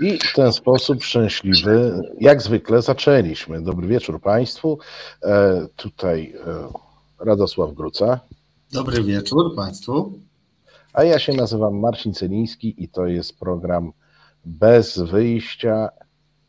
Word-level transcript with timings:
I 0.00 0.18
w 0.18 0.32
ten 0.34 0.52
sposób 0.52 1.02
szczęśliwy, 1.02 2.02
jak 2.20 2.42
zwykle, 2.42 2.82
zaczęliśmy. 2.82 3.62
Dobry 3.62 3.88
wieczór 3.88 4.20
Państwu. 4.20 4.78
E, 5.22 5.66
tutaj 5.76 6.34
e, 6.46 7.24
Radosław 7.24 7.74
Gruca. 7.74 8.20
Dobry 8.72 9.02
wieczór 9.02 9.56
Państwu. 9.56 10.12
A 10.92 11.04
ja 11.04 11.18
się 11.18 11.32
nazywam 11.32 11.78
Marcin 11.78 12.14
Celiński 12.14 12.84
i 12.84 12.88
to 12.88 13.06
jest 13.06 13.38
program 13.38 13.92
Bez 14.44 14.98
Wyjścia. 14.98 15.88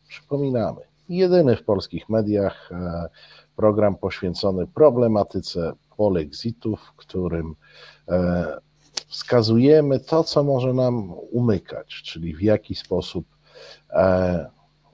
Przypominamy, 0.08 0.80
jedyny 1.08 1.56
w 1.56 1.64
polskich 1.64 2.08
mediach 2.08 2.72
e, 2.72 3.08
program 3.56 3.96
poświęcony 3.96 4.66
problematyce 4.66 5.72
polexitów, 5.96 6.80
w 6.80 6.96
którym 6.96 7.54
wskazujemy 9.08 10.00
to, 10.00 10.24
co 10.24 10.44
może 10.44 10.74
nam 10.74 11.12
umykać, 11.30 12.02
czyli 12.02 12.34
w 12.34 12.42
jaki 12.42 12.74
sposób 12.74 13.31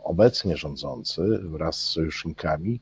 obecnie 0.09 0.57
rządzący 0.57 1.23
wraz 1.39 1.77
z 1.77 1.89
sojusznikami 1.89 2.81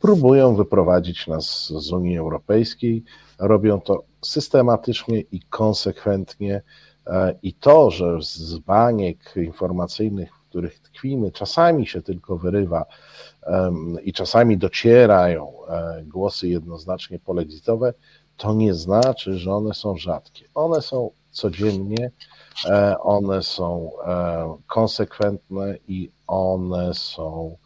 próbują 0.00 0.54
wyprowadzić 0.54 1.26
nas 1.26 1.72
z 1.76 1.92
Unii 1.92 2.18
Europejskiej. 2.18 3.04
Robią 3.38 3.80
to 3.80 4.02
systematycznie 4.22 5.20
i 5.20 5.40
konsekwentnie. 5.40 6.62
E, 7.06 7.34
I 7.42 7.54
to, 7.54 7.90
że 7.90 8.18
z 8.22 8.58
baniek 8.58 9.34
informacyjnych, 9.36 10.36
w 10.36 10.48
których 10.48 10.80
tkwimy, 10.80 11.32
czasami 11.32 11.86
się 11.86 12.02
tylko 12.02 12.36
wyrywa 12.36 12.84
i 14.02 14.12
czasami 14.12 14.58
docierają 14.58 15.66
e, 15.68 16.02
głosy 16.04 16.48
jednoznacznie 16.48 17.18
polexitowe, 17.18 17.94
to 18.36 18.54
nie 18.54 18.74
znaczy, 18.74 19.38
że 19.38 19.52
one 19.52 19.74
są 19.74 19.96
rzadkie. 19.96 20.48
One 20.54 20.82
są 20.82 21.10
codziennie 21.30 22.10
E, 22.10 22.10
one 23.00 23.42
są 23.42 23.90
e, 24.06 24.56
konsekwentne 24.66 25.76
i 25.88 26.10
one 26.26 26.94
są, 26.94 27.56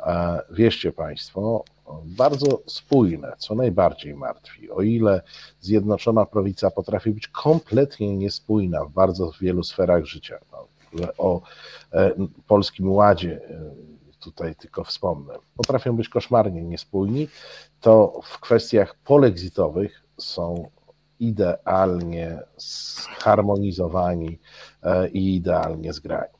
e, 0.00 0.40
wierzcie 0.50 0.92
Państwo, 0.92 1.64
bardzo 2.04 2.60
spójne, 2.66 3.32
co 3.38 3.54
najbardziej 3.54 4.14
martwi. 4.14 4.70
O 4.70 4.82
ile 4.82 5.22
Zjednoczona 5.60 6.26
Prawica 6.26 6.70
potrafi 6.70 7.10
być 7.10 7.28
kompletnie 7.28 8.16
niespójna 8.16 8.84
w 8.84 8.90
bardzo 8.90 9.32
wielu 9.40 9.62
sferach 9.62 10.04
życia, 10.04 10.38
no, 10.52 10.66
o 11.18 11.40
Polskim 12.46 12.92
Ładzie 12.92 13.40
tutaj 14.20 14.54
tylko 14.54 14.84
wspomnę, 14.84 15.34
potrafią 15.56 15.96
być 15.96 16.08
koszmarnie 16.08 16.62
niespójni, 16.62 17.28
to 17.80 18.20
w 18.24 18.40
kwestiach 18.40 18.94
polexitowych 19.04 20.02
są 20.18 20.70
idealnie 21.20 22.38
zharmonizowani 22.56 24.38
e, 24.82 25.08
i 25.08 25.36
idealnie 25.36 25.92
zgrani. 25.92 26.34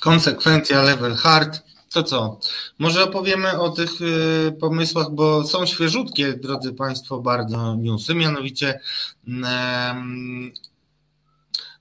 Konsekwencja 0.00 0.82
level 0.82 1.14
hard. 1.14 1.62
To 1.92 2.02
co? 2.02 2.38
Może 2.78 3.04
opowiemy 3.04 3.60
o 3.60 3.70
tych 3.70 4.00
y, 4.00 4.52
pomysłach, 4.60 5.10
bo 5.10 5.44
są 5.44 5.66
świeżutkie, 5.66 6.32
drodzy 6.32 6.72
Państwo, 6.72 7.20
bardzo 7.20 7.76
newsy. 7.76 8.14
Mianowicie 8.14 8.80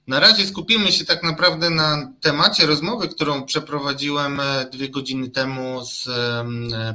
na 0.08 0.20
razie 0.20 0.48
skupimy 0.48 0.92
się 0.92 1.06
tak 1.06 1.24
naprawdę 1.24 1.70
na 1.70 2.14
temacie 2.22 2.66
rozmowy, 2.66 3.08
którą 3.08 3.46
przeprowadziłem 3.46 4.40
e, 4.40 4.66
dwie 4.72 4.90
godziny 4.90 5.30
temu 5.30 5.86
z 5.86 6.10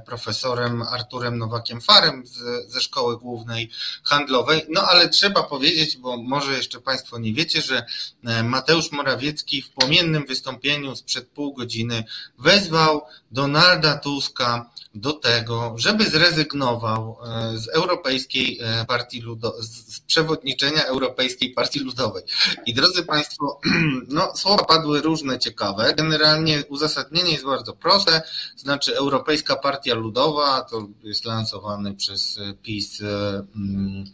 profesorem 0.06 0.82
Arturem 0.82 1.38
Nowakiem 1.38 1.80
Farem 1.80 2.22
ze 2.66 2.80
Szkoły 2.80 3.18
Głównej 3.18 3.70
Handlowej. 4.04 4.62
No 4.68 4.82
ale 4.82 5.08
trzeba 5.08 5.42
powiedzieć, 5.42 5.96
bo 5.96 6.16
może 6.16 6.52
jeszcze 6.52 6.80
Państwo 6.80 7.18
nie 7.18 7.32
wiecie, 7.32 7.62
że 7.62 7.86
e, 8.24 8.42
Mateusz 8.42 8.92
Morawiecki 8.92 9.62
w 9.62 9.70
płomiennym 9.70 10.26
wystąpieniu 10.26 10.96
sprzed 10.96 11.28
pół 11.28 11.54
godziny 11.54 12.04
wezwał 12.38 13.02
Donalda 13.30 13.98
Tuska 13.98 14.70
do 14.96 15.12
tego, 15.12 15.74
żeby 15.76 16.10
zrezygnował 16.10 17.16
z 17.54 17.68
Europejskiej 17.68 18.60
Partii 18.88 19.20
Ludowej, 19.20 19.62
z 19.62 20.00
przewodniczenia 20.00 20.84
Europejskiej 20.84 21.50
Partii 21.50 21.80
Ludowej. 21.80 22.22
I 22.66 22.74
drodzy 22.74 23.02
Państwo, 23.02 23.60
no, 24.08 24.36
słowa 24.36 24.64
padły 24.64 25.02
różne, 25.02 25.38
ciekawe. 25.38 25.94
Generalnie 25.96 26.64
uzasadnienie 26.68 27.32
jest 27.32 27.44
bardzo 27.44 27.72
proste, 27.72 28.22
znaczy 28.56 28.96
Europejska 28.96 29.56
Partia 29.56 29.94
Ludowa 29.94 30.60
to 30.60 30.88
jest 31.02 31.24
lansowany 31.24 31.94
przez 31.94 32.38
PiS 32.62 33.00
mm, 33.00 34.04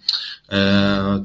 e, 0.53 1.23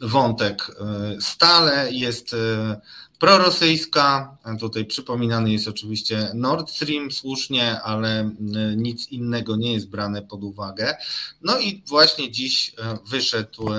wątek 0.00 0.70
e, 0.70 1.20
stale 1.20 1.92
jest 1.92 2.34
e, 2.34 2.80
prorosyjska. 3.22 4.36
Tutaj 4.60 4.84
przypominany 4.84 5.52
jest 5.52 5.68
oczywiście 5.68 6.30
Nord 6.34 6.70
Stream 6.70 7.10
słusznie, 7.10 7.80
ale 7.82 8.30
nic 8.76 9.08
innego 9.08 9.56
nie 9.56 9.72
jest 9.72 9.88
brane 9.88 10.22
pod 10.22 10.44
uwagę. 10.44 10.96
No 11.42 11.58
i 11.58 11.82
właśnie 11.86 12.30
dziś 12.30 12.74
wyszedł 13.10 13.70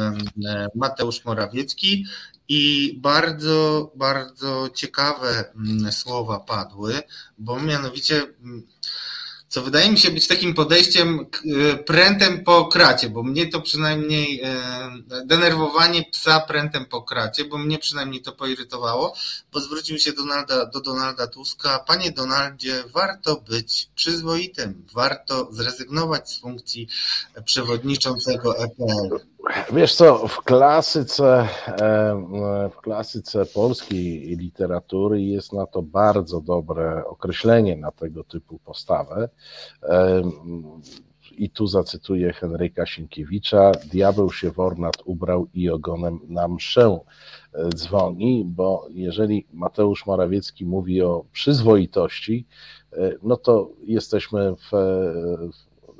Mateusz 0.76 1.26
Morawiecki 1.26 2.06
i 2.48 2.94
bardzo, 3.02 3.92
bardzo 3.96 4.70
ciekawe 4.76 5.46
mm, 5.56 5.92
słowa 5.92 6.40
padły, 6.40 7.02
bo 7.38 7.60
mianowicie, 7.60 8.16
mm, 8.16 8.64
co 9.54 9.62
wydaje 9.62 9.92
mi 9.92 10.00
się 10.00 10.12
być 10.12 10.28
takim 10.28 10.54
podejściem 10.54 11.20
e, 11.20 11.78
prętem 11.78 12.44
po 12.44 12.66
kracie, 12.66 13.10
bo 13.10 13.24
mnie 13.24 13.48
to 13.48 13.62
przynajmniej 13.62 14.42
e, 14.42 14.56
denerwowanie 15.26 16.06
psa 16.12 16.40
prętem 16.40 16.86
po 16.86 17.02
kracie, 17.02 17.46
bo 17.46 17.58
mnie 17.58 17.80
przynajmniej 17.80 18.22
to 18.22 18.32
poirytowało, 18.32 19.16
bo 19.52 19.60
zwrócił 19.60 20.00
się 20.00 20.14
Donalda, 20.14 20.66
do 20.66 20.82
Donalda 20.82 21.28
Tuska, 21.28 21.80
panie 21.80 22.12
Donaldzie, 22.12 22.84
warto 22.94 23.36
być 23.36 23.90
przyzwoitym, 23.96 24.88
warto 24.94 25.48
zrezygnować 25.52 26.30
z 26.30 26.40
funkcji 26.40 26.88
przewodniczącego 27.46 28.58
EPL. 28.58 29.33
Wiesz 29.74 29.96
co, 29.96 30.28
w 30.28 30.42
klasyce, 30.42 31.48
w 32.72 32.78
klasyce 32.82 33.46
polskiej 33.46 34.38
literatury 34.38 35.22
jest 35.22 35.54
na 35.54 35.66
to 35.66 35.82
bardzo 35.82 36.42
dobre 36.42 37.06
określenie 37.06 37.78
na 37.78 37.92
tego 37.92 38.24
typu 38.24 38.60
postawę. 38.60 39.30
I 41.32 41.50
tu 41.50 41.68
zacytuję 41.68 42.34
Henryka 42.34 42.86
Sienkiewicza: 42.86 43.72
Diabeł 43.72 44.32
się 44.32 44.52
w 44.52 44.60
ornat 44.60 44.96
ubrał 45.06 45.48
i 45.54 45.70
ogonem 45.70 46.20
na 46.28 46.48
mszę 46.48 47.00
e, 47.54 47.70
dzwoni, 47.70 48.44
bo 48.46 48.88
jeżeli 48.90 49.48
Mateusz 49.54 50.06
Morawiecki 50.06 50.66
mówi 50.66 51.02
o 51.02 51.26
przyzwoitości, 51.32 52.46
e, 52.94 53.12
no 53.24 53.38
to 53.38 53.70
jesteśmy 53.84 54.56
w 54.56 54.72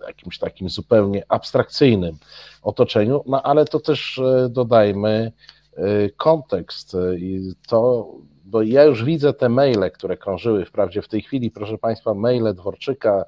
jakimś 0.08 0.40
takim 0.40 0.70
zupełnie 0.70 1.24
abstrakcyjnym 1.30 2.18
otoczeniu, 2.62 3.24
no 3.28 3.44
ale 3.44 3.66
to 3.66 3.80
też 3.80 4.20
e, 4.20 4.50
dodajmy 4.50 5.32
e, 5.76 6.10
kontekst 6.10 6.96
e, 6.96 7.16
i 7.18 7.54
to, 7.68 8.12
bo 8.54 8.62
ja 8.62 8.84
już 8.84 9.04
widzę 9.04 9.34
te 9.34 9.50
maile, 9.50 9.92
które 9.94 10.18
krążyły, 10.18 10.66
wprawdzie 10.66 11.02
w 11.02 11.08
tej 11.08 11.22
chwili, 11.22 11.52
proszę 11.52 11.78
Państwa, 11.78 12.14
maile 12.14 12.54
Dworczyka 12.54 13.26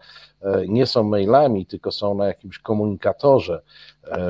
nie 0.68 0.86
są 0.86 1.03
mailami, 1.03 1.66
tylko 1.66 1.91
są 1.91 2.16
na 2.16 2.28
jakimś 2.28 2.59
komunikatorze 2.59 3.62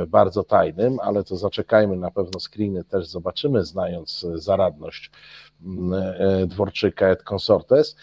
bardzo 0.07 0.43
tajnym, 0.43 0.99
ale 0.99 1.23
to 1.23 1.37
zaczekajmy, 1.37 1.95
na 1.95 2.11
pewno 2.11 2.39
screeny 2.39 2.83
też 2.83 3.07
zobaczymy, 3.07 3.65
znając 3.65 4.25
zaradność 4.33 5.11
E, 5.65 6.47
Dworczyka 6.47 7.09
et 7.09 7.23
consortes, 7.23 7.95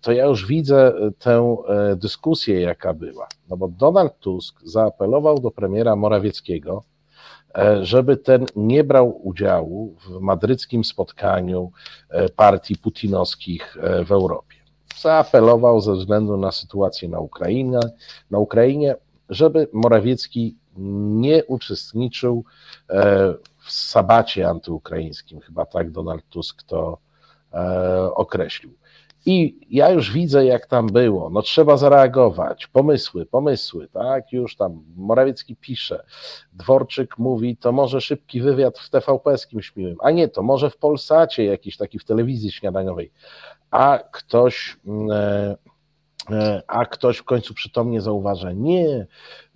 to 0.00 0.12
ja 0.12 0.24
już 0.26 0.46
widzę 0.46 0.92
tę 1.18 1.56
e, 1.68 1.96
dyskusję, 1.96 2.60
jaka 2.60 2.94
była. 2.94 3.28
No 3.48 3.56
bo 3.56 3.68
Donald 3.68 4.18
Tusk 4.18 4.60
zaapelował 4.64 5.38
do 5.38 5.50
premiera 5.50 5.96
Morawieckiego, 5.96 6.82
e, 6.82 6.93
żeby 7.82 8.16
ten 8.16 8.46
nie 8.56 8.84
brał 8.84 9.26
udziału 9.28 9.96
w 10.06 10.20
madryckim 10.20 10.84
spotkaniu 10.84 11.70
partii 12.36 12.76
putinowskich 12.76 13.76
w 14.06 14.12
Europie. 14.12 14.56
Zaapelował 15.00 15.80
ze 15.80 15.94
względu 15.94 16.36
na 16.36 16.52
sytuację 16.52 17.08
na 17.08 17.20
Ukrainie, 17.20 17.80
na 18.30 18.38
Ukrainie 18.38 18.94
żeby 19.28 19.68
Morawiecki 19.72 20.56
nie 20.76 21.44
uczestniczył 21.44 22.44
w 23.58 23.72
sabacie 23.72 24.48
antyukraińskim, 24.48 25.40
chyba 25.40 25.66
tak 25.66 25.90
Donald 25.90 26.28
Tusk 26.28 26.62
to 26.62 26.98
e, 27.52 28.14
określił. 28.14 28.72
I 29.26 29.58
ja 29.70 29.90
już 29.90 30.12
widzę, 30.12 30.44
jak 30.44 30.66
tam 30.66 30.86
było. 30.86 31.30
No 31.30 31.42
trzeba 31.42 31.76
zareagować. 31.76 32.66
Pomysły, 32.66 33.26
pomysły, 33.26 33.88
tak? 33.92 34.32
Już 34.32 34.56
tam 34.56 34.84
Morawiecki 34.96 35.56
pisze. 35.56 36.04
Dworczyk 36.52 37.18
mówi, 37.18 37.56
to 37.56 37.72
może 37.72 38.00
szybki 38.00 38.40
wywiad 38.40 38.78
w 38.78 38.90
TVP 38.90 39.38
z 39.38 39.46
kimś 39.46 39.76
miłym. 39.76 39.96
A 40.00 40.10
nie, 40.10 40.28
to 40.28 40.42
może 40.42 40.70
w 40.70 40.76
Polsacie 40.76 41.44
jakiś 41.44 41.76
taki 41.76 41.98
w 41.98 42.04
telewizji 42.04 42.52
śniadaniowej. 42.52 43.10
A 43.70 43.98
ktoś 44.12 44.76
E, 45.10 45.56
a 46.66 46.86
ktoś 46.86 47.16
w 47.16 47.24
końcu 47.24 47.54
przytomnie 47.54 48.00
zauważa, 48.00 48.52
nie, 48.52 49.06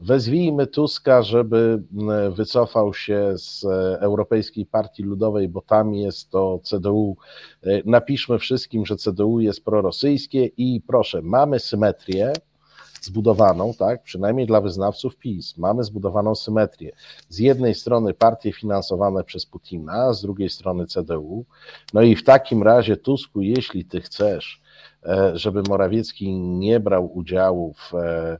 wezwijmy 0.01 0.67
Tuska, 0.67 1.23
żeby 1.23 1.83
wycofał 2.31 2.95
się 2.95 3.33
z 3.39 3.65
e, 3.65 4.01
Europejskiej 4.01 4.67
Partii 4.67 5.03
Ludowej, 5.03 5.49
bo 5.49 5.61
tam 5.61 5.95
jest 5.95 6.31
to 6.31 6.61
CDU. 6.63 7.17
E, 7.63 7.69
napiszmy 7.85 8.39
wszystkim, 8.39 8.87
że 8.87 8.97
CDU 8.97 9.41
jest 9.41 9.65
prorosyjskie 9.65 10.47
i 10.47 10.83
proszę, 10.87 11.23
mamy 11.23 11.61
symetrię 11.61 12.33
zbudowaną, 13.01 13.75
tak, 13.75 14.03
przynajmniej 14.03 14.47
dla 14.47 14.61
wyznawców 14.61 15.17
PiS, 15.17 15.57
mamy 15.57 15.85
zbudowaną 15.85 16.35
symetrię. 16.35 16.93
Z 17.29 17.39
jednej 17.39 17.75
strony 17.75 18.15
partie 18.15 18.53
finansowane 18.53 19.25
przez 19.25 19.47
Putina, 19.47 20.13
z 20.13 20.23
drugiej 20.23 20.51
strony 20.51 20.87
CDU. 20.87 21.45
No 21.95 22.03
i 22.03 22.17
w 22.17 22.25
takim 22.25 22.63
razie, 22.63 22.97
Tusku, 22.97 23.41
jeśli 23.41 23.85
ty 23.85 24.01
chcesz, 24.01 24.61
E, 24.68 24.68
żeby 25.35 25.63
Morawiecki 25.69 26.33
nie 26.39 26.81
brał 26.81 27.17
udziału 27.17 27.75
w 27.75 27.95
e, 27.95 28.39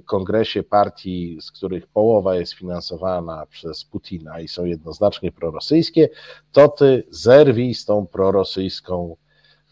kongresie 0.00 0.62
partii, 0.62 1.38
z 1.40 1.50
których 1.50 1.86
połowa 1.86 2.36
jest 2.36 2.52
finansowana 2.52 3.46
przez 3.46 3.84
Putina 3.84 4.40
i 4.40 4.48
są 4.48 4.64
jednoznacznie 4.64 5.32
prorosyjskie, 5.32 6.08
to 6.52 6.68
ty 6.68 7.06
zerwij 7.10 7.74
z 7.74 7.84
tą 7.84 8.06
prorosyjską 8.06 9.16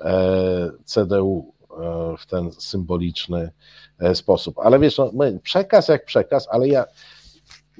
e, 0.00 0.70
CDU 0.84 1.52
w 2.18 2.26
ten 2.26 2.52
symboliczny 2.52 3.50
sposób. 4.14 4.58
Ale 4.58 4.78
wiesz, 4.78 4.98
no, 4.98 5.12
przekaz 5.42 5.88
jak 5.88 6.04
przekaz, 6.04 6.48
ale 6.50 6.68
ja 6.68 6.84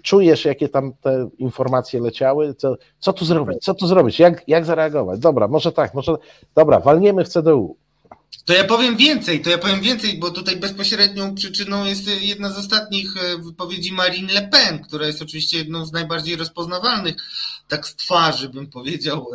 czujesz, 0.02 0.44
jakie 0.44 0.68
tam 0.68 0.92
te 1.00 1.28
informacje 1.38 2.00
leciały, 2.00 2.54
co, 2.54 2.76
co 2.98 3.12
tu 3.12 3.24
zrobić, 3.24 3.58
co 3.64 3.74
tu 3.74 3.86
zrobić, 3.86 4.18
jak, 4.18 4.48
jak 4.48 4.64
zareagować, 4.64 5.20
dobra, 5.20 5.48
może 5.48 5.72
tak, 5.72 5.94
może, 5.94 6.16
dobra, 6.54 6.80
walniemy 6.80 7.24
w 7.24 7.28
CDU, 7.28 7.76
to 8.44 8.52
ja 8.52 8.64
powiem 8.64 8.96
więcej, 8.96 9.42
to 9.42 9.50
ja 9.50 9.58
powiem 9.58 9.80
więcej, 9.80 10.18
bo 10.18 10.30
tutaj 10.30 10.56
bezpośrednią 10.56 11.34
przyczyną 11.34 11.84
jest 11.84 12.22
jedna 12.22 12.50
z 12.50 12.58
ostatnich 12.58 13.16
e, 13.16 13.38
wypowiedzi 13.38 13.92
Marine 13.92 14.32
Le 14.32 14.48
Pen, 14.48 14.78
która 14.78 15.06
jest 15.06 15.22
oczywiście 15.22 15.58
jedną 15.58 15.86
z 15.86 15.92
najbardziej 15.92 16.36
rozpoznawalnych, 16.36 17.16
tak 17.68 17.88
z 17.88 17.96
twarzy 17.96 18.48
bym 18.48 18.66
powiedział, 18.66 19.30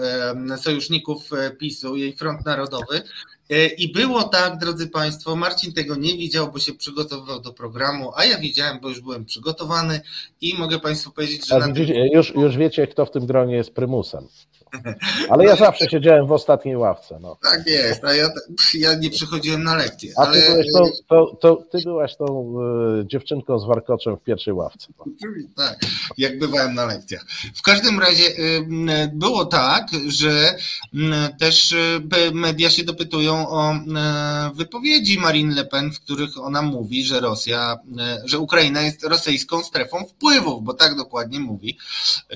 sojuszników 0.57 1.33
e, 1.33 1.51
PiSu, 1.51 1.95
jej 1.95 2.15
front 2.15 2.45
narodowy. 2.45 3.01
E, 3.49 3.65
I 3.65 3.91
było 3.91 4.23
tak, 4.23 4.57
drodzy 4.57 4.87
Państwo, 4.87 5.35
Marcin 5.35 5.73
tego 5.73 5.95
nie 5.95 6.17
widział, 6.17 6.51
bo 6.51 6.59
się 6.59 6.73
przygotowywał 6.73 7.41
do 7.41 7.53
programu, 7.53 8.11
a 8.15 8.25
ja 8.25 8.39
widziałem, 8.39 8.79
bo 8.79 8.89
już 8.89 9.01
byłem 9.01 9.25
przygotowany 9.25 10.01
i 10.41 10.53
mogę 10.53 10.79
Państwu 10.79 11.11
powiedzieć, 11.11 11.47
że. 11.47 11.61
Tym... 11.61 11.75
już, 12.13 12.35
już 12.35 12.57
wiecie, 12.57 12.87
kto 12.87 13.05
w 13.05 13.11
tym 13.11 13.25
gronie 13.25 13.55
jest 13.55 13.73
prymusem. 13.73 14.27
Ale 15.29 15.45
ja 15.45 15.55
zawsze 15.55 15.89
siedziałem 15.89 16.27
w 16.27 16.31
ostatniej 16.31 16.77
ławce. 16.77 17.19
No. 17.21 17.37
Tak 17.43 17.67
jest, 17.67 18.03
a 18.03 18.15
ja, 18.15 18.29
ja 18.73 18.95
nie 18.95 19.09
przychodziłem 19.09 19.63
na 19.63 19.75
lekcje. 19.75 20.13
A 20.17 20.25
ty, 20.25 20.41
byłeś 20.49 20.67
tą, 20.73 20.91
to, 21.07 21.37
to, 21.41 21.63
ty 21.71 21.77
byłaś 21.83 22.15
tą 22.15 22.55
y, 23.01 23.07
dziewczynką 23.07 23.59
z 23.59 23.67
warkoczem 23.67 24.17
w 24.17 24.23
pierwszej 24.23 24.53
ławce. 24.53 24.87
No. 24.99 25.05
Tak, 25.55 25.79
jak 26.17 26.39
bywałem 26.39 26.73
na 26.73 26.85
lekcjach. 26.85 27.25
W 27.55 27.61
każdym 27.61 27.99
razie 27.99 28.23
y, 28.23 28.65
było 29.13 29.45
tak, 29.45 29.87
że 30.07 30.55
y, 30.93 30.97
też 31.39 31.75
media 32.33 32.69
się 32.69 32.83
dopytują 32.83 33.49
o 33.49 33.73
wypowiedzi 34.53 35.19
Marine 35.19 35.55
Le 35.55 35.65
Pen, 35.65 35.91
w 35.91 35.99
których 35.99 36.37
ona 36.37 36.61
mówi, 36.61 37.05
że 37.05 37.19
Rosja, 37.19 37.77
że 38.25 38.39
Ukraina 38.39 38.81
jest 38.81 39.03
rosyjską 39.03 39.63
strefą 39.63 40.05
wpływów, 40.05 40.63
bo 40.63 40.73
tak 40.73 40.97
dokładnie 40.97 41.39
mówi. 41.39 41.77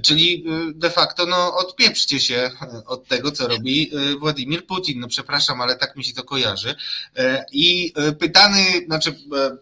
Czyli 0.01 0.45
de 0.75 0.89
facto 0.89 1.25
no, 1.25 1.57
odpieprzcie 1.57 2.19
się 2.21 2.31
się 2.31 2.51
od 2.85 3.07
tego, 3.07 3.31
co 3.31 3.47
robi 3.47 3.91
e, 3.93 4.15
Władimir 4.15 4.65
Putin. 4.65 4.99
No 4.99 5.07
przepraszam, 5.07 5.61
ale 5.61 5.75
tak 5.75 5.95
mi 5.95 6.03
się 6.03 6.13
to 6.13 6.23
kojarzy. 6.23 6.75
E, 7.17 7.45
I 7.51 7.93
e, 7.95 8.11
pytany, 8.11 8.63
znaczy 8.85 9.15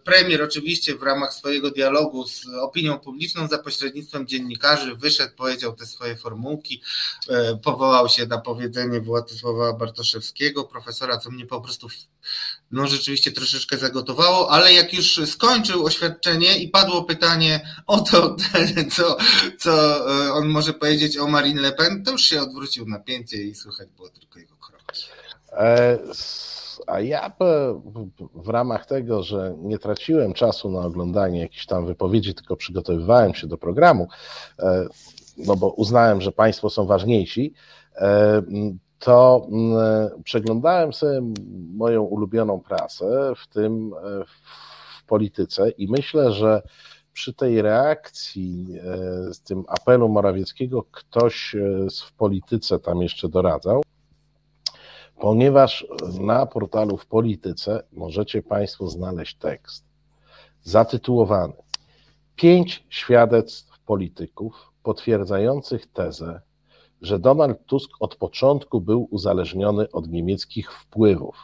premier 0.04 0.42
oczywiście 0.42 0.94
w 0.94 1.02
ramach 1.02 1.34
swojego 1.34 1.70
dialogu 1.70 2.26
z 2.26 2.46
opinią 2.62 2.98
publiczną 2.98 3.48
za 3.48 3.58
pośrednictwem 3.58 4.26
dziennikarzy 4.26 4.94
wyszedł, 4.94 5.36
powiedział 5.36 5.72
te 5.72 5.86
swoje 5.86 6.16
formułki, 6.16 6.82
powołał 7.62 8.08
się 8.08 8.26
na 8.26 8.38
powiedzenie 8.38 9.00
Władysława 9.00 9.72
Bartoszewskiego, 9.72 10.64
profesora, 10.64 11.18
co 11.18 11.30
mnie 11.30 11.46
po 11.46 11.60
prostu 11.60 11.88
no 12.70 12.86
rzeczywiście 12.86 13.32
troszeczkę 13.32 13.76
zagotowało, 13.78 14.50
ale 14.50 14.72
jak 14.72 14.94
już 14.94 15.20
skończył 15.26 15.84
oświadczenie 15.84 16.58
i 16.58 16.68
padło 16.68 17.04
pytanie 17.04 17.60
o 17.86 18.00
to, 18.00 18.36
co, 18.96 19.16
co 19.58 20.04
on 20.34 20.48
może 20.48 20.72
powiedzieć 20.72 21.18
o 21.18 21.26
Marine 21.26 21.60
Le 21.60 21.72
Pen, 21.72 22.04
to 22.04 22.10
już 22.10 22.22
się 22.22 22.40
odwrócił 22.40 22.86
napięcie 22.88 23.42
i 23.42 23.54
słychać 23.54 23.88
było 23.96 24.08
tylko 24.08 24.38
jego 24.38 24.56
kroki. 24.56 25.02
E, 25.52 25.98
a 26.86 27.00
ja 27.00 27.32
w 28.34 28.48
ramach 28.48 28.86
tego, 28.86 29.22
że 29.22 29.54
nie 29.58 29.78
traciłem 29.78 30.32
czasu 30.32 30.70
na 30.70 30.80
oglądanie 30.80 31.40
jakichś 31.40 31.66
tam 31.66 31.86
wypowiedzi, 31.86 32.34
tylko 32.34 32.56
przygotowywałem 32.56 33.34
się 33.34 33.46
do 33.46 33.58
programu, 33.58 34.08
e, 34.58 34.86
no 35.36 35.56
bo 35.56 35.70
uznałem, 35.70 36.20
że 36.20 36.32
Państwo 36.32 36.70
są 36.70 36.86
ważniejsi, 36.86 37.54
e, 37.96 38.42
to 39.00 39.46
przeglądałem 40.24 40.92
sobie 40.92 41.20
moją 41.74 42.02
ulubioną 42.02 42.60
prasę, 42.60 43.32
w 43.36 43.46
tym 43.46 43.90
w 44.26 45.04
polityce, 45.06 45.70
i 45.70 45.88
myślę, 45.88 46.32
że 46.32 46.62
przy 47.12 47.34
tej 47.34 47.62
reakcji, 47.62 48.66
e, 48.78 49.34
z 49.34 49.40
tym 49.42 49.64
apelu 49.68 50.08
Morawieckiego, 50.08 50.82
ktoś 50.82 51.54
e, 51.54 51.60
w 52.06 52.12
polityce 52.12 52.78
tam 52.78 53.02
jeszcze 53.02 53.28
doradzał, 53.28 53.82
ponieważ 55.20 55.86
na 56.20 56.46
portalu 56.46 56.96
w 56.96 57.06
polityce 57.06 57.82
możecie 57.92 58.42
Państwo 58.42 58.88
znaleźć 58.88 59.36
tekst 59.36 59.84
zatytułowany 60.62 61.52
Pięć 62.36 62.86
świadectw 62.88 63.78
polityków 63.78 64.72
potwierdzających 64.82 65.86
tezę, 65.86 66.40
że 67.02 67.18
Donald 67.18 67.66
Tusk 67.66 67.90
od 68.00 68.16
początku 68.16 68.80
był 68.80 69.08
uzależniony 69.10 69.90
od 69.92 70.08
niemieckich 70.08 70.72
wpływów. 70.72 71.36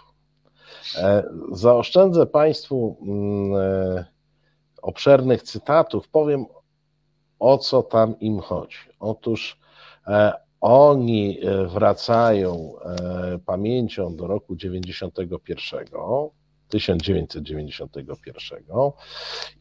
E, 0.97 1.25
zaoszczędzę 1.53 2.27
Państwu 2.27 2.97
mm, 3.03 4.05
obszernych 4.83 5.43
cytatów, 5.43 6.09
powiem 6.09 6.47
o 7.39 7.59
co 7.59 7.83
tam 7.83 8.21
im 8.21 8.41
chodzi. 8.41 8.79
Otóż 9.01 9.59
e, 10.07 10.33
oni 10.61 11.41
e, 11.41 11.67
wracają 11.67 12.73
e, 12.79 13.39
pamięcią 13.47 14.17
do 14.17 14.27
roku 14.27 14.57
91, 14.57 15.87
1991 16.69 18.59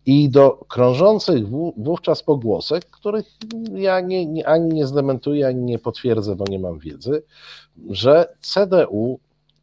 i 0.05 0.29
do 0.29 0.51
krążących 0.51 1.49
wówczas 1.77 2.23
pogłosek, 2.23 2.85
których 2.85 3.25
ja 3.73 3.99
nie, 4.01 4.25
nie, 4.25 4.47
ani 4.47 4.73
nie 4.73 4.87
zdementuję, 4.87 5.47
ani 5.47 5.63
nie 5.63 5.79
potwierdzę, 5.79 6.35
bo 6.35 6.45
nie 6.49 6.59
mam 6.59 6.79
wiedzy, 6.79 7.23
że 7.89 8.27
CDU 8.41 9.19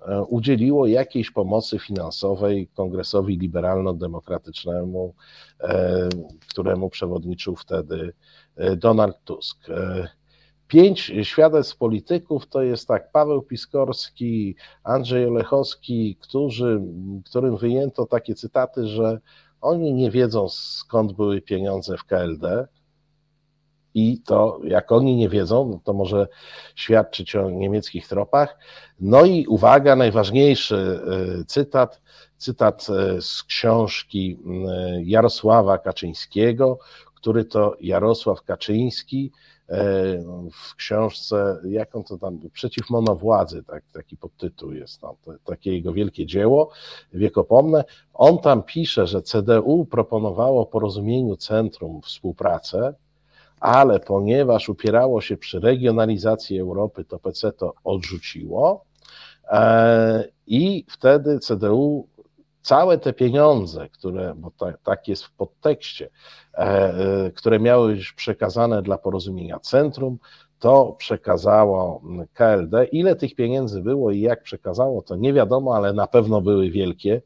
E, 0.08 0.22
udzieliło 0.22 0.86
jakiejś 0.86 1.30
pomocy 1.30 1.78
finansowej 1.78 2.68
Kongresowi 2.74 3.38
Liberalno-Demokratycznemu, 3.38 5.14
e, 5.60 6.08
któremu 6.48 6.90
przewodniczył 6.90 7.56
wtedy 7.56 8.12
e, 8.56 8.76
Donald 8.76 9.16
Tusk. 9.24 9.58
Pięć 10.68 11.12
świadectw 11.22 11.76
polityków 11.76 12.46
to 12.46 12.62
jest 12.62 12.88
tak 12.88 13.12
Paweł 13.12 13.42
Piskorski, 13.42 14.56
Andrzej 14.84 15.26
Olechowski, 15.26 16.16
którzy, 16.20 16.80
którym 17.24 17.56
wyjęto 17.56 18.06
takie 18.06 18.34
cytaty, 18.34 18.86
że 18.86 19.20
oni 19.60 19.94
nie 19.94 20.10
wiedzą 20.10 20.48
skąd 20.48 21.12
były 21.12 21.40
pieniądze 21.40 21.96
w 21.96 22.04
KLD, 22.04 22.68
i 23.94 24.20
to, 24.20 24.60
jak 24.64 24.92
oni 24.92 25.16
nie 25.16 25.28
wiedzą, 25.28 25.80
to 25.84 25.92
może 25.92 26.28
świadczyć 26.74 27.36
o 27.36 27.50
niemieckich 27.50 28.08
tropach. 28.08 28.58
No 29.00 29.24
i 29.24 29.46
uwaga, 29.46 29.96
najważniejszy 29.96 31.00
e, 31.40 31.44
cytat, 31.44 32.00
cytat 32.36 32.86
e, 32.90 33.22
z 33.22 33.42
książki 33.42 34.38
Jarosława 35.04 35.78
Kaczyńskiego, 35.78 36.78
który 37.14 37.44
to 37.44 37.76
Jarosław 37.80 38.42
Kaczyński 38.42 39.32
w 40.52 40.74
książce, 40.76 41.60
jaką 41.64 42.04
to 42.04 42.18
tam, 42.18 42.38
Przeciw 42.52 42.90
monowładzy, 42.90 43.62
tak, 43.62 43.84
taki 43.92 44.16
podtytuł 44.16 44.72
jest 44.72 45.00
tam, 45.00 45.14
to, 45.24 45.32
takie 45.44 45.72
jego 45.72 45.92
wielkie 45.92 46.26
dzieło 46.26 46.70
wiekopomne. 47.12 47.84
On 48.14 48.38
tam 48.38 48.62
pisze, 48.62 49.06
że 49.06 49.22
CDU 49.22 49.86
proponowało 49.90 50.66
porozumieniu 50.66 51.36
centrum 51.36 52.02
współpracę, 52.02 52.94
ale 53.60 54.00
ponieważ 54.00 54.68
upierało 54.68 55.20
się 55.20 55.36
przy 55.36 55.60
regionalizacji 55.60 56.58
Europy, 56.58 57.04
to 57.04 57.18
PC 57.18 57.52
to 57.52 57.74
odrzuciło 57.84 58.84
e, 59.48 60.24
i 60.46 60.84
wtedy 60.88 61.38
CDU 61.38 62.06
całe 62.62 62.98
te 62.98 63.12
pieniądze, 63.12 63.88
które, 63.88 64.34
bo 64.36 64.50
tak, 64.50 64.78
tak 64.82 65.08
jest 65.08 65.24
w 65.24 65.32
podtekście, 65.32 66.10
e, 66.54 66.58
e, 66.58 67.30
które 67.30 67.60
miały 67.60 67.94
być 67.94 68.12
przekazane 68.12 68.82
dla 68.82 68.98
porozumienia 68.98 69.58
centrum, 69.58 70.18
to 70.58 70.94
przekazało 70.98 72.02
KLD. 72.34 72.84
Ile 72.84 73.16
tych 73.16 73.34
pieniędzy 73.34 73.82
było 73.82 74.10
i 74.10 74.20
jak 74.20 74.42
przekazało, 74.42 75.02
to 75.02 75.16
nie 75.16 75.32
wiadomo, 75.32 75.76
ale 75.76 75.92
na 75.92 76.06
pewno 76.06 76.40
były 76.40 76.70
wielkie 76.70 77.22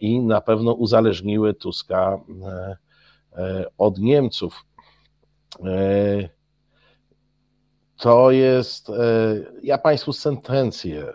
i 0.00 0.20
na 0.20 0.40
pewno 0.40 0.72
uzależniły 0.72 1.54
Tuska 1.54 2.20
od 3.78 3.98
Niemców. 3.98 4.64
To 7.96 8.30
jest, 8.30 8.92
ja 9.62 9.78
Państwu 9.78 10.12
sentencję 10.12 11.06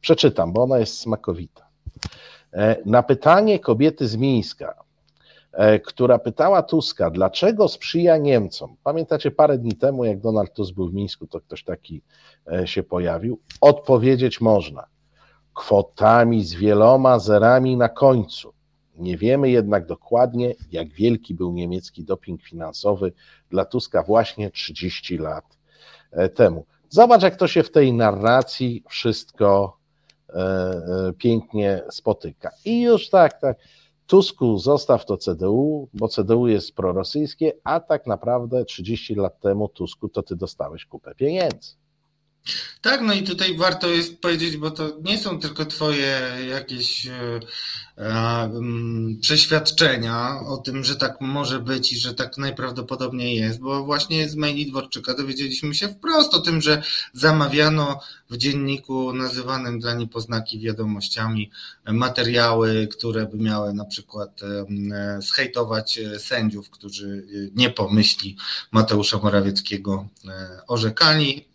przeczytam, 0.00 0.52
bo 0.52 0.62
ona 0.62 0.78
jest 0.78 0.98
smakowita. 0.98 1.69
Na 2.86 3.02
pytanie 3.02 3.58
kobiety 3.58 4.08
z 4.08 4.16
Mińska, 4.16 4.74
E, 5.52 5.80
która 5.80 6.18
pytała 6.18 6.62
Tuska, 6.62 7.10
dlaczego 7.10 7.68
sprzyja 7.68 8.16
Niemcom. 8.16 8.76
Pamiętacie 8.84 9.30
parę 9.30 9.58
dni 9.58 9.72
temu, 9.72 10.04
jak 10.04 10.20
Donald 10.20 10.52
Tusk 10.52 10.74
był 10.74 10.88
w 10.88 10.94
Mińsku, 10.94 11.26
to 11.26 11.40
ktoś 11.40 11.64
taki 11.64 12.02
e, 12.52 12.66
się 12.66 12.82
pojawił. 12.82 13.40
Odpowiedzieć 13.60 14.40
można 14.40 14.86
kwotami 15.54 16.44
z 16.44 16.54
wieloma 16.54 17.18
zerami 17.18 17.76
na 17.76 17.88
końcu. 17.88 18.52
Nie 18.96 19.16
wiemy 19.16 19.50
jednak 19.50 19.86
dokładnie, 19.86 20.54
jak 20.72 20.88
wielki 20.88 21.34
był 21.34 21.52
niemiecki 21.52 22.04
doping 22.04 22.42
finansowy 22.42 23.12
dla 23.50 23.64
Tuska 23.64 24.02
właśnie 24.02 24.50
30 24.50 25.18
lat 25.18 25.44
e, 26.12 26.28
temu. 26.28 26.66
Zobacz, 26.88 27.22
jak 27.22 27.36
to 27.36 27.48
się 27.48 27.62
w 27.62 27.70
tej 27.70 27.92
narracji 27.92 28.84
wszystko 28.88 29.76
pięknie 31.18 31.82
spotyka. 31.90 32.50
I 32.64 32.82
już 32.82 33.08
tak, 33.08 33.40
tak 33.40 33.58
Tusku, 34.06 34.58
zostaw 34.58 35.04
to 35.04 35.16
CDU, 35.16 35.88
bo 35.94 36.08
CDU 36.08 36.46
jest 36.46 36.74
prorosyjskie, 36.74 37.52
a 37.64 37.80
tak 37.80 38.06
naprawdę 38.06 38.64
30 38.64 39.14
lat 39.14 39.40
temu, 39.40 39.68
Tusku, 39.68 40.08
to 40.08 40.22
ty 40.22 40.36
dostałeś 40.36 40.86
kupę 40.86 41.14
pieniędzy. 41.14 41.79
Tak, 42.80 43.00
no 43.00 43.14
i 43.14 43.22
tutaj 43.22 43.56
warto 43.56 43.88
jest 43.88 44.20
powiedzieć, 44.20 44.56
bo 44.56 44.70
to 44.70 44.98
nie 45.02 45.18
są 45.18 45.40
tylko 45.40 45.66
Twoje 45.66 46.20
jakieś 46.48 47.06
e, 47.06 47.40
mm, 47.96 49.18
przeświadczenia 49.20 50.40
o 50.46 50.56
tym, 50.56 50.84
że 50.84 50.96
tak 50.96 51.20
może 51.20 51.58
być 51.58 51.92
i 51.92 51.98
że 51.98 52.14
tak 52.14 52.38
najprawdopodobniej 52.38 53.36
jest, 53.36 53.60
bo 53.60 53.84
właśnie 53.84 54.28
z 54.28 54.36
maili 54.36 54.70
Dworczyka 54.70 55.14
dowiedzieliśmy 55.14 55.74
się 55.74 55.88
wprost 55.88 56.34
o 56.34 56.40
tym, 56.40 56.60
że 56.60 56.82
zamawiano 57.12 58.00
w 58.30 58.36
dzienniku 58.36 59.12
nazywanym 59.12 59.80
dla 59.80 59.94
niepoznaki 59.94 60.60
wiadomościami 60.60 61.50
materiały, 61.86 62.88
które 62.92 63.26
by 63.26 63.36
miały 63.36 63.74
na 63.74 63.84
przykład 63.84 64.40
e, 64.42 65.22
zhejtować 65.22 66.00
sędziów, 66.18 66.70
którzy 66.70 67.26
nie 67.54 67.70
po 67.70 67.88
myśli 67.88 68.36
Mateusza 68.72 69.18
Morawieckiego 69.18 70.08
e, 70.28 70.60
orzekali 70.68 71.49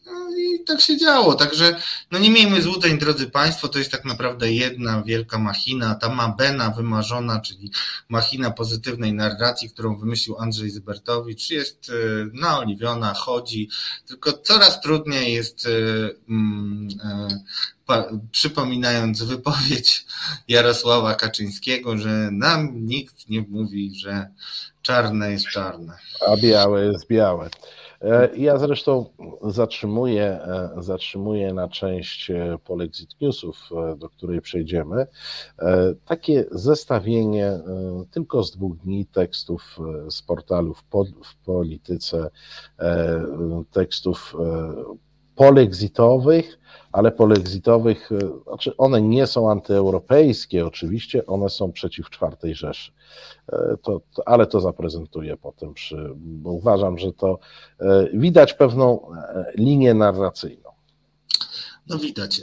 i 0.55 0.63
tak 0.63 0.81
się 0.81 0.97
działo. 0.97 1.35
Także 1.35 1.75
no 2.11 2.19
nie 2.19 2.31
miejmy 2.31 2.61
złudzeń, 2.61 2.97
drodzy 2.97 3.29
Państwo, 3.29 3.67
to 3.67 3.79
jest 3.79 3.91
tak 3.91 4.05
naprawdę 4.05 4.51
jedna 4.51 5.03
wielka 5.03 5.37
machina, 5.37 5.95
ta 5.95 6.09
mabena 6.09 6.69
wymarzona, 6.69 7.39
czyli 7.39 7.71
machina 8.09 8.51
pozytywnej 8.51 9.13
narracji, 9.13 9.69
którą 9.69 9.97
wymyślił 9.97 10.37
Andrzej 10.39 10.69
Zybertowicz, 10.69 11.49
jest 11.49 11.89
e, 11.89 11.93
naoliwiona, 12.33 13.13
chodzi, 13.13 13.69
tylko 14.07 14.33
coraz 14.33 14.81
trudniej 14.81 15.33
jest 15.33 15.65
e, 15.65 15.69
mm, 16.29 16.87
e, 17.03 17.27
przypominając 18.31 19.23
wypowiedź 19.23 20.05
Jarosława 20.47 21.15
Kaczyńskiego, 21.15 21.97
że 21.97 22.29
nam 22.31 22.85
nikt 22.85 23.29
nie 23.29 23.41
mówi, 23.41 23.99
że 23.99 24.27
czarne 24.81 25.31
jest 25.31 25.47
czarne. 25.47 25.97
A 26.27 26.37
białe 26.37 26.85
jest 26.85 27.07
białe. 27.07 27.49
E, 28.05 28.29
ja 28.37 28.57
zresztą 28.57 29.05
zatrzymuję, 29.41 30.23
e, 30.23 30.69
zatrzymuję 30.77 31.53
na 31.53 31.67
część 31.67 32.31
e, 32.31 32.57
Polexit 32.63 33.21
Newsów, 33.21 33.69
do 33.97 34.09
której 34.09 34.41
przejdziemy, 34.41 35.07
takie 36.05 36.45
zestawienie 36.51 37.59
tylko 38.11 38.43
z 38.43 38.51
dwóch 38.51 38.77
dni 38.77 39.05
tekstów 39.05 39.77
z 40.09 40.21
portalów 40.21 40.83
w 41.23 41.35
polityce, 41.45 42.29
tekstów 43.71 44.35
polexitowych, 45.35 46.59
ale 46.91 47.11
polexitowych, 47.11 48.09
znaczy 48.47 48.77
one 48.77 49.01
nie 49.01 49.27
są 49.27 49.51
antyeuropejskie 49.51 50.65
oczywiście, 50.65 51.25
one 51.25 51.49
są 51.49 51.71
przeciw 51.71 52.09
czwartej 52.09 52.55
Rzeszy. 52.55 52.91
E, 53.51 53.77
to, 53.81 54.01
to, 54.13 54.27
ale 54.27 54.47
to 54.47 54.61
zaprezentuję 54.61 55.37
potem, 55.37 55.73
przy, 55.73 56.11
bo 56.15 56.51
uważam, 56.51 56.97
że 56.97 57.13
to 57.13 57.39
e, 57.79 58.07
widać 58.13 58.53
pewną 58.53 59.13
e, 59.13 59.51
linię 59.55 59.93
narracyjną. 59.93 60.64
No 61.87 61.97
widać. 61.97 62.41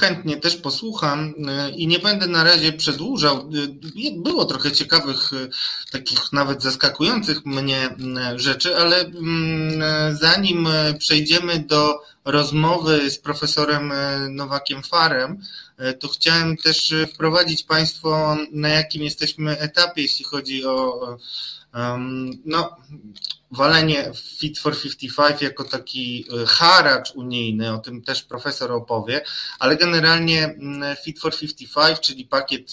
Chętnie 0.00 0.36
też 0.36 0.56
posłucham 0.56 1.34
i 1.76 1.86
nie 1.86 1.98
będę 1.98 2.26
na 2.26 2.44
razie 2.44 2.72
przedłużał. 2.72 3.50
Było 4.16 4.44
trochę 4.44 4.72
ciekawych, 4.72 5.30
takich 5.90 6.32
nawet 6.32 6.62
zaskakujących 6.62 7.46
mnie 7.46 7.96
rzeczy, 8.36 8.76
ale 8.76 9.00
mm, 9.00 10.16
zanim 10.16 10.68
przejdziemy 10.98 11.58
do 11.58 12.00
rozmowy 12.24 13.10
z 13.10 13.18
profesorem 13.18 13.92
Nowakiem 14.30 14.82
Farem, 14.82 15.42
E, 15.80 15.94
to 15.94 16.08
chciałem 16.08 16.56
też 16.56 16.92
e, 16.92 17.06
wprowadzić 17.06 17.62
Państwo, 17.62 18.36
na 18.52 18.68
jakim 18.68 19.02
jesteśmy 19.02 19.58
etapie, 19.58 20.02
jeśli 20.02 20.24
chodzi 20.24 20.64
o 20.64 21.00
no, 22.44 22.76
walenie 23.50 24.12
Fit 24.38 24.58
for 24.58 24.80
55 24.80 25.42
jako 25.42 25.64
taki 25.64 26.26
e, 26.42 26.46
haracz 26.46 27.12
unijny, 27.14 27.74
o 27.74 27.78
tym 27.78 28.02
też 28.02 28.22
profesor 28.22 28.72
opowie, 28.72 29.20
ale 29.58 29.76
generalnie 29.76 30.44
mm, 30.44 30.96
Fit 31.04 31.20
for 31.20 31.38
55, 31.38 32.00
czyli 32.00 32.24
pakiet 32.24 32.72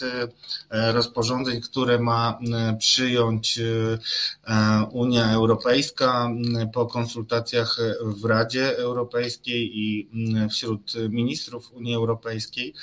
e, 0.70 0.92
rozporządzeń, 0.92 1.62
które 1.62 2.00
ma 2.00 2.40
mm, 2.42 2.78
przyjąć 2.78 3.60
e, 3.60 4.88
Unia 4.92 5.32
Europejska 5.32 6.26
mm, 6.26 6.72
po 6.72 6.86
konsultacjach 6.86 7.78
w 8.02 8.26
Radzie 8.26 8.78
Europejskiej 8.78 9.80
i 9.80 10.10
wśród 10.50 10.94
ministrów 11.10 11.74
Unii 11.74 11.96
Europejskiej. 11.96 12.74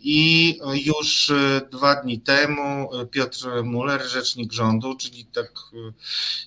I 0.00 0.58
już 0.84 1.32
dwa 1.70 1.94
dni 1.94 2.20
temu 2.20 2.90
Piotr 3.10 3.62
Muller, 3.64 4.02
rzecznik 4.02 4.52
rządu, 4.52 4.96
czyli 4.96 5.24
tak 5.24 5.52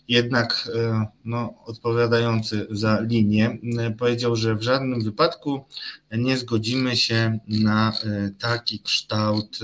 jednak 0.07 0.69
e, 0.75 1.05
no, 1.25 1.53
odpowiadający 1.65 2.67
za 2.69 2.99
linię, 2.99 3.57
e, 3.79 3.91
powiedział, 3.91 4.35
że 4.35 4.55
w 4.55 4.63
żadnym 4.63 5.03
wypadku 5.03 5.65
nie 6.11 6.37
zgodzimy 6.37 6.97
się 6.97 7.39
na 7.47 7.93
e, 7.93 8.29
taki 8.39 8.79
kształt 8.79 9.59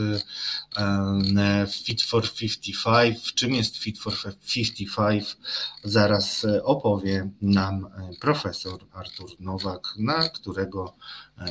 Fit 1.85 2.01
for 2.01 2.33
55. 2.33 3.33
Czym 3.33 3.55
jest 3.55 3.77
Fit 3.77 3.99
for 3.99 4.13
55? 4.53 5.37
Zaraz 5.83 6.45
opowie 6.63 7.29
nam 7.41 7.87
profesor 8.19 8.79
Artur 8.91 9.29
Nowak, 9.39 9.87
na 9.97 10.29
którego 10.29 10.95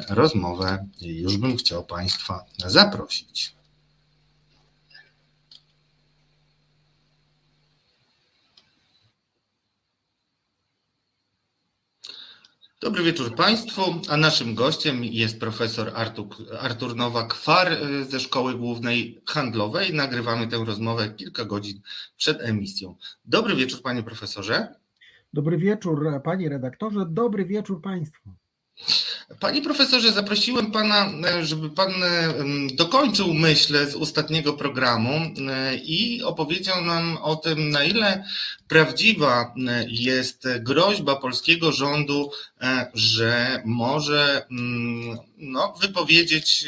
rozmowę 0.09 0.87
już 1.01 1.37
bym 1.37 1.57
chciał 1.57 1.85
Państwa 1.85 2.45
zaprosić. 2.67 3.60
Dobry 12.81 13.03
wieczór 13.03 13.35
Państwu, 13.35 13.83
a 14.09 14.17
naszym 14.17 14.55
gościem 14.55 15.05
jest 15.05 15.41
profesor 15.41 15.93
Artur, 15.95 16.27
Artur 16.61 16.97
Nowak-Far 16.97 17.73
y, 17.73 18.05
ze 18.05 18.21
Szkoły 18.21 18.55
Głównej 18.55 19.21
Handlowej. 19.27 19.95
Nagrywamy 19.95 20.47
tę 20.49 20.65
rozmowę 20.65 21.09
kilka 21.09 21.45
godzin 21.45 21.81
przed 22.17 22.41
emisją. 22.41 22.97
Dobry 23.25 23.57
wieczór 23.57 23.83
Panie 23.83 24.03
Profesorze. 24.03 24.75
Dobry 25.33 25.59
wieczór 25.59 26.23
Panie 26.25 26.49
Redaktorze, 26.49 27.07
dobry 27.09 27.45
wieczór 27.45 27.83
Państwu. 27.83 28.31
Panie 29.41 29.63
profesorze, 29.63 30.13
zaprosiłem 30.13 30.71
pana, 30.71 31.13
e, 31.29 31.45
żeby 31.45 31.71
pan 31.71 31.91
e, 32.03 32.35
dokończył 32.75 33.35
myśl 33.35 33.87
z 33.87 33.95
ostatniego 33.95 34.53
programu 34.53 35.13
i 35.85 36.23
opowiedział 36.23 36.85
nam 36.85 37.17
o 37.17 37.37
tym, 37.37 37.71
na 37.71 37.85
ile 37.85 38.25
prawdziwa 38.71 39.55
jest 39.89 40.49
groźba 40.61 41.17
polskiego 41.17 41.73
rządu, 41.73 42.31
że 42.95 43.63
może 43.65 44.47
mm, 44.51 45.19
no, 45.37 45.75
wypowiedzieć 45.81 46.65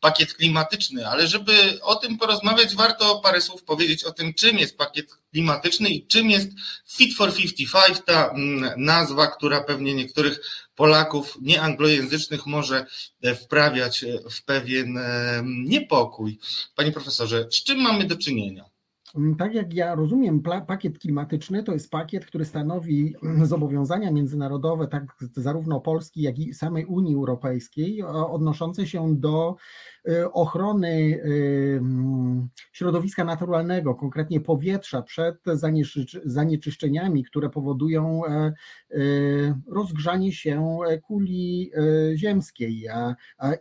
pakiet 0.00 0.34
klimatyczny, 0.34 1.08
ale 1.08 1.28
żeby 1.28 1.78
o 1.82 1.94
tym 1.94 2.18
porozmawiać, 2.18 2.74
warto 2.74 3.20
parę 3.20 3.40
słów 3.40 3.64
powiedzieć 3.64 4.04
o 4.04 4.12
tym, 4.12 4.34
czym 4.34 4.58
jest 4.58 4.78
pakiet 4.78 5.06
klimatyczny 5.32 5.88
i 5.88 6.06
czym 6.06 6.30
jest 6.30 6.48
Fit 6.88 7.16
for 7.16 7.34
55, 7.34 7.98
ta 8.06 8.28
mm, 8.28 8.70
nazwa, 8.76 9.26
która 9.26 9.60
pewnie 9.60 9.94
niektórych 9.94 10.40
Polaków 10.74 11.38
nieanglojęzycznych 11.40 12.46
może 12.46 12.86
e, 13.22 13.34
wprawiać 13.34 14.04
e, 14.04 14.18
w 14.30 14.44
pewien 14.44 14.98
e, 14.98 15.42
niepokój. 15.44 16.38
Panie 16.74 16.92
profesorze, 16.92 17.46
z 17.50 17.64
czym 17.64 17.78
mamy 17.78 18.04
do 18.04 18.16
czynienia? 18.16 18.73
Mm, 19.16 19.36
tak 19.36 19.54
jak 19.54 19.74
ja 19.74 19.94
rozumiem, 19.94 20.42
pakiet 20.66 20.98
klimatyczny 20.98 21.62
to 21.62 21.72
jest 21.72 21.90
pakiet, 21.90 22.26
który 22.26 22.44
stanowi 22.44 23.14
zobowiązania 23.42 24.10
międzynarodowe, 24.10 24.86
tak 24.86 25.16
zarówno 25.36 25.80
Polski, 25.80 26.22
jak 26.22 26.38
i 26.38 26.54
samej 26.54 26.84
Unii 26.84 27.14
Europejskiej, 27.14 28.02
odnoszące 28.02 28.86
się 28.86 29.16
do 29.16 29.56
ochrony 30.32 30.90
y, 30.90 31.78
mm, 31.80 32.48
środowiska 32.72 33.24
naturalnego, 33.24 33.94
konkretnie 33.94 34.40
powietrza, 34.40 35.02
przed 35.02 35.36
zanieczyszczeniami, 36.24 37.24
które 37.24 37.50
powodują 37.50 38.26
e, 38.26 38.52
y, 38.90 39.54
rozgrzanie 39.68 40.32
się 40.32 40.78
kuli 41.02 41.70
ziemskiej 42.14 42.88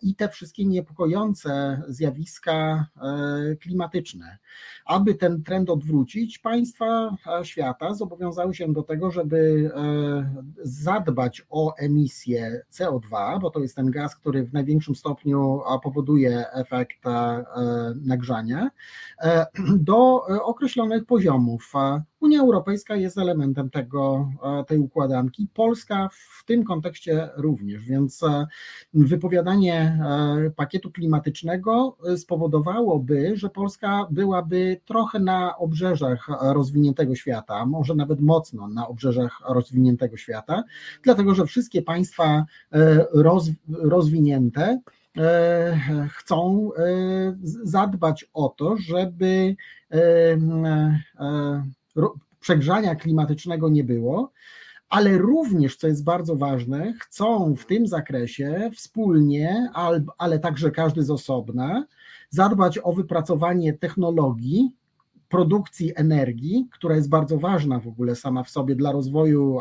i 0.02 0.16
te 0.16 0.30
wszystkie 0.30 0.66
niepokojące 0.66 1.82
zjawiska 1.88 2.86
e, 3.02 3.56
klimatyczne. 3.56 4.38
Aby 4.86 5.16
ten 5.16 5.44
trend 5.44 5.70
odwrócić, 5.70 6.40
państwa 6.40 7.18
świata 7.44 7.94
zobowiązały 7.94 8.54
się 8.54 8.74
do 8.74 8.84
tego, 8.84 9.12
żeby 9.12 9.72
e, 9.76 10.44
zadbać 10.64 11.46
o 11.50 11.76
emisję 11.76 12.62
CO2, 12.72 13.40
bo 13.42 13.50
to 13.50 13.60
jest 13.60 13.76
ten 13.76 13.92
gaz, 13.92 14.16
który 14.16 14.44
w 14.44 14.54
największym 14.54 14.96
stopniu 14.96 15.62
powoduje 15.84 16.33
efekt 16.54 17.06
e, 17.06 17.44
nagrzania, 18.06 18.70
e, 19.22 19.46
do 19.92 20.26
określonych 20.44 21.06
poziomów. 21.06 21.74
Unia 22.20 22.42
Europejska 22.42 22.96
jest 22.96 23.18
elementem 23.18 23.70
tego, 23.70 24.30
tej 24.68 24.80
układanki, 24.80 25.48
Polska 25.54 26.10
w 26.12 26.46
tym 26.46 26.64
kontekście 26.64 27.30
również, 27.36 27.86
więc 27.86 28.22
wypowiadanie 28.94 30.00
pakietu 30.56 30.92
klimatycznego 30.92 31.98
spowodowałoby, 32.18 33.38
że 33.38 33.50
Polska 33.50 34.08
byłaby 34.12 34.82
trochę 34.86 35.20
na 35.20 35.58
obrzeżach 35.58 36.28
rozwiniętego 36.42 37.16
świata, 37.16 37.66
może 37.66 37.96
nawet 37.96 38.22
mocno 38.22 38.68
na 38.68 38.88
obrzeżach 38.88 39.42
rozwiniętego 39.50 40.18
świata, 40.18 40.64
dlatego 41.04 41.36
że 41.36 41.46
wszystkie 41.46 41.82
państwa 41.82 42.46
e, 42.72 43.06
roz, 43.14 43.50
rozwinięte 43.70 44.64
e, 44.64 44.80
chcą 46.10 46.70
e, 46.74 46.84
zadbać 47.64 48.26
o 48.34 48.50
to, 48.50 48.78
żeby 48.78 49.56
przegrzania 52.40 52.96
klimatycznego 52.96 53.70
nie 53.70 53.84
było, 53.84 54.32
ale 54.90 55.18
również, 55.18 55.76
co 55.76 55.88
jest 55.88 56.04
bardzo 56.04 56.36
ważne, 56.36 56.94
chcą 57.02 57.56
w 57.56 57.66
tym 57.66 57.88
zakresie 57.88 58.72
wspólnie, 58.76 59.70
ale 60.18 60.40
także 60.40 60.72
każdy 60.72 61.04
z 61.04 61.10
osobna, 61.10 61.86
zadbać 62.30 62.80
o 62.84 62.94
wypracowanie 62.94 63.74
technologii, 63.74 64.76
produkcji 65.34 65.92
energii, 65.96 66.68
która 66.72 66.96
jest 66.96 67.10
bardzo 67.10 67.38
ważna 67.38 67.80
w 67.80 67.88
ogóle 67.88 68.16
sama 68.16 68.44
w 68.44 68.50
sobie 68.50 68.76
dla 68.76 68.92
rozwoju 68.92 69.60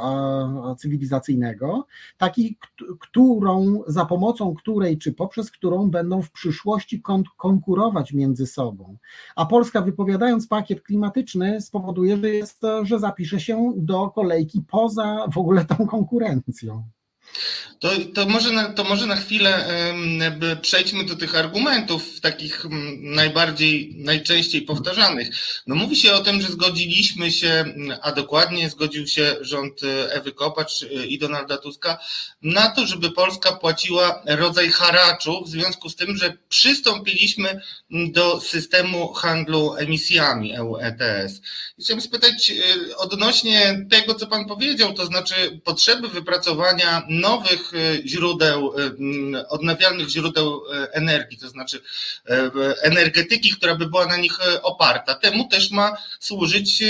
cywilizacyjnego, 0.78 1.86
takiej, 2.18 2.58
którą, 3.00 3.82
za 3.86 4.06
pomocą 4.06 4.54
której, 4.54 4.98
czy 4.98 5.12
poprzez 5.12 5.50
którą 5.50 5.90
będą 5.90 6.22
w 6.22 6.32
przyszłości 6.32 7.02
konkurować 7.36 8.12
między 8.12 8.46
sobą. 8.46 8.96
A 9.36 9.46
Polska 9.46 9.82
wypowiadając 9.82 10.46
pakiet 10.46 10.82
klimatyczny 10.82 11.60
spowoduje, 11.60 12.16
że, 12.16 12.28
jest, 12.30 12.62
że 12.82 12.98
zapisze 12.98 13.40
się 13.40 13.72
do 13.76 14.10
kolejki 14.10 14.62
poza 14.70 15.26
w 15.32 15.38
ogóle 15.38 15.64
tą 15.64 15.86
konkurencją. 15.86 16.82
To, 17.82 17.90
to, 18.14 18.26
może 18.26 18.52
na, 18.52 18.72
to 18.72 18.84
może 18.84 19.06
na 19.06 19.16
chwilę 19.16 19.66
przejdźmy 20.62 21.04
do 21.04 21.16
tych 21.16 21.36
argumentów, 21.36 22.20
takich 22.20 22.66
najbardziej, 23.00 23.94
najczęściej 23.96 24.62
powtarzanych. 24.62 25.28
No 25.66 25.74
mówi 25.74 25.96
się 25.96 26.12
o 26.12 26.20
tym, 26.20 26.40
że 26.40 26.48
zgodziliśmy 26.48 27.32
się, 27.32 27.64
a 28.02 28.12
dokładnie 28.12 28.70
zgodził 28.70 29.06
się 29.06 29.36
rząd 29.40 29.84
e, 29.84 30.12
Ewy 30.12 30.32
Kopacz 30.32 30.82
e, 30.82 30.86
i 31.06 31.18
Donalda 31.18 31.58
Tuska 31.58 31.98
na 32.42 32.70
to, 32.70 32.86
żeby 32.86 33.10
Polska 33.10 33.52
płaciła 33.52 34.22
rodzaj 34.26 34.70
haraczu 34.70 35.44
w 35.44 35.48
związku 35.48 35.88
z 35.88 35.96
tym, 35.96 36.16
że 36.16 36.32
przystąpiliśmy 36.48 37.60
do 37.90 38.40
systemu 38.40 39.12
handlu 39.12 39.74
emisjami 39.74 40.54
EU 40.54 40.76
ETS. 40.76 41.40
Chciałbym 41.80 42.02
spytać 42.02 42.50
e, 42.50 42.96
odnośnie 42.96 43.86
tego, 43.90 44.14
co 44.14 44.26
Pan 44.26 44.46
powiedział, 44.46 44.94
to 44.94 45.06
znaczy 45.06 45.60
potrzeby 45.64 46.08
wypracowania 46.08 47.02
nowych 47.12 47.72
e, 47.74 48.08
źródeł, 48.08 48.74
e, 49.34 49.48
odnawialnych 49.48 50.08
źródeł 50.08 50.62
e, 50.72 50.92
energii, 50.92 51.38
to 51.38 51.48
znaczy 51.48 51.80
energetyki, 52.82 53.50
która 53.50 53.74
by 53.74 53.86
była 53.86 54.06
na 54.06 54.16
nich 54.16 54.38
oparta. 54.62 55.14
Temu 55.14 55.48
też 55.48 55.70
ma 55.70 55.96
służyć 56.20 56.82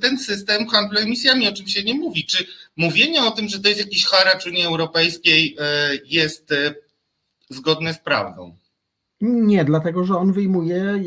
ten 0.00 0.18
system 0.18 0.68
handlu 0.68 0.98
emisjami, 0.98 1.48
o 1.48 1.52
czym 1.52 1.68
się 1.68 1.82
nie 1.82 1.94
mówi. 1.94 2.26
Czy 2.26 2.46
mówienie 2.76 3.24
o 3.24 3.30
tym, 3.30 3.48
że 3.48 3.60
to 3.60 3.68
jest 3.68 3.80
jakiś 3.80 4.06
haracz 4.06 4.46
Unii 4.46 4.64
Europejskiej 4.64 5.56
jest 6.04 6.54
zgodne 7.50 7.94
z 7.94 7.98
prawdą? 7.98 8.56
Nie, 9.20 9.64
dlatego 9.64 10.04
że 10.04 10.16
on 10.16 10.32
wyjmuje 10.32 11.02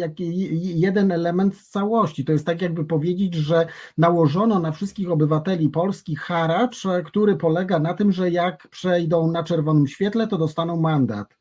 jeden 0.59 1.11
element 1.11 1.57
z 1.57 1.69
całości. 1.69 2.25
To 2.25 2.31
jest 2.31 2.45
tak, 2.45 2.61
jakby 2.61 2.85
powiedzieć, 2.85 3.33
że 3.35 3.67
nałożono 3.97 4.59
na 4.59 4.71
wszystkich 4.71 5.11
obywateli 5.11 5.69
Polski 5.69 6.15
haracz, 6.15 6.83
który 7.05 7.35
polega 7.35 7.79
na 7.79 7.93
tym, 7.93 8.11
że 8.11 8.31
jak 8.31 8.67
przejdą 8.67 9.31
na 9.31 9.43
czerwonym 9.43 9.87
świetle, 9.87 10.27
to 10.27 10.37
dostaną 10.37 10.77
mandat. 10.77 11.37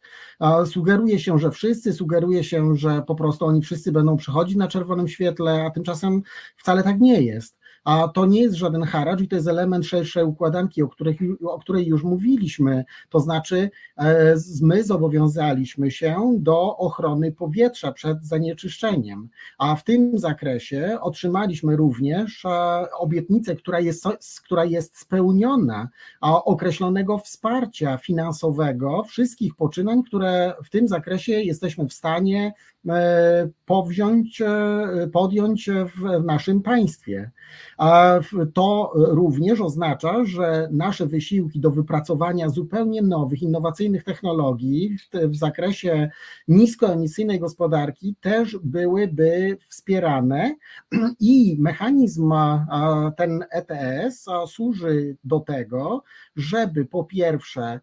Sugeruje 0.67 1.19
się, 1.19 1.39
że 1.39 1.51
wszyscy, 1.51 1.93
sugeruje 1.93 2.45
się, 2.45 2.77
że 2.77 3.03
po 3.07 3.15
prostu 3.15 3.47
oni 3.47 3.63
wszyscy 3.63 3.93
będą 3.93 4.17
przechodzić 4.17 4.57
na 4.57 4.69
czerwonym 4.69 5.09
świetle, 5.09 5.65
a 5.67 5.71
tymczasem 5.71 6.23
wcale 6.57 6.83
tak 6.83 7.01
nie 7.01 7.23
jest 7.23 7.62
a 7.85 8.09
to 8.09 8.27
nie 8.27 8.40
jest 8.40 8.55
żaden 8.55 8.83
haracz 8.83 9.21
i 9.21 9.29
to 9.29 9.37
jest 9.37 9.49
element 9.49 9.87
szerszej 9.87 10.25
układanki, 10.25 10.83
o, 10.83 10.88
których, 10.88 11.16
o 11.45 11.59
której 11.59 11.87
już 11.87 12.03
mówiliśmy. 12.03 12.85
To 13.09 13.21
znaczy, 13.21 13.71
e, 13.97 14.35
my 14.62 14.85
zobowiązaliśmy 14.85 15.90
się 15.90 16.37
do 16.38 16.77
ochrony 16.77 17.33
powietrza 17.33 17.92
przed 17.92 18.25
zanieczyszczeniem, 18.25 19.29
a 19.59 19.77
w 19.77 19.85
tym 19.85 20.18
zakresie 20.18 20.99
otrzymaliśmy 21.01 21.77
również 21.77 22.45
e, 22.45 22.49
obietnicę, 22.99 23.57
która 23.57 23.81
jest, 23.81 24.05
która 24.45 24.64
jest 24.64 24.99
spełniona, 24.99 25.88
określonego 26.21 27.18
wsparcia 27.18 27.99
finansowego 27.99 29.05
wszystkich 29.05 29.55
poczynań, 29.55 30.03
które 30.03 30.55
w 30.64 30.71
tym 30.71 30.88
zakresie 30.88 31.33
jesteśmy 31.33 31.88
w 31.88 31.92
stanie 31.92 32.53
powziąć, 33.66 34.40
e, 34.40 35.09
podjąć 35.12 35.71
w 35.71 36.25
naszym 36.25 36.62
państwie. 36.62 37.31
A 37.79 38.21
to 38.55 38.92
również 38.95 39.61
oznacza, 39.61 40.25
że 40.25 40.68
nasze 40.73 41.07
wysiłki 41.07 41.61
do 41.61 41.71
wypracowania 41.71 42.49
zupełnie 42.49 43.03
nowych, 43.03 43.42
innowacyjnych 43.42 44.05
technologii 44.05 44.97
w 45.12 45.37
zakresie 45.37 46.11
niskoemisyjnej 46.49 47.40
gospodarki 47.40 48.16
też 48.21 48.59
byłyby 48.64 49.59
wspierane 49.68 50.55
i 51.21 51.57
mechanizm 51.61 52.33
ten 53.16 53.45
ETS 53.51 54.27
służy 54.47 55.16
do 55.25 55.40
tego, 55.40 56.03
żeby 56.37 56.85
po 56.85 57.05
pierwsze 57.05 57.81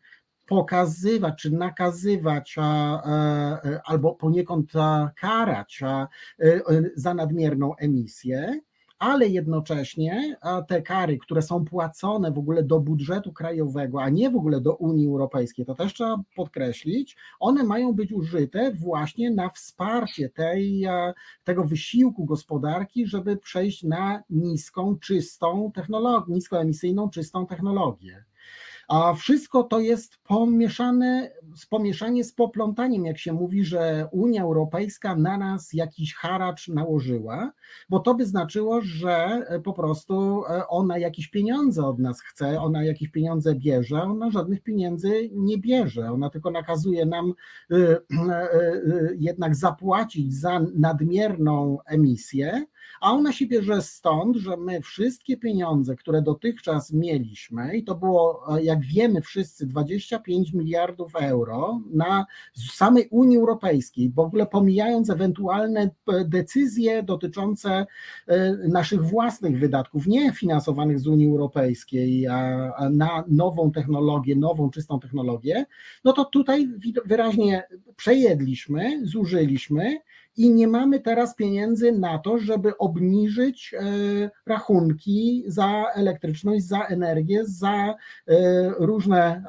pokazywać 0.49 1.41
czy 1.41 1.51
nakazywać 1.51 2.55
albo 3.85 4.15
poniekąd 4.15 4.71
karać 5.15 5.81
e, 5.83 6.07
za 6.95 7.13
nadmierną 7.13 7.75
emisję, 7.75 8.59
ale 8.99 9.27
jednocześnie 9.27 10.37
te 10.67 10.81
kary, 10.81 11.17
które 11.17 11.41
są 11.41 11.65
płacone 11.65 12.31
w 12.31 12.37
ogóle 12.37 12.63
do 12.63 12.79
budżetu 12.79 13.33
krajowego, 13.33 14.01
a 14.01 14.09
nie 14.09 14.29
w 14.29 14.35
ogóle 14.35 14.61
do 14.61 14.75
Unii 14.75 15.07
Europejskiej, 15.07 15.65
to 15.65 15.75
też 15.75 15.93
trzeba 15.93 16.17
podkreślić, 16.35 17.17
one 17.39 17.63
mają 17.63 17.93
być 17.93 18.13
użyte 18.13 18.71
właśnie 18.71 19.31
na 19.31 19.49
wsparcie 19.49 20.29
tej, 20.29 20.85
tego 21.43 21.63
wysiłku 21.63 22.25
gospodarki, 22.25 23.07
żeby 23.07 23.37
przejść 23.37 23.83
na 23.83 24.23
niską, 24.29 24.97
czystą 24.99 25.71
technologię, 25.75 26.33
niskoemisyjną, 26.33 27.09
czystą 27.09 27.47
technologię. 27.47 28.23
A 28.89 29.13
wszystko 29.13 29.63
to 29.63 29.79
jest 29.79 30.17
pomieszane, 30.23 31.31
pomieszanie 31.69 32.23
z 32.23 32.33
poplątaniem, 32.33 33.05
jak 33.05 33.17
się 33.17 33.33
mówi, 33.33 33.63
że 33.63 34.07
Unia 34.11 34.43
Europejska 34.43 35.15
na 35.15 35.37
nas 35.37 35.73
jakiś 35.73 36.15
haracz 36.15 36.67
nałożyła, 36.67 37.51
bo 37.89 37.99
to 37.99 38.15
by 38.15 38.25
znaczyło, 38.25 38.81
że 38.81 39.45
po 39.63 39.73
prostu 39.73 40.43
e, 40.45 40.67
ona 40.67 40.97
jakieś 40.97 41.27
pieniądze 41.27 41.85
od 41.85 41.99
nas 41.99 42.21
chce, 42.21 42.61
ona 42.61 42.83
jakieś 42.83 43.09
pieniądze 43.09 43.55
bierze, 43.55 44.01
ona 44.01 44.31
żadnych 44.31 44.63
pieniędzy 44.63 45.29
nie 45.33 45.57
bierze, 45.57 46.11
ona 46.11 46.29
tylko 46.29 46.51
nakazuje 46.51 47.05
nam 47.05 47.33
e, 47.71 47.75
e, 47.75 48.49
jednak 49.17 49.55
zapłacić 49.55 50.33
za 50.33 50.59
nadmierną 50.75 51.77
emisję, 51.85 52.65
a 53.01 53.11
ona 53.11 53.31
się 53.31 53.47
bierze 53.47 53.81
stąd, 53.81 54.37
że 54.37 54.57
my 54.57 54.81
wszystkie 54.81 55.37
pieniądze, 55.37 55.95
które 55.95 56.21
dotychczas 56.21 56.93
mieliśmy, 56.93 57.77
i 57.77 57.83
to 57.83 57.95
było, 57.95 58.45
jak 58.61 58.81
wiemy 58.81 59.21
wszyscy, 59.21 59.67
25 59.67 60.53
miliardów 60.53 61.15
euro 61.15 61.81
na 61.91 62.25
samej 62.73 63.07
Unii 63.11 63.37
Europejskiej, 63.37 64.09
w 64.09 64.19
ogóle 64.19 64.45
pomijając 64.45 65.09
ewentualne 65.09 65.89
decyzje 66.25 67.03
dotyczące 67.03 67.85
naszych 68.67 69.01
własnych 69.01 69.59
wydatków, 69.59 70.07
nie 70.07 70.31
finansowanych 70.31 70.99
z 70.99 71.07
Unii 71.07 71.27
Europejskiej, 71.27 72.27
a 72.27 72.69
na 72.91 73.23
nową 73.27 73.71
technologię, 73.71 74.35
nową, 74.35 74.69
czystą 74.69 74.99
technologię, 74.99 75.65
no 76.03 76.13
to 76.13 76.25
tutaj 76.25 76.67
wyraźnie 77.05 77.63
przejedliśmy, 77.95 79.07
zużyliśmy 79.07 79.99
i 80.39 80.49
nie 80.49 80.67
mamy 80.67 80.99
teraz 80.99 81.35
pieniędzy 81.35 81.91
na 81.91 82.17
to, 82.17 82.37
żeby 82.37 82.77
obniżyć 82.77 83.73
e, 83.73 83.81
rachunki 84.45 85.43
za 85.47 85.85
elektryczność, 85.93 86.65
za 86.65 86.81
energię, 86.81 87.41
za 87.45 87.95
e, 88.27 88.35
różne 88.69 89.43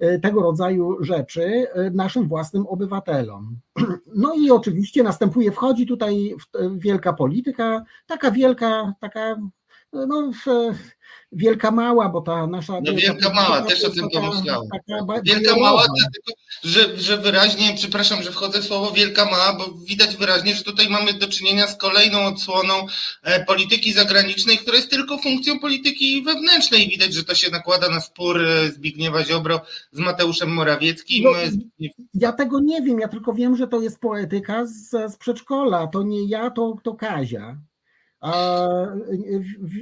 e, 0.00 0.18
tego 0.18 0.42
rodzaju 0.42 1.04
rzeczy 1.04 1.66
naszym 1.92 2.28
własnym 2.28 2.66
obywatelom. 2.66 3.56
No 4.16 4.34
i 4.34 4.50
oczywiście 4.50 5.02
następuje, 5.02 5.52
wchodzi 5.52 5.86
tutaj 5.86 6.34
wielka 6.76 7.12
polityka, 7.12 7.84
taka 8.06 8.30
wielka, 8.30 8.94
taka 9.00 9.36
no, 9.94 10.30
wielka 11.34 11.70
mała, 11.70 12.08
bo 12.08 12.20
ta 12.20 12.46
nasza. 12.46 12.80
No 12.84 12.94
wielka 12.94 13.30
mała, 13.30 13.62
też 13.62 13.84
o 13.84 13.90
tym 13.90 14.08
pomyślałem. 14.10 14.68
Wielka 15.24 15.56
mała, 15.56 15.86
dlatego, 15.96 16.32
że, 16.62 17.00
że 17.00 17.18
wyraźnie, 17.18 17.74
przepraszam, 17.76 18.22
że 18.22 18.32
wchodzę 18.32 18.60
w 18.60 18.64
słowo 18.64 18.90
wielka 18.90 19.24
mała, 19.24 19.56
bo 19.58 19.72
widać 19.72 20.16
wyraźnie, 20.16 20.54
że 20.54 20.64
tutaj 20.64 20.88
mamy 20.88 21.12
do 21.12 21.28
czynienia 21.28 21.66
z 21.66 21.76
kolejną 21.76 22.26
odsłoną 22.26 22.86
e, 23.22 23.44
polityki 23.44 23.92
zagranicznej, 23.92 24.58
która 24.58 24.76
jest 24.76 24.90
tylko 24.90 25.18
funkcją 25.18 25.58
polityki 25.58 26.22
wewnętrznej. 26.22 26.88
Widać, 26.88 27.14
że 27.14 27.24
to 27.24 27.34
się 27.34 27.50
nakłada 27.50 27.88
na 27.88 28.00
spór 28.00 28.42
e, 28.42 28.70
Zbigniewa 28.70 29.24
Ziobro 29.24 29.60
z 29.92 29.98
Mateuszem 29.98 30.52
Morawieckim. 30.52 31.24
No, 31.24 31.30
Zbigniew... 31.46 31.92
Ja 32.14 32.32
tego 32.32 32.60
nie 32.60 32.82
wiem, 32.82 33.00
ja 33.00 33.08
tylko 33.08 33.32
wiem, 33.32 33.56
że 33.56 33.68
to 33.68 33.80
jest 33.80 34.00
poetyka 34.00 34.66
z, 34.66 34.90
z 35.12 35.16
przedszkola. 35.16 35.86
To 35.86 36.02
nie 36.02 36.28
ja, 36.28 36.50
to, 36.50 36.76
to 36.82 36.94
Kazia. 36.94 37.56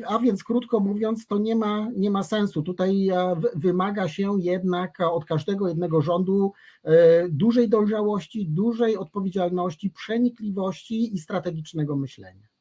A, 0.06 0.18
więc 0.22 0.44
krótko 0.44 0.80
mówiąc, 0.80 1.26
to 1.26 1.38
nie 1.38 1.56
ma, 1.56 1.88
nie 1.96 2.10
ma 2.10 2.22
sensu. 2.22 2.62
Tutaj 2.62 3.08
e, 3.08 3.36
wymaga 3.54 4.08
się 4.08 4.32
jednak 4.40 5.00
od 5.00 5.24
każdego 5.24 5.68
jednego 5.68 6.02
rządu 6.02 6.52
e, 6.84 7.28
dużej 7.28 7.68
dojrzałości, 7.68 8.48
dużej 8.48 8.96
odpowiedzialności, 8.96 9.90
przenikliwości 9.90 11.14
i 11.14 11.18
strategicznego 11.18 11.96
myślenia. 11.96 12.51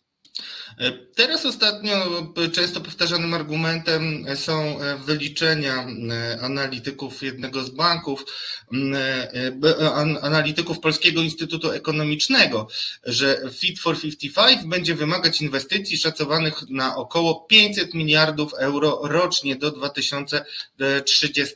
Teraz 1.15 1.45
ostatnio 1.45 2.23
często 2.53 2.81
powtarzanym 2.81 3.33
argumentem 3.33 4.25
są 4.35 4.79
wyliczenia 5.05 5.87
analityków 6.41 7.23
jednego 7.23 7.63
z 7.63 7.69
banków, 7.69 8.25
analityków 10.21 10.79
Polskiego 10.79 11.21
Instytutu 11.21 11.71
Ekonomicznego, 11.71 12.67
że 13.03 13.41
Fit 13.53 13.79
for 13.79 14.01
55 14.01 14.65
będzie 14.65 14.95
wymagać 14.95 15.41
inwestycji 15.41 15.97
szacowanych 15.97 16.69
na 16.69 16.95
około 16.95 17.41
500 17.41 17.93
miliardów 17.93 18.53
euro 18.53 18.99
rocznie 19.03 19.55
do 19.55 19.71
2030 19.71 21.55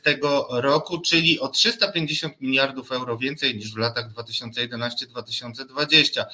roku, 0.50 1.00
czyli 1.00 1.40
o 1.40 1.48
350 1.48 2.40
miliardów 2.40 2.92
euro 2.92 3.18
więcej 3.18 3.56
niż 3.56 3.72
w 3.72 3.76
latach 3.76 4.12
2011-2020 4.12 6.24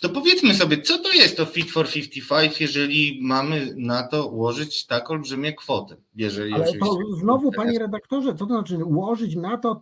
to 0.00 0.08
powiedzmy 0.08 0.54
sobie, 0.54 0.82
co 0.82 0.98
to 0.98 1.12
jest 1.12 1.36
to 1.36 1.46
Fit 1.46 1.70
for 1.70 1.88
55, 1.88 2.60
jeżeli 2.60 3.18
mamy 3.22 3.74
na 3.76 4.08
to 4.08 4.26
ułożyć 4.28 4.86
tak 4.86 5.10
olbrzymie 5.10 5.52
kwoty? 5.52 5.96
Jeżeli 6.14 6.52
Ale 6.52 6.72
to 6.72 6.98
znowu, 7.20 7.52
panie 7.52 7.78
redaktorze, 7.78 8.34
co 8.34 8.46
to 8.46 8.54
znaczy 8.54 8.84
ułożyć 8.84 9.36
na 9.36 9.58
to 9.58 9.80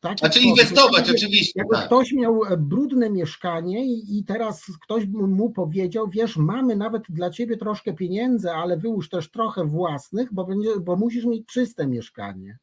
takie 0.00 0.18
Znaczy 0.18 0.40
kwoty, 0.40 0.40
inwestować, 0.40 1.10
oczywiście. 1.10 1.60
Jakby 1.60 1.74
tak. 1.74 1.86
ktoś 1.86 2.12
miał 2.12 2.40
brudne 2.58 3.10
mieszkanie 3.10 3.86
i, 3.86 4.18
i 4.18 4.24
teraz 4.24 4.64
ktoś 4.84 5.06
mu 5.06 5.50
powiedział, 5.50 6.08
wiesz, 6.08 6.36
mamy 6.36 6.76
nawet 6.76 7.02
dla 7.08 7.30
ciebie 7.30 7.56
troszkę 7.56 7.92
pieniędzy, 7.94 8.50
ale 8.50 8.76
wyłóż 8.76 9.08
też 9.08 9.30
trochę 9.30 9.64
własnych, 9.64 10.34
bo, 10.34 10.44
będzie, 10.44 10.80
bo 10.80 10.96
musisz 10.96 11.24
mieć 11.24 11.46
czyste 11.46 11.86
mieszkanie. 11.86 12.58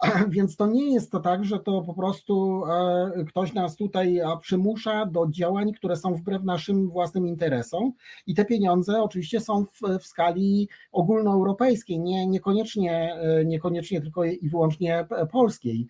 Więc 0.28 0.56
to 0.56 0.66
nie 0.66 0.94
jest 0.94 1.12
to 1.12 1.20
tak, 1.20 1.44
że 1.44 1.58
to 1.58 1.82
po 1.82 1.94
prostu 1.94 2.64
e, 2.66 3.24
ktoś 3.24 3.52
nas 3.52 3.76
tutaj 3.76 4.20
przymusza 4.40 5.06
do 5.06 5.26
działań, 5.30 5.72
które 5.72 5.96
są 5.96 6.14
wbrew 6.14 6.44
naszym 6.44 6.88
własnym 6.88 7.26
interesom. 7.26 7.92
I 8.26 8.34
te 8.34 8.44
pieniądze 8.44 9.02
oczywiście 9.02 9.40
są 9.40 9.64
w, 9.64 9.98
w 10.00 10.06
skali 10.06 10.68
ogólnoeuropejskiej, 10.92 11.98
nie, 11.98 12.26
niekoniecznie, 12.26 13.14
e, 13.14 13.44
niekoniecznie 13.44 14.00
tylko 14.00 14.24
i 14.24 14.48
wyłącznie 14.48 15.06
polskiej. 15.32 15.86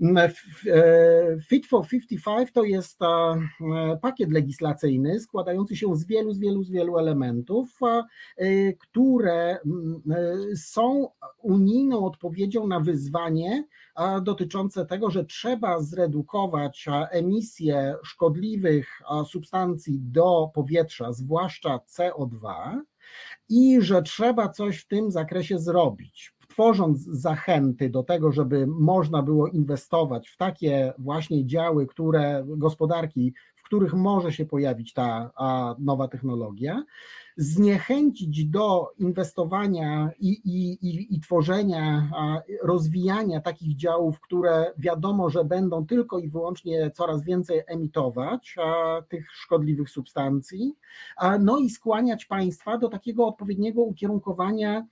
E, 0.00 1.40
Fit 1.48 1.66
for 1.66 1.86
55 1.86 2.52
to 2.52 2.64
jest 2.64 3.02
e, 3.02 3.96
pakiet 4.02 4.32
legislacyjny 4.32 5.20
składający 5.20 5.76
się 5.76 5.96
z 5.96 6.06
wielu, 6.06 6.32
z 6.32 6.38
wielu, 6.38 6.62
z 6.62 6.70
wielu 6.70 6.98
elementów, 6.98 7.78
e, 8.36 8.72
które 8.72 9.58
są 10.56 11.08
unijną 11.42 12.04
odpowiedzią 12.04 12.66
na 12.66 12.80
wyzwanie 12.80 13.64
dotyczące 14.22 14.86
tego, 14.86 15.10
że 15.10 15.24
trzeba 15.24 15.82
zredukować 15.82 16.86
emisję 17.10 17.94
szkodliwych 18.04 19.02
substancji 19.28 19.98
do 20.00 20.50
powietrza, 20.54 21.12
zwłaszcza 21.12 21.80
CO2, 21.88 22.52
i 23.48 23.78
że 23.80 24.02
trzeba 24.02 24.48
coś 24.48 24.78
w 24.78 24.88
tym 24.88 25.10
zakresie 25.10 25.58
zrobić 25.58 26.35
tworząc 26.56 27.04
zachęty 27.04 27.90
do 27.90 28.02
tego, 28.02 28.32
żeby 28.32 28.66
można 28.66 29.22
było 29.22 29.48
inwestować 29.48 30.28
w 30.28 30.36
takie 30.36 30.92
właśnie 30.98 31.46
działy, 31.46 31.86
które 31.86 32.44
gospodarki, 32.46 33.34
w 33.54 33.62
których 33.62 33.94
może 33.94 34.32
się 34.32 34.46
pojawić 34.46 34.92
ta 34.92 35.30
nowa 35.78 36.08
technologia, 36.08 36.84
zniechęcić 37.36 38.44
do 38.44 38.92
inwestowania 38.98 40.10
i, 40.20 40.28
i, 40.28 40.72
i, 40.88 41.14
i 41.16 41.20
tworzenia, 41.20 42.10
rozwijania 42.62 43.40
takich 43.40 43.76
działów, 43.76 44.20
które 44.20 44.72
wiadomo, 44.78 45.30
że 45.30 45.44
będą 45.44 45.86
tylko 45.86 46.18
i 46.18 46.28
wyłącznie 46.28 46.90
coraz 46.90 47.24
więcej 47.24 47.62
emitować 47.66 48.56
tych 49.08 49.32
szkodliwych 49.32 49.90
substancji, 49.90 50.74
no 51.40 51.58
i 51.58 51.70
skłaniać 51.70 52.24
państwa 52.24 52.78
do 52.78 52.88
takiego 52.88 53.26
odpowiedniego 53.26 53.82
ukierunkowania 53.82 54.86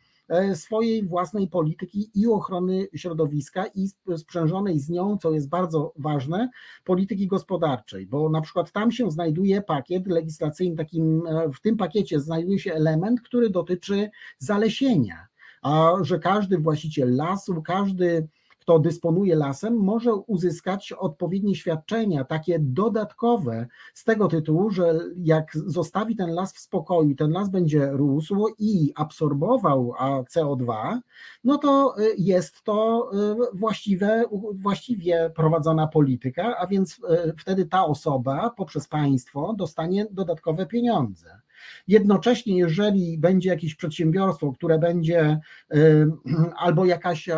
swojej 0.55 1.07
własnej 1.07 1.49
polityki 1.49 2.11
i 2.15 2.27
ochrony 2.27 2.87
środowiska 2.95 3.65
i 3.75 3.89
sprzężonej 4.17 4.79
z 4.79 4.89
nią, 4.91 5.19
co 5.19 5.31
jest 5.33 5.49
bardzo 5.49 5.93
ważne, 5.99 6.51
polityki 6.85 7.27
gospodarczej, 7.27 8.07
bo 8.07 8.29
na 8.29 8.41
przykład 8.41 8.73
tam 8.73 8.93
się 8.93 9.11
znajduje 9.11 9.63
pakiet 9.63 10.07
legislacyjny, 10.07 10.77
takim, 10.77 11.27
e, 11.27 11.51
w 11.53 11.61
tym 11.61 11.77
pakiecie 11.77 12.21
znajduje 12.21 12.59
się 12.59 12.73
element, 12.73 13.21
który 13.21 13.51
dotyczy 13.51 14.11
zalesienia, 14.39 15.27
a 15.63 15.93
że 16.01 16.19
każdy 16.19 16.59
właściciel 16.59 17.17
lasu, 17.17 17.63
każdy 17.63 18.29
kto 18.65 18.79
dysponuje 18.79 19.37
lasem, 19.37 19.77
może 19.77 20.15
uzyskać 20.15 20.93
odpowiednie 20.93 21.55
świadczenia, 21.55 22.25
takie 22.25 22.59
dodatkowe, 22.59 23.67
z 23.95 24.05
tego 24.05 24.29
tytułu, 24.29 24.71
że 24.71 25.01
jak 25.17 25.53
zostawi 25.67 26.17
ten 26.17 26.31
las 26.35 26.55
w 26.55 26.59
spokoju, 26.59 27.15
ten 27.15 27.31
las 27.31 27.51
będzie 27.51 27.91
rósł 27.91 28.47
i 28.59 28.93
absorbował 28.97 29.93
CO2, 30.35 30.99
no 31.45 31.59
to 31.59 31.95
y, 31.99 32.15
jest 32.19 32.63
to 32.63 33.11
y, 33.13 33.59
właściwe, 33.59 34.25
właściwie 34.53 35.31
prowadzona 35.37 35.87
polityka, 35.87 36.57
a 36.57 36.67
więc 36.67 36.99
y, 36.99 37.35
wtedy 37.39 37.67
ta 37.67 37.87
osoba 37.87 38.51
poprzez 38.57 38.89
państwo 38.89 39.55
dostanie 39.59 40.07
dodatkowe 40.11 40.67
pieniądze. 40.67 41.44
Jednocześnie, 41.89 42.59
jeżeli 42.59 43.19
będzie 43.19 43.49
jakieś 43.49 43.75
przedsiębiorstwo, 43.75 44.53
które 44.53 44.79
będzie 44.79 45.39
albo 46.57 46.85
jakaś, 46.85 47.29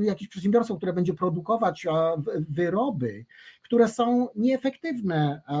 jakieś 0.00 0.28
przedsiębiorstwo, 0.28 0.76
które 0.76 0.92
będzie 0.92 1.14
produkować 1.14 1.86
wyroby, 2.48 3.24
które 3.64 3.88
są 3.88 4.28
nieefektywne 4.36 5.40
e, 5.48 5.54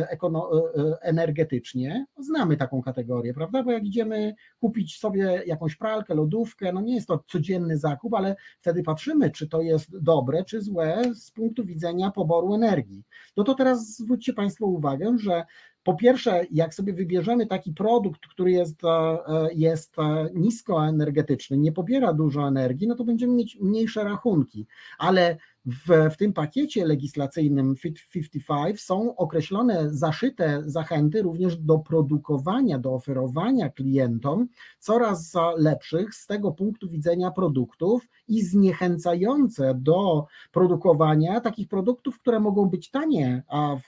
e, 0.00 1.00
energetycznie, 1.00 2.06
znamy 2.18 2.56
taką 2.56 2.82
kategorię, 2.82 3.34
prawda? 3.34 3.62
Bo 3.62 3.72
jak 3.72 3.84
idziemy 3.84 4.34
kupić 4.60 4.98
sobie 4.98 5.42
jakąś 5.46 5.76
pralkę, 5.76 6.14
lodówkę, 6.14 6.72
no 6.72 6.80
nie 6.80 6.94
jest 6.94 7.08
to 7.08 7.24
codzienny 7.26 7.78
zakup, 7.78 8.14
ale 8.14 8.36
wtedy 8.60 8.82
patrzymy, 8.82 9.30
czy 9.30 9.48
to 9.48 9.62
jest 9.62 9.98
dobre, 9.98 10.44
czy 10.44 10.62
złe 10.62 11.02
z 11.14 11.30
punktu 11.30 11.64
widzenia 11.64 12.10
poboru 12.10 12.54
energii. 12.54 13.02
No 13.36 13.44
to 13.44 13.54
teraz 13.54 13.96
zwróćcie 13.96 14.32
Państwo 14.32 14.66
uwagę, 14.66 15.16
że 15.18 15.44
po 15.84 15.94
pierwsze, 15.94 16.44
jak 16.50 16.74
sobie 16.74 16.92
wybierzemy 16.92 17.46
taki 17.46 17.72
produkt, 17.72 18.26
który 18.26 18.50
jest, 18.50 18.84
e, 18.84 19.18
jest 19.54 19.96
niskoenergetyczny, 20.34 21.58
nie 21.58 21.72
pobiera 21.72 22.12
dużo 22.12 22.48
energii, 22.48 22.88
no 22.88 22.94
to 22.94 23.04
będziemy 23.04 23.34
mieć 23.34 23.58
mniejsze 23.60 24.04
rachunki, 24.04 24.66
ale 24.98 25.36
w, 25.66 26.10
w 26.12 26.16
tym 26.16 26.32
pakiecie 26.32 26.86
legislacyjnym 26.86 27.76
Fit 27.76 28.08
55 28.10 28.80
są 28.80 29.16
określone, 29.16 29.94
zaszyte 29.94 30.62
zachęty 30.66 31.22
również 31.22 31.56
do 31.56 31.78
produkowania, 31.78 32.78
do 32.78 32.94
oferowania 32.94 33.68
klientom 33.68 34.48
coraz 34.78 35.32
lepszych 35.56 36.14
z 36.14 36.26
tego 36.26 36.52
punktu 36.52 36.88
widzenia 36.88 37.30
produktów 37.30 38.08
i 38.28 38.42
zniechęcające 38.42 39.74
do 39.74 40.26
produkowania 40.52 41.40
takich 41.40 41.68
produktów, 41.68 42.18
które 42.18 42.40
mogą 42.40 42.66
być 42.66 42.90
tanie 42.90 43.42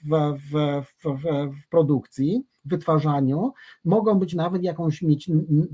w, 0.04 0.34
w, 0.34 0.82
w, 1.04 1.22
w 1.62 1.68
produkcji 1.68 2.44
wytwarzaniu, 2.68 3.52
mogą 3.84 4.18
być 4.18 4.34
nawet 4.34 4.62
jakąś 4.62 5.02
mieć 5.02 5.30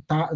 ta, 0.06 0.28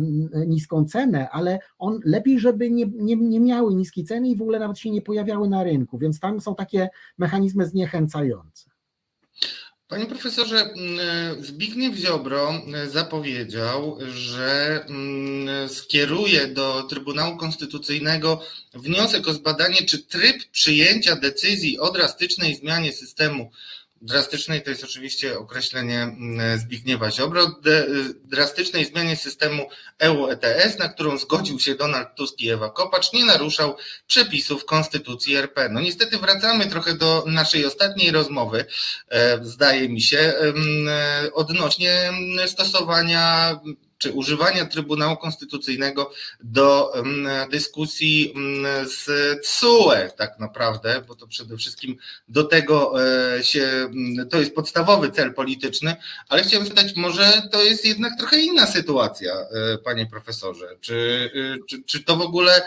niską 0.46 0.84
cenę, 0.84 1.30
ale 1.30 1.58
on 1.78 2.00
lepiej, 2.04 2.40
żeby 2.40 2.70
nie, 2.70 2.86
nie, 2.86 3.16
nie 3.16 3.40
miały 3.40 3.74
niskiej 3.74 4.04
ceny 4.04 4.28
i 4.28 4.36
w 4.36 4.42
ogóle 4.42 4.58
nawet 4.58 4.78
się 4.78 4.90
nie 4.90 5.02
pojawiały 5.02 5.48
na 5.48 5.64
rynku, 5.64 5.98
więc 5.98 6.20
tam 6.20 6.40
są 6.40 6.54
takie 6.54 6.88
mechanizmy 7.18 7.66
zniechęcające. 7.66 8.70
Panie 9.88 10.06
profesorze, 10.06 10.74
Zbigniew 11.40 11.96
Ziobro 11.96 12.52
zapowiedział, 12.90 13.98
że 14.08 14.80
skieruje 15.68 16.46
do 16.46 16.82
Trybunału 16.82 17.36
Konstytucyjnego 17.36 18.40
wniosek 18.74 19.28
o 19.28 19.32
zbadanie, 19.32 19.76
czy 19.76 20.06
tryb 20.06 20.36
przyjęcia 20.52 21.16
decyzji 21.16 21.78
o 21.78 21.92
drastycznej 21.92 22.54
zmianie 22.54 22.92
systemu 22.92 23.50
drastycznej 24.02 24.62
to 24.62 24.70
jest 24.70 24.85
oczywiście 24.85 25.38
określenie 25.38 26.02
mm, 26.02 26.59
Zbigniewa 26.59 27.11
Ziobro, 27.11 27.61
drastycznej 28.24 28.85
zmianie 28.85 29.16
systemu 29.16 29.68
EU 29.98 30.26
ETS, 30.26 30.78
na 30.78 30.88
którą 30.88 31.18
zgodził 31.18 31.61
się 31.61 31.74
Donald 31.74 32.09
Tusk 32.16 32.40
i 32.40 32.50
Ewa 32.50 32.70
Kopacz, 32.70 33.12
nie 33.12 33.24
naruszał 33.24 33.76
przepisów 34.06 34.64
Konstytucji 34.64 35.37
RP. 35.37 35.68
No 35.68 35.80
niestety 35.80 36.18
wracamy 36.18 36.66
trochę 36.66 36.94
do 36.94 37.24
naszej 37.26 37.66
ostatniej 37.66 38.11
rozmowy, 38.11 38.64
e, 39.09 39.44
zdaje 39.44 39.88
mi 39.88 40.00
się, 40.00 40.35
odnośnie 41.32 42.12
stosowania 42.46 43.59
czy 43.98 44.12
używania 44.12 44.66
Trybunału 44.66 45.16
Konstytucyjnego 45.16 46.11
do 46.40 46.92
dyskusji 47.50 48.35
z 48.85 49.06
TSUE 49.42 50.11
tak 50.16 50.38
naprawdę, 50.38 51.02
bo 51.09 51.14
to 51.14 51.26
przede 51.26 51.56
wszystkim 51.56 51.96
do 52.28 52.44
tego 52.44 52.94
e, 53.37 53.44
się, 53.44 53.90
to 54.30 54.40
jest 54.40 54.54
podstawowy 54.54 55.11
cel 55.11 55.35
polityczny, 55.35 55.96
ale 56.28 56.42
chciałem 56.42 56.66
zapytać, 56.66 56.96
może 56.96 57.42
to 57.52 57.62
jest 57.62 57.85
jednak 57.85 58.18
trochę 58.18 58.40
inna 58.40 58.66
sytuacja, 58.66 59.32
e, 59.35 59.78
panie 59.78 60.06
profesorze, 60.06 60.76
czy, 60.80 61.30
e, 61.35 61.66
czy, 61.68 61.82
czy 61.82 62.04
to 62.04 62.16
w 62.16 62.20
ogóle 62.20 62.62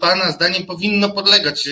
pana 0.00 0.32
zdaniem 0.32 0.66
powinno 0.66 1.10
podlegać 1.10 1.68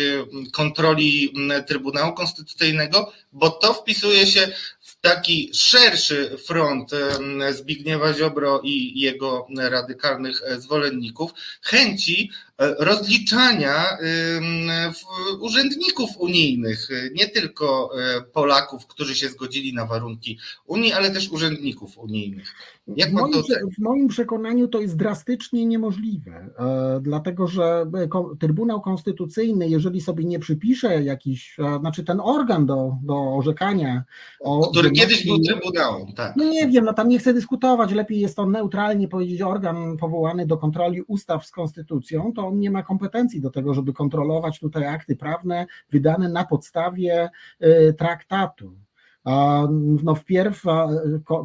kontroli 0.53 1.35
Trybunału 1.67 2.15
Konstytucyjnego, 2.15 3.13
bo 3.33 3.51
to 3.51 3.75
wpisuje 3.75 4.27
się 4.27 4.53
taki 5.03 5.51
szerszy 5.55 6.39
front 6.47 6.91
Zbigniewa 7.53 8.15
Ziobro 8.15 8.61
i 8.65 9.01
jego 9.01 9.47
radykalnych 9.57 10.43
e, 10.43 10.61
zwolenników 10.61 11.31
chęci 11.63 12.31
e, 12.59 12.75
rozliczania 12.79 13.99
urzędników 15.41 16.11
unijnych, 16.19 16.89
nie 17.13 17.29
tylko 17.29 17.91
e, 18.01 18.23
Polaków, 18.23 18.87
którzy 18.87 19.15
się 19.15 19.29
zgodzili 19.29 19.75
na 19.75 19.87
warunki 19.87 20.39
Unii, 20.67 20.93
ale 20.93 21.11
też 21.11 21.29
urzędników 21.29 21.99
unijnych. 21.99 22.55
W 22.89 23.13
moim, 23.13 23.43
w 23.77 23.79
moim, 23.79 24.09
przekonaniu 24.09 24.69
to 24.69 24.81
jest 24.81 24.97
drastycznie 24.97 25.67
niemożliwe, 25.67 26.51
dlatego 27.01 27.47
że 27.47 27.87
Trybunał 28.41 28.81
Konstytucyjny, 28.81 29.69
jeżeli 29.69 30.01
sobie 30.01 30.25
nie 30.25 30.39
przypisze 30.39 31.03
jakiś, 31.03 31.57
znaczy 31.81 32.05
ten 32.05 32.21
organ 32.21 32.67
do, 32.67 32.97
do 33.03 33.35
orzekania 33.37 34.05
o. 34.41 34.71
Który 34.71 34.91
kiedyś 34.91 35.27
był 35.27 35.39
Trybunałem, 35.39 36.13
tak. 36.17 36.37
No 36.37 36.45
nie 36.45 36.69
wiem, 36.69 36.85
no 36.85 36.93
tam 36.93 37.09
nie 37.09 37.19
chcę 37.19 37.35
dyskutować, 37.35 37.93
lepiej 37.93 38.21
jest 38.21 38.37
to 38.37 38.47
neutralnie 38.47 39.09
powiedzieć 39.09 39.43
organ 39.43 39.97
powołany 39.97 40.47
do 40.47 40.57
kontroli 40.57 41.03
ustaw 41.03 41.47
z 41.47 41.51
konstytucją, 41.51 42.33
to 42.33 42.47
on 42.47 42.59
nie 42.59 42.71
ma 42.71 42.83
kompetencji 42.83 43.41
do 43.41 43.51
tego, 43.51 43.75
żeby 43.75 43.93
kontrolować 43.93 44.61
tutaj 44.61 44.87
akty 44.87 45.17
prawne 45.17 45.67
wydane 45.91 46.29
na 46.29 46.45
podstawie 46.45 47.31
traktatu. 47.99 48.73
No 50.03 50.15
wpierw 50.15 50.63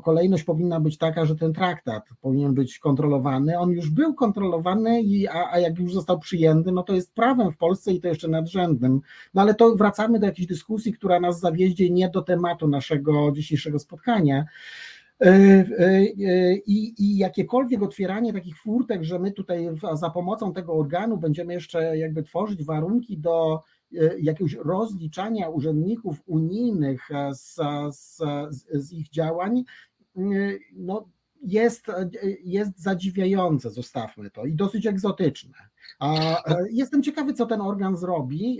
kolejność 0.04 0.44
powinna 0.44 0.80
być 0.80 0.98
taka, 0.98 1.26
że 1.26 1.36
ten 1.36 1.54
traktat 1.54 2.04
powinien 2.22 2.54
być 2.54 2.80
kontrolowany. 2.80 3.60
On 3.60 3.72
już 3.72 3.90
był 3.90 4.14
kontrolowany, 4.14 5.04
a, 5.32 5.52
a 5.52 5.60
jak 5.60 5.80
już 5.80 5.94
został 5.94 6.20
przyjęty, 6.20 6.72
no 6.72 6.84
to 6.84 6.94
jest 6.94 7.14
prawem 7.14 7.52
w 7.52 7.58
Polsce 7.58 7.94
i 7.94 8.02
to 8.02 8.08
jeszcze 8.08 8.28
nadrzędnym. 8.28 9.02
No 9.34 9.42
ale 9.42 9.56
to 9.56 9.76
wracamy 9.76 10.20
do 10.20 10.26
jakiejś 10.26 10.48
dyskusji, 10.48 10.94
która 10.94 11.20
nas 11.20 11.40
zawieździe 11.40 11.90
nie 11.90 12.10
do 12.10 12.22
tematu 12.22 12.68
naszego 12.68 13.32
dzisiejszego 13.32 13.80
spotkania. 13.80 14.46
E, 15.22 15.30
e, 15.30 15.66
e, 15.80 16.56
I, 16.56 17.04
I, 17.04 17.18
jakiekolwiek 17.18 17.82
otwieranie 17.84 18.34
takich 18.34 18.58
furtek, 18.58 19.04
że 19.04 19.20
my 19.20 19.32
tutaj 19.32 19.70
za 19.94 20.10
pomocą 20.10 20.54
tego 20.54 20.74
organu 20.74 21.18
będziemy 21.18 21.54
jeszcze 21.54 21.98
jakby 21.98 22.24
tworzyć 22.24 22.64
warunki 22.64 23.18
do 23.18 23.62
jakiegoś 24.20 24.54
rozliczania 24.54 25.50
urzędników 25.50 26.24
unijnych 26.26 27.12
e, 27.12 27.36
z, 27.36 27.56
z, 27.92 28.18
z 28.72 28.94
ich 28.94 29.10
działań, 29.10 29.64
e, 30.18 30.22
no, 30.74 31.10
jest, 31.42 31.86
jest 32.44 32.80
zadziwiające, 32.80 33.70
zostawmy 33.70 34.32
to, 34.32 34.46
i 34.46 34.54
dosyć 34.54 34.88
egzotyczne. 34.88 35.58
Jestem 36.72 37.04
ciekawy, 37.04 37.34
co 37.34 37.46
ten 37.46 37.62
organ 37.62 37.98
zrobi, 37.98 38.60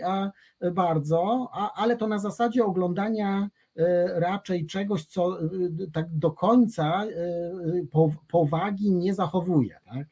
bardzo, 0.74 1.50
ale 1.76 1.98
to 1.98 2.08
na 2.08 2.20
zasadzie 2.20 2.66
oglądania 2.66 3.50
raczej 4.16 4.66
czegoś, 4.66 5.06
co 5.06 5.38
tak 5.94 6.18
do 6.18 6.32
końca 6.32 7.04
powagi 8.28 8.92
nie 8.92 9.14
zachowuje. 9.14 9.80
Tak? 9.86 10.08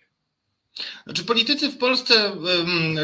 Znaczy, 1.06 1.24
politycy 1.24 1.70
w 1.70 1.78
Polsce 1.78 2.32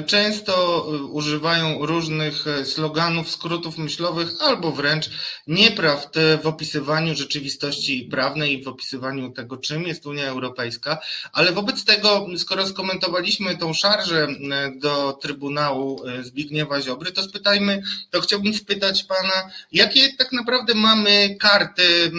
często 0.07 0.85
y, 0.95 1.03
używają 1.03 1.85
różnych 1.85 2.47
e, 2.47 2.65
sloganów, 2.65 3.31
skrótów 3.31 3.77
myślowych 3.77 4.29
albo 4.39 4.71
wręcz 4.71 5.09
nieprawd 5.47 6.15
w 6.43 6.47
opisywaniu 6.47 7.15
rzeczywistości 7.15 8.07
prawnej 8.11 8.59
i 8.59 8.63
w 8.63 8.67
opisywaniu 8.67 9.31
tego, 9.31 9.57
czym 9.57 9.83
jest 9.83 10.05
Unia 10.05 10.27
Europejska. 10.27 10.97
Ale 11.33 11.51
wobec 11.51 11.85
tego, 11.85 12.27
skoro 12.37 12.67
skomentowaliśmy 12.67 13.57
tą 13.57 13.73
szarżę 13.73 14.27
do 14.75 15.13
Trybunału 15.21 16.07
e, 16.07 16.23
Zbigniewa 16.23 16.81
Ziobry, 16.81 17.11
to 17.11 17.23
spytajmy, 17.23 17.81
to 18.09 18.21
chciałbym 18.21 18.53
spytać 18.53 19.03
Pana, 19.03 19.51
jakie 19.71 20.13
tak 20.17 20.31
naprawdę 20.31 20.73
mamy 20.75 21.35
karty 21.39 22.11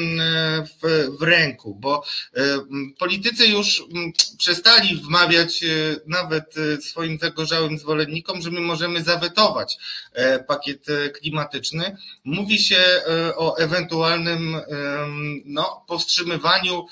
w, 0.83 1.09
w 1.19 1.23
ręku, 1.23 1.75
bo 1.75 2.05
e, 2.37 2.41
politycy 2.99 3.47
już 3.47 3.85
przestali 4.39 4.97
wmawiać 4.97 5.42
E, 5.43 5.47
nawet 6.07 6.55
e, 6.59 6.81
swoim 6.81 7.19
zagorzałym 7.19 7.79
zwolennikom, 7.79 8.43
że 8.43 8.51
my 8.51 8.61
możemy 8.61 9.03
zawetować 9.03 9.79
e, 10.13 10.39
pakiet 10.45 10.87
klimatyczny. 11.15 11.97
Mówi 12.25 12.59
się 12.59 12.83
o 13.37 13.57
ewentualnym 13.57 14.61
no, 15.45 15.85
powstrzymywaniu, 15.89 16.87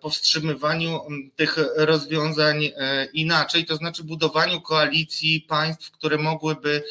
powstrzymywaniu 0.00 1.00
tych 1.36 1.58
rozwiązań 1.76 2.70
inaczej, 3.12 3.64
to 3.64 3.76
znaczy 3.76 4.04
budowaniu 4.04 4.60
koalicji 4.60 5.40
państw, 5.40 5.90
które 5.90 6.18
mogłyby 6.18 6.82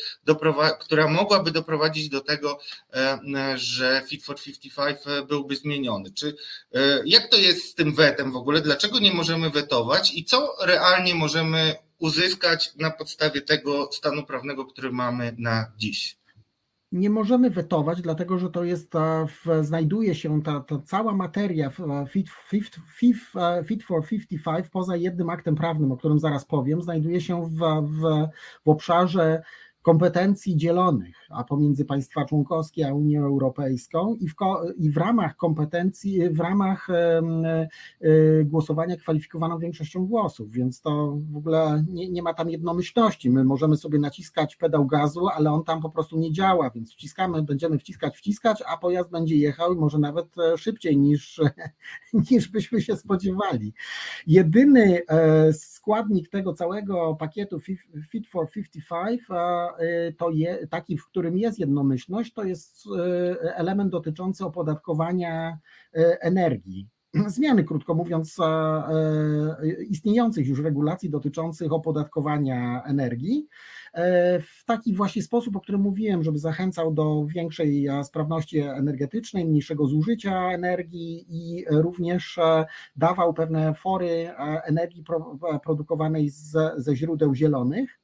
która 0.80 1.08
mogłaby 1.08 1.52
doprowadzić 1.52 2.10
do 2.10 2.21
tego, 2.21 2.60
że 3.56 4.04
Fit 4.08 4.23
for 4.26 4.41
55 4.41 5.28
byłby 5.28 5.56
zmieniony. 5.56 6.12
Czy 6.12 6.36
jak 7.06 7.28
to 7.28 7.38
jest 7.38 7.65
z 7.65 7.76
tym 7.76 7.95
wetem 7.95 8.32
w 8.32 8.36
ogóle? 8.36 8.62
Dlaczego 8.62 8.99
nie 8.99 9.13
możemy 9.13 9.49
wetować 9.49 10.13
i 10.13 10.26
co 10.26 10.52
realnie 10.61 11.15
możemy 11.15 11.75
uzyskać 11.99 12.75
na 12.75 12.91
podstawie 12.91 13.41
tego 13.41 13.89
stanu 13.91 14.23
prawnego, 14.23 14.65
który 14.65 14.91
mamy 14.91 15.35
na 15.37 15.71
dziś? 15.77 16.17
nie 16.93 17.09
możemy 17.09 17.49
wetować, 17.49 18.01
dlatego 18.01 18.37
że 18.37 18.49
to 18.49 18.63
jest, 18.63 18.93
w, 19.27 19.65
znajduje 19.65 20.15
się 20.15 20.41
ta, 20.41 20.59
ta 20.59 20.79
cała 20.85 21.13
materia 21.13 21.71
fit, 22.09 22.29
fit, 22.47 22.75
fit, 22.95 23.17
fit, 23.65 23.83
for 23.83 24.07
55 24.07 24.69
poza 24.69 24.95
jednym 24.95 25.29
aktem 25.29 25.55
prawnym, 25.55 25.91
o 25.91 25.97
którym 25.97 26.19
zaraz 26.19 26.45
powiem, 26.45 26.81
znajduje 26.81 27.21
się 27.21 27.49
w, 27.49 27.57
w, 27.81 28.27
w 28.65 28.69
obszarze 28.69 29.43
kompetencji 29.83 30.57
dzielonych, 30.57 31.15
a 31.29 31.43
pomiędzy 31.43 31.85
państwa 31.85 32.25
członkowskie 32.25 32.87
a 32.87 32.93
Unię 32.93 33.19
Europejską 33.19 34.15
i 34.15 34.27
w, 34.27 34.33
i 34.77 34.89
w 34.89 34.97
ramach 34.97 35.35
kompetencji, 35.35 36.29
w 36.29 36.39
ramach 36.39 36.87
y, 36.89 38.45
głosowania 38.45 38.97
kwalifikowaną 38.97 39.59
większością 39.59 40.05
głosów, 40.05 40.51
więc 40.51 40.81
to 40.81 41.17
w 41.31 41.37
ogóle 41.37 41.83
nie, 41.89 42.09
nie 42.09 42.21
ma 42.21 42.33
tam 42.33 42.49
jednomyślności. 42.49 43.29
My 43.29 43.43
możemy 43.43 43.77
sobie 43.77 43.99
naciskać 43.99 44.55
pedał 44.55 44.85
gazu, 44.85 45.27
ale 45.27 45.51
on 45.51 45.63
tam 45.63 45.81
po 45.81 45.89
prostu 45.89 46.17
nie 46.17 46.31
działa, 46.31 46.69
więc 46.69 46.93
wciskamy, 46.93 47.43
będziemy 47.43 47.79
wciskać, 47.79 48.17
wciskać, 48.17 48.63
a 48.67 48.77
pojazd 48.77 49.11
będzie 49.11 49.35
jechał 49.35 49.75
może 49.75 49.99
nawet 49.99 50.37
e, 50.37 50.57
szybciej 50.57 50.97
niż, 50.97 51.41
niż 52.32 52.47
byśmy 52.47 52.82
się 52.82 52.95
spodziewali. 52.95 53.73
Jedyny 54.28 55.02
e, 55.08 55.54
składnik 55.54 56.30
tego 56.30 56.54
całego 56.54 57.15
pakietu 57.15 57.60
Fit 58.10 58.28
for 58.28 58.52
55 58.52 59.21
to 60.17 60.30
je, 60.30 60.67
taki, 60.67 60.97
w 60.97 61.06
którym 61.06 61.38
jest 61.38 61.60
jednomyślność, 61.60 62.34
to 62.34 62.43
jest 62.43 62.84
element 63.56 63.91
dotyczący 63.91 64.45
opodatkowania 64.45 65.60
energii 66.21 66.92
zmiany, 67.28 67.63
krótko 67.63 67.93
mówiąc, 67.93 68.38
istniejących 69.89 70.47
już 70.47 70.60
regulacji 70.60 71.10
dotyczących 71.10 71.73
opodatkowania 71.73 72.84
energii. 72.84 73.47
E, 73.93 74.39
w 74.39 74.65
taki 74.65 74.95
właśnie 74.95 75.23
sposób, 75.23 75.56
o 75.56 75.60
którym 75.60 75.82
mówiłem, 75.82 76.23
żeby 76.23 76.39
zachęcał 76.39 76.93
do 76.93 77.26
większej 77.26 77.88
e, 77.88 78.04
sprawności 78.04 78.60
energetycznej, 78.60 79.45
mniejszego 79.45 79.88
zużycia 79.88 80.52
energii 80.52 81.26
i 81.30 81.65
również 81.69 82.38
e, 82.38 82.65
dawał 82.95 83.34
pewne 83.34 83.73
fory 83.73 84.30
energii 84.63 85.04
produkowanej 85.63 86.30
z, 86.30 86.56
ze 86.78 86.95
źródeł 86.95 87.36
zielonych. 87.36 88.02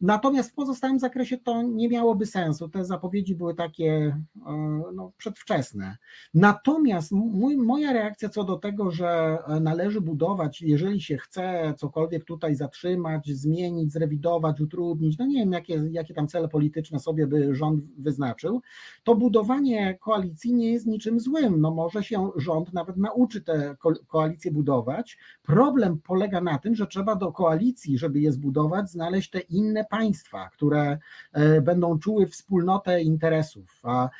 Natomiast 0.00 0.50
w 0.50 0.54
pozostałym 0.54 0.98
zakresie 0.98 1.38
to 1.38 1.62
nie 1.62 1.88
miałoby 1.88 2.26
sensu. 2.26 2.68
Te 2.68 2.84
zapowiedzi 2.84 3.34
były 3.34 3.54
takie 3.54 4.16
e, 4.46 4.82
no, 4.94 5.12
przedwczesne. 5.16 5.96
Natomiast 6.34 7.12
mój, 7.12 7.56
moja 7.56 7.92
reakcja 7.92 8.28
co 8.28 8.44
do 8.44 8.56
tego, 8.56 8.90
że 8.90 9.38
należy 9.60 10.00
budować, 10.00 10.62
jeżeli 10.62 11.00
się 11.00 11.16
chce 11.18 11.74
cokolwiek 11.76 12.24
tutaj 12.24 12.54
zatrzymać, 12.54 13.30
zmienić, 13.30 13.92
zrewidować, 13.92 14.60
utrudnić, 14.60 15.18
no 15.18 15.26
nie 15.26 15.38
wiem, 15.40 15.52
jakie, 15.52 15.82
jakie 15.90 16.14
tam 16.14 16.28
cele 16.28 16.48
polityczne 16.48 16.98
sobie 16.98 17.26
by 17.26 17.54
rząd 17.54 17.84
wyznaczył, 17.98 18.62
to 19.04 19.14
budowanie 19.14 19.98
koalicji 20.00 20.54
nie 20.54 20.72
jest 20.72 20.86
niczym 20.86 21.20
złym. 21.20 21.60
No 21.60 21.70
może 21.70 22.02
się 22.02 22.30
rząd 22.36 22.72
nawet 22.72 22.96
nauczy 22.96 23.42
te 23.42 23.76
koalicje 24.06 24.52
budować. 24.52 25.18
Problem 25.42 25.98
polega 26.06 26.40
na 26.40 26.58
tym, 26.58 26.74
że 26.74 26.86
trzeba 26.86 27.16
do 27.16 27.32
koalicji, 27.32 27.98
żeby 27.98 28.20
je 28.20 28.32
zbudować, 28.32 28.90
znaleźć 28.90 29.30
te 29.30 29.40
inne 29.40 29.83
państwa, 29.84 30.48
które 30.48 30.98
e, 31.32 31.60
będą 31.60 31.98
czuły 31.98 32.26
wspólnotę 32.26 33.02
interesów. 33.02 33.82
E, 33.84 33.88
e, 33.90 34.10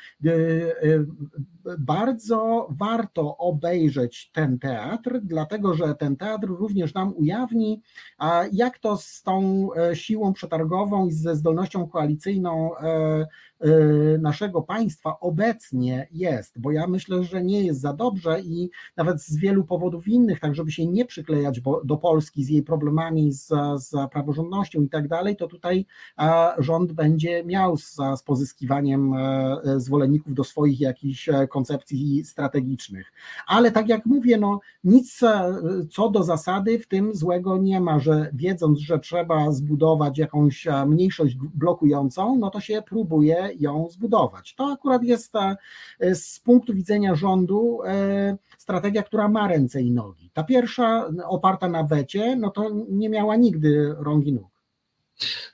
bardzo 1.79 2.67
warto 2.69 3.37
obejrzeć 3.37 4.31
ten 4.33 4.59
teatr, 4.59 5.19
dlatego 5.23 5.73
że 5.73 5.95
ten 5.95 6.17
teatr 6.17 6.47
również 6.47 6.93
nam 6.93 7.13
ujawni, 7.17 7.81
jak 8.51 8.79
to 8.79 8.97
z 8.97 9.21
tą 9.23 9.69
siłą 9.93 10.33
przetargową 10.33 11.07
i 11.07 11.11
ze 11.11 11.35
zdolnością 11.35 11.87
koalicyjną 11.87 12.71
naszego 14.19 14.61
państwa 14.61 15.19
obecnie 15.19 16.07
jest, 16.11 16.59
bo 16.59 16.71
ja 16.71 16.87
myślę, 16.87 17.23
że 17.23 17.43
nie 17.43 17.61
jest 17.61 17.81
za 17.81 17.93
dobrze 17.93 18.41
i 18.41 18.69
nawet 18.97 19.21
z 19.21 19.37
wielu 19.37 19.63
powodów 19.63 20.07
innych, 20.07 20.39
tak 20.39 20.55
żeby 20.55 20.71
się 20.71 20.87
nie 20.87 21.05
przyklejać 21.05 21.61
do 21.83 21.97
Polski 21.97 22.43
z 22.43 22.49
jej 22.49 22.63
problemami, 22.63 23.31
z, 23.31 23.47
z 23.75 24.11
praworządnością 24.11 24.81
i 24.81 24.89
tak 24.89 25.07
dalej, 25.07 25.35
to 25.35 25.47
tutaj 25.47 25.85
rząd 26.57 26.91
będzie 26.91 27.43
miał 27.43 27.77
z, 27.77 27.95
z 28.15 28.23
pozyskiwaniem 28.23 29.13
e, 29.13 29.61
zwolenników 29.77 30.33
do 30.33 30.43
swoich 30.43 30.81
jakichś 30.81 31.29
e, 31.29 31.47
koncepcji 31.47 32.25
strategicznych. 32.25 33.11
Ale 33.47 33.71
tak 33.71 33.89
jak 33.89 34.05
mówię, 34.05 34.37
no 34.37 34.59
nic 34.83 35.23
e, 35.23 35.61
co 35.91 36.09
do 36.09 36.23
zasady 36.23 36.79
w 36.79 36.87
tym 36.87 37.15
złego 37.15 37.57
nie 37.57 37.81
ma, 37.81 37.99
że 37.99 38.29
wiedząc, 38.33 38.79
że 38.79 38.99
trzeba 38.99 39.51
zbudować 39.51 40.17
jakąś 40.17 40.67
mniejszość 40.87 41.35
blokującą, 41.35 42.35
no 42.35 42.49
to 42.49 42.59
się 42.59 42.81
próbuje 42.81 43.44
ją 43.53 43.87
zbudować. 43.89 44.55
To 44.55 44.71
akurat 44.71 45.03
jest 45.03 45.35
e, 45.35 46.15
z 46.15 46.39
punktu 46.39 46.73
widzenia 46.73 47.15
rządu 47.15 47.79
e, 47.85 48.37
strategia, 48.57 49.03
która 49.03 49.27
ma 49.27 49.47
ręce 49.47 49.81
i 49.81 49.91
nogi. 49.91 50.29
Ta 50.33 50.43
pierwsza, 50.43 51.09
oparta 51.27 51.69
na 51.69 51.83
wecie, 51.83 52.35
no 52.35 52.49
to 52.49 52.69
nie 52.89 53.09
miała 53.09 53.35
nigdy 53.35 53.95
rąk 53.97 54.25
i 54.25 54.33
nóg. 54.33 54.54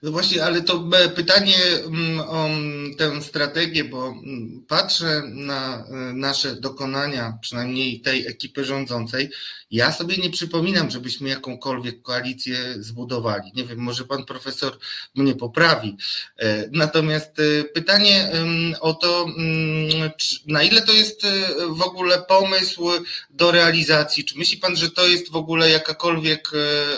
No 0.04 0.12
właśnie, 0.12 0.44
ale 0.46 0.62
to 0.62 0.84
pytanie 1.16 1.58
mm, 1.86 2.20
o 2.20 2.50
tę 2.98 3.22
strategię, 3.22 3.84
bo 3.84 4.08
mm, 4.08 4.66
patrzę 4.68 5.22
na 5.26 5.86
e, 5.88 6.14
nasze 6.14 6.56
dokonania, 6.56 7.38
przynajmniej 7.42 8.02
tej 8.02 8.28
ekipy 8.28 8.66
rządzącej. 8.66 9.30
Ja 9.72 9.92
sobie 9.92 10.18
nie 10.18 10.30
przypominam, 10.30 10.92
żebyśmy 10.92 11.30
jakąkolwiek 11.30 12.02
koalicję 12.02 12.58
zbudowali. 12.80 13.52
Nie 13.56 13.64
wiem, 13.66 13.80
może 13.80 14.04
pan 14.04 14.26
profesor 14.26 14.78
mnie 15.16 15.36
poprawi. 15.36 15.98
E, 16.38 16.70
natomiast 16.72 17.40
e, 17.40 17.64
pytanie 17.64 18.32
o 18.80 18.94
to, 18.94 19.26
mm, 19.38 20.12
na 20.48 20.64
ile 20.64 20.82
to 20.82 20.94
jest 20.94 21.22
w 21.70 21.82
ogóle 21.82 22.22
pomysł 22.22 22.90
do 23.30 23.52
realizacji? 23.52 24.26
Czy 24.26 24.38
myśli 24.38 24.58
pan, 24.58 24.76
że 24.76 24.92
to 24.92 25.08
jest 25.08 25.32
w 25.32 25.36
ogóle 25.36 25.70
jakakolwiek 25.70 26.52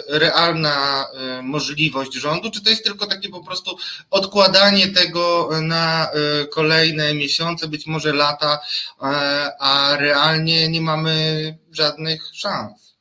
realna 0.08 1.06
możliwość 1.44 2.14
rządu? 2.14 2.53
Czy 2.54 2.64
to 2.64 2.70
jest 2.70 2.84
tylko 2.84 3.08
takie 3.08 3.30
po 3.30 3.44
prostu 3.44 3.78
odkładanie 4.10 4.88
tego 4.88 5.50
na 5.62 6.12
e, 6.12 6.46
kolejne 6.48 7.14
miesiące, 7.14 7.68
być 7.68 7.88
może 7.88 8.14
lata, 8.14 8.60
e, 9.02 9.06
a 9.60 9.96
realnie 9.96 10.70
nie 10.70 10.82
mamy 10.82 11.58
żadnych 11.72 12.30
szans? 12.34 12.93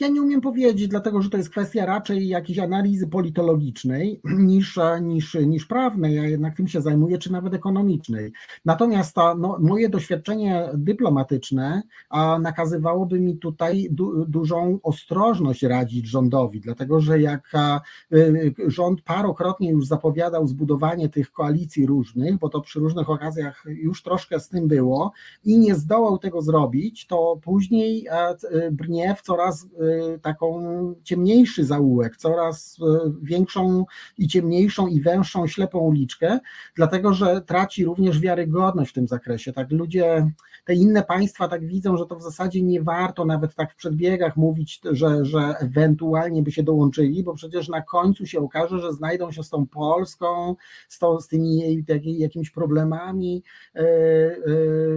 Ja 0.00 0.08
nie 0.08 0.22
umiem 0.22 0.40
powiedzieć, 0.40 0.88
dlatego 0.88 1.22
że 1.22 1.30
to 1.30 1.36
jest 1.36 1.50
kwestia 1.50 1.86
raczej 1.86 2.28
jakiejś 2.28 2.58
analizy 2.58 3.06
politologicznej 3.06 4.20
niż, 4.50 4.78
niż, 5.02 5.34
niż 5.34 5.66
prawnej, 5.66 6.14
ja 6.14 6.24
jednak 6.24 6.56
tym 6.56 6.68
się 6.68 6.80
zajmuję, 6.80 7.18
czy 7.18 7.32
nawet 7.32 7.54
ekonomicznej. 7.54 8.32
Natomiast 8.64 9.16
no, 9.16 9.58
moje 9.60 9.88
doświadczenie 9.88 10.68
dyplomatyczne 10.74 11.82
a, 12.10 12.38
nakazywałoby 12.38 13.20
mi 13.20 13.38
tutaj 13.38 13.88
du, 13.90 14.24
dużą 14.26 14.78
ostrożność 14.82 15.62
radzić 15.62 16.06
rządowi, 16.06 16.60
dlatego 16.60 17.00
że 17.00 17.20
jak 17.20 17.50
a, 17.52 17.80
y, 18.12 18.54
rząd 18.66 19.02
parokrotnie 19.02 19.70
już 19.70 19.86
zapowiadał 19.86 20.46
zbudowanie 20.46 21.08
tych 21.08 21.32
koalicji 21.32 21.86
różnych, 21.86 22.38
bo 22.38 22.48
to 22.48 22.60
przy 22.60 22.80
różnych 22.80 23.10
okazjach 23.10 23.64
już 23.66 24.02
troszkę 24.02 24.40
z 24.40 24.48
tym 24.48 24.68
było 24.68 25.12
i 25.44 25.58
nie 25.58 25.74
zdołał 25.74 26.18
tego 26.18 26.42
zrobić, 26.42 27.06
to 27.06 27.40
później 27.42 28.08
a, 28.08 28.32
y, 28.32 28.70
brnie 28.72 29.14
w 29.14 29.22
coraz 29.22 29.66
Y, 29.84 29.93
taką 30.22 30.64
ciemniejszy 31.02 31.64
zaułek, 31.64 32.16
coraz 32.16 32.78
y, 32.78 32.82
większą 33.22 33.84
i 34.18 34.28
ciemniejszą 34.28 34.86
i 34.86 35.00
węższą 35.00 35.46
ślepą 35.46 35.78
uliczkę, 35.78 36.38
dlatego 36.74 37.12
że 37.12 37.42
traci 37.42 37.84
również 37.84 38.20
wiarygodność 38.20 38.90
w 38.90 38.94
tym 38.94 39.08
zakresie. 39.08 39.52
Tak 39.52 39.70
ludzie, 39.70 40.30
te 40.64 40.74
inne 40.74 41.02
państwa 41.02 41.48
tak 41.48 41.66
widzą, 41.66 41.96
że 41.96 42.06
to 42.06 42.16
w 42.16 42.22
zasadzie 42.22 42.62
nie 42.62 42.82
warto 42.82 43.24
nawet 43.24 43.54
tak 43.54 43.72
w 43.72 43.76
przedbiegach 43.76 44.36
mówić, 44.36 44.80
że, 44.90 45.24
że 45.24 45.54
ewentualnie 45.58 46.42
by 46.42 46.52
się 46.52 46.62
dołączyli, 46.62 47.22
bo 47.22 47.34
przecież 47.34 47.68
na 47.68 47.82
końcu 47.82 48.26
się 48.26 48.40
okaże, 48.40 48.78
że 48.78 48.92
znajdą 48.92 49.32
się 49.32 49.42
z 49.42 49.50
tą 49.50 49.66
Polską, 49.66 50.56
z, 50.88 50.98
to, 50.98 51.20
z 51.20 51.28
tymi 51.28 51.84
jakimiś 52.04 52.50
problemami 52.50 53.42
y, 53.76 53.80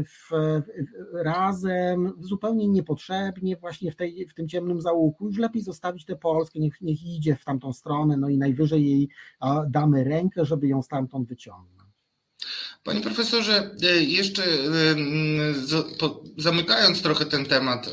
w, 0.03 0.29
razem, 1.13 2.13
zupełnie 2.19 2.67
niepotrzebnie 2.67 3.57
właśnie 3.57 3.91
w, 3.91 3.95
tej, 3.95 4.27
w 4.27 4.33
tym 4.33 4.47
ciemnym 4.47 4.76
tym 4.77 4.81
załuku, 4.81 5.27
już 5.27 5.37
lepiej 5.37 5.61
zostawić 5.61 6.05
tę 6.05 6.15
Polskę, 6.15 6.59
niech, 6.59 6.81
niech 6.81 7.03
idzie 7.03 7.35
w 7.35 7.45
tamtą 7.45 7.73
stronę, 7.73 8.17
no 8.17 8.29
i 8.29 8.37
najwyżej 8.37 8.85
jej 8.85 9.09
damy 9.69 10.03
rękę, 10.03 10.45
żeby 10.45 10.67
ją 10.67 10.81
stamtąd 10.81 11.27
wyciągnąć. 11.27 11.77
Panie 12.83 13.01
profesorze, 13.01 13.71
e, 13.83 14.03
jeszcze 14.03 14.43
zamykając 16.37 17.01
trochę 17.01 17.25
ten 17.25 17.45
temat 17.45 17.89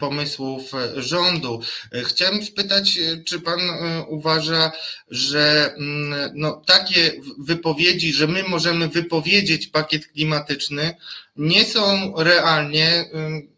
pomysłów 0.00 0.72
rządu, 0.96 1.60
e, 1.92 2.04
chciałem 2.04 2.42
spytać, 2.42 2.98
e, 2.98 3.24
czy 3.24 3.40
pan 3.40 3.60
uważa, 4.08 4.72
że 5.10 5.74
no, 6.34 6.62
takie 6.66 7.12
wypowiedzi, 7.38 8.12
że 8.12 8.26
my 8.26 8.42
możemy 8.42 8.88
wypowiedzieć 8.88 9.66
pakiet 9.66 10.06
klimatyczny, 10.06 10.96
nie 11.36 11.64
są 11.64 12.14
realnie, 12.16 13.04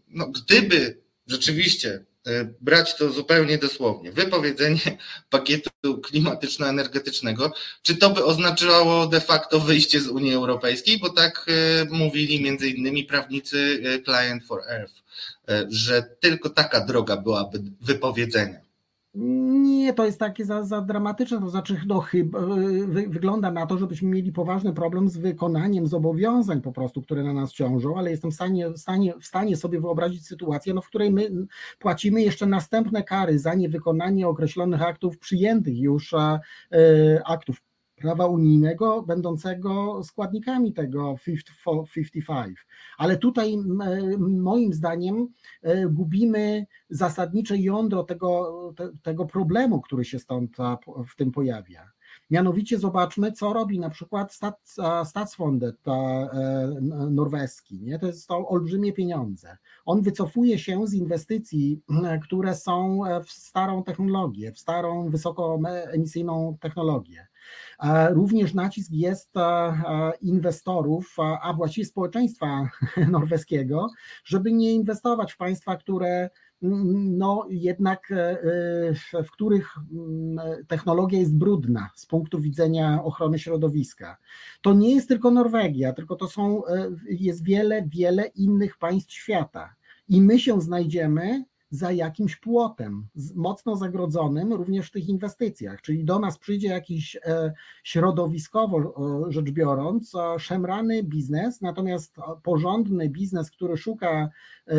no, 0.09 0.27
gdyby 0.27 0.99
rzeczywiście 1.27 2.05
E, 2.18 2.18
brać 2.61 2.97
to 2.97 3.11
zupełnie 3.11 3.59
dosłownie. 3.59 4.13
Wypowiedzenie 4.13 4.81
pakietu 5.31 5.71
klimatyczno-energetycznego, 6.03 7.53
czy 7.83 7.97
to 7.97 8.11
by 8.11 8.25
oznaczało 8.25 9.07
de 9.07 9.21
facto 9.21 9.61
wyjście 9.61 10.01
z 10.01 10.09
Unii 10.09 10.35
Europejskiej, 10.35 10.99
bo 10.99 11.11
tak 11.11 11.47
e, 11.49 11.85
mówili 11.91 12.43
między 12.43 12.69
innymi 12.69 13.05
prawnicy 13.05 13.83
e, 13.85 14.03
Client 14.03 14.45
for 14.45 14.63
Earth, 14.69 14.95
że 15.69 16.03
tylko 16.21 16.51
taka 16.51 16.81
droga 16.81 17.17
byłaby 17.17 17.63
wypowiedzenia. 17.81 18.68
Nie, 19.15 19.95
to 19.95 20.05
jest 20.05 20.19
takie 20.19 20.45
za, 20.45 20.65
za 20.65 20.81
dramatyczne, 20.81 21.41
to 21.41 21.49
znaczy 21.51 21.81
no, 21.87 22.01
chyba, 22.01 22.41
wy, 22.87 23.09
wygląda 23.09 23.51
na 23.51 23.67
to, 23.67 23.79
żebyśmy 23.79 24.09
mieli 24.09 24.33
poważny 24.33 24.73
problem 24.73 25.09
z 25.09 25.17
wykonaniem 25.17 25.87
zobowiązań 25.87 26.61
po 26.61 26.73
prostu, 26.73 27.03
które 27.03 27.23
na 27.23 27.33
nas 27.33 27.53
ciążą, 27.53 27.99
ale 27.99 28.11
jestem 28.11 28.31
w 28.31 28.35
stanie, 28.35 28.71
w 28.71 28.79
stanie, 28.79 29.15
w 29.21 29.27
stanie 29.27 29.57
sobie 29.57 29.81
wyobrazić 29.81 30.27
sytuację, 30.27 30.75
no, 30.75 30.81
w 30.81 30.87
której 30.89 31.13
my 31.13 31.31
płacimy 31.79 32.23
jeszcze 32.23 32.47
następne 32.47 33.03
kary 33.03 33.39
za 33.39 33.55
niewykonanie 33.55 34.29
określonych 34.29 34.83
aktów 34.83 35.19
przyjętych 35.19 35.79
już 35.79 36.15
e, 36.15 36.41
aktów 37.27 37.61
prawa 38.01 38.27
unijnego, 38.27 39.03
będącego 39.03 40.03
składnikami 40.05 40.73
tego 40.73 41.17
55. 41.95 42.67
Ale 42.99 43.17
tutaj 43.17 43.57
moim 44.19 44.73
zdaniem 44.73 45.29
e, 45.63 45.87
gubimy 45.87 46.67
zasadnicze 46.91 47.59
jądro 47.59 48.05
tego, 48.05 48.75
tego 49.03 49.27
problemu, 49.27 49.81
który 49.81 50.05
się 50.05 50.19
stąd 50.19 50.57
w 51.09 51.17
tym 51.17 51.33
pojawia. 51.33 51.91
Mianowicie 52.31 52.79
zobaczmy, 52.79 53.33
co 53.33 53.53
robi 53.53 53.79
na 53.79 53.91
przykład 53.91 54.39
Statsfondet 55.05 55.77
norweski. 57.11 57.81
Nie? 57.81 57.99
To 57.99 58.07
to 58.29 58.49
olbrzymie 58.49 58.93
pieniądze. 58.93 59.57
On 59.85 60.03
wycofuje 60.03 60.59
się 60.59 60.87
z 60.87 60.95
inwestycji, 60.95 61.83
które 62.27 62.55
są 62.55 63.01
w 63.25 63.31
starą 63.31 63.83
technologię, 63.83 64.53
w 64.53 64.59
starą 64.59 65.11
wysokoemisyjną 65.11 66.57
technologię. 66.61 67.27
Również 68.11 68.55
nacisk 68.55 68.91
jest 68.93 69.31
inwestorów, 70.21 71.17
a 71.43 71.53
właściwie 71.53 71.87
społeczeństwa 71.87 72.69
norweskiego, 73.11 73.89
żeby 74.25 74.53
nie 74.53 74.73
inwestować 74.73 75.33
w 75.33 75.37
państwa, 75.37 75.77
które 75.77 76.31
no 76.63 77.47
jednak 77.51 78.11
e, 78.11 78.43
e, 79.13 79.23
w 79.25 79.31
których 79.31 79.75
technologia 80.69 81.19
jest 81.19 81.37
brudna 81.37 81.91
z 81.95 82.07
punktu 82.07 82.41
widzenia 82.41 83.05
ochrony 83.05 83.39
środowiska. 83.39 84.17
To 84.63 84.75
nie 84.75 84.95
jest 84.95 85.09
tylko 85.09 85.31
Norwegia, 85.31 85.93
tylko 85.93 86.17
to 86.17 86.29
są, 86.29 86.67
e, 86.67 86.91
jest 87.09 87.45
wiele, 87.45 87.83
wiele 87.87 88.27
innych 88.27 88.79
państw 88.79 89.13
świata. 89.13 89.75
I 90.09 90.21
my 90.21 90.39
się 90.39 90.61
znajdziemy 90.61 91.45
za 91.71 91.93
jakimś 91.93 92.37
płotem, 92.37 93.09
mocno 93.35 93.77
zagrodzonym 93.77 94.53
również 94.53 94.89
w 94.89 94.93
tych 94.93 95.09
inwestycjach. 95.09 95.83
Czyli 95.83 96.05
do 96.05 96.19
nas 96.19 96.39
przyjdzie 96.39 96.69
jakiś 96.69 97.17
e, 97.17 97.53
środowiskowo 97.85 98.95
rzecz 99.29 99.51
biorąc 99.51 100.13
szemrany 100.39 101.03
biznes, 101.03 101.61
natomiast 101.61 102.17
porządny 102.43 103.09
biznes, 103.09 103.51
który 103.51 103.77
szuka 103.77 104.29
e, 104.69 104.77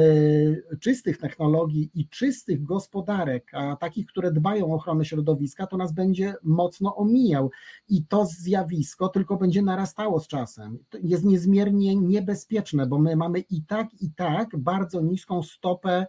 czystych 0.80 1.18
technologii 1.18 1.92
i 1.94 2.08
czystych 2.08 2.64
gospodarek, 2.64 3.52
a 3.54 3.76
takich, 3.76 4.06
które 4.06 4.32
dbają 4.32 4.72
o 4.72 4.76
ochronę 4.76 5.06
środowiska, 5.06 5.68
to 5.68 5.78
nas 5.78 5.94
będzie 5.94 6.34
mocno 6.44 6.96
omijał. 6.96 7.52
I 7.90 8.06
to 8.06 8.26
zjawisko 8.26 9.10
tylko 9.10 9.38
będzie 9.38 9.62
narastało 9.62 10.20
z 10.20 10.28
czasem. 10.28 10.80
Jest 11.04 11.26
niezmiernie 11.26 11.96
niebezpieczne, 11.96 12.88
bo 12.88 13.00
my 13.00 13.16
mamy 13.16 13.40
i 13.40 13.62
tak, 13.62 13.88
i 14.02 14.12
tak 14.12 14.58
bardzo 14.58 15.02
niską 15.02 15.44
stopę 15.44 16.06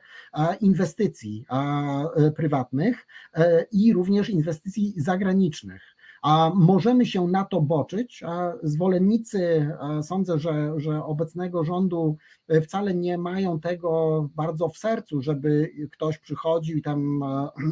inwestycji 0.60 0.69
inwestycji 0.70 1.44
e, 2.16 2.30
prywatnych 2.30 3.06
e, 3.34 3.66
i 3.72 3.92
również 3.92 4.30
inwestycji 4.30 4.94
zagranicznych. 4.96 5.82
A 6.22 6.52
możemy 6.54 7.06
się 7.06 7.26
na 7.26 7.44
to 7.44 7.60
boczyć. 7.60 8.22
A 8.26 8.52
zwolennicy, 8.62 9.70
sądzę, 10.02 10.38
że, 10.38 10.72
że 10.76 11.04
obecnego 11.04 11.64
rządu 11.64 12.16
e, 12.48 12.60
wcale 12.60 12.94
nie 12.94 13.18
mają 13.18 13.60
tego 13.60 14.28
bardzo 14.34 14.68
w 14.68 14.78
sercu, 14.78 15.22
żeby 15.22 15.70
ktoś 15.92 16.18
przychodził 16.18 16.76
i 16.76 16.82
tam 16.82 17.20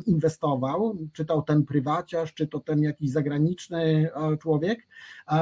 inwestował, 0.06 0.96
czy 1.12 1.24
to 1.24 1.42
ten 1.42 1.64
prywaciarz, 1.64 2.34
czy 2.34 2.46
to 2.46 2.60
ten 2.60 2.82
jakiś 2.82 3.10
zagraniczny 3.10 4.10
człowiek, 4.40 4.86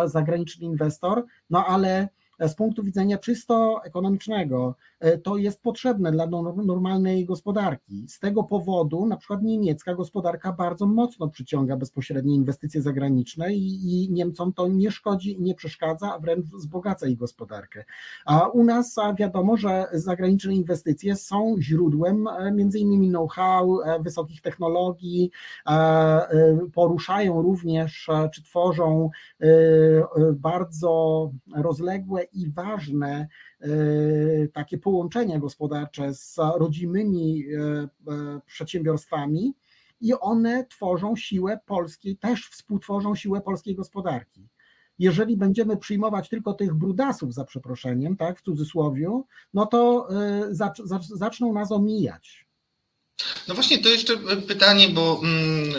zagraniczny 0.07 0.67
inwestor, 0.67 1.25
no 1.51 1.67
ale 1.67 2.09
z 2.41 2.55
punktu 2.55 2.83
widzenia 2.83 3.19
czysto 3.19 3.81
ekonomicznego 3.85 4.75
to 5.23 5.37
jest 5.37 5.63
potrzebne 5.63 6.13
dla 6.13 6.27
normalnej 6.65 7.25
gospodarki. 7.25 8.09
Z 8.09 8.19
tego 8.19 8.45
powodu 8.45 9.07
na 9.07 9.17
przykład 9.17 9.43
niemiecka 9.43 9.95
gospodarka 9.95 10.53
bardzo 10.53 10.87
mocno 10.87 11.29
przyciąga 11.29 11.77
bezpośrednie 11.77 12.35
inwestycje 12.35 12.83
zagraniczne 12.83 13.55
i, 13.55 14.05
i 14.05 14.13
Niemcom 14.13 14.53
to 14.53 14.69
nie 14.69 14.91
szkodzi 14.91 15.37
nie 15.41 15.55
przeszkadza, 15.55 16.15
a 16.15 16.19
wręcz 16.19 16.47
wzbogaca 16.47 17.07
ich 17.07 17.19
gospodarkę. 17.19 17.85
A 18.27 18.49
u 18.49 18.65
nas 18.65 18.97
wiadomo, 19.19 19.57
że 19.57 19.87
zagraniczne 19.93 20.55
inwestycje 20.55 21.17
są 21.17 21.57
źródłem 21.61 22.27
e, 22.29 22.53
między 22.53 22.79
innymi 22.79 23.09
know-how, 23.09 23.81
e, 23.81 24.03
wysokich 24.03 24.41
technologii, 24.41 25.31
poruszają 26.75 27.43
również 27.43 28.11
czy 28.35 28.43
tworzą 28.43 29.11
bardzo 30.33 31.31
rozległe 31.57 32.23
i 32.23 32.51
ważne 32.51 33.29
e, 33.56 33.56
takie 34.53 34.79
połączenia 34.79 35.39
gospodarcze 35.39 36.15
z 36.15 36.37
rodzimymi 36.57 37.45
e, 37.45 37.59
e, 37.61 37.89
przedsiębiorstwami 38.47 39.55
i 40.01 40.15
one 40.15 40.67
tworzą 40.67 41.17
siłę 41.17 41.61
polskiej, 41.67 42.17
też 42.17 42.49
współtworzą 42.49 43.15
siłę 43.15 43.41
polskiej 43.41 43.75
gospodarki. 43.75 44.49
Jeżeli 44.99 45.37
będziemy 45.37 45.77
przyjmować 45.77 46.29
tylko 46.29 46.53
tych 46.53 46.75
brudasów, 46.75 47.35
za 47.35 47.45
przeproszeniem, 47.45 48.17
tak, 48.17 48.39
w 48.39 48.43
cudzysłowie, 48.43 49.23
no 49.55 49.67
to 49.67 50.09
zaczną 51.01 51.53
nas 51.53 51.73
omijać. 51.73 52.46
No 53.49 53.55
właśnie, 53.55 53.79
to 53.79 53.89
jeszcze 53.89 54.17
pytanie, 54.47 54.89
bo 54.89 55.21
mm, 55.25 55.75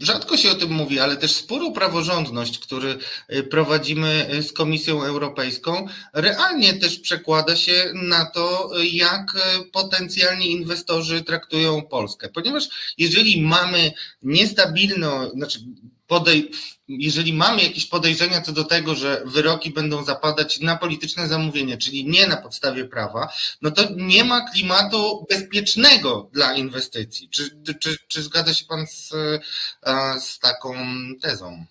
rzadko 0.00 0.36
się 0.36 0.50
o 0.50 0.54
tym 0.54 0.70
mówi, 0.72 1.00
ale 1.00 1.16
też 1.16 1.32
spór 1.32 1.62
o 1.62 1.70
praworządność, 1.70 2.58
który 2.58 2.98
y, 3.32 3.42
prowadzimy 3.42 4.30
y, 4.34 4.42
z 4.42 4.52
Komisją 4.52 5.02
Europejską, 5.02 5.86
realnie 6.12 6.74
też 6.74 6.98
przekłada 6.98 7.56
się 7.56 7.92
na 7.94 8.24
to, 8.24 8.70
jak 8.92 9.32
potencjalni 9.72 10.52
inwestorzy 10.52 11.24
traktują 11.24 11.82
Polskę. 11.82 12.28
Ponieważ 12.28 12.68
jeżeli 12.98 13.42
mamy 13.42 13.92
niestabilną, 14.22 15.30
znaczy 15.30 15.58
podej 16.08 16.50
jeżeli 16.88 17.32
mamy 17.32 17.62
jakieś 17.62 17.86
podejrzenia 17.86 18.40
co 18.40 18.52
do 18.52 18.64
tego, 18.64 18.94
że 18.94 19.22
wyroki 19.26 19.70
będą 19.70 20.04
zapadać 20.04 20.60
na 20.60 20.76
polityczne 20.76 21.28
zamówienie, 21.28 21.78
czyli 21.78 22.06
nie 22.06 22.26
na 22.26 22.36
podstawie 22.36 22.84
prawa, 22.84 23.32
no 23.62 23.70
to 23.70 23.82
nie 23.96 24.24
ma 24.24 24.50
klimatu 24.50 25.26
bezpiecznego 25.30 26.30
dla 26.32 26.54
inwestycji. 26.54 27.28
Czy, 27.28 27.50
czy, 27.80 27.96
czy 28.08 28.22
zgadza 28.22 28.54
się 28.54 28.64
Pan 28.64 28.86
z, 28.86 29.12
z 30.20 30.38
taką 30.38 30.76
tezą? 31.22 31.66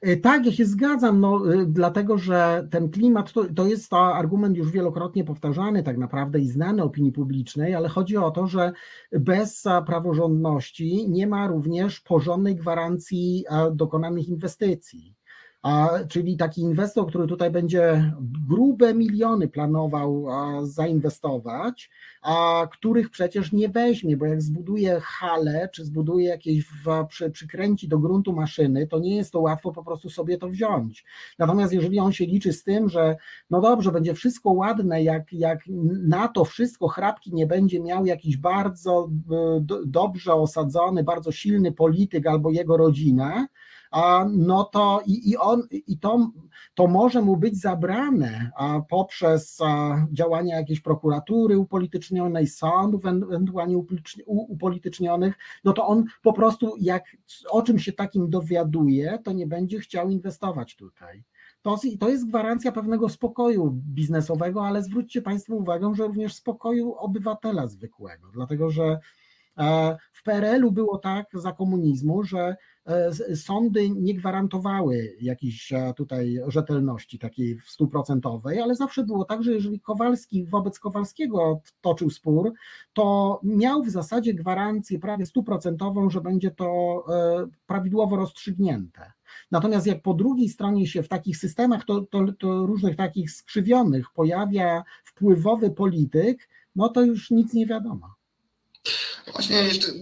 E, 0.00 0.16
tak, 0.16 0.46
ja 0.46 0.52
się 0.52 0.64
zgadzam, 0.64 1.20
no, 1.20 1.54
e, 1.54 1.66
dlatego 1.66 2.18
że 2.18 2.68
ten 2.70 2.90
klimat 2.90 3.32
to, 3.32 3.44
to 3.44 3.66
jest 3.66 3.90
to 3.90 4.14
argument 4.14 4.56
już 4.56 4.70
wielokrotnie 4.70 5.24
powtarzany, 5.24 5.82
tak 5.82 5.98
naprawdę 5.98 6.40
i 6.40 6.48
znany 6.48 6.82
opinii 6.82 7.12
publicznej, 7.12 7.74
ale 7.74 7.88
chodzi 7.88 8.16
o 8.16 8.30
to, 8.30 8.46
że 8.46 8.72
bez 9.12 9.64
praworządności 9.86 11.10
nie 11.10 11.26
ma 11.26 11.46
również 11.46 12.00
porządnej 12.00 12.56
gwarancji 12.56 13.44
dokonanych 13.72 14.28
inwestycji 14.28 15.14
a, 15.64 15.90
czyli 16.08 16.36
taki 16.36 16.60
inwestor, 16.60 17.06
który 17.06 17.26
tutaj 17.26 17.50
będzie 17.50 18.12
grube 18.48 18.94
miliony 18.94 19.48
planował 19.48 20.30
a, 20.30 20.66
zainwestować, 20.66 21.90
a 22.22 22.66
których 22.72 23.10
przecież 23.10 23.52
nie 23.52 23.68
weźmie, 23.68 24.16
bo 24.16 24.26
jak 24.26 24.42
zbuduje 24.42 25.00
halę, 25.02 25.68
czy 25.72 25.84
zbuduje 25.84 26.28
jakieś, 26.28 26.64
w, 26.64 27.06
przy, 27.08 27.30
przykręci 27.30 27.88
do 27.88 27.98
gruntu 27.98 28.32
maszyny, 28.32 28.86
to 28.86 28.98
nie 28.98 29.16
jest 29.16 29.32
to 29.32 29.40
łatwo 29.40 29.72
po 29.72 29.84
prostu 29.84 30.10
sobie 30.10 30.38
to 30.38 30.48
wziąć. 30.48 31.04
Natomiast 31.38 31.72
jeżeli 31.72 31.98
on 31.98 32.12
się 32.12 32.26
liczy 32.26 32.52
z 32.52 32.64
tym, 32.64 32.88
że 32.88 33.16
no 33.50 33.60
dobrze, 33.60 33.92
będzie 33.92 34.14
wszystko 34.14 34.50
ładne, 34.50 35.02
jak, 35.02 35.32
jak 35.32 35.58
na 36.06 36.28
to 36.28 36.44
wszystko 36.44 36.88
chrapki 36.88 37.34
nie 37.34 37.46
będzie 37.46 37.80
miał 37.80 38.06
jakiś 38.06 38.36
bardzo 38.36 39.08
do, 39.60 39.86
dobrze 39.86 40.34
osadzony, 40.34 41.04
bardzo 41.04 41.32
silny 41.32 41.72
polityk 41.72 42.26
albo 42.26 42.50
jego 42.50 42.76
rodzina, 42.76 43.46
no 44.32 44.64
to 44.64 45.02
i, 45.06 45.30
i 45.30 45.36
on 45.36 45.62
i 45.86 45.98
to, 45.98 46.30
to 46.74 46.86
może 46.86 47.22
mu 47.22 47.36
być 47.36 47.60
zabrane 47.60 48.50
poprzez 48.88 49.58
działania 50.12 50.56
jakiejś 50.56 50.80
prokuratury 50.80 51.58
upolitycznionej, 51.58 52.46
sądów 52.46 53.06
ewentualnie 53.06 53.84
upolitycznionych, 54.26 55.34
no 55.64 55.72
to 55.72 55.86
on 55.86 56.04
po 56.22 56.32
prostu 56.32 56.74
jak 56.80 57.04
o 57.50 57.62
czym 57.62 57.78
się 57.78 57.92
takim 57.92 58.30
dowiaduje, 58.30 59.18
to 59.24 59.32
nie 59.32 59.46
będzie 59.46 59.80
chciał 59.80 60.10
inwestować 60.10 60.76
tutaj. 60.76 61.24
To, 61.62 61.78
to 62.00 62.08
jest 62.08 62.28
gwarancja 62.28 62.72
pewnego 62.72 63.08
spokoju 63.08 63.70
biznesowego, 63.70 64.66
ale 64.66 64.82
zwróćcie 64.82 65.22
Państwo 65.22 65.54
uwagę, 65.54 65.94
że 65.94 66.06
również 66.06 66.34
spokoju 66.34 66.94
obywatela 66.94 67.66
zwykłego, 67.66 68.30
dlatego 68.32 68.70
że 68.70 68.98
w 70.12 70.22
PRL-u 70.24 70.72
było 70.72 70.98
tak 70.98 71.26
za 71.32 71.52
komunizmu, 71.52 72.24
że 72.24 72.56
E, 72.86 73.36
sądy 73.36 73.90
nie 73.90 74.14
gwarantowały 74.14 75.16
jakiejś 75.20 75.72
e, 75.72 75.94
tutaj 75.96 76.40
rzetelności 76.48 77.18
takiej 77.18 77.58
stuprocentowej, 77.66 78.60
ale 78.60 78.74
zawsze 78.74 79.04
było 79.04 79.24
tak, 79.24 79.42
że 79.42 79.52
jeżeli 79.52 79.80
Kowalski 79.80 80.44
wobec 80.44 80.78
Kowalskiego 80.78 81.60
toczył 81.80 82.10
spór, 82.10 82.52
to 82.92 83.40
miał 83.42 83.82
w 83.82 83.90
zasadzie 83.90 84.34
gwarancję 84.34 84.98
prawie 84.98 85.26
stuprocentową, 85.26 86.10
że 86.10 86.20
będzie 86.20 86.50
to 86.50 87.04
e, 87.08 87.46
prawidłowo 87.66 88.16
rozstrzygnięte. 88.16 89.12
Natomiast 89.50 89.86
jak 89.86 90.02
po 90.02 90.14
drugiej 90.14 90.48
stronie 90.48 90.86
się 90.86 91.02
w 91.02 91.08
takich 91.08 91.36
systemach, 91.36 91.84
to, 91.84 92.00
to, 92.00 92.32
to 92.38 92.66
różnych 92.66 92.96
takich 92.96 93.30
skrzywionych 93.30 94.06
pojawia 94.14 94.84
wpływowy 95.04 95.70
polityk, 95.70 96.48
no 96.76 96.88
to 96.88 97.02
już 97.02 97.30
nic 97.30 97.54
nie 97.54 97.66
wiadomo. 97.66 98.14
Właśnie 99.32 99.56
jeszcze 99.56 99.92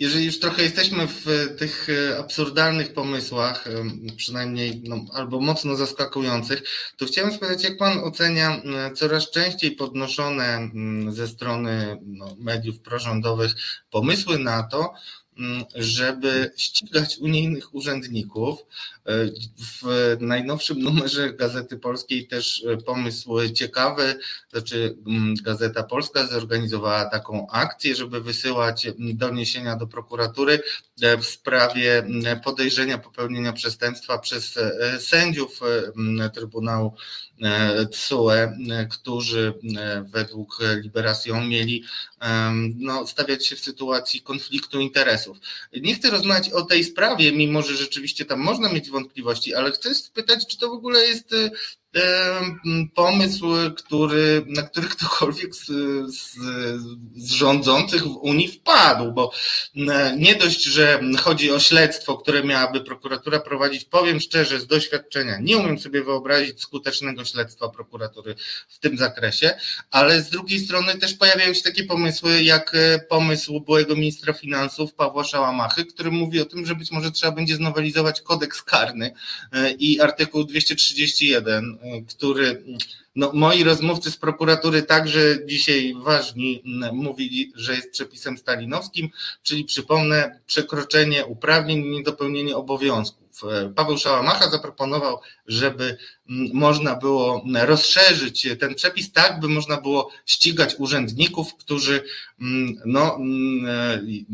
jeżeli 0.00 0.24
już 0.24 0.40
trochę 0.40 0.62
jesteśmy 0.62 1.06
w 1.06 1.26
tych 1.58 1.88
e, 1.90 2.18
absurdalnych 2.18 2.92
pomysłach, 2.92 3.66
e, 3.66 3.70
przynajmniej 4.16 4.82
no, 4.84 5.04
albo 5.12 5.40
mocno 5.40 5.76
zaskakujących, 5.76 6.62
to 6.96 7.06
chciałem 7.06 7.32
spytać, 7.32 7.64
jak 7.64 7.76
Pan 7.76 7.98
ocenia 7.98 8.62
e, 8.62 8.92
coraz 8.92 9.30
częściej 9.30 9.72
podnoszone 9.72 10.70
ze 11.08 11.28
strony 11.28 11.98
no, 12.02 12.36
mediów 12.38 12.78
prorządowych 12.78 13.52
pomysły 13.90 14.38
na 14.38 14.62
to, 14.62 14.78
mm, 14.80 14.92
żeby 15.74 16.50
ścigać 16.56 17.18
unijnych 17.18 17.74
urzędników. 17.74 18.58
W 19.82 20.16
najnowszym 20.20 20.82
numerze 20.82 21.32
Gazety 21.32 21.78
Polskiej 21.78 22.26
też 22.26 22.64
pomysł 22.86 23.48
ciekawy, 23.54 24.18
znaczy 24.50 24.96
mm, 25.06 25.34
Gazeta 25.42 25.82
Polska 25.82 26.26
zorganizowała 26.26 27.04
taką 27.04 27.46
akcję, 27.50 27.94
żeby 27.94 28.20
wysyłać 28.20 28.86
doniesienia 28.98 29.76
do 29.76 29.86
prokuratury 29.86 30.62
w 31.20 31.24
sprawie 31.24 32.06
podejrzenia 32.44 32.98
popełnienia 32.98 33.52
przestępstwa 33.52 34.18
przez 34.18 34.58
sędziów 34.98 35.60
Trybunału 36.34 36.94
TSUE, 37.90 38.30
którzy 38.90 39.54
według 40.04 40.58
Liberation 40.82 41.48
mieli 41.48 41.84
no, 42.76 43.06
stawiać 43.06 43.46
się 43.46 43.56
w 43.56 43.60
sytuacji 43.60 44.20
konfliktu 44.20 44.80
interesów. 44.80 45.38
Nie 45.72 45.94
chcę 45.94 46.10
rozmawiać 46.10 46.50
o 46.50 46.62
tej 46.62 46.84
sprawie, 46.84 47.32
mimo 47.32 47.62
że 47.62 47.76
rzeczywiście 47.76 48.24
tam 48.24 48.40
można 48.40 48.72
mieć 48.72 48.90
wątpliwości, 48.90 49.54
ale 49.54 49.72
chcę 49.72 49.94
spytać, 49.94 50.46
czy 50.46 50.58
to 50.58 50.68
w 50.68 50.72
ogóle 50.72 51.00
jest 51.00 51.34
pomysł, 52.94 53.46
który, 53.76 54.44
na 54.46 54.62
który 54.62 54.88
ktokolwiek 54.88 55.54
z, 55.54 55.66
z, 56.14 56.34
z, 57.16 57.32
rządzących 57.32 58.02
w 58.02 58.16
Unii 58.16 58.48
wpadł, 58.48 59.12
bo 59.12 59.32
nie 60.16 60.34
dość, 60.34 60.64
że 60.64 61.00
chodzi 61.18 61.50
o 61.50 61.58
śledztwo, 61.58 62.16
które 62.16 62.44
miałaby 62.44 62.80
prokuratura 62.80 63.40
prowadzić, 63.40 63.84
powiem 63.84 64.20
szczerze, 64.20 64.60
z 64.60 64.66
doświadczenia, 64.66 65.38
nie 65.40 65.58
umiem 65.58 65.78
sobie 65.78 66.02
wyobrazić 66.02 66.60
skutecznego 66.60 67.24
śledztwa 67.24 67.68
prokuratury 67.68 68.34
w 68.68 68.78
tym 68.78 68.98
zakresie, 68.98 69.50
ale 69.90 70.22
z 70.22 70.30
drugiej 70.30 70.60
strony 70.60 70.98
też 70.98 71.14
pojawiają 71.14 71.54
się 71.54 71.62
takie 71.62 71.84
pomysły, 71.84 72.42
jak 72.42 72.74
e, 72.74 72.98
pomysł 72.98 73.60
byłego 73.60 73.96
ministra 73.96 74.32
finansów 74.32 74.94
Pawła 74.94 75.24
Szałamachy, 75.24 75.84
który 75.84 76.10
mówi 76.10 76.40
o 76.40 76.44
tym, 76.44 76.66
że 76.66 76.74
być 76.74 76.90
może 76.90 77.10
trzeba 77.10 77.32
będzie 77.32 77.56
znowelizować 77.56 78.20
kodeks 78.20 78.62
karny 78.62 79.14
e, 79.52 79.70
i 79.70 80.00
artykuł 80.00 80.44
231 80.44 81.79
który 82.08 82.64
no, 83.16 83.30
moi 83.34 83.64
rozmówcy 83.64 84.10
z 84.10 84.16
prokuratury 84.16 84.82
także 84.82 85.46
dzisiaj 85.46 85.94
ważni 86.02 86.62
mówili, 86.92 87.52
że 87.54 87.74
jest 87.74 87.90
przepisem 87.90 88.38
stalinowskim, 88.38 89.10
czyli 89.42 89.64
przypomnę, 89.64 90.40
przekroczenie 90.46 91.26
uprawnień 91.26 91.88
niedopełnienie 91.88 92.56
obowiązków. 92.56 93.19
Paweł 93.76 93.98
Szałamacha 93.98 94.50
zaproponował, 94.50 95.20
żeby 95.46 95.96
można 96.52 96.96
było 96.96 97.44
rozszerzyć 97.54 98.48
ten 98.60 98.74
przepis 98.74 99.12
tak, 99.12 99.40
by 99.40 99.48
można 99.48 99.80
było 99.80 100.10
ścigać 100.26 100.74
urzędników, 100.78 101.56
którzy 101.56 102.02
no, 102.86 103.18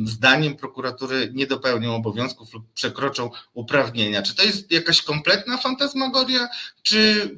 zdaniem 0.05 0.57
prokuratury 0.57 1.31
nie 1.35 1.47
dopełnią 1.47 1.95
obowiązków 1.95 2.55
lub 2.55 2.73
przekroczą 2.73 3.31
uprawnienia. 3.55 4.23
Czy 4.23 4.35
to 4.35 4.43
jest 4.43 4.73
jakaś 4.73 5.03
kompletna 5.03 5.59
fantasmagoria, 5.59 6.49
czy 6.83 7.31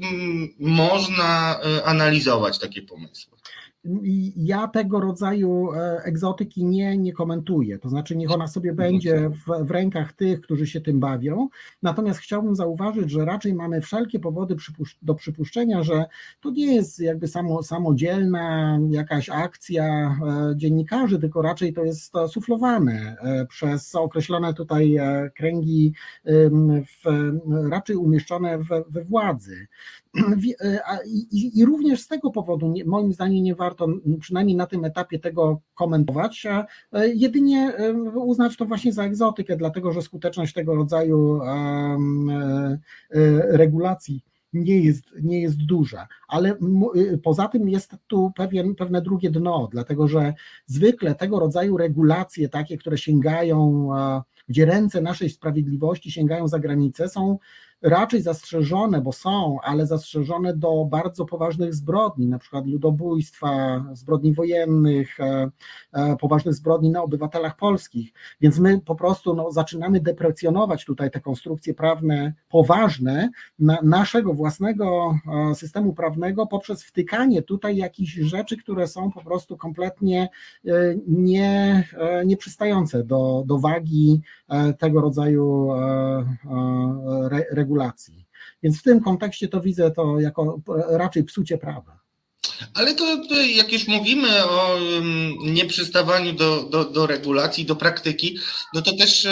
można 0.58 1.60
e, 1.60 1.84
analizować 1.84 2.58
takie 2.58 2.82
pomysły? 2.82 3.37
Ja 4.36 4.68
tego 4.68 5.00
rodzaju 5.00 5.72
e, 5.72 6.02
egzotyki 6.04 6.64
nie, 6.64 6.98
nie 6.98 7.12
komentuję. 7.12 7.78
To 7.78 7.88
znaczy, 7.88 8.16
niech 8.16 8.30
ona 8.30 8.46
sobie 8.46 8.72
będzie 8.72 9.30
w, 9.30 9.66
w, 9.66 9.70
rękach 9.70 10.12
tych, 10.12 10.40
którzy 10.40 10.66
się 10.66 10.80
tym 10.80 11.00
bawią. 11.00 11.48
Natomiast 11.82 12.20
chciałbym 12.20 12.56
zauważyć, 12.56 13.10
że 13.10 13.24
raczej 13.24 13.54
mamy 13.54 13.80
wszelkie 13.80 14.20
powody 14.20 14.56
do 15.02 15.14
przypuszczenia, 15.14 15.82
że 15.82 16.04
to 16.40 16.50
nie 16.50 16.74
jest 16.74 17.00
jakby 17.00 17.28
samo, 17.28 17.62
samodzielna 17.62 18.78
jakaś 18.90 19.28
akcja 19.28 19.84
e, 19.84 20.56
dziennikarzy, 20.56 21.18
tylko 21.18 21.42
raczej 21.42 21.72
to 21.72 21.84
jest 21.84 22.12
suflowane 22.28 23.16
e, 23.22 23.46
przez 23.46 23.94
określone 23.94 24.54
tutaj 24.54 24.96
kręgi, 25.34 25.92
w, 26.24 27.30
raczej 27.70 27.96
umieszczone 27.96 28.58
we, 28.58 28.84
we 28.90 29.04
władzy. 29.04 29.66
E, 30.60 30.98
I, 31.32 31.64
również 31.64 32.00
z 32.00 32.08
tego 32.08 32.30
powodu, 32.30 32.74
moim 32.86 33.12
zdaniem, 33.12 33.44
nie 33.44 33.54
warto 33.54 33.86
przynajmniej 34.20 34.56
na 34.56 34.66
tym 34.66 34.84
etapie 34.84 35.18
tego 35.18 35.60
komentować, 35.74 36.46
a 36.46 36.66
e, 36.92 37.08
jedynie 37.08 37.74
e, 37.76 37.92
uznać 38.02 38.56
to 38.56 38.64
właśnie 38.64 38.92
za 38.92 39.04
egzotykę, 39.04 39.56
dlatego 39.56 39.92
że 39.92 40.02
skuteczność 40.02 40.54
tego 40.54 40.74
rodzaju 40.74 41.40
regulacji 43.50 44.24
nie 44.52 44.80
jest, 44.80 45.04
nie 45.22 45.40
jest 45.40 45.56
duża, 45.56 46.08
ale 46.28 46.56
poza 47.22 47.48
tym 47.48 47.68
jest 47.68 47.96
tu 48.06 48.32
pewien, 48.36 48.74
pewne 48.74 49.02
drugie 49.02 49.30
dno, 49.30 49.68
dlatego 49.72 50.08
że 50.08 50.34
zwykle 50.66 51.14
tego 51.14 51.40
rodzaju 51.40 51.76
regulacje, 51.76 52.48
takie, 52.48 52.78
które 52.78 52.98
sięgają, 52.98 53.88
gdzie 54.48 54.64
ręce 54.64 55.00
naszej 55.00 55.30
sprawiedliwości 55.30 56.10
sięgają 56.12 56.48
za 56.48 56.58
granicę, 56.58 57.08
są 57.08 57.38
raczej 57.82 58.22
zastrzeżone, 58.22 59.00
bo 59.00 59.12
są, 59.12 59.58
ale 59.62 59.86
zastrzeżone 59.86 60.56
do 60.56 60.84
bardzo 60.84 61.24
poważnych 61.24 61.74
zbrodni, 61.74 62.26
na 62.26 62.38
przykład 62.38 62.66
ludobójstwa, 62.66 63.84
zbrodni 63.92 64.34
wojennych, 64.34 65.20
e, 65.20 65.50
e, 65.92 66.16
poważnych 66.16 66.54
zbrodni 66.54 66.90
na 66.90 67.02
obywatelach 67.02 67.56
polskich. 67.56 68.12
Więc 68.40 68.58
my 68.58 68.80
po 68.80 68.94
prostu 68.94 69.34
no, 69.34 69.52
zaczynamy 69.52 70.00
deprecjonować 70.00 70.84
tutaj 70.84 71.10
te 71.10 71.20
konstrukcje 71.20 71.74
prawne 71.74 72.32
poważne 72.48 73.30
na 73.58 73.78
naszego 73.82 74.34
własnego 74.34 75.14
e, 75.50 75.54
systemu 75.54 75.94
prawnego 75.94 76.46
poprzez 76.46 76.84
wtykanie 76.84 77.42
tutaj 77.42 77.76
jakichś 77.76 78.12
rzeczy, 78.12 78.56
które 78.56 78.86
są 78.86 79.10
po 79.12 79.24
prostu 79.24 79.56
kompletnie 79.56 80.28
nie, 81.06 81.84
nieprzystające 82.26 83.04
do, 83.04 83.42
do 83.46 83.58
wagi 83.58 84.20
tego 84.78 85.00
rodzaju 85.00 85.68
regulacji 87.50 87.67
regulacji. 87.68 88.26
Więc 88.62 88.80
w 88.80 88.82
tym 88.82 89.00
kontekście 89.00 89.48
to 89.48 89.60
widzę 89.60 89.90
to 89.90 90.20
jako 90.20 90.60
raczej 90.90 91.24
psucie 91.24 91.58
prawa. 91.58 91.98
Ale 92.74 92.94
to, 92.94 93.04
jak 93.56 93.72
już 93.72 93.88
mówimy 93.88 94.44
o 94.44 94.78
nieprzystawaniu 95.44 96.32
do, 96.32 96.62
do, 96.62 96.84
do, 96.84 97.06
regulacji, 97.06 97.64
do 97.64 97.76
praktyki, 97.76 98.38
no 98.74 98.82
to 98.82 98.96
też 98.96 99.28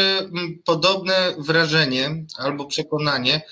podobne 0.65 1.35
wrażenie 1.39 2.25
albo 2.37 2.67
przekonanie 2.67 3.43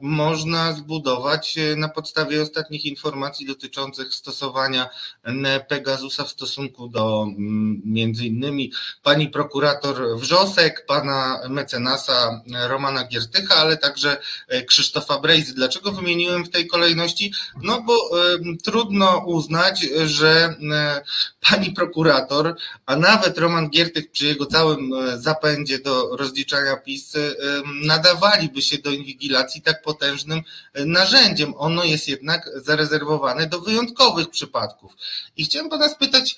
można 0.00 0.72
zbudować 0.72 1.58
e, 1.58 1.76
na 1.76 1.88
podstawie 1.88 2.42
ostatnich 2.42 2.84
informacji 2.84 3.46
dotyczących 3.46 4.14
stosowania 4.14 4.88
e, 5.22 5.60
Pegasusa 5.60 6.24
w 6.24 6.30
stosunku 6.30 6.88
do 6.88 7.26
między 7.84 8.26
innymi 8.26 8.72
pani 9.02 9.28
prokurator 9.28 10.18
Wrzosek, 10.18 10.86
pana 10.86 11.40
mecenasa 11.48 12.42
Romana 12.68 13.04
Giertycha, 13.04 13.54
ale 13.54 13.76
także 13.76 14.16
Krzysztofa 14.66 15.18
Brejzy. 15.18 15.54
Dlaczego 15.54 15.92
wymieniłem 15.92 16.44
w 16.44 16.50
tej 16.50 16.66
kolejności? 16.66 17.32
No 17.62 17.82
bo 17.82 18.10
trudno 18.64 19.24
uznać, 19.26 19.80
że 20.06 20.54
pani 21.50 21.70
prokurator, 21.70 22.56
a 22.86 22.96
nawet 22.96 23.38
Roman 23.38 23.70
Giertych 23.70 24.10
przy 24.10 24.26
jego 24.26 24.46
całym 24.46 24.90
zapędzie 25.16 25.78
do 25.78 26.16
rozliczania 26.16 26.76
PiS 26.76 27.12
nadawaliby 27.84 28.62
się 28.62 28.78
do 28.78 28.90
inwigilacji 28.90 29.35
tak 29.62 29.82
potężnym 29.82 30.42
e, 30.72 30.84
narzędziem. 30.84 31.54
Ono 31.56 31.84
jest 31.84 32.08
jednak 32.08 32.50
zarezerwowane 32.56 33.46
do 33.46 33.60
wyjątkowych 33.60 34.30
przypadków. 34.30 34.92
I 35.36 35.44
chciałem 35.44 35.70
pana 35.70 35.88
spytać, 35.88 36.36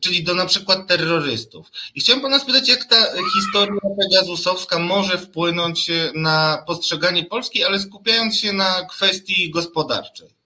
czyli 0.00 0.24
do 0.24 0.34
na 0.34 0.46
przykład 0.46 0.88
terrorystów. 0.88 1.70
I 1.94 2.00
chciałem 2.00 2.22
pana 2.22 2.38
spytać, 2.38 2.68
jak 2.68 2.84
ta 2.84 2.96
historia 3.34 3.80
pegazusowska 4.00 4.78
może 4.78 5.18
wpłynąć 5.18 5.90
e, 5.90 6.12
na 6.14 6.64
postrzeganie 6.66 7.24
Polski, 7.24 7.64
ale 7.64 7.80
skupiając 7.80 8.36
się 8.36 8.52
na 8.52 8.84
kwestii 8.84 9.50
gospodarczej. 9.50 10.41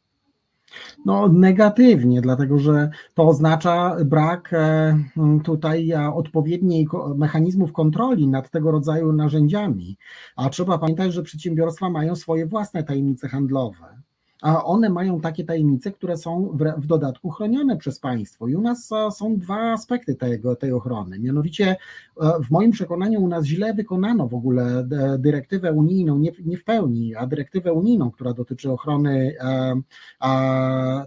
No, 1.05 1.29
negatywnie, 1.29 2.21
dlatego 2.21 2.59
że 2.59 2.91
to 3.15 3.29
oznacza 3.29 3.97
brak 4.05 4.53
e, 4.53 4.99
tutaj 5.45 5.93
odpowiedniej 6.15 6.89
mechanizmów 7.17 7.73
kontroli 7.73 8.29
nad 8.29 8.51
tego 8.51 8.71
rodzaju 8.71 9.13
narzędziami. 9.13 9.97
A 10.37 10.49
trzeba 10.49 10.79
pamiętać, 10.79 11.13
że 11.13 11.23
przedsiębiorstwa 11.23 11.91
mają 11.91 12.17
swoje 12.17 12.47
własne 12.47 12.85
tajemnice 12.85 13.29
handlowe 13.29 14.06
a 14.43 14.65
one 14.65 14.89
mają 14.89 15.21
takie 15.21 15.45
tajemnice, 15.45 15.93
które 15.93 16.17
są 16.17 16.51
w, 16.55 16.83
w, 16.83 16.87
dodatku 16.87 17.31
chronione 17.31 17.77
przez 17.77 18.01
państwo. 18.01 18.49
I 18.49 18.55
u 18.55 18.61
nas 18.61 18.91
są 19.11 19.37
dwa 19.37 19.73
aspekty 19.73 20.15
tego, 20.15 20.57
tej 20.57 20.73
ochrony. 20.73 21.19
Mianowicie, 21.19 21.77
e, 22.21 22.33
w 22.45 22.51
moim 22.51 22.71
przekonaniu, 22.71 23.23
u 23.23 23.29
nas 23.29 23.45
źle 23.45 23.75
wykonano 23.75 24.29
w 24.29 24.35
ogóle 24.35 24.87
dyrektywę 25.19 25.73
unijną, 25.73 26.19
nie, 26.19 26.33
nie 26.45 26.57
w 26.57 26.65
pełni, 26.65 27.15
a 27.15 27.27
dyrektywę 27.27 27.73
unijną, 27.73 28.11
która 28.11 28.33
dotyczy 28.33 28.73
ochrony 28.73 29.35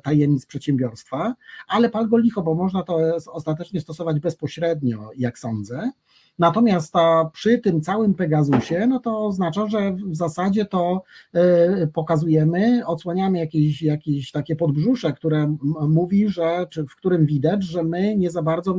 tajemnic 0.04 0.46
przedsiębiorstwa, 0.46 1.36
ale 1.68 1.90
pal 1.90 2.10
go 2.10 2.18
licho, 2.18 2.42
bo 2.42 2.56
można 2.56 2.84
to 2.84 2.98
ostatecznie 3.32 3.82
stosować 3.82 4.20
bezpośrednio, 4.20 5.10
jak 5.18 5.40
sądzę. 5.40 5.92
Natomiast 6.40 6.94
przy 7.34 7.58
tym 7.58 7.82
całym 7.82 8.14
Pegasusie, 8.14 8.88
no 8.88 9.00
to 9.00 9.26
oznacza, 9.26 9.68
że 9.68 9.92
w 9.92 10.16
zasadzie 10.16 10.66
to 10.66 11.04
e, 11.34 11.88
pokazujemy, 11.88 12.86
odsłaniamy 12.86 13.40
jakieś, 13.40 13.82
jakieś 13.82 14.32
takie 14.32 14.56
podbrzusze, 14.56 15.14
które 15.14 15.56
mówi, 15.90 16.30
że, 16.30 16.68
czy 16.70 16.84
w 16.84 16.96
którym 16.96 17.26
widać, 17.26 17.64
że 17.64 17.84
my 17.84 18.18
nie 18.18 18.32
za 18.32 18.42
bardzo 18.42 18.76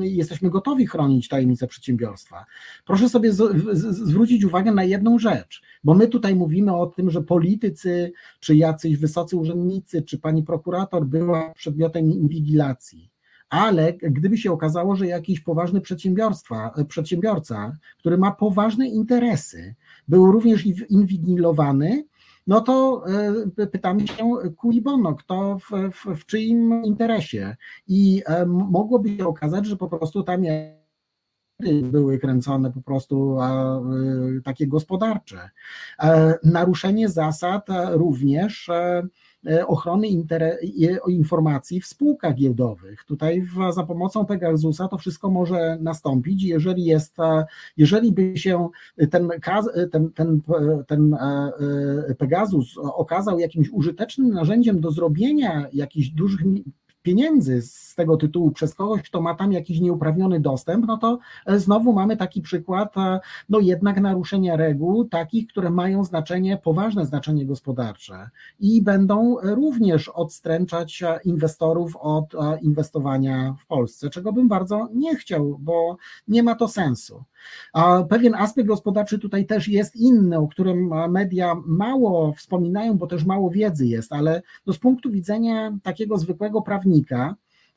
jesteśmy 0.00 0.50
gotowi 0.50 0.86
chronić 0.86 1.28
tajemnice 1.28 1.66
przedsiębiorstwa. 1.66 2.44
Proszę 2.86 3.08
sobie 3.08 3.32
z, 3.32 3.36
z, 3.72 3.96
zwrócić 3.96 4.44
uwagę 4.44 4.72
na 4.72 4.84
jedną 4.84 5.18
rzecz, 5.18 5.62
bo 5.84 5.94
my 5.94 6.08
tutaj 6.08 6.34
mówimy 6.34 6.76
o 6.76 6.86
tym, 6.86 7.10
że 7.10 7.22
politycy, 7.22 8.12
czy 8.40 8.56
jacyś 8.56 8.96
wysocy 8.96 9.36
urzędnicy, 9.36 10.02
czy 10.02 10.18
pani 10.18 10.42
prokurator 10.42 11.06
była 11.06 11.52
przedmiotem 11.54 12.12
inwigilacji 12.12 13.13
ale 13.50 13.92
gdyby 13.92 14.38
się 14.38 14.52
okazało, 14.52 14.96
że 14.96 15.06
jakiś 15.06 15.40
poważny 15.40 15.80
przedsiębiorstwa, 15.80 16.74
przedsiębiorca, 16.88 17.76
który 17.98 18.18
ma 18.18 18.30
poważne 18.30 18.88
interesy, 18.88 19.74
był 20.08 20.32
również 20.32 20.66
inwigilowany, 20.88 22.04
no 22.46 22.60
to 22.60 23.04
e, 23.58 23.66
pytamy 23.66 24.06
się 24.06 24.30
cui 24.56 24.80
bono, 24.80 25.14
kto 25.14 25.58
w, 25.58 25.92
w, 25.92 26.20
w 26.20 26.26
czyim 26.26 26.84
interesie. 26.84 27.56
I 27.86 28.22
e, 28.26 28.46
mogłoby 28.46 29.16
się 29.16 29.26
okazać, 29.26 29.66
że 29.66 29.76
po 29.76 29.88
prostu 29.88 30.22
tam 30.22 30.42
były 31.82 32.18
kręcone 32.18 32.72
po 32.72 32.82
prostu 32.82 33.40
e, 33.40 33.82
takie 34.44 34.66
gospodarcze. 34.66 35.50
Naruszenie 36.44 37.08
zasad 37.08 37.66
również 37.92 38.70
E, 38.70 39.08
ochrony 39.66 40.08
informacji 41.08 41.80
w 41.80 41.86
spółkach 41.86 42.34
giełdowych. 42.34 43.04
Tutaj 43.04 43.42
w, 43.42 43.72
za 43.72 43.82
pomocą 43.82 44.26
Pegasusa 44.26 44.88
to 44.88 44.98
wszystko 44.98 45.30
może 45.30 45.78
nastąpić. 45.80 46.42
Jeżeli 46.42 46.84
jest, 46.84 47.20
e, 47.20 47.44
jeżeli 47.76 48.12
by 48.12 48.36
się 48.36 48.68
ten, 49.10 49.28
ten, 49.92 50.10
ten, 50.10 50.40
ten 50.86 51.14
e, 51.14 52.14
Pegasus 52.18 52.78
okazał 52.78 53.38
jakimś 53.38 53.70
użytecznym 53.70 54.30
narzędziem 54.30 54.80
do 54.80 54.90
zrobienia 54.90 55.66
jakichś 55.72 56.08
dużych 56.08 56.40
pieniędzy 57.04 57.62
z 57.62 57.94
tego 57.94 58.16
tytułu 58.16 58.50
przez 58.50 58.74
kogoś, 58.74 59.02
kto 59.02 59.20
ma 59.20 59.34
tam 59.34 59.52
jakiś 59.52 59.80
nieuprawniony 59.80 60.40
dostęp, 60.40 60.86
no 60.86 60.98
to 60.98 61.18
e, 61.46 61.58
znowu 61.58 61.92
mamy 61.92 62.16
taki 62.16 62.42
przykład, 62.42 62.96
e, 62.96 63.20
no 63.48 63.60
jednak 63.60 64.00
naruszenia 64.00 64.56
reguł, 64.56 65.04
takich, 65.04 65.46
które 65.46 65.70
mają 65.70 66.04
znaczenie, 66.04 66.58
poważne 66.64 67.06
znaczenie 67.06 67.46
gospodarcze 67.46 68.30
i 68.60 68.82
będą 68.82 69.36
również 69.42 70.08
odstręczać 70.08 71.02
e, 71.02 71.18
inwestorów 71.24 71.96
od 71.96 72.34
inwestowania 72.62 73.54
w 73.60 73.66
Polsce, 73.66 74.10
czego 74.10 74.32
bym 74.32 74.48
bardzo 74.48 74.88
nie 74.94 75.16
chciał, 75.16 75.58
bo 75.60 75.96
nie 76.28 76.42
ma 76.42 76.54
to 76.54 76.68
sensu. 76.68 77.24
Pewien 78.08 78.34
aspekt 78.34 78.68
gospodarczy 78.68 79.18
tutaj 79.18 79.46
też 79.46 79.68
jest 79.68 79.96
inny, 79.96 80.38
o 80.38 80.48
którym 80.48 80.90
media 81.10 81.54
mało 81.66 82.32
wspominają, 82.32 82.98
bo 82.98 83.06
też 83.06 83.24
mało 83.24 83.50
wiedzy 83.50 83.86
jest, 83.86 84.12
ale 84.12 84.42
no 84.66 84.72
z 84.72 84.78
punktu 84.78 85.10
widzenia 85.10 85.78
takiego 85.82 86.18
zwykłego 86.18 86.62
prawnika, 86.62 86.93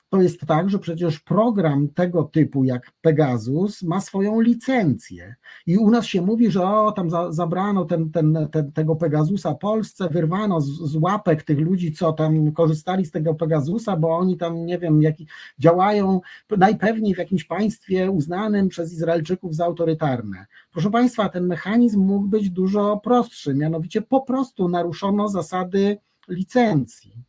to 0.10 0.22
jest 0.22 0.42
tak, 0.42 0.70
że 0.70 0.80
przecież 0.80 1.20
program 1.20 1.88
tego 1.88 2.24
typu 2.24 2.64
jak 2.64 2.92
Pegasus 3.02 3.84
ma 3.84 4.02
swoją 4.02 4.42
licencję 4.42 5.36
i 5.66 5.78
u 5.78 5.90
nas 5.90 6.06
się 6.06 6.22
mówi, 6.22 6.52
że 6.52 6.64
o, 6.64 6.92
tam 6.92 7.10
za, 7.10 7.32
zabrano 7.32 7.86
ten, 7.86 8.12
ten, 8.12 8.48
ten, 8.52 8.72
tego 8.72 8.96
Pegasusa 8.96 9.56
Polsce, 9.56 10.10
wyrwano 10.10 10.62
z, 10.62 10.66
z, 10.66 10.96
łapek 10.96 11.44
tych 11.44 11.60
ludzi, 11.60 11.92
co 11.92 12.14
tam 12.14 12.52
korzystali 12.52 13.06
z 13.06 13.12
tego 13.12 13.36
Pegasusa, 13.36 13.98
bo 13.98 14.18
oni 14.18 14.38
tam, 14.38 14.66
nie 14.66 14.80
wiem, 14.80 15.02
jaki, 15.02 15.28
działają 15.60 16.22
najpewniej 16.58 17.16
w 17.16 17.18
jakimś 17.18 17.44
państwie 17.44 18.12
uznanym 18.12 18.68
przez 18.68 18.94
Izraelczyków 18.94 19.56
za 19.56 19.66
autorytarne. 19.66 20.46
Proszę 20.72 20.92
Państwa, 20.92 21.30
ten 21.30 21.48
mechanizm 21.48 22.00
mógł 22.00 22.28
być 22.28 22.50
dużo 22.50 22.98
prostszy, 23.04 23.54
mianowicie 23.54 24.02
po 24.02 24.22
prostu 24.22 24.70
naruszono 24.70 25.30
zasady 25.30 25.98
licencji 26.28 27.27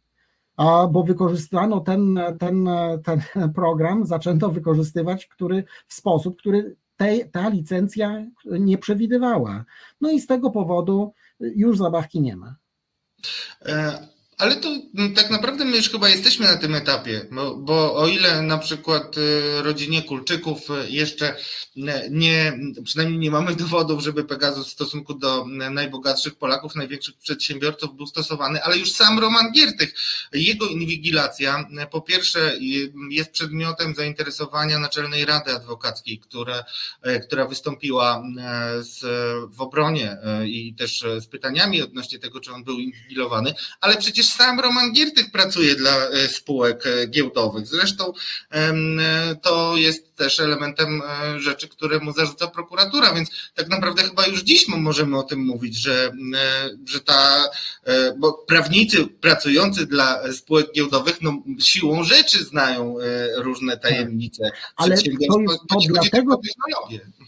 bo 0.93 1.03
wykorzystano 1.03 1.81
ten, 1.81 2.21
ten, 2.39 2.69
ten 3.05 3.53
program, 3.55 4.07
zaczęto 4.07 4.49
wykorzystywać, 4.49 5.27
który 5.27 5.65
w 5.87 5.95
sposób, 5.95 6.39
który 6.39 6.77
ta 7.33 7.49
licencja 7.49 8.27
nie 8.45 8.79
przewidywała. 8.79 9.65
No 10.01 10.11
i 10.11 10.21
z 10.21 10.27
tego 10.27 10.51
powodu 10.51 11.13
już 11.41 11.79
zabawki 11.79 12.21
nie 12.21 12.37
ma. 12.37 12.57
E, 13.67 14.09
ale 14.39 14.57
to 14.57 14.69
no, 14.95 15.09
tak 15.15 15.31
naprawdę 15.31 15.65
my 15.65 15.77
już 15.77 15.91
chyba 15.91 16.09
jesteśmy 16.09 16.47
na 16.47 16.57
tym 16.57 16.75
etapie, 16.75 17.27
bo, 17.31 17.57
bo, 17.57 17.95
o 17.95 18.07
ile 18.07 18.43
na 18.43 18.59
przykład 18.59 19.17
y, 19.19 19.63
rodzinie 19.63 20.03
Kulczyków 20.03 20.71
y, 20.71 20.91
jeszcze 20.91 21.37
nie, 22.11 22.59
przynajmniej 22.85 23.19
nie 23.19 23.31
mamy 23.31 23.57
dowodów, 23.65 24.03
żeby 24.03 24.25
Pegasus 24.25 24.69
w 24.69 24.71
stosunku 24.71 25.15
do 25.15 25.47
najbogatszych 25.71 26.35
Polaków, 26.35 26.75
największych 26.75 27.17
przedsiębiorców 27.17 27.97
był 27.97 28.07
stosowany, 28.07 28.63
ale 28.63 28.79
już 28.79 28.93
sam 28.93 29.19
Roman 29.19 29.53
Giertych, 29.53 29.95
jego 30.33 30.67
inwigilacja 30.67 31.69
po 31.91 32.01
pierwsze 32.01 32.59
jest 33.11 33.31
przedmiotem 33.31 33.95
zainteresowania 33.95 34.79
Naczelnej 34.79 35.25
Rady 35.25 35.53
Adwokackiej, 35.53 36.19
która, 36.19 36.65
e, 37.03 37.21
która 37.21 37.47
wystąpiła 37.47 38.23
z, 38.81 39.01
w 39.55 39.61
obronie 39.61 40.17
i 40.47 40.75
też 40.75 41.05
z 41.21 41.27
pytaniami 41.27 41.83
odnośnie 41.83 42.19
tego, 42.19 42.41
czy 42.41 42.53
on 42.53 42.65
był 42.65 42.79
inwigilowany, 42.79 43.55
ale 43.81 43.97
przecież 43.97 44.28
sam 44.29 44.61
Roman 44.61 44.93
Giertych 44.93 45.31
pracuje 45.31 45.75
dla 45.75 46.09
e, 46.09 46.29
spółek 46.29 46.87
e, 46.87 47.07
giełdowych. 47.07 47.67
Zresztą 47.67 48.13
e, 48.51 48.73
to 49.43 49.77
jest 49.77 50.17
też 50.17 50.41
elementem 50.41 51.03
rzeczy, 51.37 51.69
które 51.69 51.99
mu 51.99 52.13
zarzuca 52.13 52.47
prokuratura, 52.47 53.15
więc 53.15 53.31
tak 53.55 53.69
naprawdę 53.69 54.03
chyba 54.03 54.27
już 54.27 54.43
dziś 54.43 54.69
możemy 54.69 55.19
o 55.19 55.23
tym 55.23 55.41
mówić, 55.41 55.77
że, 55.77 56.13
że 56.87 57.01
ta, 57.01 57.45
bo 58.19 58.33
prawnicy 58.33 59.07
pracujący 59.07 59.87
dla 59.87 60.33
spółek 60.33 60.73
giełdowych 60.73 61.23
no, 61.23 61.43
siłą 61.59 62.05
rzeczy 62.05 62.45
znają 62.45 62.97
różne 63.37 63.77
tajemnice 63.77 64.45
tak. 64.45 64.73
Ale 64.77 64.97
to 64.97 65.11
jest 65.11 65.19
to 65.69 65.79
dlatego, 65.89 66.41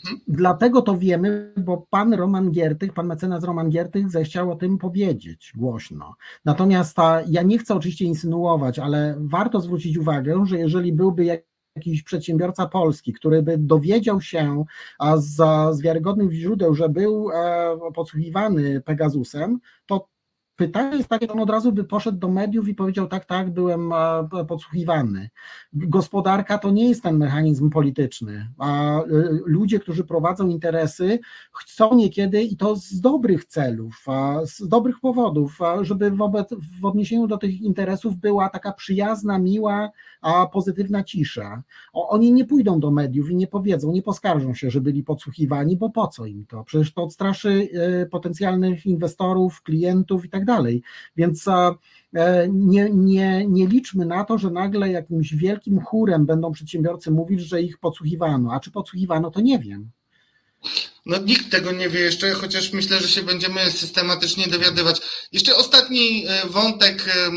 mhm. 0.04 0.20
dlatego 0.28 0.82
to 0.82 0.98
wiemy, 0.98 1.52
bo 1.56 1.86
pan 1.90 2.14
Roman 2.14 2.50
Giertych, 2.50 2.92
pan 2.92 3.06
mecenas 3.06 3.44
Roman 3.44 3.70
Giertych 3.70 4.10
zechciał 4.10 4.52
o 4.52 4.56
tym 4.56 4.78
powiedzieć 4.78 5.52
głośno. 5.54 6.14
Natomiast 6.44 6.89
ja 7.26 7.42
nie 7.42 7.58
chcę 7.58 7.74
oczywiście 7.74 8.04
insynuować, 8.04 8.78
ale 8.78 9.14
warto 9.18 9.60
zwrócić 9.60 9.98
uwagę, 9.98 10.46
że 10.46 10.58
jeżeli 10.58 10.92
byłby 10.92 11.24
jakiś 11.76 12.02
przedsiębiorca 12.02 12.66
polski, 12.66 13.12
który 13.12 13.42
by 13.42 13.58
dowiedział 13.58 14.20
się 14.20 14.64
z, 15.16 15.36
z 15.76 15.80
wiarygodnych 15.80 16.32
źródeł, 16.32 16.74
że 16.74 16.88
był 16.88 17.30
e, 17.30 17.76
podsłuchiwany 17.94 18.80
Pegasusem, 18.80 19.58
to 19.86 20.08
Pytanie 20.60 20.96
jest 20.96 21.08
takie, 21.08 21.28
on 21.28 21.40
od 21.40 21.50
razu 21.50 21.72
by 21.72 21.84
poszedł 21.84 22.18
do 22.18 22.28
mediów 22.28 22.68
i 22.68 22.74
powiedział: 22.74 23.06
Tak, 23.06 23.24
tak, 23.24 23.50
byłem 23.50 23.92
podsłuchiwany. 24.48 25.30
Gospodarka 25.72 26.58
to 26.58 26.70
nie 26.70 26.88
jest 26.88 27.02
ten 27.02 27.16
mechanizm 27.16 27.70
polityczny, 27.70 28.48
a 28.58 28.98
e, 28.98 29.04
ludzie, 29.44 29.80
którzy 29.80 30.04
prowadzą 30.04 30.48
interesy, 30.48 31.18
chcą 31.52 31.94
niekiedy 31.94 32.42
i 32.42 32.56
to 32.56 32.76
z 32.76 33.00
dobrych 33.00 33.44
celów, 33.44 34.04
z 34.44 34.68
dobrych 34.68 35.00
powodów, 35.00 35.58
żeby 35.80 36.10
wobec, 36.10 36.54
w 36.80 36.84
odniesieniu 36.84 37.26
do 37.26 37.38
tych 37.38 37.60
interesów 37.60 38.16
była 38.16 38.48
taka 38.48 38.72
przyjazna, 38.72 39.38
miła, 39.38 39.90
a 40.20 40.46
pozytywna 40.46 41.04
cisza. 41.04 41.62
Oni 41.92 42.32
nie 42.32 42.44
pójdą 42.44 42.80
do 42.80 42.90
mediów 42.90 43.30
i 43.30 43.36
nie 43.36 43.46
powiedzą, 43.46 43.92
nie 43.92 44.02
poskarżą 44.02 44.54
się, 44.54 44.70
że 44.70 44.80
byli 44.80 45.02
podsłuchiwani, 45.02 45.76
bo 45.76 45.90
po 45.90 46.06
co 46.06 46.26
im 46.26 46.46
to? 46.46 46.64
Przecież 46.64 46.92
to 46.92 47.02
odstraszy 47.02 47.68
e, 47.72 48.06
potencjalnych 48.06 48.86
inwestorów, 48.86 49.62
klientów 49.62 50.24
i 50.24 50.28
tak 50.28 50.44
dalej. 50.44 50.49
Więc 51.16 51.48
e, 51.48 52.48
nie, 52.48 52.90
nie, 52.90 53.46
nie 53.46 53.66
liczmy 53.66 54.06
na 54.06 54.24
to, 54.24 54.38
że 54.38 54.50
nagle 54.50 54.90
jakimś 54.90 55.34
wielkim 55.34 55.80
chórem 55.80 56.26
będą 56.26 56.52
przedsiębiorcy 56.52 57.10
mówić, 57.10 57.40
że 57.40 57.62
ich 57.62 57.78
podsłuchiwano. 57.78 58.52
A 58.52 58.60
czy 58.60 58.70
podsłuchiwano, 58.70 59.30
to 59.30 59.40
nie 59.40 59.58
wiem. 59.58 59.90
No 61.06 61.18
nikt 61.18 61.50
tego 61.50 61.72
nie 61.72 61.88
wie 61.88 62.00
jeszcze, 62.00 62.30
chociaż 62.30 62.72
myślę, 62.72 63.00
że 63.00 63.08
się 63.08 63.22
będziemy 63.22 63.70
systematycznie 63.70 64.46
dowiadywać. 64.46 65.00
Jeszcze 65.32 65.56
ostatni 65.56 66.24
e, 66.26 66.46
wątek, 66.46 67.08
e, 67.08 67.12
e, 67.12 67.30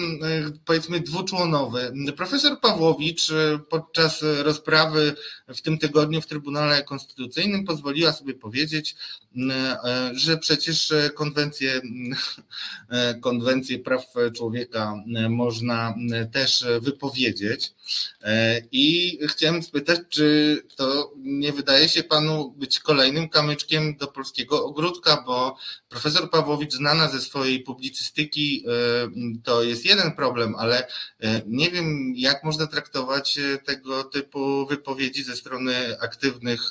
powiedzmy 0.66 1.00
dwuczłonowy. 1.00 1.94
Profesor 2.18 2.60
Pawłowicz 2.60 3.28
podczas 3.70 4.20
rozprawy 4.22 5.16
w 5.48 5.62
tym 5.62 5.78
tygodniu 5.78 6.22
w 6.22 6.28
Trybunale 6.28 6.84
Konstytucyjnym 6.84 7.66
pozwoliła 7.66 8.14
sobie 8.14 8.34
powiedzieć, 8.34 8.96
że 10.14 10.38
przecież 10.38 10.94
konwencję, 11.16 11.82
praw 13.84 14.06
człowieka 14.36 14.94
można 15.30 15.96
też 16.32 16.66
wypowiedzieć. 16.82 17.74
I 18.72 19.18
chciałem 19.28 19.64
spytać, 19.64 20.00
czy 20.10 20.58
to 20.76 21.14
nie 21.18 21.54
wydaje 21.54 21.90
się 21.90 22.04
panu 22.04 22.52
być 22.52 22.80
kolejnym 22.80 23.30
kamieniem 23.30 23.53
do 23.98 24.08
polskiego 24.08 24.66
ogródka, 24.66 25.24
bo 25.26 25.58
profesor 25.90 26.30
Pawłowicz 26.30 26.74
znana 26.74 27.10
ze 27.10 27.22
swojej 27.22 27.60
publicystyki 27.60 28.66
to 29.44 29.64
jest 29.64 29.86
jeden 29.86 30.12
problem, 30.12 30.56
ale 30.56 30.88
nie 31.48 31.72
wiem, 31.72 32.14
jak 32.16 32.44
można 32.44 32.68
traktować 32.68 33.40
tego 33.66 34.04
typu 34.04 34.66
wypowiedzi 34.66 35.24
ze 35.24 35.36
strony 35.36 36.00
aktywnych 36.02 36.62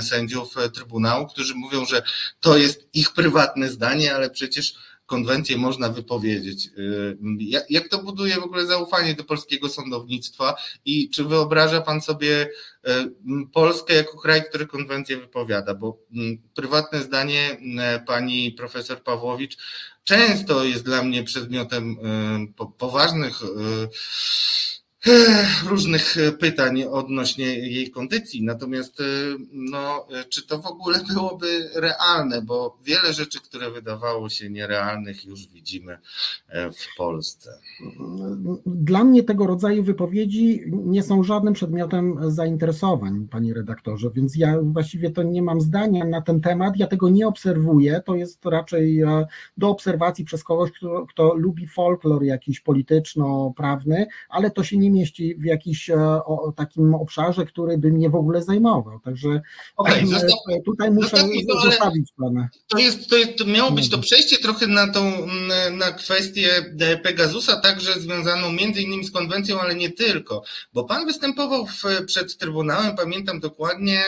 sędziów 0.00 0.54
Trybunału, 0.74 1.26
którzy 1.26 1.54
mówią, 1.54 1.86
że 1.86 2.02
to 2.40 2.56
jest 2.56 2.88
ich 2.94 3.12
prywatne 3.12 3.68
zdanie, 3.68 4.14
ale 4.14 4.30
przecież 4.30 4.74
konwencję 5.06 5.56
można 5.56 5.88
wypowiedzieć. 5.88 6.66
Y, 6.66 7.16
jak, 7.38 7.70
jak 7.70 7.88
to 7.88 8.02
buduje 8.02 8.34
w 8.34 8.44
ogóle 8.44 8.66
zaufanie 8.66 9.14
do 9.14 9.24
polskiego 9.24 9.68
sądownictwa 9.68 10.56
i 10.84 11.10
czy 11.10 11.24
wyobraża 11.24 11.80
Pan 11.80 12.00
sobie 12.00 12.42
y, 12.42 12.90
Polskę 13.52 13.94
jako 13.94 14.18
kraj, 14.18 14.44
który 14.48 14.66
konwencję 14.66 15.16
wypowiada? 15.16 15.74
Bo 15.74 15.98
prywatne 16.54 17.02
zdanie 17.02 17.56
pani 18.06 18.52
profesor 18.52 19.02
Pawłowicz 19.02 19.56
często 20.04 20.64
jest 20.64 20.84
dla 20.84 21.02
mnie 21.02 21.24
przedmiotem 21.24 21.96
y, 22.50 22.64
poważnych 22.78 23.40
różnych 25.68 26.18
e, 26.18 26.32
pytań 26.32 26.82
odnośnie 26.82 27.44
jej 27.44 27.90
kondycji. 27.90 28.44
Natomiast, 28.44 29.00
e, 29.00 29.04
no, 29.52 30.06
e, 30.20 30.24
czy 30.24 30.46
to 30.46 30.58
w 30.58 30.66
ogóle 30.66 31.00
byłoby 31.14 31.70
realne, 31.74 32.42
bo 32.42 32.78
wiele 32.84 33.12
rzeczy, 33.12 33.40
które 33.40 33.70
wydawało 33.70 34.28
się 34.28 34.50
nierealnych, 34.50 35.24
już 35.24 35.46
widzimy 35.46 35.98
w 36.54 36.96
Polsce. 36.96 37.58
Dla 38.66 39.04
mnie 39.04 39.22
tego 39.22 39.46
rodzaju 39.46 39.82
wypowiedzi 39.82 40.62
nie 40.66 41.02
są 41.02 41.22
żadnym 41.22 41.54
przedmiotem 41.54 42.30
zainteresowań, 42.30 43.28
panie 43.30 43.54
redaktorze, 43.54 44.10
więc 44.14 44.36
ja 44.36 44.54
właściwie 44.62 45.10
to 45.10 45.22
nie 45.22 45.42
mam 45.42 45.60
zdania 45.60 46.04
na 46.04 46.20
ten 46.20 46.40
temat. 46.40 46.76
Ja 46.76 46.86
tego 46.86 47.08
nie 47.08 47.26
obserwuję. 47.26 48.02
To 48.06 48.14
jest 48.14 48.46
raczej 48.46 49.02
do 49.56 49.68
obserwacji 49.68 50.24
przez 50.24 50.44
kogoś, 50.44 50.70
kto, 50.72 51.06
kto 51.06 51.34
lubi 51.34 51.66
folklor 51.66 52.22
jakiś 52.22 52.60
polityczno-prawny, 52.60 54.06
ale 54.28 54.50
to 54.50 54.64
się 54.64 54.78
nie 54.78 54.90
mieści 54.94 55.34
w 55.34 55.44
jakimś 55.44 55.90
e, 55.90 55.96
o, 56.24 56.52
takim 56.56 56.94
obszarze, 56.94 57.44
który 57.44 57.78
by 57.78 57.92
mnie 57.92 58.10
w 58.10 58.14
ogóle 58.14 58.42
zajmował. 58.42 59.00
Także 59.00 59.42
okay, 59.76 60.02
e, 60.02 60.06
zostaw, 60.06 60.38
tutaj 60.64 60.90
muszę 60.90 61.16
to, 61.48 61.60
zostawić 61.60 62.12
pana. 62.18 62.48
To, 62.68 62.78
jest, 62.78 63.10
to, 63.10 63.16
jest, 63.16 63.38
to 63.38 63.44
miało 63.44 63.70
być 63.70 63.90
to 63.90 63.98
przejście 63.98 64.38
trochę 64.38 64.66
na 64.66 64.92
tą 64.92 65.12
na 65.72 65.92
kwestię 65.92 66.50
e, 66.80 66.96
Pegasusa, 66.96 67.60
także 67.60 68.00
związaną 68.00 68.52
między 68.52 68.82
innymi 68.82 69.04
z 69.04 69.12
konwencją, 69.12 69.60
ale 69.60 69.74
nie 69.74 69.90
tylko, 69.90 70.42
bo 70.72 70.84
pan 70.84 71.06
występował 71.06 71.66
w, 71.66 71.82
przed 72.06 72.36
Trybunałem, 72.38 72.96
pamiętam 72.96 73.40
dokładnie, 73.40 74.02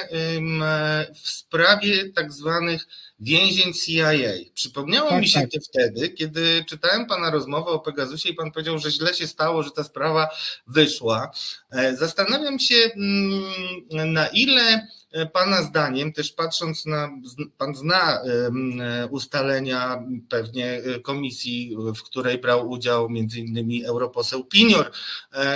w 1.14 1.28
sprawie 1.28 2.12
tak 2.12 2.32
zwanych 2.32 2.86
więzień 3.20 3.72
CIA. 3.72 4.10
Przypomniało 4.54 5.10
tak, 5.10 5.20
mi 5.20 5.28
się 5.28 5.40
tak. 5.40 5.50
to 5.50 5.58
wtedy, 5.68 6.08
kiedy 6.08 6.64
czytałem 6.68 7.06
pana 7.06 7.30
rozmowę 7.30 7.70
o 7.70 7.80
Pegasusie 7.80 8.28
i 8.28 8.34
pan 8.34 8.52
powiedział, 8.52 8.78
że 8.78 8.90
źle 8.90 9.14
się 9.14 9.26
stało, 9.26 9.62
że 9.62 9.70
ta 9.70 9.84
sprawa 9.84 10.28
wyszła. 10.66 11.30
E, 11.70 11.96
zastanawiam 11.96 12.58
się, 12.58 12.74
mm, 12.94 14.12
na 14.12 14.26
ile 14.26 14.88
pana 15.32 15.62
zdaniem, 15.62 16.12
też 16.12 16.32
patrząc 16.32 16.86
na, 16.86 17.10
Pan 17.58 17.74
zna 17.74 18.20
e, 18.20 19.06
ustalenia 19.06 20.02
pewnie 20.28 20.72
e, 20.72 21.00
komisji, 21.00 21.76
w 21.96 22.02
której 22.02 22.38
brał 22.38 22.70
udział 22.70 23.08
między 23.08 23.40
innymi 23.40 23.84
europoseł 23.84 24.44
Pinior, 24.44 24.90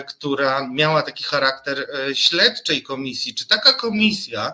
która 0.09 0.69
miała 0.69 1.03
taki 1.03 1.25
charakter 1.25 1.87
śledczej 2.15 2.83
komisji. 2.83 3.35
Czy 3.35 3.49
taka 3.49 3.73
komisja 3.73 4.53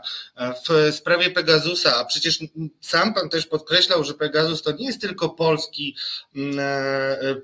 w 0.69 0.95
sprawie 0.95 1.31
Pegasusa, 1.31 1.97
a 1.97 2.05
przecież 2.05 2.39
sam 2.81 3.15
Pan 3.15 3.29
też 3.29 3.47
podkreślał, 3.47 4.05
że 4.05 4.15
Pegasus 4.15 4.63
to 4.63 4.73
nie 4.73 4.87
jest 4.87 5.01
tylko 5.01 5.29
polski, 5.29 5.97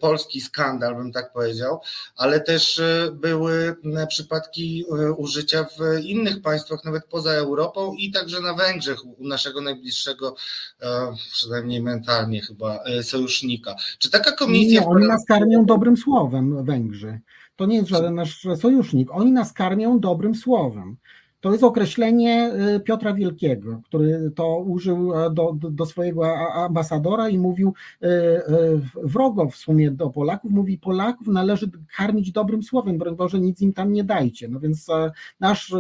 polski 0.01 0.41
skandal, 0.41 0.95
bym 0.95 1.13
tak 1.13 1.33
powiedział, 1.33 1.81
ale 2.17 2.41
też 2.41 2.81
były 3.13 3.77
przypadki 4.09 4.85
użycia 5.17 5.65
w 5.65 6.05
innych 6.05 6.43
państwach, 6.43 6.85
nawet 6.85 7.07
poza 7.07 7.31
Europą, 7.31 7.52
Europą 7.53 7.95
i 7.95 8.11
także 8.11 8.41
na 8.41 8.55
Węgrzech, 8.55 9.05
u 9.05 9.29
naszego 9.29 9.61
najbliższego, 9.61 10.35
e, 10.83 10.89
przynajmniej 11.33 11.83
mentalnie 11.83 12.43
chyba, 12.43 12.85
e, 12.85 13.03
sojusznika. 13.03 13.75
Czy 13.99 14.11
taka 14.11 14.33
komisja. 14.33 14.81
Nie, 14.81 14.87
oni 14.87 15.07
nas 15.07 15.25
karmią 15.25 15.65
dobrym 15.65 15.97
słowem, 15.97 16.65
Węgrzy. 16.65 17.21
To 17.57 17.67
nie 17.67 17.77
jest 17.77 17.89
żaden 17.89 18.15
nasz 18.15 18.47
sojusznik. 18.61 19.09
Oni 19.13 19.33
nas 19.33 19.53
karmią 19.53 20.01
dobrym 20.01 20.35
słowem. 20.35 20.97
To 21.43 21.53
jest 21.53 21.65
określenie 21.65 22.53
y, 22.77 22.81
Piotra 22.81 23.15
Wielkiego, 23.15 23.81
który 23.85 24.31
to 24.35 24.59
użył 24.59 25.15
e, 25.15 25.31
do, 25.31 25.53
do 25.55 25.87
swojego 25.87 26.37
ambasadora 26.55 27.29
i 27.29 27.39
mówił 27.39 27.75
y, 28.03 28.07
y, 28.07 28.41
wrogo 29.03 29.49
w 29.51 29.57
sumie 29.57 29.91
do 29.91 30.11
Polaków, 30.11 30.51
mówi 30.51 30.79
Polaków 30.79 31.27
należy 31.27 31.71
karmić 31.97 32.33
dobrym 32.33 32.63
słowem, 32.63 32.99
broń 32.99 33.17
Boże 33.17 33.41
nic 33.41 33.61
im 33.61 33.73
tam 33.73 33.93
nie 33.93 34.05
dajcie. 34.05 34.49
No 34.49 34.61
więc 34.61 34.89
e, 34.89 35.11
nasz 35.41 35.75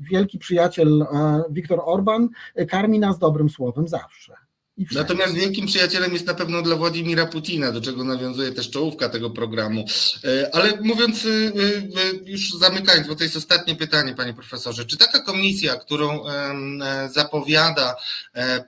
wielki 0.00 0.38
przyjaciel 0.38 1.06
Viktor 1.50 1.80
Orban 1.84 2.28
karmi 2.68 2.98
nas 2.98 3.18
dobrym 3.18 3.50
słowem 3.50 3.88
zawsze. 3.88 4.43
Natomiast 4.78 5.34
wielkim 5.34 5.66
przyjacielem 5.66 6.12
jest 6.12 6.26
na 6.26 6.34
pewno 6.34 6.62
dla 6.62 6.76
Władimira 6.76 7.26
Putina, 7.26 7.72
do 7.72 7.80
czego 7.80 8.04
nawiązuje 8.04 8.52
też 8.52 8.70
czołówka 8.70 9.08
tego 9.08 9.30
programu. 9.30 9.84
E, 10.24 10.54
ale 10.54 10.78
mówiąc, 10.80 11.26
e, 11.26 11.28
e, 11.28 11.52
już 12.24 12.52
zamykając, 12.52 13.08
bo 13.08 13.14
to 13.14 13.24
jest 13.24 13.36
ostatnie 13.36 13.74
pytanie, 13.74 14.14
panie 14.14 14.34
profesorze, 14.34 14.84
czy 14.84 14.96
taka 14.96 15.20
komisja, 15.20 15.76
którą 15.76 16.24
zapowiada 17.12 17.96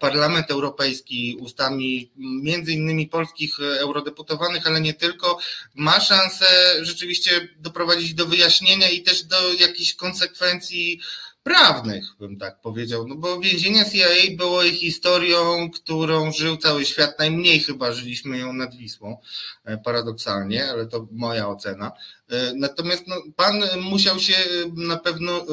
Parlament 0.00 0.50
Europejski 0.50 1.36
ustami 1.40 2.10
między 2.16 2.72
innymi 2.72 3.06
polskich 3.06 3.60
eurodeputowanych, 3.60 4.66
ale 4.66 4.80
nie 4.80 4.94
tylko, 4.94 5.38
ma 5.74 6.00
szansę 6.00 6.46
rzeczywiście 6.82 7.48
doprowadzić 7.58 8.14
do 8.14 8.26
wyjaśnienia 8.26 8.88
i 8.88 9.02
też 9.02 9.24
do 9.24 9.52
jakichś 9.52 9.94
konsekwencji 9.94 11.00
prawnych, 11.46 12.04
bym 12.20 12.38
tak 12.38 12.60
powiedział, 12.60 13.08
no 13.08 13.14
bo 13.14 13.40
więzienia 13.40 13.84
CIA 13.84 14.36
było 14.36 14.62
ich 14.62 14.74
historią, 14.74 15.70
którą 15.70 16.32
żył 16.32 16.56
cały 16.56 16.84
świat, 16.84 17.18
najmniej 17.18 17.60
chyba 17.60 17.92
żyliśmy 17.92 18.38
ją 18.38 18.52
nad 18.52 18.74
Wisłą, 18.74 19.16
e, 19.64 19.78
paradoksalnie, 19.78 20.70
ale 20.70 20.86
to 20.86 21.06
moja 21.12 21.48
ocena. 21.48 21.92
E, 22.30 22.52
natomiast 22.54 23.06
no, 23.06 23.16
pan 23.36 23.62
musiał 23.80 24.20
się 24.20 24.34
na 24.76 24.96
pewno 24.96 25.40
e, 25.40 25.44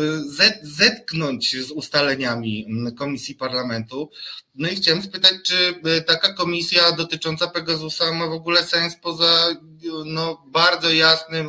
zetknąć 0.61 1.65
z 1.65 1.71
ustaleniami 1.71 2.67
Komisji 2.97 3.35
Parlamentu. 3.35 4.09
No 4.55 4.69
i 4.69 4.75
chciałem 4.75 5.03
spytać, 5.03 5.33
czy 5.43 5.75
taka 6.07 6.33
komisja 6.33 6.91
dotycząca 6.91 7.47
Pegasusa 7.47 8.13
ma 8.13 8.27
w 8.27 8.31
ogóle 8.31 8.63
sens 8.63 8.95
poza 8.95 9.47
no, 10.05 10.43
bardzo 10.47 10.91
jasnym 10.91 11.47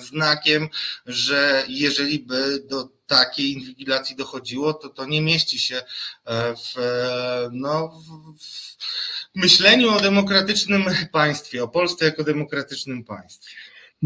znakiem, 0.00 0.68
że 1.06 1.64
jeżeli 1.68 2.18
by 2.18 2.64
do 2.68 2.96
takiej 3.06 3.52
inwigilacji 3.52 4.16
dochodziło, 4.16 4.74
to 4.74 4.88
to 4.88 5.06
nie 5.06 5.22
mieści 5.22 5.58
się 5.58 5.76
e, 5.76 6.54
w, 6.56 6.78
e, 6.78 7.48
no, 7.52 8.02
w 8.38 9.38
myśleniu 9.38 9.90
o 9.90 10.00
demokratycznym 10.00 10.84
państwie, 11.12 11.64
o 11.64 11.68
Polsce 11.68 12.04
jako 12.04 12.24
demokratycznym 12.24 13.04
państwie. 13.04 13.56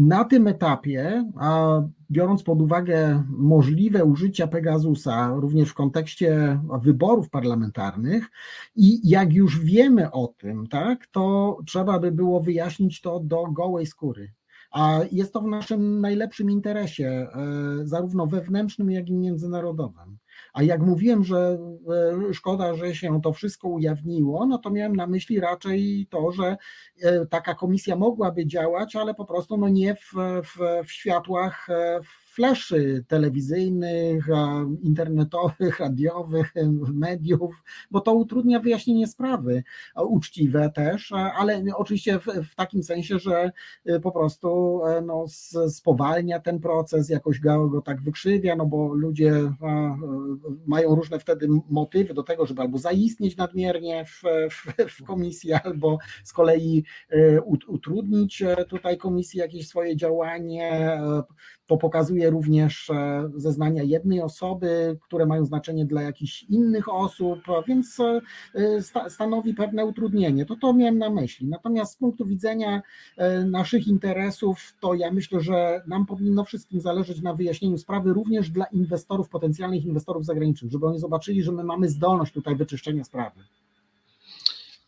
Na 0.01 0.25
tym 0.25 0.47
etapie, 0.47 1.31
a 1.39 1.81
biorąc 2.11 2.43
pod 2.43 2.61
uwagę 2.61 3.23
możliwe 3.29 4.05
użycia 4.05 4.47
Pegasusa 4.47 5.33
również 5.35 5.69
w 5.69 5.73
kontekście 5.73 6.59
wyborów 6.81 7.29
parlamentarnych 7.29 8.29
i 8.75 9.09
jak 9.09 9.33
już 9.33 9.59
wiemy 9.59 10.11
o 10.11 10.27
tym, 10.27 10.67
tak, 10.67 11.07
to 11.07 11.57
trzeba 11.65 11.99
by 11.99 12.11
było 12.11 12.41
wyjaśnić 12.41 13.01
to 13.01 13.19
do 13.19 13.43
gołej 13.43 13.85
skóry. 13.85 14.31
A 14.71 14.99
jest 15.11 15.33
to 15.33 15.41
w 15.41 15.47
naszym 15.47 16.01
najlepszym 16.01 16.51
interesie, 16.51 17.07
e, 17.07 17.27
zarówno 17.83 18.27
wewnętrznym, 18.27 18.91
jak 18.91 19.09
i 19.09 19.13
międzynarodowym. 19.13 20.17
A 20.53 20.63
jak 20.63 20.81
mówiłem, 20.81 21.23
że 21.23 21.57
e, 22.29 22.33
szkoda, 22.33 22.75
że 22.75 22.95
się 22.95 23.21
to 23.21 23.33
wszystko 23.33 23.67
ujawniło, 23.67 24.45
no 24.45 24.57
to 24.57 24.69
miałem 24.69 24.95
na 24.95 25.07
myśli 25.07 25.39
raczej 25.39 26.07
to, 26.09 26.31
że 26.31 26.57
e, 27.01 27.25
taka 27.25 27.55
komisja 27.55 27.95
mogłaby 27.95 28.45
działać, 28.45 28.95
ale 28.95 29.13
po 29.13 29.25
prostu 29.25 29.57
no 29.57 29.69
nie 29.69 29.95
w, 29.95 30.13
w, 30.43 30.85
w 30.87 30.91
światłach, 30.91 31.67
w 32.03 32.20
fleszy 32.31 33.05
telewizyjnych, 33.07 34.27
internetowych, 34.81 35.79
radiowych, 35.79 36.53
mediów, 36.93 37.63
bo 37.91 38.01
to 38.01 38.13
utrudnia 38.13 38.59
wyjaśnienie 38.59 39.07
sprawy, 39.07 39.63
uczciwe 39.95 40.71
też, 40.75 41.11
ale 41.11 41.63
oczywiście 41.75 42.19
w, 42.19 42.25
w 42.25 42.55
takim 42.55 42.83
sensie, 42.83 43.19
że 43.19 43.51
y, 43.89 43.99
po 43.99 44.11
prostu 44.11 44.81
e, 44.85 45.01
no, 45.01 45.25
spowalnia 45.69 46.39
ten 46.39 46.59
proces, 46.59 47.09
jakoś 47.09 47.39
go, 47.39 47.69
go 47.69 47.81
tak 47.81 48.01
wykrzywia, 48.01 48.55
no 48.55 48.65
bo 48.65 48.93
ludzie 48.93 49.33
mają 50.67 50.95
różne 50.95 51.19
wtedy 51.19 51.47
motywy 51.69 52.13
do 52.13 52.23
tego, 52.23 52.45
żeby 52.45 52.61
albo 52.61 52.77
zaistnieć 52.77 53.37
nadmiernie 53.37 54.05
w, 54.05 54.21
w, 54.51 54.91
w 54.91 55.03
komisji, 55.03 55.53
albo 55.53 55.97
z 56.23 56.33
kolei 56.33 56.83
e, 57.09 57.41
utrudnić 57.41 58.41
e, 58.41 58.65
tutaj 58.65 58.97
komisji 58.97 59.39
jakieś 59.39 59.67
swoje 59.67 59.95
działanie, 59.95 61.01
to 61.67 61.77
pokazuje 61.77 62.20
przechowuje 62.21 62.29
również 62.29 62.89
e, 62.89 63.29
zeznania 63.35 63.83
jednej 63.83 64.21
osoby, 64.21 64.97
które 65.01 65.25
mają 65.25 65.45
znaczenie 65.45 65.85
dla 65.85 66.01
jakichś 66.01 66.43
innych 66.43 66.93
osób, 66.93 67.39
więc 67.67 67.97
stanowi 69.09 69.53
pewne 69.53 69.85
utrudnienie. 69.85 70.45
To 70.45 70.55
to 70.55 70.73
miałem 70.73 70.97
na 70.97 71.09
myśli. 71.09 71.47
Natomiast 71.47 71.93
z 71.93 71.97
punktu 71.97 72.25
widzenia 72.25 72.81
naszych 73.45 73.87
interesów, 73.87 74.73
to 74.79 74.93
ja 74.93 75.11
myślę, 75.11 75.41
że 75.41 75.81
nam 75.87 76.05
powinno 76.05 76.43
wszystkim 76.43 76.81
zależeć 76.81 77.21
na 77.21 77.33
wyjaśnieniu 77.33 77.77
sprawy 77.77 78.13
również 78.13 78.49
dla 78.49 78.65
inwestorów, 78.65 79.29
potencjalnych 79.29 79.85
inwestorów 79.85 80.25
zagranicznych, 80.25 80.71
żeby 80.71 80.85
oni 80.85 80.99
zobaczyli, 80.99 81.43
że 81.43 81.51
my 81.51 81.63
mamy 81.63 81.89
zdolność 81.89 82.33
tutaj 82.33 82.55
wyczyszczenia 82.55 83.03
sprawy. 83.03 83.41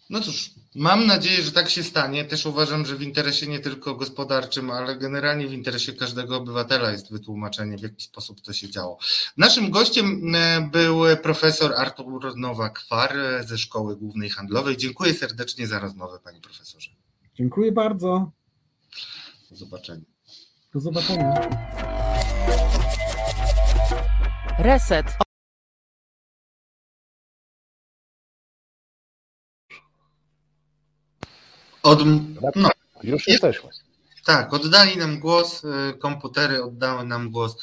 No 0.10 0.22
cóż, 0.22 0.52
mam 0.76 1.08
nadzieję, 1.08 1.42
że 1.44 1.52
tak 1.52 1.70
się 1.70 1.84
stanie. 1.84 2.26
Też 2.26 2.46
uważam, 2.46 2.86
że 2.86 2.96
w 2.96 3.02
interesie 3.02 3.48
nie 3.48 3.60
tylko 3.60 3.96
gospodarczym, 3.96 4.72
ale 4.72 4.98
generalnie 4.98 5.48
w 5.48 5.54
interesie 5.54 5.94
każdego 5.94 6.38
obywatela 6.38 6.92
jest 6.92 7.12
wytłumaczenie, 7.12 7.78
w 7.78 7.82
jaki 7.82 8.04
sposób 8.04 8.42
to 8.42 8.54
się 8.54 8.70
działo. 8.70 8.98
Naszym 9.38 9.72
gościem 9.72 10.36
e, 10.36 10.70
był 10.72 11.02
profesor 11.24 11.74
Artur 11.74 12.36
Nowak-Kwar 12.38 13.44
ze 13.46 13.58
Szkoły 13.58 13.96
Głównej 13.96 14.30
Handlowej. 14.30 14.78
Dziękuję 14.78 15.14
serdecznie 15.14 15.68
za 15.68 15.80
rozmowę, 15.80 16.20
panie 16.24 16.42
profesorze. 16.42 16.90
Dziękuję 17.36 17.72
bardzo. 17.72 18.32
Do 19.50 19.56
zobaczenia. 19.56 20.06
Do 20.74 20.80
zobaczenia. 20.80 21.34
Reset. 24.60 25.06
Od, 31.84 32.00
no, 32.56 32.70
Już 33.04 33.28
jesteśmy. 33.28 33.70
Tak, 34.26 34.54
oddali 34.54 34.98
nam 34.98 35.20
głos, 35.20 35.64
y, 35.64 35.98
komputery 36.00 36.64
oddały 36.64 37.06
nam 37.06 37.32
głos. 37.32 37.56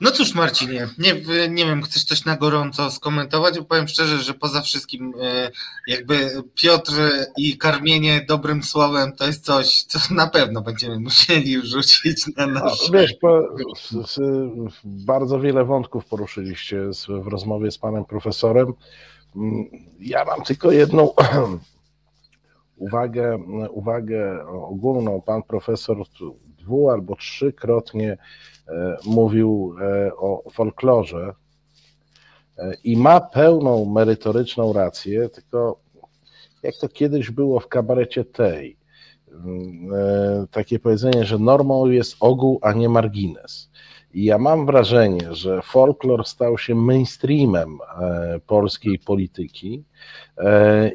No 0.00 0.10
cóż, 0.10 0.34
Marcinie, 0.34 0.88
nie, 0.98 1.14
nie 1.48 1.66
wiem, 1.66 1.82
chcesz 1.82 2.04
coś 2.04 2.24
na 2.24 2.36
gorąco 2.36 2.90
skomentować? 2.90 3.54
Powiem 3.68 3.88
szczerze, 3.88 4.18
że 4.18 4.34
poza 4.34 4.60
wszystkim, 4.60 5.14
y, 5.14 5.50
jakby 5.86 6.42
Piotr 6.54 6.92
i 7.36 7.58
karmienie 7.58 8.24
dobrym 8.28 8.62
słowem 8.62 9.12
to 9.12 9.26
jest 9.26 9.44
coś, 9.44 9.82
co 9.82 9.98
na 10.14 10.26
pewno 10.26 10.62
będziemy 10.62 11.00
musieli 11.00 11.58
wrzucić 11.58 12.36
na 12.36 12.46
nasz. 12.46 12.90
No, 12.90 12.98
wiesz, 12.98 13.14
po, 13.20 13.42
bardzo 14.84 15.40
wiele 15.40 15.64
wątków 15.64 16.04
poruszyliście 16.04 16.80
w 17.08 17.26
rozmowie 17.26 17.70
z 17.70 17.78
panem 17.78 18.04
profesorem. 18.04 18.72
Mm, 19.36 19.64
ja 20.00 20.24
mam 20.24 20.42
tylko 20.42 20.72
jedną 20.72 21.14
uwagę, 22.76 23.38
uwagę 23.70 24.46
ogólną. 24.46 25.22
Pan 25.22 25.42
profesor 25.42 25.96
dwu 26.58 26.90
albo 26.90 27.16
trzykrotnie 27.16 28.18
e, 28.68 28.96
mówił 29.06 29.74
e, 29.80 30.16
o 30.16 30.50
folklorze 30.52 31.34
e, 32.58 32.72
i 32.84 32.96
ma 32.96 33.20
pełną 33.20 33.84
merytoryczną 33.84 34.72
rację, 34.72 35.28
tylko 35.28 35.80
jak 36.62 36.74
to 36.80 36.88
kiedyś 36.88 37.30
było 37.30 37.60
w 37.60 37.68
kabarecie 37.68 38.24
tej, 38.24 38.76
mm, 39.32 40.46
takie 40.50 40.78
powiedzenie, 40.78 41.24
że 41.24 41.38
normą 41.38 41.86
jest 41.86 42.16
ogół, 42.20 42.58
a 42.62 42.72
nie 42.72 42.88
margines. 42.88 43.70
I 44.14 44.24
ja 44.24 44.38
mam 44.38 44.66
wrażenie, 44.66 45.34
że 45.34 45.62
folklor 45.62 46.26
stał 46.26 46.58
się 46.58 46.74
mainstreamem 46.74 47.78
polskiej 48.46 48.98
polityki 48.98 49.84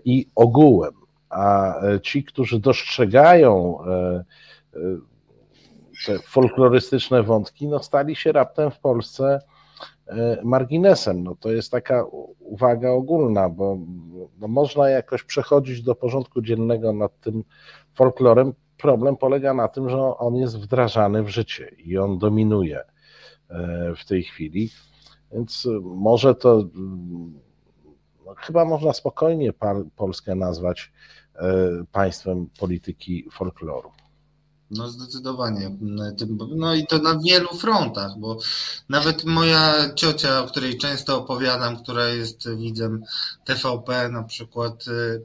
i 0.05 0.27
ogółem 0.35 1.00
a 1.31 1.79
e, 1.81 2.01
ci, 2.01 2.23
którzy 2.23 2.59
dostrzegają 2.59 3.83
e, 3.85 4.23
e, 4.73 4.79
te 6.05 6.19
folklorystyczne 6.19 7.23
wątki, 7.23 7.67
no 7.67 7.83
stali 7.83 8.15
się 8.15 8.31
raptem 8.31 8.71
w 8.71 8.79
Polsce 8.79 9.39
marginesem. 10.43 11.23
No 11.23 11.35
to 11.35 11.51
jest 11.51 11.71
taka 11.71 12.05
uwaga 12.39 12.89
ogólna, 12.89 13.49
bo 13.49 13.77
no 14.39 14.47
można 14.47 14.89
jakoś 14.89 15.23
przechodzić 15.23 15.81
do 15.81 15.95
porządku 15.95 16.41
dziennego 16.41 16.93
nad 16.93 17.19
tym 17.19 17.43
folklorem. 17.93 18.53
Problem 18.77 19.17
polega 19.17 19.53
na 19.53 19.67
tym, 19.67 19.89
że 19.89 19.97
on 19.97 20.35
jest 20.35 20.59
wdrażany 20.59 21.23
w 21.23 21.29
życie 21.29 21.71
i 21.77 21.97
on 21.97 22.19
dominuje 22.19 22.83
w 23.97 24.05
tej 24.07 24.23
chwili. 24.23 24.69
Więc 25.31 25.67
może 25.81 26.35
to 26.35 26.63
no, 28.25 28.35
chyba 28.37 28.65
można 28.65 28.93
spokojnie 28.93 29.53
Polskę 29.95 30.35
nazwać 30.35 30.91
państwem 31.91 32.47
polityki 32.59 33.25
folkloru. 33.31 33.91
No 34.71 34.89
zdecydowanie. 34.89 35.77
No 36.55 36.75
i 36.75 36.87
to 36.87 36.97
na 36.97 37.19
wielu 37.19 37.47
frontach, 37.47 38.11
bo 38.17 38.37
nawet 38.89 39.25
moja 39.25 39.93
ciocia, 39.95 40.43
o 40.43 40.47
której 40.47 40.77
często 40.77 41.17
opowiadam, 41.17 41.83
która 41.83 42.07
jest 42.07 42.55
widzem 42.55 43.03
TVP 43.45 44.09
na 44.09 44.23
przykład, 44.23 44.87
y, 44.87 45.21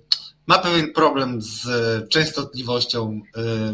ma 0.47 0.59
pewien 0.59 0.93
problem 0.93 1.43
z 1.43 1.69
częstotliwością 2.09 3.21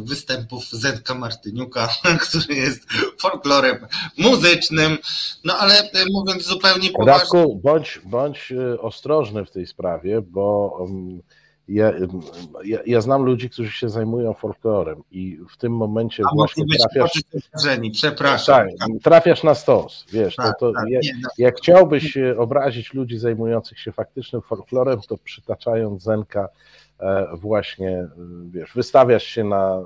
występów 0.05 0.71
Zenka 0.71 1.15
Martyniuka, 1.15 1.89
który 2.29 2.55
jest 2.55 2.87
folklorem 3.19 3.87
muzycznym. 4.19 4.99
No 5.45 5.57
ale 5.57 5.91
mówiąc 6.13 6.43
zupełnie 6.43 6.91
poważnie... 6.91 7.13
Radku, 7.13 7.61
bądź, 7.65 8.01
bądź 8.05 8.53
ostrożny 8.81 9.45
w 9.45 9.51
tej 9.51 9.67
sprawie, 9.67 10.23
bo 10.23 10.77
um, 10.81 11.23
ja, 11.69 11.93
ja, 12.65 12.79
ja, 12.87 13.01
znam 13.01 13.23
ludzi, 13.23 13.51
którzy 13.51 13.73
się 13.73 13.89
zajmują 13.89 14.35
folklorem 14.35 15.03
i 15.11 15.39
w 15.51 15.57
tym 15.57 15.77
momencie 15.77 16.23
A 16.27 16.35
właśnie 16.35 16.65
trafiasz... 16.79 17.23
Przepraszam. 17.93 18.67
Tak, 18.79 18.89
trafiasz 19.03 19.43
na 19.43 19.55
stos, 19.55 20.07
wiesz, 20.13 20.37
tak, 20.37 20.59
to, 20.59 20.67
to 20.67 20.73
tak, 20.73 20.89
jak, 20.89 21.03
no. 21.23 21.29
jak 21.39 21.57
chciałbyś 21.57 22.19
obrazić 22.39 22.95
ludzi 22.95 23.19
zajmujących 23.19 23.79
się 23.79 23.93
faktycznym 23.93 24.43
folklorem, 24.43 25.01
to 25.09 25.19
przytaczając 25.19 26.03
Zenka 26.03 26.49
e, 27.01 27.27
właśnie, 27.37 28.09
wiesz, 28.51 28.73
wystawiasz 28.75 29.25
się 29.25 29.45
na, 29.45 29.83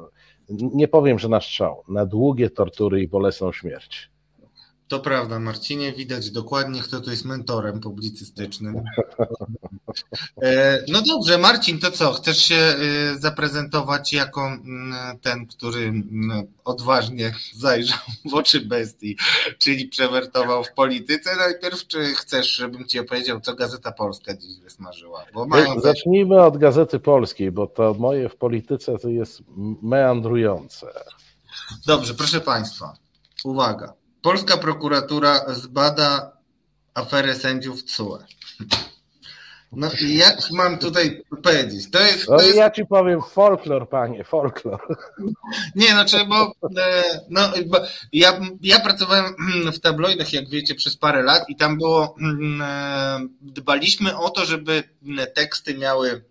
nie 0.48 0.88
powiem, 0.88 1.18
że 1.18 1.28
na 1.28 1.40
strzał, 1.40 1.82
na 1.88 2.06
długie 2.06 2.50
tortury 2.50 3.02
i 3.02 3.08
bolesną 3.08 3.52
śmierć. 3.52 4.10
To 4.88 5.00
prawda, 5.00 5.38
Marcinie, 5.38 5.92
widać 5.92 6.30
dokładnie, 6.30 6.80
kto 6.80 7.00
tu 7.00 7.10
jest 7.10 7.24
mentorem 7.24 7.80
publicystycznym. 7.80 8.82
E, 10.42 10.84
no 10.88 11.02
dobrze, 11.02 11.38
Marcin, 11.38 11.78
to 11.78 11.90
co? 11.90 12.12
Chcesz 12.12 12.38
się 12.38 12.54
e, 12.54 12.76
zaprezentować 13.18 14.12
jako 14.12 14.46
mm, 14.46 15.18
ten, 15.18 15.46
który 15.46 15.80
mm, 15.80 16.46
odważnie 16.64 17.34
zajrzał 17.54 17.98
w 18.30 18.34
oczy 18.34 18.60
bestii, 18.60 19.16
czyli 19.58 19.88
przewertował 19.88 20.64
w 20.64 20.72
polityce? 20.72 21.36
Najpierw, 21.36 21.86
czy 21.86 22.04
chcesz, 22.04 22.56
żebym 22.56 22.88
ci 22.88 22.98
opowiedział, 22.98 23.40
co 23.40 23.54
Gazeta 23.54 23.92
Polska 23.92 24.36
dziś 24.36 24.60
wysmażyła? 24.60 25.24
Mają... 25.46 25.80
Zacznijmy 25.80 26.42
od 26.42 26.58
Gazety 26.58 26.98
Polskiej, 26.98 27.52
bo 27.52 27.66
to 27.66 27.94
moje 27.94 28.28
w 28.28 28.36
polityce 28.36 28.98
to 28.98 29.08
jest 29.08 29.42
meandrujące. 29.82 30.86
Dobrze, 31.86 32.14
proszę 32.14 32.40
Państwa, 32.40 32.96
uwaga. 33.44 34.05
Polska 34.22 34.56
prokuratura 34.56 35.54
zbada 35.54 36.32
aferę 36.94 37.34
sędziów 37.34 37.82
CUE. 37.82 38.18
No 39.72 39.90
i 40.00 40.16
jak 40.16 40.50
mam 40.50 40.78
tutaj 40.78 41.22
powiedzieć? 41.42 41.90
To 41.90 42.00
jest, 42.00 42.26
to 42.26 42.36
no 42.36 42.42
jest... 42.42 42.56
ja 42.56 42.70
ci 42.70 42.86
powiem 42.86 43.20
folklor, 43.22 43.88
panie, 43.88 44.24
folklor. 44.24 44.80
Nie, 45.74 45.88
znaczy, 45.88 46.16
bo, 46.28 46.52
e, 46.80 47.02
no, 47.30 47.40
bo 47.66 47.78
ja, 48.12 48.40
ja 48.62 48.80
pracowałem 48.80 49.34
w 49.76 49.80
tabloidach, 49.80 50.32
jak 50.32 50.48
wiecie, 50.48 50.74
przez 50.74 50.96
parę 50.96 51.22
lat 51.22 51.48
i 51.48 51.56
tam 51.56 51.78
było, 51.78 52.14
mm, 52.20 52.62
e, 52.62 53.18
dbaliśmy 53.40 54.16
o 54.16 54.30
to, 54.30 54.44
żeby 54.44 54.82
teksty 55.34 55.78
miały 55.78 56.24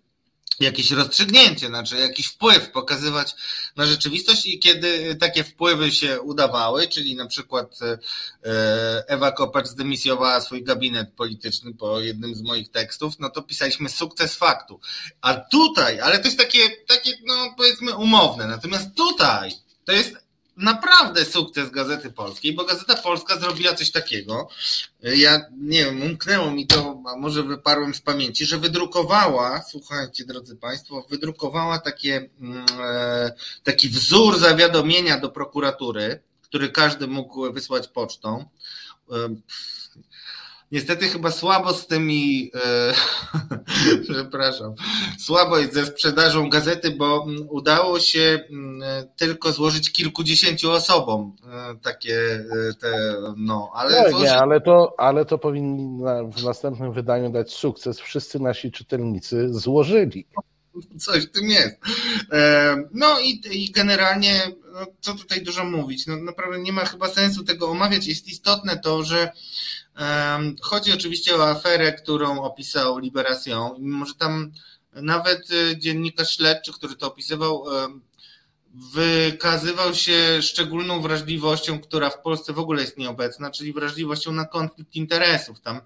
jakieś 0.60 0.90
rozstrzygnięcie, 0.90 1.66
znaczy 1.66 1.98
jakiś 1.98 2.26
wpływ 2.26 2.70
pokazywać 2.70 3.34
na 3.76 3.86
rzeczywistość 3.86 4.46
i 4.46 4.58
kiedy 4.58 5.14
takie 5.14 5.44
wpływy 5.44 5.92
się 5.92 6.20
udawały, 6.20 6.88
czyli 6.88 7.16
na 7.16 7.26
przykład 7.26 7.78
e, 7.82 9.04
Ewa 9.08 9.32
Kopacz 9.32 9.66
zdemisjowała 9.66 10.40
swój 10.40 10.64
gabinet 10.64 11.12
polityczny 11.12 11.74
po 11.74 12.00
jednym 12.00 12.34
z 12.34 12.42
moich 12.42 12.70
tekstów, 12.70 13.14
no 13.18 13.30
to 13.30 13.42
pisaliśmy 13.42 13.88
sukces 13.88 14.34
faktu. 14.34 14.80
A 15.20 15.34
tutaj, 15.34 16.00
ale 16.00 16.18
to 16.18 16.24
jest 16.24 16.38
takie, 16.38 16.60
takie 16.86 17.12
no 17.26 17.54
powiedzmy 17.56 17.96
umowne, 17.96 18.46
natomiast 18.46 18.94
tutaj 18.94 19.52
to 19.84 19.92
jest 19.92 20.25
naprawdę 20.56 21.24
sukces 21.24 21.70
Gazety 21.70 22.10
Polskiej, 22.10 22.54
bo 22.54 22.64
Gazeta 22.64 22.96
Polska 22.96 23.38
zrobiła 23.38 23.74
coś 23.74 23.90
takiego. 23.90 24.48
Ja 25.02 25.40
nie 25.58 25.84
wiem, 25.84 26.02
umknęło 26.02 26.50
mi 26.50 26.66
to, 26.66 27.02
a 27.06 27.16
może 27.16 27.42
wyparłem 27.42 27.94
z 27.94 28.00
pamięci, 28.00 28.46
że 28.46 28.58
wydrukowała, 28.58 29.62
słuchajcie 29.70 30.24
drodzy 30.24 30.56
Państwo, 30.56 31.06
wydrukowała 31.10 31.78
takie, 31.78 32.28
mm, 32.40 32.66
e, 32.80 33.32
taki 33.62 33.88
wzór 33.88 34.38
zawiadomienia 34.38 35.18
do 35.18 35.30
prokuratury, 35.30 36.20
który 36.42 36.68
każdy 36.68 37.06
mógł 37.06 37.52
wysłać 37.52 37.88
pocztą. 37.88 38.44
Niestety 40.72 41.08
chyba 41.08 41.30
słabo 41.30 41.72
z 41.72 41.86
tymi, 41.86 42.50
e, 42.54 42.92
przepraszam, 44.12 44.74
słabo 45.18 45.58
jest 45.58 45.74
ze 45.74 45.86
sprzedażą 45.86 46.50
gazety, 46.50 46.90
bo 46.90 47.22
mm, 47.22 47.46
udało 47.48 48.00
się 48.00 48.40
mm, 48.50 48.82
tylko 49.16 49.52
złożyć 49.52 49.92
kilkudziesięciu 49.92 50.70
osobom 50.70 51.36
e, 51.52 51.74
takie 51.82 52.20
e, 52.20 52.74
te, 52.80 53.14
no, 53.36 53.70
ale... 53.74 54.10
No, 54.10 54.18
nie, 54.18 54.36
ale 54.36 54.60
to, 54.60 54.94
ale 54.98 55.24
to 55.24 55.38
powinni 55.38 56.04
w 56.36 56.44
następnym 56.44 56.92
wydaniu 56.92 57.30
dać 57.30 57.54
sukces. 57.54 58.00
Wszyscy 58.00 58.40
nasi 58.40 58.72
czytelnicy 58.72 59.48
złożyli. 59.50 60.26
Coś 60.98 61.26
w 61.26 61.30
tym 61.30 61.48
jest. 61.48 61.76
No 62.94 63.20
i, 63.20 63.40
i 63.50 63.70
generalnie, 63.70 64.40
no, 64.72 64.86
co 65.00 65.14
tutaj 65.14 65.42
dużo 65.42 65.64
mówić? 65.64 66.06
No, 66.06 66.16
naprawdę 66.16 66.58
nie 66.58 66.72
ma 66.72 66.84
chyba 66.84 67.08
sensu 67.08 67.44
tego 67.44 67.68
omawiać. 67.68 68.06
Jest 68.06 68.28
istotne 68.28 68.78
to, 68.78 69.04
że 69.04 69.32
Chodzi 70.60 70.92
oczywiście 70.92 71.36
o 71.36 71.48
aferę, 71.50 71.92
którą 71.92 72.42
opisał 72.42 72.98
Liberation. 72.98 73.72
Mimo, 73.78 74.06
że 74.06 74.14
tam 74.14 74.52
nawet 74.92 75.48
e, 75.50 75.78
dziennikarz 75.78 76.36
śledczy, 76.36 76.72
który 76.72 76.96
to 76.96 77.06
opisywał, 77.06 77.64
wykazywał 78.94 79.94
się 79.94 80.42
szczególną 80.42 81.00
wrażliwością, 81.00 81.80
która 81.80 82.10
w 82.10 82.22
Polsce 82.22 82.52
w 82.52 82.58
ogóle 82.58 82.82
jest 82.82 82.98
nieobecna, 82.98 83.50
czyli 83.50 83.72
wrażliwością 83.72 84.32
na 84.32 84.44
konflikt 84.44 84.94
interesów. 84.94 85.60
Tam, 85.60 85.80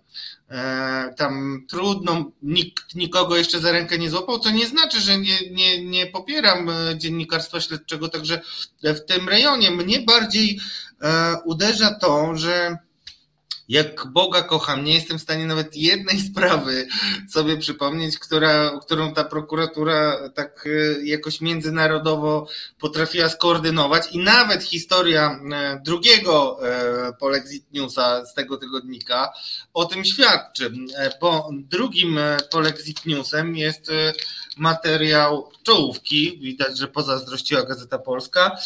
e, 0.48 1.14
tam 1.16 1.64
trudno, 1.68 2.30
nikt 2.42 2.94
nikogo 2.94 3.36
jeszcze 3.36 3.60
za 3.60 3.72
rękę 3.72 3.98
nie 3.98 4.10
złapał, 4.10 4.38
co 4.38 4.50
nie 4.50 4.66
znaczy, 4.66 5.00
że 5.00 5.18
nie, 5.18 5.50
nie, 5.50 5.84
nie 5.84 6.06
popieram 6.06 6.70
e, 6.70 6.98
dziennikarstwa 6.98 7.60
śledczego, 7.60 8.08
także 8.08 8.40
w 8.82 9.00
tym 9.00 9.28
rejonie 9.28 9.70
mnie 9.70 10.00
bardziej 10.00 10.60
uderza 11.44 11.94
to, 11.94 12.36
że 12.36 12.76
jak 13.70 14.06
Boga 14.06 14.42
kocham, 14.42 14.84
nie 14.84 14.94
jestem 14.94 15.18
w 15.18 15.22
stanie 15.22 15.46
nawet 15.46 15.76
jednej 15.76 16.20
sprawy 16.30 16.86
sobie 17.28 17.56
przypomnieć, 17.56 18.18
która, 18.18 18.80
którą 18.82 19.14
ta 19.14 19.24
prokuratura 19.24 20.28
tak 20.34 20.66
e, 20.66 21.06
jakoś 21.06 21.40
międzynarodowo 21.40 22.48
potrafiła 22.78 23.28
skoordynować. 23.28 24.12
I 24.12 24.18
nawet 24.18 24.62
historia 24.62 25.40
e, 25.52 25.80
drugiego 25.84 26.58
e, 26.68 27.12
Polexit 27.12 27.72
Newsa 27.72 28.26
z 28.26 28.34
tego 28.34 28.56
tygodnika 28.56 29.32
o 29.74 29.84
tym 29.84 30.04
świadczy, 30.04 30.72
bo 31.20 31.50
drugim 31.52 32.18
Polexit 32.50 33.06
Newsem 33.06 33.56
jest 33.56 33.90
materiał 34.56 35.50
czołówki, 35.62 36.38
widać, 36.38 36.78
że 36.78 36.88
pozazdrościła 36.88 37.62
Gazeta 37.62 37.98
Polska. 37.98 38.58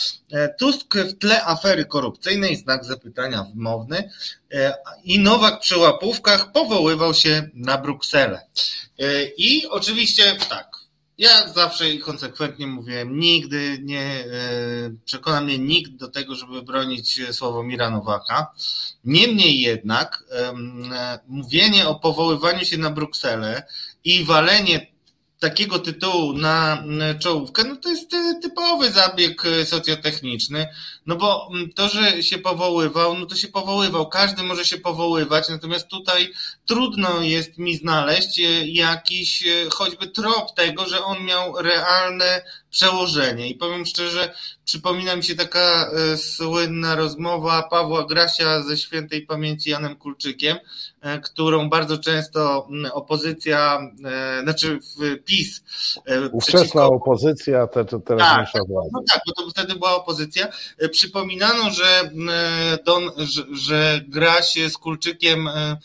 Tusk 0.58 0.94
w 0.96 1.18
tle 1.18 1.44
afery 1.44 1.84
korupcyjnej, 1.84 2.56
znak 2.56 2.84
zapytania 2.84 3.46
wymowny. 3.54 4.10
E, 4.52 4.74
i 5.04 5.18
Nowak 5.18 5.60
przy 5.60 5.78
łapówkach 5.78 6.52
powoływał 6.52 7.14
się 7.14 7.48
na 7.54 7.78
Brukselę. 7.78 8.46
E, 8.98 9.24
I 9.36 9.66
oczywiście 9.66 10.36
tak, 10.48 10.73
ja 11.18 11.52
zawsze 11.52 11.90
i 11.90 11.98
konsekwentnie 11.98 12.66
mówiłem, 12.66 13.18
nigdy 13.18 13.78
nie 13.82 14.02
e, 14.02 14.26
przekona 15.04 15.40
mnie 15.40 15.58
nikt 15.58 15.92
do 15.92 16.08
tego, 16.08 16.34
żeby 16.34 16.62
bronić 16.62 17.20
Sławomira 17.32 17.90
Nowaka. 17.90 18.52
Niemniej 19.04 19.60
jednak 19.60 20.24
mówienie 21.28 21.88
o 21.88 21.94
powoływaniu 21.94 22.64
się 22.64 22.78
na 22.78 22.90
Brukselę 22.90 23.62
i 24.04 24.24
walenie 24.24 24.94
takiego 25.44 25.78
tytułu 25.78 26.32
na 26.32 26.84
czołówkę, 27.18 27.64
no 27.64 27.76
to 27.76 27.88
jest 27.88 28.14
e, 28.14 28.34
typowy 28.42 28.90
zabieg 28.90 29.46
e, 29.46 29.66
socjotechniczny, 29.66 30.68
no 31.06 31.16
bo 31.16 31.48
to, 31.76 31.88
że 31.88 32.22
się 32.22 32.38
powoływał, 32.38 33.18
no 33.18 33.26
to 33.26 33.36
się 33.36 33.48
powoływał, 33.48 34.08
każdy 34.08 34.42
może 34.42 34.64
się 34.64 34.78
powoływać, 34.78 35.48
natomiast 35.48 35.88
tutaj 35.88 36.32
trudno 36.66 37.22
jest 37.22 37.58
mi 37.58 37.76
znaleźć 37.76 38.40
e, 38.40 38.66
jakiś 38.66 39.44
choćby 39.70 40.06
trop 40.06 40.54
tego, 40.54 40.86
że 40.86 41.04
on 41.04 41.24
miał 41.24 41.62
realne 41.62 42.42
przełożenie. 42.74 43.48
I 43.48 43.54
powiem 43.54 43.86
szczerze, 43.86 44.34
przypomina 44.64 45.16
mi 45.16 45.24
się 45.24 45.34
taka 45.34 45.90
e, 46.12 46.16
słynna 46.16 46.94
rozmowa 46.94 47.62
Pawła 47.62 48.06
Grasia 48.06 48.62
ze 48.62 48.76
świętej 48.76 49.22
pamięci 49.26 49.70
Janem 49.70 49.96
Kulczykiem, 49.96 50.56
e, 51.00 51.20
którą 51.20 51.68
bardzo 51.68 51.98
często 51.98 52.68
opozycja, 52.92 53.78
e, 54.04 54.42
znaczy 54.42 54.78
PiS. 55.24 55.62
Ówczesna 56.32 56.60
przeciwko... 56.60 56.86
opozycja, 56.86 57.66
te, 57.66 57.84
te, 57.84 58.00
teraz 58.00 58.28
tak, 58.28 58.52
tak, 58.52 58.62
No 58.92 59.02
tak, 59.12 59.20
bo 59.26 59.42
to 59.42 59.50
wtedy 59.50 59.74
była 59.74 59.96
opozycja. 59.96 60.48
Przypominano, 60.94 61.70
że, 61.70 62.10
Don, 62.84 63.10
że, 63.18 63.44
że 63.52 64.00
Graś 64.08 64.54
z 64.68 64.78
Kulczykiem 64.78 65.48
E, 65.48 65.76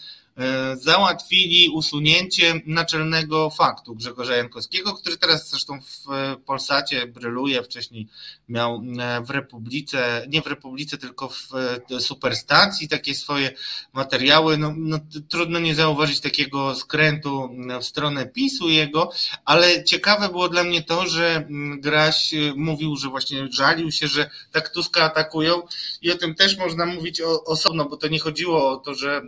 załatwili 0.76 1.70
usunięcie 1.70 2.62
naczelnego 2.66 3.50
faktu 3.50 3.96
Grzegorza 3.96 4.36
Jankowskiego, 4.36 4.94
który 4.94 5.18
teraz 5.18 5.50
zresztą 5.50 5.82
w 5.82 6.06
Polsacie 6.46 7.08
bryluje, 7.08 7.64
wcześniej 7.64 8.08
miał 8.50 8.84
e, 9.00 9.22
w 9.22 9.30
Republice, 9.30 10.26
nie 10.30 10.42
w 10.42 10.48
Republice, 10.48 10.98
tylko 10.98 11.30
w 11.30 11.50
e, 11.92 12.00
Superstacji 12.00 12.88
takie 12.88 13.16
swoje 13.16 13.52
materiały. 13.94 14.58
No, 14.58 14.74
no, 14.78 15.00
trudno 15.30 15.60
nie 15.60 15.76
zauważyć 15.76 16.20
takiego 16.20 16.76
skrętu 16.76 17.50
w 17.82 17.86
stronę 17.86 18.26
PiSu 18.26 18.70
jego, 18.70 19.12
ale 19.46 19.84
ciekawe 19.84 20.30
było 20.30 20.50
dla 20.50 20.64
mnie 20.64 20.84
to, 20.84 21.08
że 21.08 21.48
Graś 21.78 22.34
mówił, 22.56 22.96
że 22.96 23.10
właśnie 23.10 23.48
żalił 23.52 23.92
się, 23.92 24.08
że 24.08 24.30
tak 24.52 24.70
Tuska 24.70 25.04
atakują 25.04 25.62
i 26.02 26.12
o 26.12 26.18
tym 26.18 26.36
też 26.36 26.58
można 26.58 26.86
mówić 26.86 27.22
osobno, 27.46 27.86
bo 27.86 27.98
to 27.98 28.08
nie 28.08 28.20
chodziło 28.20 28.72
o 28.72 28.78
to, 28.78 28.94
że 28.94 29.22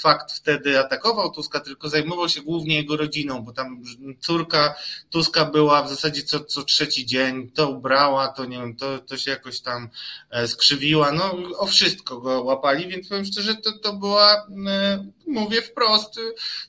fakt 0.00 0.27
wtedy 0.32 0.78
atakował 0.78 1.30
Tuska, 1.30 1.60
tylko 1.60 1.88
zajmował 1.88 2.28
się 2.28 2.42
głównie 2.42 2.76
jego 2.76 2.96
rodziną, 2.96 3.42
bo 3.42 3.52
tam 3.52 3.82
córka 4.20 4.74
Tuska 5.10 5.44
była 5.44 5.82
w 5.82 5.88
zasadzie 5.88 6.22
co, 6.22 6.40
co 6.40 6.62
trzeci 6.62 7.06
dzień, 7.06 7.50
to 7.50 7.70
ubrała, 7.70 8.28
to 8.28 8.44
nie 8.44 8.58
wiem, 8.58 8.76
to, 8.76 8.98
to 8.98 9.16
się 9.16 9.30
jakoś 9.30 9.60
tam 9.60 9.88
e, 10.30 10.48
skrzywiła, 10.48 11.12
no 11.12 11.34
o 11.58 11.66
wszystko 11.66 12.20
go 12.20 12.42
łapali, 12.42 12.88
więc 12.88 13.08
powiem 13.08 13.24
szczerze, 13.24 13.54
to, 13.54 13.72
to 13.72 13.92
była, 13.92 14.46
e, 14.66 15.04
mówię 15.26 15.62
wprost, 15.62 16.20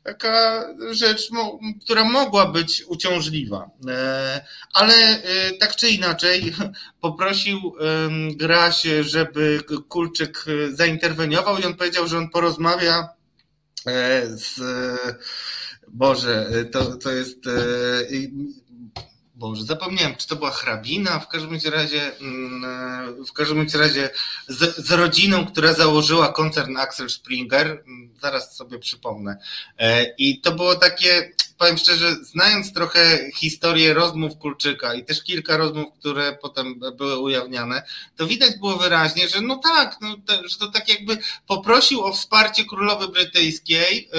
taka 0.04 0.66
rzecz, 0.92 1.30
która 1.82 2.04
mogła 2.04 2.46
być 2.46 2.84
uciążliwa. 2.88 3.70
E, 3.88 4.46
ale 4.74 5.22
tak 5.60 5.76
czy 5.76 5.90
inaczej 5.90 6.54
poprosił 7.02 7.76
Graś, 8.36 8.84
żeby 9.02 9.60
Kulczyk 9.90 10.46
zainterweniował 10.72 11.58
i 11.58 11.66
on 11.66 11.76
powiedział, 11.76 12.08
że 12.08 12.18
on 12.18 12.30
porozmawia 12.30 13.19
z 14.36 14.60
Boże, 15.88 16.52
to, 16.72 16.98
to 16.98 17.12
jest 17.12 17.48
e, 17.48 17.52
Boże, 19.40 19.64
zapomniałem, 19.64 20.16
czy 20.16 20.28
to 20.28 20.36
była 20.36 20.52
hrabina, 20.52 21.20
w 21.20 21.28
każdym 21.28 21.60
razie, 21.72 22.18
mm, 22.22 23.26
w 23.26 23.34
każdym 23.34 23.68
razie 23.74 24.10
z, 24.48 24.76
z, 24.76 24.92
rodziną, 24.92 25.46
która 25.46 25.74
założyła 25.74 26.34
koncern 26.34 26.78
Axel 26.78 27.10
Springer, 27.10 27.84
zaraz 28.22 28.56
sobie 28.56 28.80
przypomnę. 28.80 29.38
E, 29.78 30.06
I 30.18 30.42
to 30.42 30.52
było 30.52 30.76
takie, 30.76 31.32
powiem 31.58 31.78
szczerze, 31.78 32.16
znając 32.16 32.74
trochę 32.74 33.32
historię 33.36 33.94
rozmów 33.94 34.38
Kulczyka 34.38 34.94
i 34.94 35.06
też 35.06 35.24
kilka 35.24 35.58
rozmów, 35.58 35.94
które 36.00 36.38
potem 36.42 36.80
były 36.98 37.20
ujawniane, 37.20 37.84
to 38.16 38.28
widać 38.28 38.58
było 38.58 38.78
wyraźnie, 38.78 39.30
że 39.30 39.42
no 39.42 39.56
tak, 39.56 39.98
no, 40.02 40.16
że 40.46 40.58
to 40.58 40.68
tak 40.68 40.90
jakby 40.90 41.18
poprosił 41.48 42.02
o 42.06 42.14
wsparcie 42.14 42.66
królowej 42.66 43.10
brytyjskiej 43.10 44.10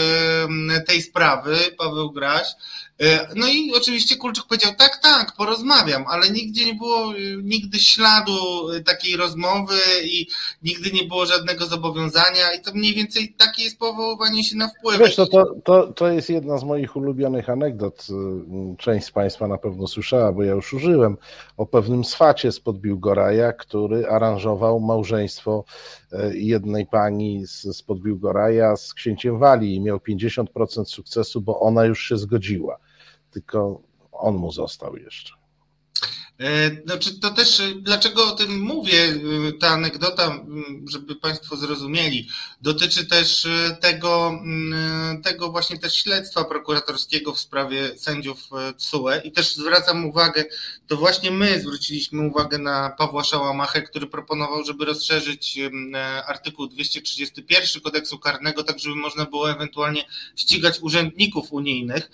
tej 0.87 1.03
sprawy, 1.03 1.57
Paweł 1.79 2.11
Graś, 2.11 2.47
E, 2.90 2.90
no 3.37 3.47
i 3.49 3.73
oczywiście 3.77 4.17
Kulczyk 4.17 4.45
powiedział, 4.45 4.73
tak, 4.79 4.99
tak, 5.03 5.33
porozmawiam, 5.37 6.05
ale 6.09 6.31
nigdzie 6.31 6.65
nie 6.65 6.75
było 6.75 7.15
y, 7.15 7.37
nigdy 7.43 7.79
śladu 7.79 8.69
y, 8.71 8.83
takiej 8.85 9.17
rozmowy 9.17 9.75
i 10.05 10.27
nigdy 10.63 10.91
nie 10.93 11.05
było 11.05 11.27
żadnego 11.27 11.67
zobowiązania 11.67 12.55
i 12.59 12.61
to 12.63 12.73
mniej 12.75 12.95
więcej 12.95 13.35
takie 13.39 13.63
jest 13.63 13.79
powoływanie 13.79 14.45
się 14.45 14.57
na 14.57 14.69
wpływ. 14.69 14.99
Wiesz, 14.99 15.17
to, 15.17 15.27
to, 15.27 15.55
to, 15.65 15.93
to 15.93 16.09
jest 16.09 16.31
jedna 16.31 16.59
z 16.59 16.65
moich 16.65 16.97
ulubionych 16.97 17.51
anegdot. 17.51 18.07
Część 18.79 19.07
z 19.07 19.11
Państwa 19.11 19.49
na 19.49 19.59
pewno 19.59 19.87
słyszała, 19.87 20.33
bo 20.33 20.43
ja 20.43 20.53
już 20.53 20.73
użyłem 20.73 21.17
o 21.57 21.67
pewnym 21.67 22.05
swacie 22.05 22.53
spod 22.53 22.79
Biłgoraja, 22.79 23.53
który 23.53 24.07
aranżował 24.07 24.81
małżeństwo 24.81 25.65
jednej 26.33 26.87
pani 26.87 27.47
spod 27.73 28.01
Biłgoraja 28.01 28.77
z 28.77 28.95
księciem 28.95 29.39
Walii 29.39 29.75
i 29.75 29.81
miał 29.81 29.99
50% 29.99 30.85
sukcesu, 30.85 31.41
bo 31.41 31.61
ona 31.61 31.85
już 31.85 32.09
się 32.09 32.17
zgodziła 32.17 32.79
tylko 33.31 33.83
on 34.13 34.35
mu 34.35 34.53
został 34.53 34.97
jeszcze. 34.97 35.41
E, 36.41 36.83
znaczy, 36.85 37.21
to 37.21 37.31
też, 37.31 37.61
e, 37.61 37.75
dlaczego 37.75 38.27
o 38.27 38.37
tym 38.37 38.61
mówię, 38.61 39.05
e, 39.49 39.53
ta 39.53 39.69
anegdota, 39.69 40.45
żeby 40.89 41.17
Państwo 41.17 41.57
zrozumieli, 41.57 42.29
dotyczy 42.61 43.07
też 43.07 43.49
tego, 43.81 44.41
tego 45.23 45.51
właśnie 45.51 45.79
też 45.79 45.95
śledztwa 45.95 46.45
prokuratorskiego 46.45 47.35
w 47.35 47.41
sprawie 47.41 47.99
sędziów 47.99 48.49
TSUE 48.77 49.21
i 49.25 49.33
też 49.33 49.57
zwracam 49.57 50.05
uwagę, 50.05 50.45
to 50.91 50.97
właśnie 50.97 51.31
my 51.31 51.61
zwróciliśmy 51.61 52.29
uwagę 52.29 52.59
na 52.59 52.91
Pawła 52.91 53.25
Szałamachę, 53.25 53.83
który 53.83 54.07
proponował, 54.07 54.65
żeby 54.65 54.85
rozszerzyć 54.85 55.59
artykuł 56.27 56.67
231 56.67 57.83
kodeksu 57.83 58.19
karnego, 58.19 58.65
tak 58.65 58.79
żeby 58.79 58.95
można 58.95 59.25
było 59.25 59.51
ewentualnie 59.51 60.05
ścigać 60.37 60.81
urzędników 60.81 61.53
unijnych, 61.53 62.11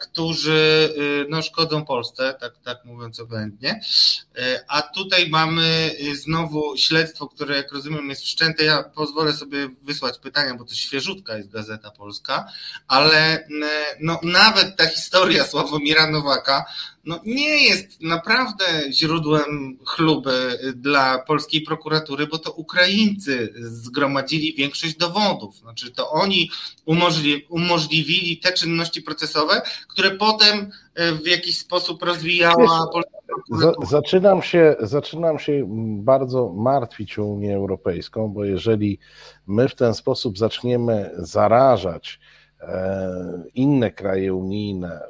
którzy 0.00 0.94
no, 1.28 1.42
szkodzą 1.42 1.84
Polsce, 1.84 2.34
tak, 2.40 2.52
tak 2.64 2.84
mówiąc 2.84 3.20
oględnie. 3.20 3.80
E, 4.38 4.64
a 4.68 4.82
tutaj 4.82 5.28
mamy 5.28 5.96
e, 6.10 6.16
znowu 6.16 6.76
śledztwo, 6.76 7.28
które 7.28 7.56
jak 7.56 7.72
rozumiem 7.72 8.10
jest 8.10 8.22
wszczęte. 8.22 8.64
Ja 8.64 8.82
pozwolę 8.82 9.32
sobie 9.32 9.68
wysłać 9.82 10.18
pytania, 10.18 10.54
bo 10.54 10.64
to 10.64 10.74
świeżutka 10.74 11.36
jest 11.36 11.50
Gazeta 11.50 11.90
Polska, 11.90 12.52
ale 12.88 13.16
e, 13.18 13.46
no, 14.00 14.20
nawet 14.22 14.76
ta 14.76 14.86
historia 14.86 15.44
Sławomira 15.44 16.10
Nowaka 16.10 16.64
no, 17.06 17.20
nie 17.26 17.64
jest 17.64 18.02
naprawdę 18.02 18.64
źródłem 18.90 19.78
chluby 19.86 20.58
dla 20.76 21.18
polskiej 21.18 21.60
prokuratury, 21.60 22.26
bo 22.26 22.38
to 22.38 22.52
Ukraińcy 22.52 23.54
zgromadzili 23.56 24.54
większość 24.54 24.96
dowodów. 24.96 25.56
Znaczy, 25.56 25.90
to 25.90 26.10
oni 26.10 26.50
umożliwili 27.48 28.38
te 28.38 28.52
czynności 28.52 29.02
procesowe, 29.02 29.62
które 29.88 30.10
potem 30.10 30.70
e, 30.94 31.12
w 31.12 31.26
jakiś 31.26 31.58
sposób 31.58 32.02
rozwijała 32.02 32.86
polska 32.92 33.18
prokuratura. 33.26 33.86
Zaczynam 33.90 34.42
się, 34.42 34.76
zaczynam 34.80 35.38
się 35.38 35.66
bardzo 36.02 36.52
martwić 36.52 37.18
o 37.18 37.24
Unię 37.24 37.56
Europejską, 37.56 38.28
bo 38.28 38.44
jeżeli 38.44 38.98
my 39.46 39.68
w 39.68 39.74
ten 39.74 39.94
sposób 39.94 40.38
zaczniemy 40.38 41.10
zarażać 41.18 42.20
e, 42.60 43.42
inne 43.54 43.90
kraje 43.90 44.34
unijne 44.34 45.00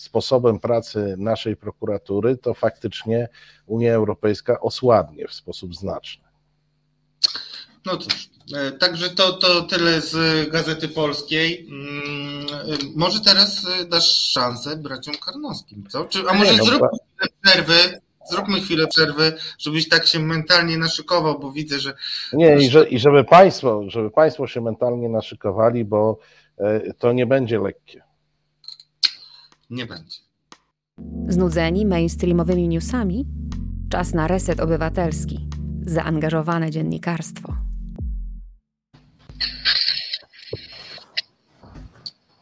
sposobem 0.00 0.58
pracy 0.58 1.14
naszej 1.18 1.56
prokuratury, 1.56 2.36
to 2.36 2.54
faktycznie 2.54 3.28
Unia 3.66 3.94
Europejska 3.94 4.60
osłabnie 4.60 5.28
w 5.28 5.34
sposób 5.34 5.76
znaczny. 5.76 6.24
No 7.86 7.96
cóż, 7.96 8.30
e, 8.56 8.72
także 8.72 9.10
to, 9.10 9.32
to 9.32 9.62
tyle 9.62 10.00
z 10.00 10.48
Gazety 10.50 10.88
Polskiej. 10.88 11.66
Mm, 11.70 12.46
e, 12.46 12.76
może 12.96 13.20
teraz 13.20 13.66
e, 13.80 13.84
dasz 13.84 14.08
szansę 14.08 14.76
braciom 14.76 15.14
Karnowskim, 15.26 15.84
co? 15.88 16.04
Czy, 16.04 16.18
a 16.28 16.34
może 16.34 16.56
no, 16.56 16.64
zróbmy 16.64 16.88
chwilę 16.88 17.28
przerwy, 17.42 18.00
zróbmy 18.30 18.60
chwilę 18.60 18.86
przerwy, 18.86 19.32
żebyś 19.58 19.88
tak 19.88 20.06
się 20.06 20.18
mentalnie 20.18 20.78
naszykował, 20.78 21.38
bo 21.38 21.52
widzę, 21.52 21.80
że... 21.80 21.94
Nie, 22.32 22.56
i, 22.56 22.70
że, 22.70 22.88
i 22.88 22.98
żeby, 22.98 23.24
państwo, 23.24 23.82
żeby 23.86 24.10
Państwo 24.10 24.46
się 24.46 24.60
mentalnie 24.60 25.08
naszykowali, 25.08 25.84
bo 25.84 26.18
to 26.98 27.12
nie 27.12 27.26
będzie 27.26 27.60
lekkie 27.60 28.09
nie 29.70 29.86
będzie. 29.86 30.18
Znudzeni 31.28 31.86
mainstreamowymi 31.86 32.68
newsami? 32.68 33.26
Czas 33.90 34.14
na 34.14 34.28
reset 34.28 34.60
obywatelski. 34.60 35.48
Zaangażowane 35.86 36.70
dziennikarstwo. 36.70 37.52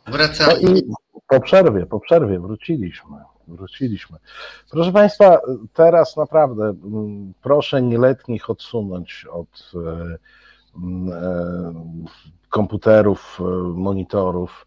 Wracamy. 0.07 0.55
No 0.63 0.71
i 0.71 0.83
po 1.29 1.41
przerwie, 1.41 1.87
po 1.87 2.01
przerwie 2.01 2.41
wróciliśmy. 2.41 3.17
Wróciliśmy. 3.49 4.19
Proszę 4.71 4.93
Państwa, 4.93 5.41
teraz 5.73 6.17
naprawdę 6.17 6.65
mm, 6.65 7.33
proszę 7.43 7.83
nieletnich 7.83 8.51
odsunąć 8.51 9.27
od 9.31 9.73
e, 9.75 10.19
mm, 10.77 11.13
e, 11.13 11.75
komputerów, 12.49 13.39
e, 13.41 13.45
monitorów. 13.75 14.67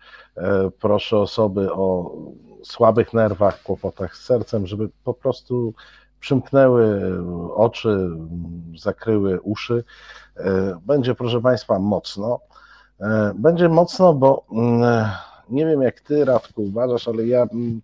Proszę 0.79 1.17
osoby 1.17 1.73
o 1.73 2.15
słabych 2.63 3.13
nerwach, 3.13 3.63
kłopotach 3.63 4.17
z 4.17 4.25
sercem, 4.25 4.67
żeby 4.67 4.89
po 5.03 5.13
prostu 5.13 5.73
przymknęły 6.21 7.13
oczy, 7.55 8.09
zakryły 8.77 9.41
uszy. 9.41 9.83
E, 10.37 10.77
będzie, 10.85 11.15
proszę 11.15 11.41
Państwa, 11.41 11.79
mocno. 11.79 12.39
E, 12.99 13.33
będzie 13.35 13.69
mocno, 13.69 14.13
bo 14.13 14.43
mm, 14.51 15.07
nie 15.49 15.65
wiem 15.65 15.81
jak 15.81 16.01
Ty, 16.01 16.25
Radku, 16.25 16.63
uważasz, 16.63 17.07
ale 17.07 17.27
ja 17.27 17.41
mm, 17.41 17.81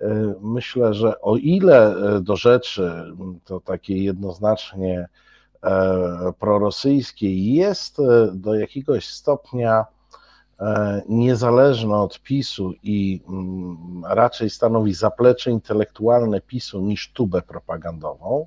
e, 0.00 0.34
myślę, 0.40 0.94
że 0.94 1.20
o 1.20 1.36
ile 1.36 1.94
do 2.20 2.36
rzeczy 2.36 2.92
to 3.44 3.60
takie 3.60 4.04
jednoznacznie 4.04 5.08
prorosyjskie 6.38 7.54
jest 7.54 7.96
do 8.32 8.54
jakiegoś 8.54 9.08
stopnia 9.08 9.86
E, 10.60 11.02
niezależne 11.08 11.96
od 11.96 12.20
PiSu 12.20 12.72
i 12.82 13.22
mm, 13.28 14.02
raczej 14.08 14.50
stanowi 14.50 14.94
zaplecze 14.94 15.50
intelektualne 15.50 16.40
PiSu 16.40 16.80
niż 16.80 17.12
tubę 17.12 17.42
propagandową, 17.42 18.46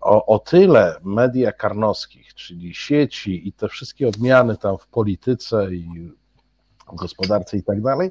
o, 0.00 0.26
o 0.26 0.38
tyle 0.38 0.96
media 1.04 1.52
karnowskich, 1.52 2.34
czyli 2.34 2.74
sieci 2.74 3.48
i 3.48 3.52
te 3.52 3.68
wszystkie 3.68 4.08
odmiany 4.08 4.56
tam 4.56 4.78
w 4.78 4.86
polityce 4.86 5.74
i 5.74 6.12
gospodarce 6.92 7.56
i 7.56 7.62
tak 7.62 7.82
dalej, 7.82 8.10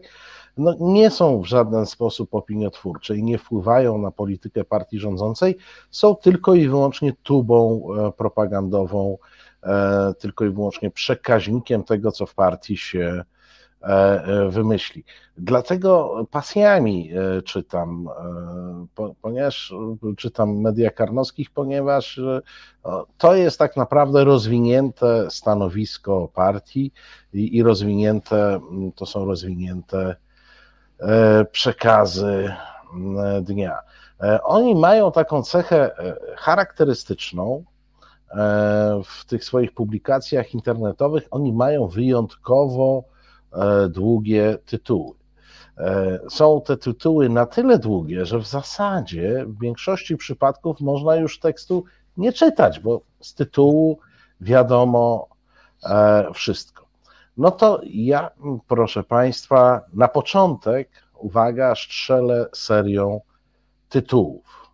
no 0.58 0.76
nie 0.80 1.12
są 1.12 1.42
w 1.42 1.46
żaden 1.46 1.86
sposób 1.86 2.36
opiniotwórcze 2.36 3.18
i 3.18 3.24
nie 3.24 3.38
wpływają 3.38 3.98
na 3.98 4.12
politykę 4.12 4.64
partii 4.64 5.00
rządzącej, 5.00 5.58
są 5.92 6.16
tylko 6.16 6.56
i 6.56 6.68
wyłącznie 6.68 7.14
tubą 7.24 7.88
e, 7.98 8.12
propagandową, 8.12 9.18
tylko 10.20 10.46
i 10.46 10.50
wyłącznie 10.50 10.92
przekaźnikiem 10.92 11.84
tego, 11.84 12.12
co 12.12 12.26
w 12.26 12.36
partii 12.36 12.78
się 12.78 13.24
E, 13.84 14.24
e, 14.24 14.50
wymyśli. 14.50 15.04
Dlatego 15.38 16.16
pasjami 16.32 17.12
e, 17.12 17.42
czytam, 17.42 18.10
ponieważ 19.22 19.74
czytam 20.18 20.62
media 20.62 20.92
karnowskich, 20.92 21.52
ponieważ 21.52 22.20
to 23.18 23.36
jest 23.36 23.60
tak 23.60 23.78
naprawdę 23.78 24.24
rozwinięte 24.24 25.32
stanowisko 25.32 26.28
partii 26.34 26.92
i, 27.34 27.58
i 27.58 27.64
rozwinięte, 27.64 28.60
to 28.96 29.06
są 29.06 29.26
rozwinięte 29.26 30.16
przekazy 31.52 32.54
dnia. 33.42 33.80
Oni 34.44 34.76
mają 34.76 35.12
taką 35.12 35.44
cechę 35.44 35.92
charakterystyczną, 36.38 37.64
w 39.06 39.26
tych 39.28 39.44
swoich 39.44 39.74
publikacjach 39.74 40.54
internetowych, 40.54 41.28
oni 41.32 41.54
mają 41.54 41.88
wyjątkowo 41.88 43.04
E, 43.52 43.90
długie 43.90 44.58
tytuły. 44.66 45.16
E, 45.78 46.20
są 46.30 46.62
te 46.62 46.78
tytuły 46.78 47.30
na 47.30 47.46
tyle 47.46 47.80
długie, 47.80 48.26
że 48.26 48.40
w 48.40 48.48
zasadzie 48.48 49.46
w 49.48 49.60
większości 49.62 50.18
przypadków 50.18 50.82
można 50.82 51.16
już 51.16 51.40
tekstu 51.40 51.84
nie 52.18 52.34
czytać, 52.34 52.80
bo 52.80 53.02
z 53.20 53.34
tytułu 53.34 54.00
wiadomo 54.42 55.28
e, 55.84 56.26
wszystko. 56.34 56.86
No 57.38 57.52
to 57.52 57.82
ja, 57.84 58.32
proszę 58.68 59.04
Państwa, 59.04 59.82
na 59.94 60.08
początek, 60.08 60.90
uwaga, 61.18 61.76
strzelę 61.76 62.46
serią 62.54 63.22
tytułów. 63.90 64.70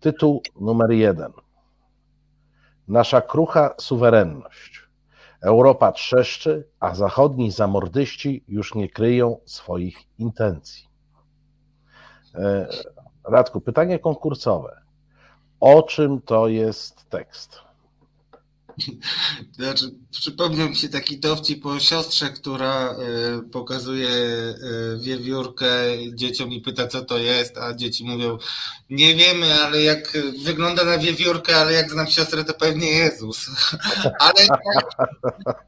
Tytuł 0.00 0.42
numer 0.60 0.90
jeden. 0.90 1.32
Nasza 2.90 3.20
krucha 3.20 3.74
suwerenność. 3.78 4.88
Europa 5.42 5.92
trzeszczy, 5.92 6.68
a 6.80 6.94
zachodni 6.94 7.50
zamordyści 7.50 8.44
już 8.48 8.74
nie 8.74 8.88
kryją 8.88 9.38
swoich 9.44 9.98
intencji. 10.18 10.88
E, 12.34 12.68
Radku, 13.24 13.60
pytanie 13.60 13.98
konkursowe. 13.98 14.80
O 15.60 15.82
czym 15.82 16.20
to 16.22 16.48
jest 16.48 17.10
tekst? 17.10 17.69
Znaczy, 19.52 19.84
przypomniał 20.10 20.68
mi 20.68 20.76
się 20.76 20.88
taki 20.88 21.18
dowcip 21.18 21.66
o 21.66 21.80
siostrze, 21.80 22.30
która 22.30 22.96
y, 23.38 23.50
pokazuje 23.50 24.08
y, 24.08 24.98
wiewiórkę 25.00 25.66
dzieciom 26.14 26.52
i 26.52 26.60
pyta, 26.60 26.86
co 26.86 27.04
to 27.04 27.18
jest, 27.18 27.58
a 27.58 27.74
dzieci 27.74 28.04
mówią, 28.04 28.38
nie 28.90 29.14
wiemy, 29.14 29.54
ale 29.54 29.82
jak 29.82 30.18
wygląda 30.44 30.84
na 30.84 30.98
wiewiórkę, 30.98 31.56
ale 31.56 31.72
jak 31.72 31.90
znam 31.90 32.06
siostrę, 32.06 32.44
to 32.44 32.54
pewnie 32.54 32.88
Jezus. 32.88 33.46
ale 34.18 34.46
tak, 34.46 34.60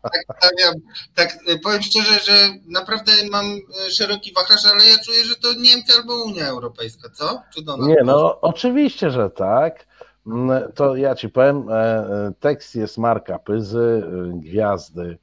tak, 0.03 0.37
stawiam, 0.39 0.75
tak, 1.15 1.39
powiem 1.63 1.83
szczerze, 1.83 2.21
że 2.21 2.55
naprawdę 2.67 3.13
mam 3.31 3.59
szeroki 3.91 4.33
wachlarz, 4.33 4.65
ale 4.65 4.87
ja 4.87 4.99
czuję, 5.05 5.25
że 5.25 5.35
to 5.35 5.53
Niemcy 5.53 5.93
albo 5.93 6.25
Unia 6.25 6.47
Europejska, 6.47 7.11
co? 7.11 7.43
Czy 7.55 7.63
Donald 7.63 7.89
Nie, 7.89 7.97
no 8.05 8.41
oczywiście, 8.41 9.11
że 9.11 9.31
tak. 9.31 9.92
Mm, 10.27 10.73
to 10.75 10.97
ja 10.97 11.15
ci 11.15 11.29
powiem, 11.29 11.69
e, 11.69 11.73
e, 11.73 12.33
tekst 12.41 12.75
jest 12.75 12.99
Marka 12.99 13.39
Pyzy, 13.39 14.03
e, 14.07 14.39
gwiazdy 14.39 15.19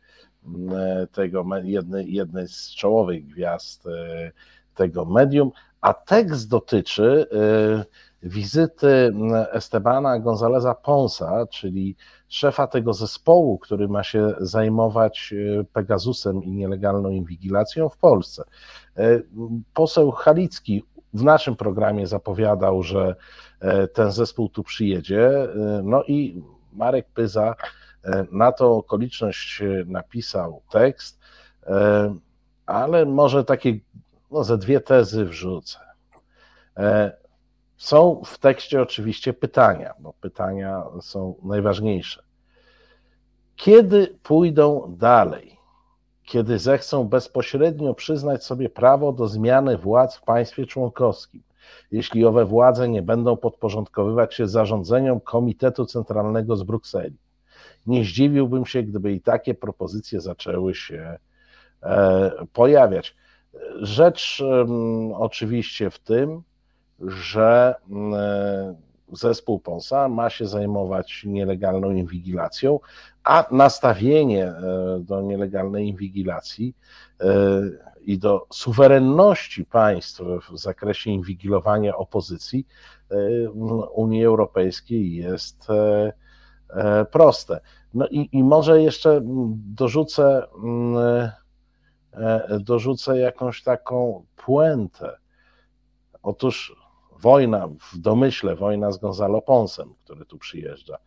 tego, 1.12 1.45
jednej, 1.64 2.14
jednej 2.14 2.47
z 2.47 2.70
czołowych 2.76 3.28
gwiazd 3.28 3.84
tego 4.76 5.06
medium, 5.06 5.52
a 5.82 5.93
tekst 5.93 6.50
dotyczy 6.50 7.28
wizyty 8.24 9.14
Estebana 9.52 10.20
Gonzaleza 10.20 10.76
Ponsa, 10.76 11.47
czyli 11.47 11.95
szefa 12.28 12.68
tego 12.68 12.93
zespołu, 12.93 13.58
który 13.58 13.88
ma 13.88 14.04
się 14.04 14.34
zajmować 14.39 15.34
Pegasusem 15.74 16.43
i 16.43 16.52
nielegalną 16.52 17.10
inwigilacją 17.10 17.89
w 17.89 17.97
Polsce. 17.97 18.43
Poseł 19.74 20.12
Halicki 20.12 20.84
w 21.14 21.24
naszym 21.24 21.56
programie 21.56 22.08
zapowiadał, 22.08 22.84
że 22.84 23.15
ten 23.94 24.11
zespół 24.11 24.49
tu 24.49 24.64
przyjedzie. 24.64 25.48
No 25.84 26.03
i 26.03 26.44
Marek 26.73 27.07
Pyza 27.14 27.56
na 28.31 28.52
tą 28.52 28.77
okoliczność 28.77 29.64
napisał 29.86 30.61
tekst, 30.72 31.19
ale 32.65 33.06
może 33.06 33.45
takie 33.45 33.80
no, 34.31 34.44
ze 34.44 34.57
dwie 34.57 34.81
tezy 34.81 35.26
wrzucę. 35.26 35.80
E, 36.77 37.18
są 37.77 38.22
w 38.26 38.38
tekście 38.38 38.81
oczywiście 38.81 39.34
pytania, 39.34 39.94
bo 39.99 40.14
pytania 40.14 40.84
są 41.02 41.36
najważniejsze. 41.44 42.23
Kiedy 43.56 44.19
pójdą 44.23 44.95
dalej? 44.98 45.60
Kiedy 46.23 46.60
zechcą 46.60 47.07
bezpośrednio 47.07 47.94
przyznać 47.94 48.45
sobie 48.45 48.69
prawo 48.69 49.11
do 49.11 49.27
zmiany 49.27 49.77
władz 49.77 50.15
w 50.15 50.22
państwie 50.22 50.65
członkowskim, 50.65 51.44
jeśli 51.91 52.26
owe 52.26 52.46
władze 52.46 52.90
nie 52.90 53.02
będą 53.02 53.38
podporządkowywać 53.38 54.36
się 54.36 54.48
zarządzeniom 54.48 55.20
Komitetu 55.20 55.86
Centralnego 55.86 56.56
z 56.56 56.64
Brukseli. 56.64 57.18
Nie 57.88 58.04
zdziwiłbym 58.04 58.66
się, 58.66 58.84
gdyby 58.84 59.14
i 59.14 59.22
takie 59.22 59.54
propozycje 59.54 60.22
zaczęły 60.22 60.76
się 60.76 61.18
e, 61.84 62.32
pojawiać. 62.54 63.16
Rzecz 63.82 64.44
oczywiście 65.14 65.90
w 65.90 66.00
tym, 66.00 66.41
że 67.00 67.76
zespół 69.12 69.60
Ponsa 69.60 70.10
ma 70.10 70.30
się 70.30 70.48
zajmować 70.48 71.24
nielegalną 71.26 71.91
inwigilacją, 71.91 72.80
a 73.24 73.46
nastawienie 73.52 74.46
e, 74.46 75.00
do 75.00 75.22
nielegalnej 75.22 75.88
inwigilacji 75.88 76.76
e, 77.22 77.26
i 78.01 78.19
do 78.19 78.47
suwerenności 78.53 79.65
państw 79.65 80.21
w 80.51 80.57
zakresie 80.57 81.11
inwigilowania 81.11 81.97
opozycji 81.97 82.67
e, 83.11 83.49
Unii 83.91 84.26
Europejskiej 84.26 85.15
jest 85.15 85.67
proste. 87.11 87.59
No 87.93 88.07
i, 88.07 88.30
i 88.31 88.43
może 88.43 88.81
jeszcze 88.81 89.21
dorzucę 89.55 90.47
E, 92.13 92.59
dorzucę 92.59 93.19
jakąś 93.19 93.63
taką 93.63 94.26
puentę. 94.35 95.17
Otóż 96.23 96.76
wojna, 97.19 97.67
w 97.67 97.97
domyśle 97.97 98.55
wojna 98.55 98.91
z 98.91 98.97
Gonzalo 98.97 99.41
Ponsem, 99.41 99.93
który 100.03 100.26
tu 100.26 100.38
przyjeżdża, 100.38 100.97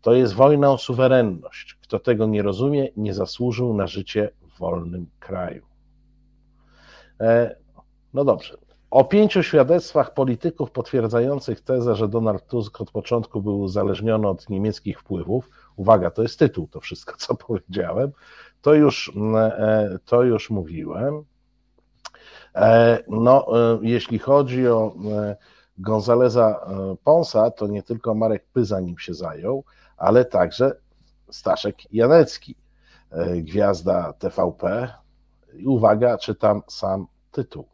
to 0.00 0.12
jest 0.12 0.34
wojna 0.34 0.72
o 0.72 0.78
suwerenność. 0.78 1.78
Kto 1.82 1.98
tego 1.98 2.26
nie 2.26 2.42
rozumie, 2.42 2.88
nie 2.96 3.14
zasłużył 3.14 3.74
na 3.74 3.86
życie 3.86 4.30
w 4.42 4.58
wolnym 4.58 5.06
kraju. 5.18 5.66
E, 7.20 7.56
no 8.14 8.24
dobrze. 8.24 8.56
O 8.90 9.04
pięciu 9.04 9.42
świadectwach 9.42 10.14
polityków 10.14 10.70
potwierdzających 10.70 11.60
tezę, 11.60 11.94
że 11.94 12.08
Donald 12.08 12.46
Tusk 12.46 12.80
od 12.80 12.90
początku 12.90 13.42
był 13.42 13.60
uzależniony 13.60 14.28
od 14.28 14.48
niemieckich 14.48 15.00
wpływów, 15.00 15.50
uwaga, 15.76 16.10
to 16.10 16.22
jest 16.22 16.38
tytuł, 16.38 16.68
to 16.68 16.80
wszystko, 16.80 17.16
co 17.16 17.34
powiedziałem, 17.46 18.12
to 18.62 18.74
już, 18.74 19.12
mm, 19.16 19.34
e, 19.36 19.98
to 20.04 20.22
już 20.22 20.50
mówiłem. 20.50 21.24
E, 22.54 22.98
no, 23.08 23.46
jeśli 23.82 24.18
chodzi 24.18 24.68
o 24.68 24.94
Gonzaleza 25.78 26.66
Ponsa, 27.04 27.50
to 27.50 27.66
nie 27.66 27.82
tylko 27.82 28.14
Marek 28.14 28.46
Pyza 28.52 28.80
nim 28.80 28.98
się 28.98 29.14
zajął, 29.14 29.64
ale 29.96 30.24
także 30.24 30.76
Staszek 31.30 31.92
Janecki, 31.92 32.54
gwiazda 33.42 34.12
TVP. 34.12 34.92
I 35.56 35.66
uwaga, 35.66 36.18
czytam 36.18 36.62
sam 36.68 37.06
tytuł. 37.30 37.68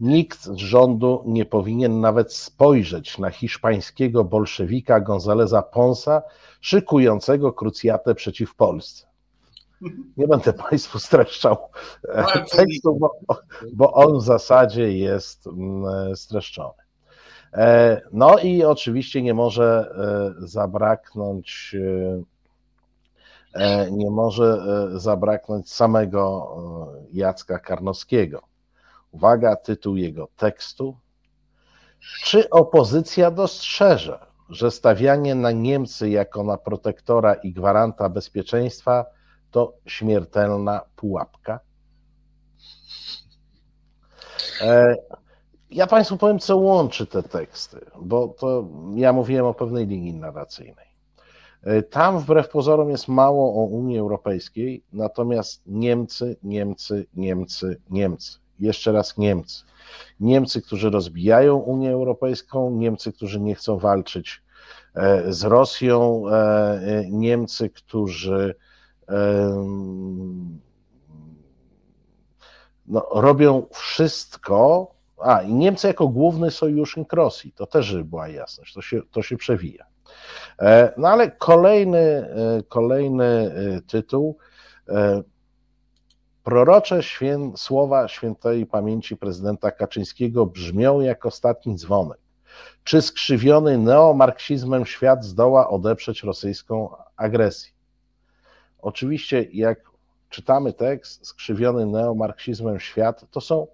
Nikt 0.00 0.44
z 0.44 0.56
rządu 0.56 1.22
nie 1.26 1.44
powinien 1.44 2.00
nawet 2.00 2.34
spojrzeć 2.34 3.18
na 3.18 3.30
hiszpańskiego 3.30 4.24
bolszewika 4.24 5.00
Gonzaleza 5.00 5.62
Ponsa, 5.62 6.22
szykującego 6.60 7.52
krucjatę 7.52 8.14
przeciw 8.14 8.54
Polsce. 8.54 9.06
Nie 10.16 10.28
będę 10.28 10.52
Państwu 10.52 10.98
streszczał 10.98 11.56
e, 12.08 12.44
tekstu, 12.56 12.94
bo, 12.94 13.10
bo 13.72 13.92
on 13.92 14.18
w 14.18 14.22
zasadzie 14.22 14.98
jest 14.98 15.46
mm, 15.46 16.16
streszczony. 16.16 16.86
E, 17.52 18.00
no 18.12 18.38
i 18.38 18.64
oczywiście 18.64 19.22
nie 19.22 19.34
może 19.34 19.94
e, 20.38 20.46
zabraknąć 20.46 21.76
nie 23.90 24.10
może 24.10 24.62
zabraknąć 24.98 25.72
samego 25.72 26.56
Jacka 27.12 27.58
Karnowskiego. 27.58 28.42
Uwaga, 29.10 29.56
tytuł 29.56 29.96
jego 29.96 30.28
tekstu. 30.36 30.96
Czy 32.24 32.50
opozycja 32.50 33.30
dostrzeże, 33.30 34.26
że 34.48 34.70
stawianie 34.70 35.34
na 35.34 35.50
Niemcy 35.50 36.10
jako 36.10 36.44
na 36.44 36.56
protektora 36.56 37.34
i 37.34 37.52
gwaranta 37.52 38.08
bezpieczeństwa 38.08 39.04
to 39.50 39.72
śmiertelna 39.86 40.80
pułapka. 40.96 41.60
E, 44.60 44.96
ja 45.70 45.86
Państwu 45.86 46.16
powiem, 46.16 46.38
co 46.38 46.56
łączy 46.56 47.06
te 47.06 47.22
teksty, 47.22 47.80
bo 48.00 48.28
to 48.28 48.68
ja 48.94 49.12
mówiłem 49.12 49.46
o 49.46 49.54
pewnej 49.54 49.86
linii 49.86 50.14
narracyjnej. 50.14 50.85
E, 51.66 51.82
tam 51.82 52.18
wbrew 52.18 52.48
pozorom 52.48 52.90
jest 52.90 53.08
mało 53.08 53.62
o 53.62 53.66
Unii 53.66 53.98
Europejskiej, 53.98 54.82
natomiast 54.92 55.62
Niemcy, 55.66 56.36
Niemcy, 56.42 57.06
Niemcy, 57.14 57.80
Niemcy. 57.90 58.38
Jeszcze 58.60 58.92
raz 58.92 59.18
Niemcy. 59.18 59.64
Niemcy, 60.20 60.62
którzy 60.62 60.90
rozbijają 60.90 61.56
Unię 61.56 61.92
Europejską, 61.92 62.70
Niemcy, 62.70 63.12
którzy 63.12 63.40
nie 63.40 63.54
chcą 63.54 63.78
walczyć 63.78 64.42
e, 64.94 65.32
z 65.32 65.44
Rosją, 65.44 66.22
Niemcy, 67.10 67.70
którzy 67.70 68.54
no, 72.86 73.06
robią 73.14 73.66
wszystko. 73.72 74.90
A, 75.18 75.42
i 75.42 75.54
Niemcy 75.54 75.86
jako 75.86 76.08
główny 76.08 76.50
sojusznik 76.50 77.12
Rosji, 77.12 77.52
to 77.52 77.66
też 77.66 78.02
była 78.02 78.28
jasność, 78.28 78.74
to 78.74 78.82
się, 78.82 79.00
to 79.10 79.22
się 79.22 79.36
przewija. 79.36 79.95
E, 80.58 80.92
no 80.96 81.08
ale 81.08 81.30
kolejny, 81.30 81.98
e, 81.98 82.62
kolejny 82.68 83.24
e, 83.24 83.80
tytuł. 83.80 84.38
Prorocze 86.44 87.02
świę, 87.02 87.52
słowa 87.56 88.08
świętej 88.08 88.66
pamięci 88.66 89.16
prezydenta 89.16 89.70
Kaczyńskiego 89.70 90.46
brzmią 90.46 91.00
jak 91.00 91.26
ostatni 91.26 91.76
dzwonek. 91.76 92.18
Czy 92.84 93.02
skrzywiony 93.02 93.78
neomarksizmem 93.78 94.86
świat 94.86 95.24
zdoła 95.24 95.68
odeprzeć 95.68 96.22
rosyjską 96.22 96.90
agresję? 97.16 97.72
Oczywiście, 98.78 99.42
jak 99.52 99.78
czytamy 100.30 100.72
tekst 100.72 101.26
skrzywiony 101.26 101.86
neomarksizmem 101.86 102.80
świat, 102.80 103.24
to 103.30 103.40
są, 103.40 103.66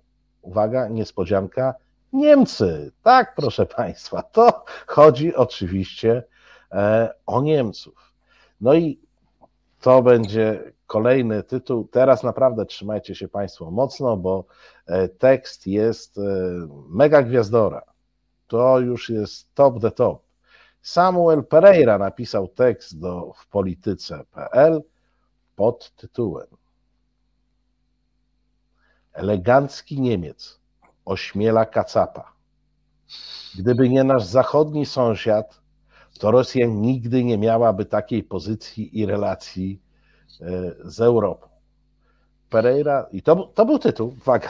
uwaga, 0.42 0.88
niespodzianka, 0.88 1.74
Niemcy. 2.12 2.92
Tak, 3.02 3.34
proszę 3.34 3.66
Państwa, 3.66 4.22
to 4.22 4.64
chodzi 4.86 5.34
oczywiście 5.34 6.22
o 7.26 7.42
Niemców. 7.42 8.12
No 8.60 8.74
i 8.74 8.98
to 9.80 10.02
będzie 10.02 10.72
kolejny 10.86 11.42
tytuł. 11.42 11.88
Teraz 11.88 12.22
naprawdę 12.22 12.66
trzymajcie 12.66 13.14
się 13.14 13.28
Państwo 13.28 13.70
mocno, 13.70 14.16
bo 14.16 14.44
e, 14.86 15.08
tekst 15.08 15.66
jest 15.66 16.18
e, 16.18 16.22
mega 16.88 17.22
gwiazdora. 17.22 17.82
To 18.46 18.80
już 18.80 19.10
jest 19.10 19.54
top 19.54 19.80
the 19.80 19.90
top. 19.90 20.22
Samuel 20.82 21.44
Pereira 21.44 21.98
napisał 21.98 22.48
tekst 22.48 23.00
do 23.00 23.32
w 23.36 23.46
polityce.pl 23.46 24.82
pod 25.56 25.92
tytułem 25.96 26.46
Elegancki 29.12 30.00
Niemiec 30.00 30.60
ośmiela 31.04 31.66
kacapa. 31.66 32.32
Gdyby 33.58 33.88
nie 33.88 34.04
nasz 34.04 34.24
zachodni 34.24 34.86
sąsiad, 34.86 35.61
to 36.22 36.30
Rosja 36.30 36.66
nigdy 36.66 37.24
nie 37.24 37.38
miałaby 37.38 37.84
takiej 37.84 38.22
pozycji 38.22 38.98
i 39.00 39.06
relacji 39.06 39.82
e, 40.40 40.46
z 40.84 41.00
Europą. 41.00 41.48
Pereira, 42.50 43.06
i 43.12 43.22
to, 43.22 43.36
to 43.54 43.66
był 43.66 43.78
tytuł, 43.78 44.08
uwaga, 44.08 44.48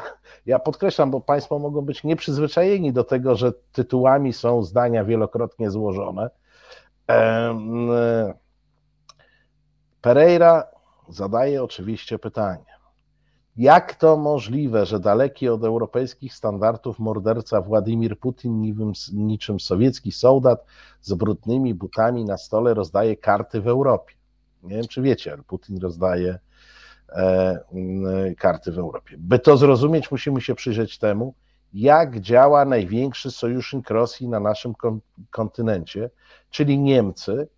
ja 0.46 0.58
podkreślam, 0.58 1.10
bo 1.10 1.20
Państwo 1.20 1.58
mogą 1.58 1.80
być 1.80 2.04
nieprzyzwyczajeni 2.04 2.92
do 2.92 3.04
tego, 3.04 3.36
że 3.36 3.52
tytułami 3.72 4.32
są 4.32 4.62
zdania 4.62 5.04
wielokrotnie 5.04 5.70
złożone. 5.70 6.30
Pereira 10.00 10.64
zadaje 11.08 11.62
oczywiście 11.62 12.18
pytanie: 12.18 12.73
Jak 13.56 13.94
to 13.94 14.16
możliwe, 14.16 14.86
że 14.86 15.00
daleki 15.00 15.48
od 15.48 15.64
europejskich 15.64 16.34
standardów 16.34 16.98
morderca 16.98 17.60
Władimir 17.60 18.18
Putin, 18.18 18.60
niczym, 18.60 18.92
niczym 19.12 19.60
sowiecki 19.60 20.12
soldat 20.12 20.64
z 21.00 21.14
brudnymi 21.14 21.74
butami 21.74 22.24
na 22.24 22.38
stole 22.38 22.74
rozdaje 22.74 23.16
karty 23.16 23.60
w 23.60 23.68
Europie? 23.68 24.14
Nie 24.62 24.76
wiem, 24.76 24.88
czy 24.88 25.02
wiecie, 25.02 25.32
ale 25.32 25.42
Putin 25.42 25.78
rozdaje 25.78 26.38
e, 27.08 27.58
karty 28.38 28.72
w 28.72 28.78
Europie. 28.78 29.16
By 29.18 29.38
to 29.38 29.56
zrozumieć, 29.56 30.10
musimy 30.10 30.40
się 30.40 30.54
przyjrzeć 30.54 30.98
temu, 30.98 31.34
jak 31.74 32.20
działa 32.20 32.64
największy 32.64 33.30
sojusznik 33.30 33.90
Rosji 33.90 34.28
na 34.28 34.40
naszym 34.40 34.72
kontynencie, 35.30 36.10
czyli 36.50 36.78
Niemcy, 36.78 37.48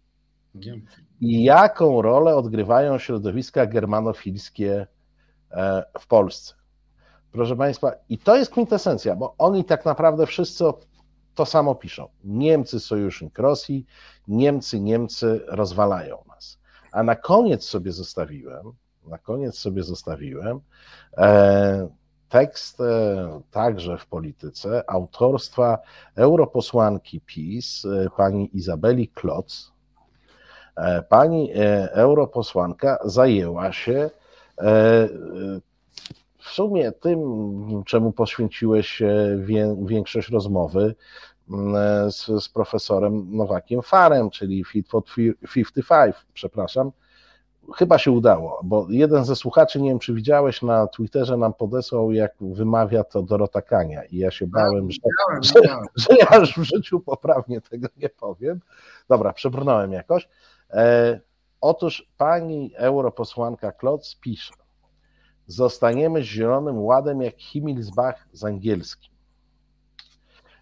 i 1.20 1.44
jaką 1.44 2.02
rolę 2.02 2.36
odgrywają 2.36 2.98
środowiska 2.98 3.66
germanofilskie 3.66 4.86
w 6.00 6.06
Polsce. 6.06 6.54
Proszę 7.32 7.56
Państwa, 7.56 7.92
i 8.08 8.18
to 8.18 8.36
jest 8.36 8.50
kwintesencja, 8.50 9.16
bo 9.16 9.34
oni 9.38 9.64
tak 9.64 9.84
naprawdę 9.84 10.26
wszyscy 10.26 10.64
to 11.34 11.46
samo 11.46 11.74
piszą. 11.74 12.08
Niemcy 12.24 12.80
sojusznik 12.80 13.38
Rosji, 13.38 13.86
Niemcy, 14.28 14.80
Niemcy 14.80 15.40
rozwalają 15.46 16.18
nas. 16.28 16.58
A 16.92 17.02
na 17.02 17.16
koniec 17.16 17.64
sobie 17.64 17.92
zostawiłem, 17.92 18.72
na 19.06 19.18
koniec 19.18 19.58
sobie 19.58 19.82
zostawiłem 19.82 20.60
e, 21.16 21.88
tekst 22.28 22.80
e, 22.80 23.40
także 23.50 23.98
w 23.98 24.06
polityce 24.06 24.90
autorstwa 24.90 25.78
europosłanki 26.14 27.20
PiS, 27.20 27.84
e, 27.84 28.10
pani 28.16 28.56
Izabeli 28.56 29.08
Kloc. 29.08 29.72
E, 30.76 31.02
pani 31.02 31.50
europosłanka 31.92 32.98
zajęła 33.04 33.72
się 33.72 34.10
w 36.38 36.48
sumie 36.48 36.92
tym, 36.92 37.20
czemu 37.86 38.12
poświęciłeś 38.12 39.02
większość 39.82 40.28
rozmowy 40.28 40.94
z, 42.08 42.44
z 42.44 42.48
profesorem 42.48 43.36
Nowakiem 43.36 43.82
Farem, 43.82 44.30
czyli 44.30 44.64
Fit 44.64 44.88
for 44.88 45.02
55, 45.54 46.16
przepraszam, 46.32 46.92
chyba 47.74 47.98
się 47.98 48.10
udało, 48.10 48.60
bo 48.64 48.86
jeden 48.90 49.24
ze 49.24 49.36
słuchaczy, 49.36 49.80
nie 49.80 49.88
wiem 49.88 49.98
czy 49.98 50.14
widziałeś 50.14 50.62
na 50.62 50.86
Twitterze, 50.86 51.36
nam 51.36 51.54
podesłał, 51.54 52.12
jak 52.12 52.34
wymawia 52.40 53.04
to 53.04 53.22
Dorota 53.22 53.62
Kania 53.62 54.04
i 54.04 54.16
ja 54.16 54.30
się 54.30 54.46
bałem, 54.46 54.90
że, 54.90 54.98
że, 55.40 55.60
że 55.96 56.06
ja 56.20 56.38
już 56.38 56.58
w 56.58 56.62
życiu 56.62 57.00
poprawnie 57.00 57.60
tego 57.60 57.88
nie 57.96 58.08
powiem. 58.08 58.60
Dobra, 59.08 59.32
przebrnąłem 59.32 59.92
jakoś. 59.92 60.28
E, 60.70 61.20
otóż 61.60 62.12
pani 62.16 62.72
europosłanka 62.76 63.72
Klotz 63.72 64.16
pisze, 64.20 64.54
zostaniemy 65.46 66.22
z 66.22 66.24
Zielonym 66.24 66.78
Ładem 66.84 67.22
jak 67.22 67.40
Himmelsbach 67.40 68.28
z 68.32 68.44
angielskim. 68.44 69.14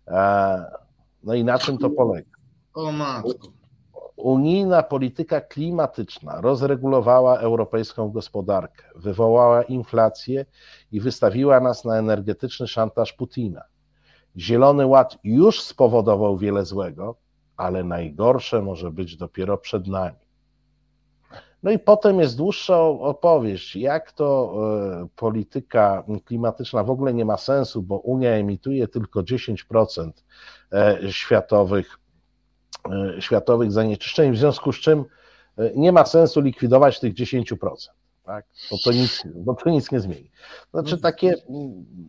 E, 0.09 0.65
no 1.23 1.35
i 1.35 1.45
na 1.45 1.59
czym 1.59 1.79
to 1.79 1.91
polega? 1.91 2.31
O 2.75 2.93
matko. 2.93 3.49
Unijna 4.17 4.83
polityka 4.83 5.41
klimatyczna 5.41 6.41
rozregulowała 6.41 7.39
europejską 7.39 8.11
gospodarkę, 8.11 8.85
wywołała 8.97 9.63
inflację 9.63 10.47
i 10.93 11.01
wystawiła 11.01 11.61
nas 11.61 11.85
na 11.85 11.99
energetyczny 11.99 12.67
szantaż 12.67 13.13
Putina. 13.13 13.63
Zielony 14.37 14.87
Ład 14.87 15.19
już 15.25 15.63
spowodował 15.63 16.37
wiele 16.37 16.65
złego, 16.65 17.17
ale 17.57 17.85
najgorsze 17.85 18.63
może 18.63 18.91
być 18.91 19.17
dopiero 19.17 19.59
przed 19.59 19.87
nami. 19.87 20.24
No 21.65 21.71
i 21.71 21.79
potem 21.79 22.21
jest 22.21 22.37
dłuższa 22.37 22.81
opowieść, 22.83 23.77
jak 23.77 24.13
to 24.13 24.55
e, 25.03 25.07
polityka 25.17 26.05
klimatyczna 26.25 26.85
w 26.85 26.91
ogóle 26.91 27.15
nie 27.15 27.25
ma 27.25 27.37
sensu, 27.37 27.83
bo 27.83 27.99
Unia 27.99 28.31
emituje 28.31 28.89
tylko 28.89 29.21
10% 29.21 30.11
e, 30.73 30.99
światowych 31.13 31.99
E, 32.91 33.23
światowych 33.23 33.73
zanieczyszczeń, 33.73 34.33
w 34.33 34.39
związku 34.39 34.73
z 34.73 34.77
czym 34.77 35.05
nie 35.77 35.93
ma 35.93 36.07
sensu 36.07 36.41
likwidować 36.41 37.01
tych 37.01 37.15
10%, 37.15 37.55
tak? 38.25 38.47
bo, 38.71 38.77
to 38.85 38.93
nic, 38.93 39.23
bo 39.35 39.55
to 39.55 39.71
nic 39.71 39.93
nie 39.93 40.01
zmieni. 40.01 40.31
Znaczy 40.71 40.99
takie, 40.99 41.35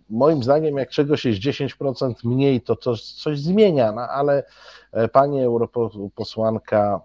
moim 0.10 0.44
zdaniem, 0.44 0.78
jak 0.78 0.90
czegoś 0.90 1.26
jest 1.26 1.40
10% 1.40 2.14
mniej, 2.24 2.62
to 2.62 2.76
coś, 2.76 3.02
coś 3.04 3.40
zmienia, 3.40 3.92
no, 3.92 4.02
ale 4.02 4.44
pani 5.12 5.44
europosłanka 5.44 7.02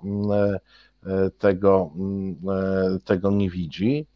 tego, 1.39 1.91
tego 3.05 3.31
nie 3.31 3.51
widzi. 3.51 4.07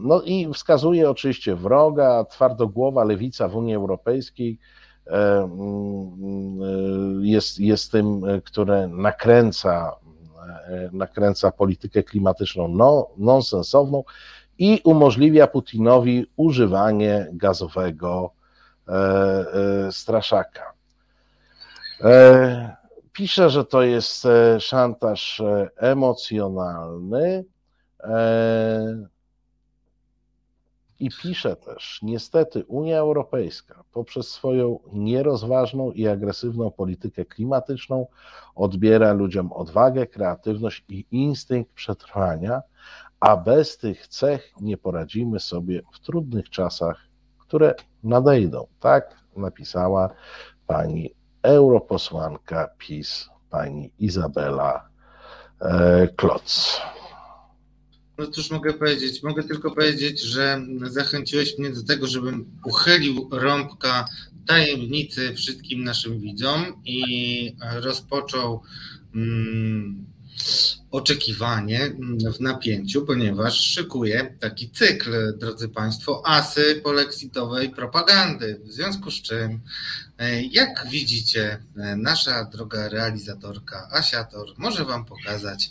No 0.00 0.22
i 0.22 0.52
wskazuje 0.54 1.10
oczywiście 1.10 1.56
wroga, 1.56 2.24
twardogłowa 2.24 3.04
lewica 3.04 3.48
w 3.48 3.56
Unii 3.56 3.74
Europejskiej, 3.74 4.58
E, 5.06 5.42
mm, 5.42 6.62
e, 6.62 7.26
jest, 7.26 7.60
jest 7.60 7.92
tym, 7.92 8.24
e, 8.24 8.40
które 8.40 8.88
nakręca, 8.88 9.92
nakręca 10.92 11.50
politykę 11.50 12.02
klimatyczną 12.02 12.68
no, 12.68 13.08
nonsensowną 13.16 14.04
i 14.58 14.80
umożliwia 14.84 15.46
Putinowi 15.46 16.26
używanie 16.36 17.28
gazowego 17.32 18.30
straszaka. 19.90 20.72
Pisze, 23.12 23.50
że 23.50 23.64
to 23.64 23.82
jest 23.82 24.28
szantaż 24.58 25.42
emocjonalny. 25.76 27.44
I 31.00 31.10
pisze 31.22 31.56
też, 31.56 31.98
niestety 32.02 32.64
Unia 32.64 32.98
Europejska 32.98 33.84
poprzez 33.92 34.28
swoją 34.28 34.78
nierozważną 34.92 35.92
i 35.92 36.08
agresywną 36.08 36.70
politykę 36.70 37.24
klimatyczną 37.24 38.06
odbiera 38.54 39.12
ludziom 39.12 39.52
odwagę, 39.52 40.06
kreatywność 40.06 40.84
i 40.88 41.06
instynkt 41.10 41.72
przetrwania, 41.72 42.62
a 43.20 43.36
bez 43.36 43.78
tych 43.78 44.08
cech 44.08 44.52
nie 44.60 44.76
poradzimy 44.76 45.40
sobie 45.40 45.82
w 45.92 46.00
trudnych 46.00 46.50
czasach, 46.50 47.00
które 47.38 47.74
nadejdą. 48.02 48.66
Tak 48.80 49.16
napisała 49.36 50.08
pani 50.66 51.14
europosłanka 51.42 52.68
PiS, 52.78 53.28
pani 53.50 53.90
Izabela 53.98 54.88
e, 55.60 56.08
Kloc. 56.16 56.80
No 58.18 58.26
cóż 58.26 58.50
mogę 58.50 58.72
powiedzieć? 58.72 59.22
Mogę 59.22 59.42
tylko 59.42 59.70
powiedzieć, 59.70 60.22
że 60.22 60.60
zachęciłeś 60.82 61.58
mnie 61.58 61.70
do 61.70 61.82
tego, 61.82 62.06
żebym 62.06 62.60
uchylił 62.64 63.28
rąbka 63.32 64.04
tajemnicy 64.46 65.34
wszystkim 65.34 65.84
naszym 65.84 66.20
widzom 66.20 66.82
i 66.84 67.56
rozpoczął 67.74 68.62
mm, 69.14 70.11
oczekiwanie 70.90 71.90
w 72.36 72.40
napięciu, 72.40 73.06
ponieważ 73.06 73.60
szykuję 73.60 74.36
taki 74.40 74.70
cykl, 74.70 75.38
drodzy 75.38 75.68
Państwo, 75.68 76.22
asy 76.26 76.80
polexitowej 76.84 77.70
propagandy. 77.70 78.60
W 78.64 78.72
związku 78.72 79.10
z 79.10 79.22
czym, 79.22 79.60
e, 80.18 80.42
jak 80.42 80.86
widzicie, 80.90 81.62
e, 81.76 81.96
nasza 81.96 82.44
droga 82.44 82.88
realizatorka 82.88 83.88
Asiator 83.92 84.48
może 84.56 84.84
Wam 84.84 85.04
pokazać 85.04 85.70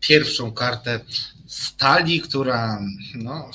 pierwszą 0.00 0.52
kartę 0.52 1.00
stali, 1.46 2.20
która, 2.20 2.80
no, 3.14 3.50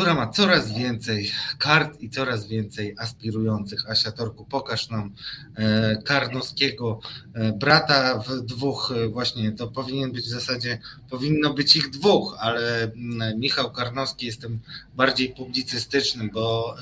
która 0.00 0.14
ma 0.14 0.26
coraz 0.26 0.72
więcej 0.72 1.30
kart 1.58 2.00
i 2.00 2.10
coraz 2.10 2.46
więcej 2.46 2.94
aspirujących. 2.98 3.90
Asia 3.90 4.12
Torku, 4.12 4.44
pokaż 4.44 4.88
nam 4.88 5.12
e, 5.56 5.96
Karnowskiego, 6.04 7.00
e, 7.34 7.52
brata 7.52 8.18
w 8.18 8.40
dwóch, 8.40 8.92
e, 8.96 9.08
właśnie 9.08 9.52
to 9.52 9.68
powinien 9.68 10.12
być 10.12 10.24
w 10.24 10.28
zasadzie, 10.28 10.78
powinno 11.10 11.54
być 11.54 11.76
ich 11.76 11.90
dwóch, 11.90 12.36
ale 12.40 12.82
mm, 12.82 13.40
Michał 13.40 13.72
Karnowski 13.72 14.26
jestem 14.26 14.58
bardziej 14.94 15.28
publicystycznym, 15.28 16.30
bo 16.30 16.76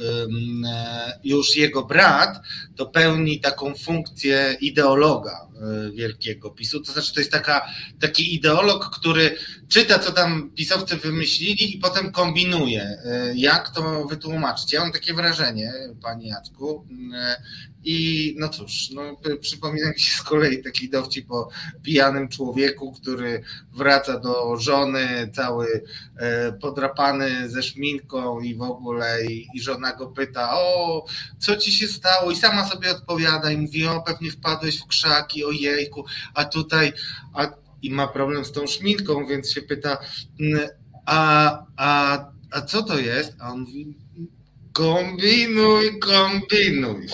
już 1.25 1.57
jego 1.57 1.85
brat 1.85 2.41
to 2.77 2.87
pełni 2.87 3.41
taką 3.41 3.75
funkcję 3.75 4.57
ideologa 4.61 5.48
wielkiego 5.95 6.51
PiSu. 6.51 6.81
To 6.81 6.93
znaczy, 6.93 7.15
to 7.15 7.21
jest 7.21 7.33
taka, 7.33 7.67
taki 8.01 8.35
ideolog, 8.35 8.97
który 8.97 9.37
czyta, 9.69 9.99
co 9.99 10.13
tam 10.13 10.51
pisowcy 10.51 10.97
wymyślili 10.97 11.77
i 11.77 11.79
potem 11.79 12.13
kombinuje, 12.13 12.83
e, 12.83 13.33
jak 13.35 13.75
to 13.75 14.05
wytłumaczyć. 14.05 14.73
Ja 14.73 14.81
mam 14.81 14.93
takie 14.93 15.15
wrażenie, 15.15 15.73
panie 16.03 16.29
Jacku, 16.29 16.87
e, 17.15 17.43
i 17.85 18.35
no 18.39 18.49
cóż, 18.49 18.91
no, 18.91 19.17
przypomina 19.41 19.91
mi 19.91 20.01
się 20.01 20.17
z 20.19 20.23
kolei 20.23 20.63
taki 20.63 20.91
dowcip 20.91 21.31
o 21.31 21.49
pijanym 21.83 22.29
człowieku, 22.29 22.93
który 22.93 23.43
wraca 23.73 24.19
do 24.19 24.57
żony 24.57 25.31
cały 25.35 25.85
podrapany 26.61 27.51
ze 27.51 27.63
szminką 27.63 28.41
i 28.41 28.55
w 28.55 28.63
ogóle 28.63 29.25
i, 29.25 29.47
i 29.55 29.61
żona 29.61 29.97
go 29.97 30.07
pyta, 30.07 30.51
o 30.53 31.05
co 31.39 31.57
ci 31.57 31.73
się 31.73 31.87
stało 31.89 32.31
i 32.31 32.37
sama 32.37 32.69
sobie 32.69 32.91
odpowiada 32.91 33.51
i 33.51 33.57
mówi, 33.57 33.87
o 33.87 34.03
pewnie 34.03 34.31
wpadłeś 34.31 34.81
w 34.81 34.87
krzaki, 34.87 35.45
o 35.45 35.51
jejku, 35.51 36.05
a 36.35 36.45
tutaj 36.45 36.93
a, 37.35 37.47
i 37.83 37.91
ma 37.91 38.09
problem 38.09 38.45
z 38.45 38.53
tą 38.53 38.67
szminką, 38.67 39.27
więc 39.27 39.53
się 39.53 39.63
pyta, 39.63 39.99
a, 41.07 41.59
a 41.77 42.19
a 42.51 42.61
co 42.61 42.83
to 42.83 42.99
jest? 42.99 43.37
A 43.39 43.53
on 43.53 43.61
mówi, 43.61 43.95
kombinuj, 44.79 45.99
kombinuj. 45.99 47.07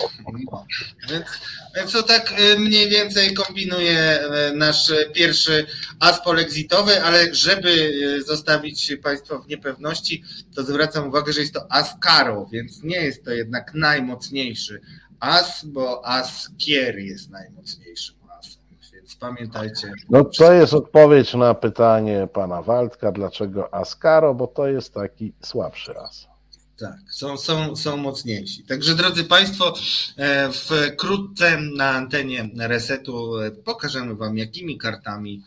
Więc, 1.75 1.91
to 1.91 2.03
tak 2.03 2.33
e, 2.37 2.59
mniej 2.59 2.89
więcej 2.89 3.33
kombinuje 3.33 3.99
e, 3.99 4.53
nasz 4.55 4.91
pierwszy 5.13 5.65
as 5.99 6.23
polexitowy, 6.23 7.03
ale 7.03 7.35
żeby 7.35 7.91
e, 8.19 8.21
zostawić 8.21 8.95
Państwa 9.03 9.37
w 9.37 9.47
niepewności, 9.47 10.23
to 10.55 10.63
zwracam 10.63 11.07
uwagę, 11.07 11.33
że 11.33 11.41
jest 11.41 11.53
to 11.53 11.71
as 11.71 11.95
karo, 12.01 12.45
więc 12.51 12.83
nie 12.83 13.01
jest 13.01 13.25
to 13.25 13.31
jednak 13.31 13.73
najmocniejszy 13.73 14.81
as, 15.19 15.65
bo 15.65 16.05
as 16.05 16.49
kier 16.57 16.99
jest 16.99 17.29
najmocniejszym 17.29 18.15
asem, 18.39 18.61
więc 18.93 19.15
pamiętajcie. 19.15 19.91
No 20.09 20.23
to 20.23 20.53
jest 20.53 20.73
odpowiedź 20.73 21.33
na 21.33 21.53
pytanie 21.53 22.27
pana 22.33 22.61
Waldka, 22.61 23.11
dlaczego 23.11 23.73
as 23.73 23.95
karo, 23.95 24.33
bo 24.33 24.47
to 24.47 24.67
jest 24.67 24.93
taki 24.93 25.33
słabszy 25.41 25.99
as. 25.99 26.34
Tak, 26.79 26.97
są, 27.09 27.37
są, 27.37 27.75
są 27.75 27.97
mocniejsi. 27.97 28.63
Także 28.63 28.95
drodzy 28.95 29.23
Państwo, 29.23 29.73
e, 30.17 30.49
wkrótce 30.51 31.57
na 31.57 31.89
antenie 31.89 32.49
resetu 32.57 33.39
e, 33.39 33.51
pokażemy 33.51 34.15
Wam, 34.15 34.37
jakimi 34.37 34.77
kartami 34.77 35.43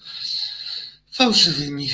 fałszywymi 1.13 1.89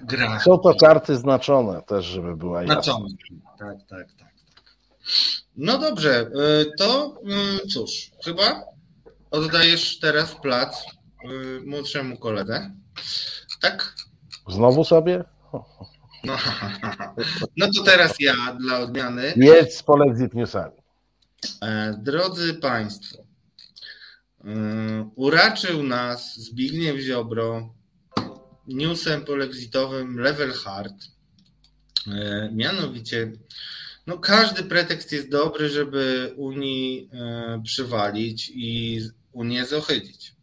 gra. 0.00 0.40
Są 0.40 0.58
to 0.58 0.74
karty 0.74 1.16
znaczone 1.16 1.82
też, 1.82 2.04
żeby 2.04 2.36
była 2.36 2.62
jasna. 2.62 2.82
Znaczone. 2.82 3.08
Tak, 3.58 3.58
tak, 3.58 3.88
tak, 3.88 4.08
tak. 4.18 4.28
No 5.56 5.78
dobrze, 5.78 6.20
e, 6.20 6.30
to 6.78 7.20
cóż, 7.72 8.10
chyba 8.24 8.64
oddajesz 9.30 9.98
teraz 9.98 10.34
plac 10.34 10.84
młodszemu 11.66 12.16
koledze. 12.16 12.70
Tak? 13.60 13.94
Znowu 14.48 14.84
sobie? 14.84 15.24
No, 16.24 16.36
no 17.56 17.66
to 17.76 17.82
teraz 17.82 18.14
ja 18.20 18.34
dla 18.60 18.78
odmiany. 18.78 19.32
Jedź 19.36 19.74
z 19.74 19.82
Polexit 19.82 20.34
Newsami. 20.34 20.76
E, 21.62 21.98
drodzy 22.02 22.54
Państwo, 22.54 23.18
e, 24.44 25.10
uraczył 25.16 25.82
nas 25.82 26.36
Zbigniew 26.36 27.00
Ziobro 27.00 27.74
newsem 28.66 29.24
polexitowym 29.24 30.18
Level 30.18 30.52
Hard. 30.52 30.94
E, 32.06 32.50
mianowicie, 32.52 33.32
no 34.06 34.18
każdy 34.18 34.62
pretekst 34.62 35.12
jest 35.12 35.30
dobry, 35.30 35.68
żeby 35.68 36.32
Unii 36.36 37.10
przywalić 37.64 38.52
i 38.54 39.00
Unię 39.32 39.66
zohydzić. 39.66 40.37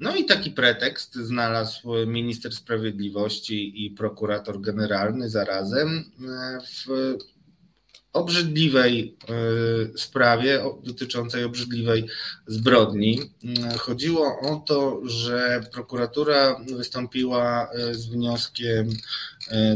No 0.00 0.16
i 0.16 0.24
taki 0.24 0.50
pretekst 0.50 1.14
znalazł 1.14 2.06
minister 2.06 2.54
sprawiedliwości 2.54 3.86
i 3.86 3.90
prokurator 3.90 4.60
generalny 4.60 5.30
zarazem 5.30 5.88
e, 5.88 6.60
w 6.60 7.16
obrzydliwej 8.12 9.16
e, 9.28 9.98
sprawie 9.98 10.60
dotyczącej 10.84 11.44
obrzydliwej 11.44 12.06
zbrodni. 12.46 13.20
E, 13.64 13.78
chodziło 13.78 14.40
o 14.40 14.56
to, 14.56 15.00
że 15.04 15.60
prokuratura 15.72 16.60
wystąpiła 16.76 17.70
z 17.90 18.06
wnioskiem 18.06 18.90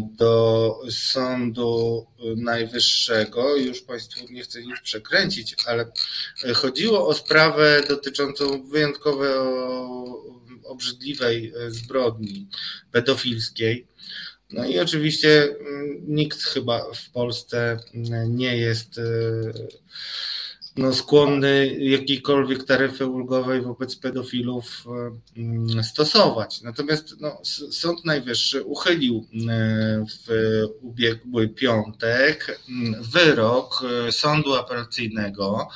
do 0.01 0.79
Sądu 0.91 2.07
Najwyższego. 2.37 3.57
Już 3.57 3.83
Państwu 3.83 4.33
nie 4.33 4.43
chcę 4.43 4.63
nic 4.63 4.81
przekręcić, 4.83 5.57
ale 5.67 5.93
chodziło 6.55 7.09
o 7.09 7.15
sprawę 7.15 7.83
dotyczącą 7.89 8.69
wyjątkowo 8.69 9.25
obrzydliwej 10.65 11.53
zbrodni 11.69 12.49
pedofilskiej. 12.93 13.87
No 14.51 14.65
i 14.65 14.79
oczywiście 14.79 15.43
mm, 15.43 16.03
nikt 16.09 16.43
chyba 16.43 16.93
w 16.95 17.11
Polsce 17.11 17.77
nie 18.29 18.57
jest 18.57 19.01
no, 20.77 20.95
skłonny 20.95 21.77
jakiejkolwiek 21.79 22.65
taryfy 22.65 23.07
ulgowej 23.07 23.63
wobec 23.63 23.97
pedofilów 23.97 24.85
stosować. 25.83 26.63
Natomiast 26.63 27.21
no, 27.21 27.41
Sąd 27.71 28.05
Najwyższy 28.05 28.63
uchylił 28.63 29.27
e, 29.49 30.05
w 30.07 30.29
ubiegły 30.81 31.49
piątek 31.49 32.61
wyrok 33.01 33.85
e, 34.09 34.13
Sądu 34.13 34.55
Apelacyjnego, 34.55 35.69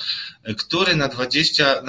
e, 0.43 0.53
który 0.53 0.95
na 0.95 1.07
20, 1.07 1.83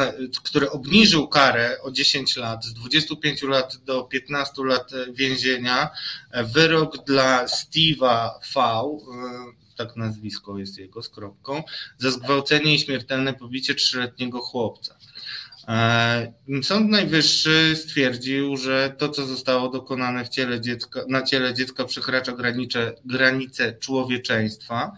który 0.45 0.71
obniżył 0.71 1.29
karę 1.29 1.83
o 1.83 1.91
10 1.91 2.37
lat, 2.37 2.65
z 2.65 2.75
25 2.75 3.43
lat 3.43 3.77
do 3.77 4.03
15 4.03 4.65
lat 4.65 4.91
więzienia. 5.13 5.91
Wyrok 6.45 7.05
dla 7.05 7.47
Steve'a 7.47 8.31
V 8.55 8.61
tak 9.79 9.97
nazwisko 9.97 10.59
jest 10.59 10.79
jego 10.79 11.03
z 11.03 11.09
kropką, 11.09 11.63
za 11.99 12.11
zgwałcenie 12.11 12.75
i 12.75 12.79
śmiertelne 12.79 13.35
pobicie 13.35 13.75
trzyletniego 13.75 14.39
chłopca. 14.41 14.99
E, 15.69 16.33
Sąd 16.63 16.91
Najwyższy 16.91 17.77
stwierdził, 17.77 18.57
że 18.57 18.95
to, 18.99 19.09
co 19.09 19.27
zostało 19.27 19.69
dokonane 19.69 20.29
ciele 20.29 20.61
dziecka, 20.61 21.05
na 21.09 21.23
ciele 21.23 21.55
dziecka 21.55 21.85
przekracza 21.85 22.33
granice, 22.33 22.95
granice 23.05 23.73
człowieczeństwa 23.73 24.93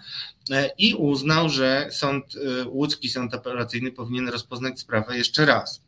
e, 0.51 0.71
i 0.79 0.95
uznał, 0.95 1.49
że 1.49 1.89
sąd, 1.91 2.25
e, 2.37 2.69
łódzki 2.69 3.09
sąd 3.09 3.35
apelacyjny 3.35 3.93
powinien 3.93 4.29
rozpoznać 4.29 4.81
sprawę 4.81 5.19
jeszcze 5.19 5.47
raz. 5.47 5.83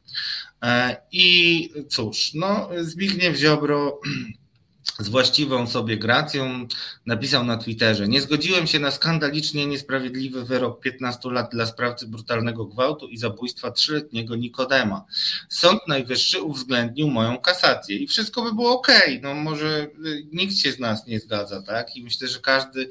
I 1.12 1.70
cóż, 1.89 2.35
no, 2.35 2.69
Zbigniew 2.81 3.36
Ziobro 3.36 4.01
z 4.98 5.09
właściwą 5.09 5.66
sobie 5.66 5.96
gracją 5.96 6.66
napisał 7.06 7.44
na 7.44 7.56
Twitterze: 7.56 8.09
Nie 8.09 8.20
zgodziłem 8.20 8.66
się 8.66 8.78
na 8.78 8.90
skandalicznie 8.90 9.66
niesprawiedliwy 9.66 10.44
wyrok 10.44 10.80
15 10.80 11.30
lat 11.30 11.50
dla 11.50 11.66
sprawcy 11.66 12.06
brutalnego 12.06 12.64
gwałtu 12.64 13.09
i 13.09 13.18
zabójstwa 13.18 13.70
trzyletniego 13.70 14.36
Nikodema. 14.36 15.04
Sąd 15.48 15.80
Najwyższy 15.88 16.42
uwzględnił 16.42 17.09
moją 17.09 17.38
kasację 17.38 17.96
i 17.96 18.06
wszystko 18.06 18.42
by 18.42 18.52
było 18.54 18.72
ok. 18.72 18.88
No 19.22 19.34
może 19.34 19.86
y, 20.06 20.26
nikt 20.32 20.56
się 20.56 20.72
z 20.72 20.78
nas 20.78 21.06
nie 21.06 21.20
zgadza, 21.20 21.62
tak? 21.62 21.96
I 21.96 22.04
myślę, 22.04 22.28
że 22.28 22.38
każdy 22.38 22.88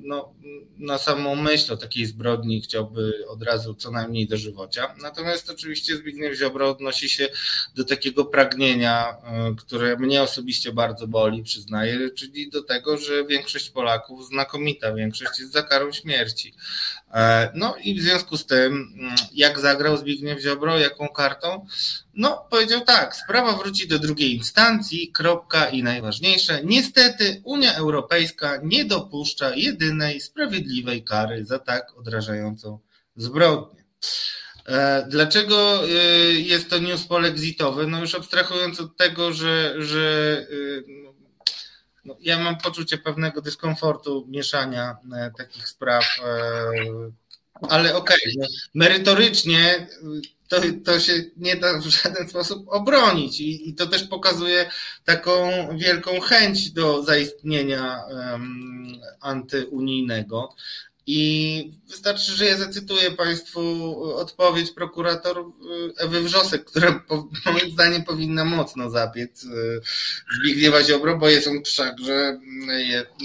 no, 0.00 0.32
na 0.78 0.98
samą 0.98 1.36
myśl 1.36 1.72
o 1.72 1.76
takiej 1.76 2.06
zbrodni 2.06 2.60
chciałby 2.60 3.26
od 3.28 3.42
razu 3.42 3.74
co 3.74 3.90
najmniej 3.90 4.26
dożywocia. 4.26 4.94
Natomiast 5.02 5.50
oczywiście 5.50 5.96
Zbigniew 5.96 6.38
Ziobro 6.38 6.70
odnosi 6.70 7.08
się 7.08 7.28
do 7.74 7.84
takiego 7.84 8.24
pragnienia, 8.24 9.16
y, 9.52 9.56
które 9.56 9.96
mnie 9.96 10.22
osobiście 10.22 10.31
osobiście 10.32 10.72
bardzo 10.72 11.06
boli, 11.06 11.42
przyznaję, 11.42 12.10
czyli 12.10 12.50
do 12.50 12.62
tego, 12.62 12.98
że 12.98 13.24
większość 13.24 13.70
Polaków, 13.70 14.26
znakomita 14.26 14.94
większość 14.94 15.38
jest 15.38 15.52
za 15.52 15.62
karą 15.62 15.92
śmierci. 15.92 16.54
E, 17.14 17.50
no 17.54 17.76
i 17.76 17.94
w 17.94 18.02
związku 18.02 18.36
z 18.36 18.46
tym, 18.46 18.94
mm, 18.98 19.14
jak 19.32 19.60
zagrał 19.60 19.96
Zbigniew 19.96 20.40
Ziobro, 20.40 20.78
jaką 20.78 21.08
kartą? 21.08 21.66
No, 22.14 22.46
powiedział 22.50 22.80
tak, 22.80 23.16
sprawa 23.16 23.52
wróci 23.52 23.88
do 23.88 23.98
drugiej 23.98 24.34
instancji, 24.36 25.12
kropka 25.12 25.66
i 25.66 25.82
najważniejsze, 25.82 26.60
niestety 26.64 27.40
Unia 27.44 27.74
Europejska 27.74 28.60
nie 28.62 28.84
dopuszcza 28.84 29.54
jedynej 29.54 30.20
sprawiedliwej 30.20 31.04
kary 31.04 31.44
za 31.44 31.58
tak 31.58 31.98
odrażającą 31.98 32.78
zbrodnię. 33.16 33.84
E, 34.66 35.06
dlaczego 35.08 35.84
e, 35.84 35.88
jest 36.32 36.70
to 36.70 36.78
news 36.78 37.06
polexitowy? 37.06 37.86
No 37.86 38.00
już 38.00 38.14
abstrahując 38.14 38.80
od 38.80 38.96
tego, 38.96 39.32
że, 39.32 39.74
że 39.78 40.36
e, 40.50 40.92
no, 42.04 42.16
ja 42.20 42.38
mam 42.38 42.58
poczucie 42.58 42.98
pewnego 42.98 43.40
dyskomfortu 43.40 44.26
mieszania 44.28 44.96
takich 45.38 45.68
spraw, 45.68 46.04
ale 47.68 47.96
okej, 47.96 48.16
okay, 48.16 48.32
no, 48.38 48.46
merytorycznie 48.74 49.86
to, 50.52 50.60
to 50.84 51.00
się 51.00 51.12
nie 51.36 51.56
da 51.56 51.78
w 51.78 51.86
żaden 51.86 52.28
sposób 52.28 52.68
obronić 52.68 53.40
I, 53.40 53.68
i 53.68 53.74
to 53.74 53.86
też 53.86 54.04
pokazuje 54.04 54.70
taką 55.04 55.50
wielką 55.78 56.20
chęć 56.20 56.70
do 56.70 57.02
zaistnienia 57.02 58.02
um, 58.08 59.00
antyunijnego. 59.20 60.54
I 61.06 61.72
wystarczy, 61.88 62.32
że 62.32 62.44
ja 62.44 62.56
zacytuję 62.56 63.10
Państwu 63.10 63.60
odpowiedź 64.16 64.70
prokurator 64.70 65.38
y, 65.38 65.42
Ewy 65.98 66.22
Wrzosek, 66.22 66.64
która 66.64 67.04
moim 67.46 67.72
zdaniem 67.72 68.04
powinna 68.04 68.44
mocno 68.44 68.90
zapiec 68.90 69.44
y, 69.44 69.80
Zbigniewa 70.38 70.84
Ziobro, 70.84 71.18
bo 71.18 71.28
jest 71.28 71.46
on 71.48 71.64
wszakże 71.64 72.38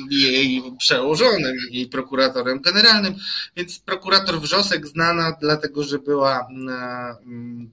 jej 0.10 0.64
przełożonym 0.80 1.56
i 1.72 1.88
prokuratorem 1.88 2.62
generalnym. 2.62 3.16
Więc 3.56 3.80
prokurator 3.80 4.42
Wrzosek 4.42 4.88
znana 4.88 5.38
dlatego, 5.42 5.84
że 5.84 6.00
była 6.00 6.48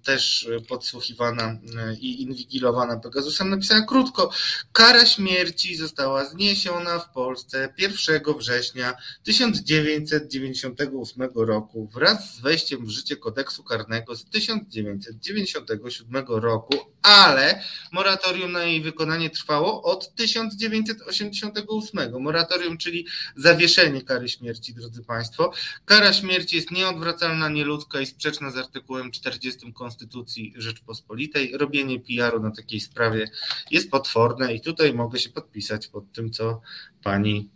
też 0.02 0.48
podsłuchiwana 0.68 1.58
i 2.00 2.22
inwigilowana 2.22 2.96
Pegasusem, 2.96 3.50
napisała 3.50 3.82
krótko. 3.82 4.30
Kara 4.72 5.06
śmierci 5.06 5.76
została 5.76 6.24
zniesiona 6.24 6.98
w 6.98 7.12
Polsce 7.12 7.74
1 7.78 8.22
września 8.38 8.94
1900 9.22 9.93
1998 10.00 11.28
roku 11.34 11.88
wraz 11.94 12.34
z 12.34 12.40
wejściem 12.40 12.86
w 12.86 12.90
życie 12.90 13.16
kodeksu 13.16 13.64
karnego 13.64 14.16
z 14.16 14.24
1997 14.24 16.24
roku, 16.28 16.76
ale 17.02 17.62
moratorium 17.92 18.52
na 18.52 18.64
jej 18.64 18.82
wykonanie 18.82 19.30
trwało 19.30 19.82
od 19.82 20.14
1988. 20.14 22.22
Moratorium, 22.22 22.78
czyli 22.78 23.06
zawieszenie 23.36 24.02
kary 24.02 24.28
śmierci, 24.28 24.74
drodzy 24.74 25.04
Państwo. 25.04 25.52
Kara 25.84 26.12
śmierci 26.12 26.56
jest 26.56 26.70
nieodwracalna, 26.70 27.48
nieludzka 27.48 28.00
i 28.00 28.06
sprzeczna 28.06 28.50
z 28.50 28.56
artykułem 28.56 29.10
40 29.10 29.72
Konstytucji 29.72 30.54
Rzeczpospolitej. 30.56 31.58
Robienie 31.58 32.00
PR-u 32.00 32.40
na 32.40 32.50
takiej 32.50 32.80
sprawie 32.80 33.30
jest 33.70 33.90
potworne 33.90 34.54
i 34.54 34.60
tutaj 34.60 34.94
mogę 34.94 35.18
się 35.18 35.30
podpisać 35.30 35.88
pod 35.88 36.12
tym, 36.12 36.30
co 36.30 36.60
pani 37.02 37.50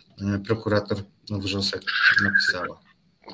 prokurator 0.47 0.99
Wrzosek 1.31 1.83
napisała. 2.25 2.81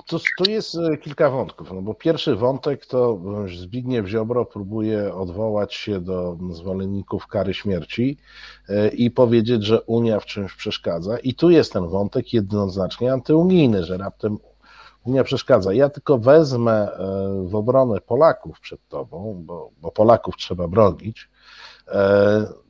Tu, 0.06 0.18
tu 0.38 0.50
jest 0.50 0.74
e, 0.74 0.96
kilka 0.96 1.30
wątków. 1.30 1.72
No 1.72 1.82
bo 1.82 1.94
pierwszy 1.94 2.36
wątek 2.36 2.86
to 2.86 3.20
Zbigniew 3.58 4.06
Ziobro 4.06 4.44
próbuje 4.44 5.14
odwołać 5.14 5.74
się 5.74 6.00
do 6.00 6.38
zwolenników 6.50 7.26
kary 7.26 7.54
śmierci 7.54 8.18
e, 8.68 8.88
i 8.88 9.10
powiedzieć, 9.10 9.64
że 9.64 9.82
Unia 9.82 10.20
w 10.20 10.26
czymś 10.26 10.54
przeszkadza. 10.54 11.18
I 11.18 11.34
tu 11.34 11.50
jest 11.50 11.72
ten 11.72 11.88
wątek 11.88 12.32
jednoznacznie 12.32 13.12
antyunijny, 13.12 13.84
że 13.84 13.96
raptem 13.96 14.38
Unia 15.04 15.24
przeszkadza. 15.24 15.72
Ja 15.72 15.88
tylko 15.88 16.18
wezmę 16.18 16.92
e, 16.92 16.98
w 17.48 17.54
obronę 17.54 18.00
Polaków 18.00 18.60
przed 18.60 18.88
tobą, 18.88 19.42
bo, 19.46 19.70
bo 19.80 19.90
Polaków 19.90 20.36
trzeba 20.36 20.68
bronić. 20.68 21.30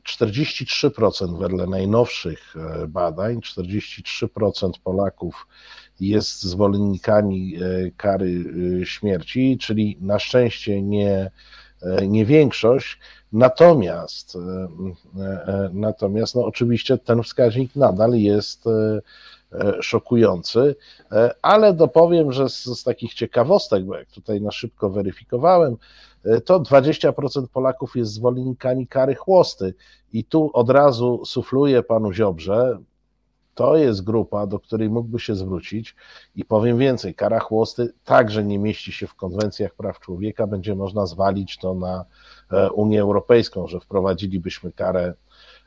43% 0.09 1.39
wedle 1.39 1.67
najnowszych 1.67 2.55
badań, 2.89 3.41
43% 3.41 4.71
Polaków 4.85 5.47
jest 6.01 6.43
zwolennikami 6.43 7.57
e, 7.57 7.61
kary 7.97 8.45
e, 8.83 8.87
śmierci, 8.87 9.59
czyli 9.61 9.99
na 10.01 10.19
szczęście 10.19 10.83
nie, 10.83 11.31
e, 11.83 12.07
nie 12.09 12.27
większość. 12.27 12.99
Natomiast, 13.33 14.39
natomiast 15.73 16.35
no 16.35 16.45
oczywiście 16.45 16.99
ten 16.99 17.23
wskaźnik 17.23 17.77
nadal 17.77 18.15
jest 18.15 18.65
szokujący, 19.81 20.77
ale 21.43 21.73
dopowiem, 21.73 22.33
że 22.33 22.49
z, 22.49 22.65
z 22.65 22.85
takich 22.85 23.15
ciekawostek, 23.15 23.85
bo 23.85 23.97
jak 23.97 24.11
tutaj 24.11 24.41
na 24.41 24.51
szybko 24.51 24.91
weryfikowałem, 24.91 25.77
to 26.45 26.61
20% 26.61 27.47
Polaków 27.53 27.97
jest 27.97 28.13
zwolennikami 28.13 28.87
kary 28.87 29.15
chłosty. 29.15 29.75
I 30.13 30.25
tu 30.25 30.51
od 30.53 30.71
razu 30.71 31.23
sufluję 31.25 31.83
panu 31.83 32.13
Ziobrze, 32.13 32.79
to 33.55 33.77
jest 33.77 34.05
grupa, 34.05 34.47
do 34.47 34.59
której 34.59 34.91
mógłby 34.91 35.21
się 35.21 35.35
zwrócić 35.35 35.95
i 36.37 36.45
powiem 36.45 36.79
więcej, 36.79 37.15
kara 37.15 37.41
chłosty 37.41 37.93
także 38.05 38.45
nie 38.45 38.59
mieści 38.59 38.93
się 38.93 39.07
w 39.07 39.15
konwencjach 39.15 39.75
praw 39.75 40.01
człowieka, 40.01 40.47
będzie 40.47 40.75
można 40.75 41.07
zwalić 41.07 41.59
to 41.59 41.75
na 41.75 42.05
e, 42.53 42.71
Unię 42.71 43.01
Europejską, 43.01 43.67
że 43.67 43.81
wprowadzilibyśmy 43.81 44.73
karę 44.73 45.15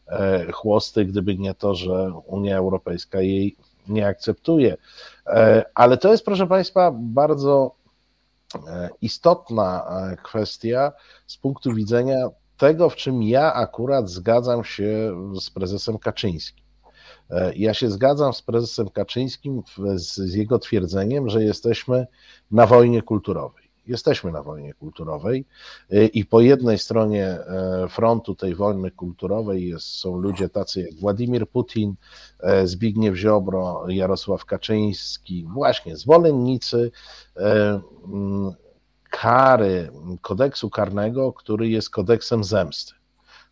e, 0.08 0.52
chłosty, 0.52 1.06
gdyby 1.06 1.38
nie 1.38 1.54
to, 1.54 1.76
że 1.76 2.12
Unia 2.26 2.58
Europejska 2.58 3.22
jej 3.22 3.56
nie 3.88 4.08
akceptuje. 4.08 4.78
E, 5.28 5.66
ale 5.76 5.98
to 5.98 6.12
jest, 6.12 6.26
proszę 6.26 6.48
Państwa, 6.48 6.92
bardzo 6.96 7.77
istotna 9.02 9.86
kwestia 10.24 10.92
z 11.28 11.38
punktu 11.38 11.74
widzenia 11.74 12.30
tego, 12.58 12.90
w 12.90 12.96
czym 12.96 13.24
ja 13.24 13.54
akurat 13.54 14.10
zgadzam 14.10 14.64
się 14.64 15.16
z 15.42 15.50
prezesem 15.50 15.98
Kaczyńskim. 15.98 16.66
E, 17.30 17.56
ja 17.56 17.74
się 17.74 17.90
zgadzam 17.90 18.34
z 18.34 18.42
prezesem 18.42 18.90
Kaczyńskim 18.90 19.64
z 19.96 20.34
jego 20.34 20.60
twierdzeniem, 20.60 21.30
że 21.30 21.44
jesteśmy 21.44 22.08
na 22.52 22.68
wojnie 22.68 23.02
kulturowej. 23.02 23.67
Jesteśmy 23.88 24.32
na 24.32 24.44
wojnie 24.44 24.74
kulturowej 24.74 25.46
e, 25.92 26.06
i 26.06 26.26
po 26.26 26.42
jednej 26.42 26.78
stronie 26.78 27.26
e, 27.26 27.88
frontu 27.90 28.36
tej 28.36 28.56
wojny 28.56 28.92
kulturowej 28.92 29.70
jest, 29.70 29.88
są 29.88 30.18
ludzie 30.18 30.50
tacy 30.50 30.82
jak 30.82 30.96
Władimir 30.96 31.50
Putin, 31.50 31.96
Zbigniew 32.64 33.16
Ziobro, 33.16 33.86
Jarosław 33.90 34.46
Kaczyński, 34.46 35.46
właśnie 35.54 35.98
zwolennicy 35.98 36.92
kary, 39.10 39.92
kodeksu 40.22 40.70
karnego, 40.70 41.34
który 41.34 41.70
jest 41.70 41.90
kodeksem 41.90 42.44
zemsty. 42.44 42.94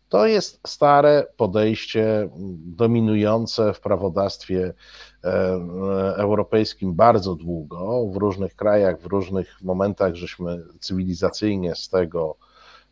To 0.08 0.26
jest 0.26 0.60
stare 0.66 1.26
podejście 1.36 2.28
dominujące 2.66 3.72
w 3.72 3.80
prawodawstwie 3.80 4.72
e, 5.24 5.30
europejskim 6.16 6.94
bardzo 6.94 7.34
długo. 7.34 8.06
W 8.12 8.16
różnych 8.16 8.56
krajach, 8.56 9.00
w 9.00 9.06
różnych 9.06 9.62
momentach 9.62 10.14
żeśmy 10.14 10.62
cywilizacyjnie 10.80 11.74
z 11.74 11.88
tego 11.88 12.36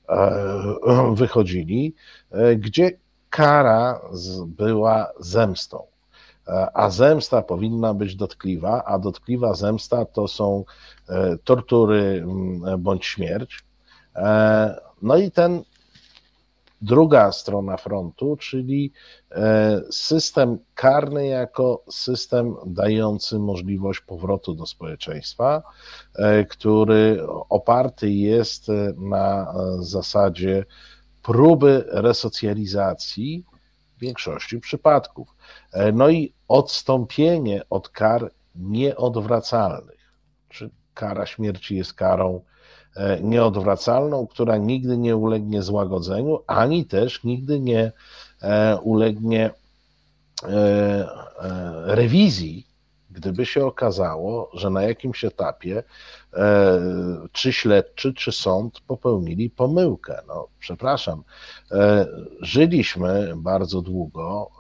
e, 0.08 1.14
wychodzili, 1.14 1.94
e, 2.30 2.56
gdzie 2.56 2.90
kara 3.30 4.00
była 4.46 5.12
zemstą. 5.20 5.82
A 6.74 6.90
zemsta 6.90 7.42
powinna 7.42 7.94
być 7.94 8.16
dotkliwa, 8.16 8.84
a 8.84 8.98
dotkliwa 8.98 9.54
zemsta 9.54 10.04
to 10.04 10.28
są 10.28 10.64
tortury 11.44 12.26
bądź 12.78 13.06
śmierć. 13.06 13.64
No 15.02 15.16
i 15.16 15.30
ten 15.30 15.62
druga 16.84 17.32
strona 17.32 17.76
frontu, 17.76 18.36
czyli 18.36 18.92
e, 19.30 19.80
system 19.90 20.58
karny 20.74 21.26
jako 21.26 21.84
system 21.90 22.56
dający 22.66 23.38
możliwość 23.38 24.00
powrotu 24.00 24.54
do 24.54 24.66
społeczeństwa, 24.66 25.62
e, 26.14 26.44
który 26.44 27.26
oparty 27.48 28.10
jest 28.10 28.66
na 28.96 29.54
zasadzie 29.78 30.64
próby 31.22 31.84
resocjalizacji 31.88 33.44
w 33.96 34.00
większości 34.00 34.60
przypadków. 34.60 35.34
E, 35.72 35.92
no 35.92 36.08
i 36.08 36.34
odstąpienie 36.48 37.62
od 37.70 37.88
kar 37.88 38.32
nieodwracalnych. 38.54 40.14
Czy 40.48 40.70
kara 40.94 41.26
śmierci 41.26 41.76
jest 41.76 41.94
karą 41.94 42.40
E, 42.40 42.53
nieodwracalną, 43.20 44.26
która 44.26 44.56
nigdy 44.56 44.98
nie 44.98 45.16
ulegnie 45.16 45.62
złagodzeniu, 45.62 46.38
ani 46.46 46.84
też 46.84 47.24
nigdy 47.24 47.60
nie 47.60 47.92
e, 48.42 48.78
ulegnie 48.82 49.50
e, 50.42 51.08
rewizji, 51.84 52.66
gdyby 53.10 53.46
się 53.46 53.66
okazało, 53.66 54.50
że 54.54 54.70
na 54.70 54.82
jakimś 54.82 55.24
etapie 55.24 55.82
czy 57.32 57.52
śledczy, 57.52 58.14
czy 58.14 58.32
sąd 58.32 58.80
popełnili 58.80 59.50
pomyłkę. 59.50 60.22
No, 60.28 60.48
przepraszam, 60.58 61.24
żyliśmy 62.40 63.32
bardzo 63.36 63.82
długo 63.82 64.50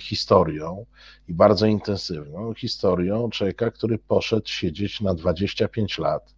historią 0.00 0.86
i 1.28 1.34
bardzo 1.34 1.66
intensywną 1.66 2.54
historią 2.54 3.30
człowieka, 3.30 3.70
który 3.70 3.98
poszedł 3.98 4.48
siedzieć 4.48 5.00
na 5.00 5.14
25 5.14 5.98
lat 5.98 6.37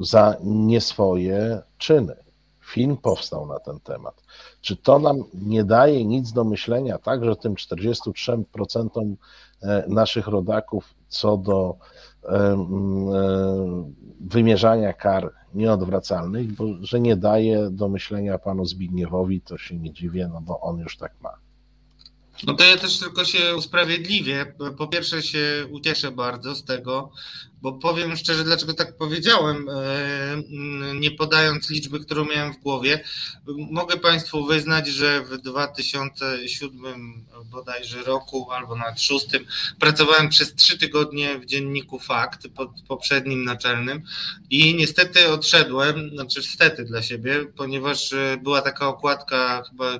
za 0.00 0.36
nieswoje 0.44 1.62
czyny. 1.78 2.16
Film 2.60 2.96
powstał 2.96 3.46
na 3.46 3.58
ten 3.58 3.80
temat. 3.80 4.22
Czy 4.60 4.76
to 4.76 4.98
nam 4.98 5.24
nie 5.34 5.64
daje 5.64 6.04
nic 6.04 6.32
do 6.32 6.44
myślenia, 6.44 6.98
także 6.98 7.36
tym 7.36 7.54
43% 7.54 9.14
e, 9.62 9.84
naszych 9.88 10.26
rodaków 10.26 10.94
co 11.08 11.36
do 11.36 11.76
e, 12.24 12.66
wymierzania 14.20 14.92
kar 14.92 15.32
nieodwracalnych, 15.54 16.52
bo 16.52 16.64
że 16.80 17.00
nie 17.00 17.16
daje 17.16 17.70
do 17.70 17.88
myślenia 17.88 18.38
panu 18.38 18.64
Zbigniewowi, 18.64 19.40
to 19.40 19.58
się 19.58 19.76
nie 19.76 19.92
dziwię, 19.92 20.30
no 20.32 20.40
bo 20.40 20.60
on 20.60 20.78
już 20.78 20.96
tak 20.96 21.12
ma. 21.20 21.30
No 22.46 22.54
to 22.54 22.64
ja 22.64 22.76
też 22.76 22.98
tylko 22.98 23.24
się 23.24 23.56
usprawiedliwię. 23.56 24.54
Po 24.78 24.86
pierwsze 24.86 25.22
się 25.22 25.66
ucieszę 25.70 26.12
bardzo 26.12 26.54
z 26.54 26.64
tego, 26.64 27.10
bo 27.62 27.72
powiem 27.72 28.16
szczerze, 28.16 28.44
dlaczego 28.44 28.74
tak 28.74 28.96
powiedziałem, 28.96 29.68
e, 29.68 30.94
nie 30.94 31.10
podając 31.10 31.70
liczby, 31.70 32.00
którą 32.00 32.24
miałem 32.24 32.52
w 32.52 32.58
głowie. 32.58 33.04
Mogę 33.70 33.96
Państwu 33.96 34.44
wyznać, 34.44 34.88
że 34.88 35.22
w 35.22 35.38
2007 35.38 37.24
bodajże 37.44 38.02
roku, 38.02 38.50
albo 38.52 38.76
nawet 38.76 39.00
szóstym, 39.00 39.44
pracowałem 39.78 40.28
przez 40.28 40.54
trzy 40.54 40.78
tygodnie 40.78 41.38
w 41.38 41.46
dzienniku 41.46 41.98
Fakt, 41.98 42.48
pod 42.48 42.70
poprzednim 42.88 43.44
naczelnym 43.44 44.02
i 44.50 44.74
niestety 44.74 45.28
odszedłem, 45.28 46.10
znaczy 46.10 46.40
niestety 46.40 46.84
dla 46.84 47.02
siebie, 47.02 47.46
ponieważ 47.56 48.12
e, 48.12 48.38
była 48.42 48.62
taka 48.62 48.88
okładka, 48.88 49.62
chyba 49.70 49.98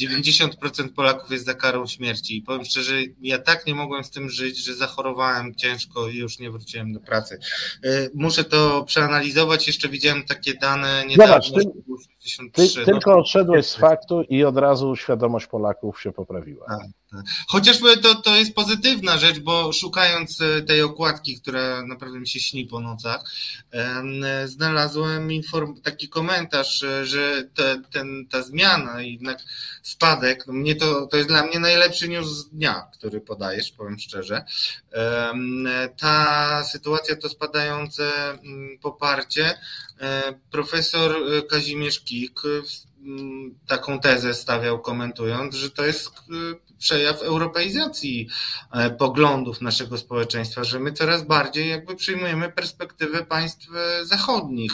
90% 0.00 0.88
Polaków 0.88 1.30
jest 1.30 1.44
za 1.44 1.54
karą 1.54 1.86
śmierci 1.86 2.36
i 2.36 2.42
powiem 2.42 2.64
szczerze, 2.64 2.94
ja 3.22 3.38
tak 3.38 3.66
nie 3.66 3.74
mogłem 3.74 4.04
z 4.04 4.10
tym 4.10 4.30
żyć, 4.30 4.64
że 4.64 4.74
zachorowałem 4.74 5.54
ciężko 5.54 6.08
i 6.08 6.16
już 6.16 6.38
nie 6.38 6.50
wróciłem 6.50 6.87
do 6.92 7.00
pracy. 7.00 7.38
Y, 7.84 8.10
muszę 8.14 8.44
to 8.44 8.84
przeanalizować. 8.84 9.66
Jeszcze 9.66 9.88
widziałem 9.88 10.24
takie 10.24 10.54
dane 10.54 11.04
niedawno, 11.06 11.42
Zobacz, 11.42 11.64
ty... 11.64 11.70
83. 12.28 12.74
Ty, 12.74 12.84
tylko 12.84 13.18
odszedłeś 13.18 13.66
z 13.66 13.76
faktu 13.76 14.22
i 14.22 14.44
od 14.44 14.56
razu 14.56 14.96
świadomość 14.96 15.46
Polaków 15.46 16.00
się 16.02 16.12
poprawiła. 16.12 16.66
Tak, 16.66 16.86
tak. 17.10 17.20
Chociażby 17.48 17.96
to, 17.96 18.14
to 18.14 18.36
jest 18.36 18.54
pozytywna 18.54 19.18
rzecz, 19.18 19.38
bo 19.38 19.72
szukając 19.72 20.40
e, 20.40 20.62
tej 20.62 20.82
okładki, 20.82 21.40
która 21.40 21.82
naprawdę 21.86 22.20
mi 22.20 22.28
się 22.28 22.40
śni 22.40 22.66
po 22.66 22.80
nocach, 22.80 23.24
znalazłem 24.44 25.28
inform- 25.28 25.80
taki 25.80 26.08
komentarz, 26.08 26.82
e, 26.82 27.06
że 27.06 27.48
te, 27.54 27.82
ten, 27.92 28.26
ta 28.30 28.42
zmiana, 28.42 29.00
jednak 29.00 29.42
spadek, 29.82 30.46
mnie 30.46 30.76
to, 30.76 31.06
to 31.06 31.16
jest 31.16 31.28
dla 31.28 31.46
mnie 31.46 31.58
najlepszy 31.58 32.08
news 32.08 32.48
dnia, 32.48 32.90
który 32.92 33.20
podajesz, 33.20 33.72
powiem 33.72 33.98
szczerze. 33.98 34.44
Ta 35.96 36.64
sytuacja 36.64 37.16
to 37.16 37.28
spadające 37.28 38.30
mm, 38.30 38.78
poparcie. 38.78 39.58
E, 40.00 40.34
profesor 40.50 41.16
Kazimierz 41.50 42.00
Kik 42.00 42.40
taką 43.66 44.00
tezę 44.00 44.34
stawiał 44.34 44.80
komentując, 44.80 45.54
że 45.54 45.70
to 45.70 45.86
jest 45.86 46.10
przejaw 46.78 47.22
europeizacji 47.22 48.28
e, 48.72 48.90
poglądów 48.90 49.60
naszego 49.60 49.98
społeczeństwa, 49.98 50.64
że 50.64 50.80
my 50.80 50.92
coraz 50.92 51.22
bardziej 51.22 51.68
jakby 51.68 51.96
przyjmujemy 51.96 52.52
perspektywę 52.52 53.24
państw 53.24 53.68
e, 53.74 54.06
zachodnich. 54.06 54.72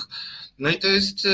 No 0.58 0.70
i 0.70 0.78
to 0.78 0.86
jest 0.86 1.26
e, 1.26 1.30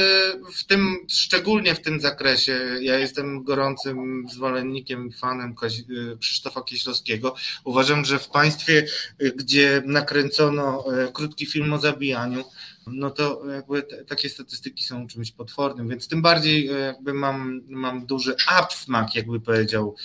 w 0.54 0.64
tym, 0.64 0.96
szczególnie 1.08 1.74
w 1.74 1.80
tym 1.80 2.00
zakresie, 2.00 2.60
ja 2.80 2.98
jestem 2.98 3.44
gorącym 3.44 4.26
zwolennikiem 4.32 5.12
fanem 5.12 5.54
Krzysztofa 6.20 6.62
Kieślowskiego. 6.62 7.34
Uważam, 7.64 8.04
że 8.04 8.18
w 8.18 8.28
państwie, 8.28 8.86
gdzie 9.36 9.82
nakręcono 9.86 10.84
krótki 11.12 11.46
film 11.46 11.72
o 11.72 11.78
zabijaniu, 11.78 12.44
no 12.86 13.10
to 13.10 13.42
jakby 13.54 13.82
te, 13.82 14.04
takie 14.04 14.28
statystyki 14.28 14.84
są 14.84 15.06
czymś 15.06 15.32
potwornym, 15.32 15.88
więc 15.88 16.08
tym 16.08 16.22
bardziej 16.22 16.66
jakby 16.66 17.14
mam, 17.14 17.62
mam 17.68 18.06
duży 18.06 18.34
absmak, 18.46 19.14
jakby 19.14 19.40
powiedział 19.40 19.96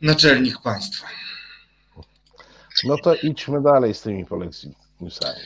naczelnik 0.00 0.60
państwa. 0.60 1.06
No 2.84 2.96
to 2.98 3.14
idźmy 3.14 3.62
dalej 3.62 3.94
z 3.94 4.00
tymi 4.00 4.26
polexit 4.26 4.72
newsami. 5.00 5.40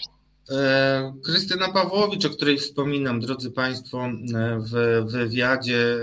E, 0.50 1.14
Krystyna 1.24 1.72
Pawłowicz, 1.72 2.24
o 2.24 2.30
której 2.30 2.58
wspominam, 2.58 3.20
drodzy 3.20 3.50
Państwo, 3.50 4.06
e, 4.06 4.12
w 4.58 5.04
wywiadzie 5.10 5.76
e, 5.76 5.98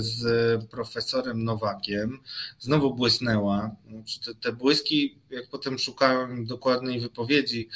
z 0.00 0.64
profesorem 0.70 1.44
Nowakiem, 1.44 2.18
znowu 2.58 2.94
błysnęła. 2.94 3.70
Znaczy, 3.90 4.20
te, 4.20 4.34
te 4.34 4.52
błyski, 4.52 5.18
jak 5.30 5.48
potem 5.50 5.78
szukałem 5.78 6.46
dokładnej 6.46 7.00
wypowiedzi 7.00 7.68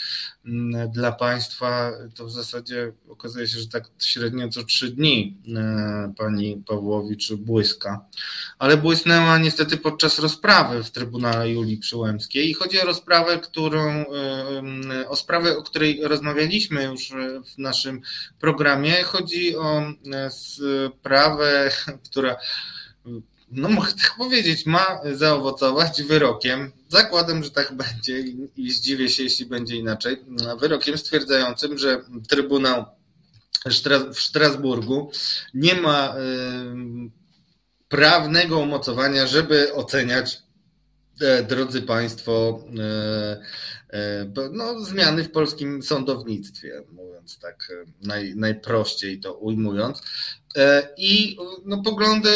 mm, 0.47 0.91
dla 0.91 1.13
Państwa, 1.13 1.93
to 2.15 2.27
w 2.27 2.31
zasadzie 2.31 2.93
okazuje 3.09 3.47
się, 3.47 3.61
że 3.61 3.69
tak 3.69 3.91
średnio 3.99 4.49
co 4.49 4.65
trzy 4.65 4.91
dni 4.91 5.37
pani 6.17 6.63
Pawłowicz 6.67 7.33
błyska. 7.33 8.05
Ale 8.59 8.77
błysnęła 8.77 9.39
niestety 9.39 9.77
podczas 9.77 10.19
rozprawy 10.19 10.85
w 10.85 10.91
Trybunale 10.91 11.51
Julii 11.51 11.77
Przyłębskiej 11.77 12.51
i 12.51 12.55
chodzi 12.55 12.81
o 12.81 12.87
rozprawę, 12.87 13.39
którą, 13.39 14.05
o 15.09 15.17
sprawę, 15.17 15.59
o 15.59 15.63
której 15.63 16.01
rozmawialiśmy 16.03 16.85
już 16.85 17.13
w 17.55 17.59
naszym 17.59 18.01
programie. 18.41 19.03
Chodzi 19.03 19.57
o 19.57 19.83
e, 20.13 20.31
sprawę, 20.31 21.71
która 22.11 22.37
no 23.55 23.69
mogę 23.69 23.93
tak 24.03 24.15
powiedzieć, 24.19 24.67
ma 24.67 25.01
zaowocować 25.13 26.03
wyrokiem. 26.03 26.73
Zakładam, 26.89 27.45
że 27.45 27.51
tak 27.51 27.75
będzie 27.77 28.25
i 28.57 28.71
zdziwię 28.71 29.09
się, 29.09 29.23
jeśli 29.23 29.47
będzie 29.47 29.77
inaczej. 29.77 30.17
Wyrokiem 30.61 30.99
stwierdzającym, 30.99 31.79
że 31.79 32.01
Trybunał 32.29 32.85
w 34.15 34.21
Strasburgu 34.21 35.11
nie 35.55 35.75
ma 35.75 36.09
e, 36.09 36.21
prawnego 37.89 38.59
umocowania, 38.59 39.27
żeby 39.27 39.75
oceniać, 39.75 40.43
e, 41.21 41.43
drodzy 41.43 41.83
Państwo, 41.83 42.65
E, 43.95 44.51
no, 44.53 44.81
zmiany 44.81 45.25
w 45.25 45.31
polskim 45.31 45.83
sądownictwie, 45.83 46.83
mówiąc 46.93 47.39
tak 47.39 47.69
e, 47.71 48.07
naj, 48.07 48.35
najprościej 48.37 49.21
to 49.21 49.35
ujmując. 49.35 50.03
E, 50.57 50.89
I 50.97 51.37
no, 51.65 51.83
poglądy 51.83 52.31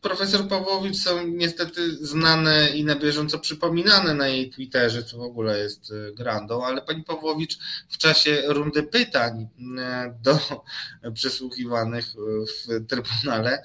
profesor 0.00 0.48
Pawłowicz 0.48 0.96
są 0.96 1.26
niestety 1.26 2.06
znane 2.06 2.70
i 2.70 2.84
na 2.84 2.96
bieżąco 2.96 3.38
przypominane 3.38 4.14
na 4.14 4.28
jej 4.28 4.50
Twitterze, 4.50 5.02
co 5.02 5.18
w 5.18 5.22
ogóle 5.22 5.58
jest 5.58 5.92
grandą, 6.16 6.64
ale 6.64 6.82
pani 6.82 7.04
Pawłowicz 7.04 7.58
w 7.88 7.98
czasie 7.98 8.42
rundy 8.46 8.82
pytań 8.82 9.48
do 10.22 10.38
przesłuchiwanych 11.14 12.06
w 12.48 12.86
Trybunale 12.88 13.62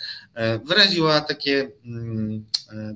wyraziła 0.65 1.21
takie, 1.21 1.71
mm, 1.85 2.45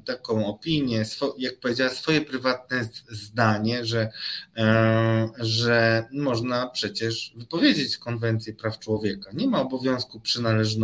taką 0.06 0.46
opinię, 0.46 1.06
jak 1.38 1.60
powiedziała, 1.60 1.90
swoje 1.90 2.22
prywatne 2.22 2.90
zdanie, 3.10 3.86
że 3.86 4.10
że 5.40 6.06
można 6.12 6.68
przecież 6.68 7.34
wypowiedzieć 7.36 7.98
konwencję 7.98 8.54
praw 8.54 8.80
człowieka. 8.80 9.30
Nie 9.34 9.48
ma 9.48 9.62
obowiązku 9.62 10.20
przynależności 10.20 10.77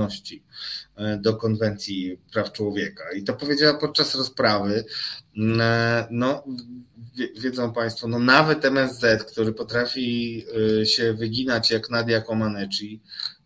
e, 0.95 1.17
do 1.17 1.35
konwencji 1.35 2.17
praw 2.33 2.51
człowieka. 2.51 3.03
I 3.15 3.23
to 3.23 3.33
powiedziała 3.33 3.79
podczas 3.79 4.15
rozprawy. 4.15 4.85
E, 5.59 6.07
no, 6.11 6.43
wiedzą 7.41 7.73
Państwo, 7.73 8.07
no 8.07 8.19
nawet 8.19 8.65
MSZ, 8.65 9.23
który 9.23 9.53
potrafi 9.53 10.45
się 10.83 11.13
wyginać 11.13 11.71
jak 11.71 11.89
Nadia 11.89 12.21
Comaneci, 12.21 13.01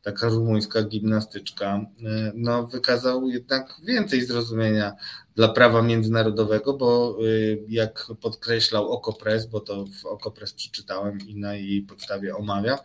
taka 0.08 0.30
rumuńska 0.30 0.84
gimnastyczka, 0.84 1.86
no 2.34 2.68
wykazał 2.68 3.30
jednak 3.30 3.74
więcej 3.84 4.26
zrozumienia 4.26 4.94
dla 5.36 5.48
prawa 5.48 5.82
międzynarodowego, 5.82 6.74
bo 6.74 7.18
y, 7.26 7.64
jak 7.70 8.08
podkreślał 8.22 8.92
Okopres, 8.92 9.46
bo 9.46 9.60
to 9.60 9.86
w 10.02 10.06
Okopres 10.06 10.54
przeczytałem 10.54 11.18
i 11.28 11.36
na 11.36 11.56
jej 11.56 11.82
podstawie 11.82 12.36
omawiam, 12.36 12.78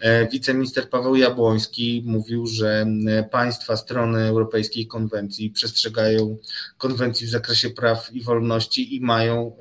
e, 0.00 0.28
wiceminister 0.28 0.90
Paweł 0.90 1.16
Jabłoński 1.16 2.02
mówił, 2.06 2.46
że 2.46 2.86
e, 3.08 3.22
państwa 3.22 3.76
strony 3.76 4.22
Europejskiej 4.22 4.86
Konwencji 4.86 5.50
przestrzegają 5.50 6.36
konwencji 6.78 7.26
w 7.26 7.30
zakresie 7.30 7.70
praw 7.70 8.12
i 8.12 8.22
wolności 8.22 8.96
i 8.96 9.00
mają 9.00 9.56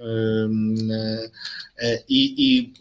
e, 1.78 2.00
i, 2.08 2.48
i 2.48 2.74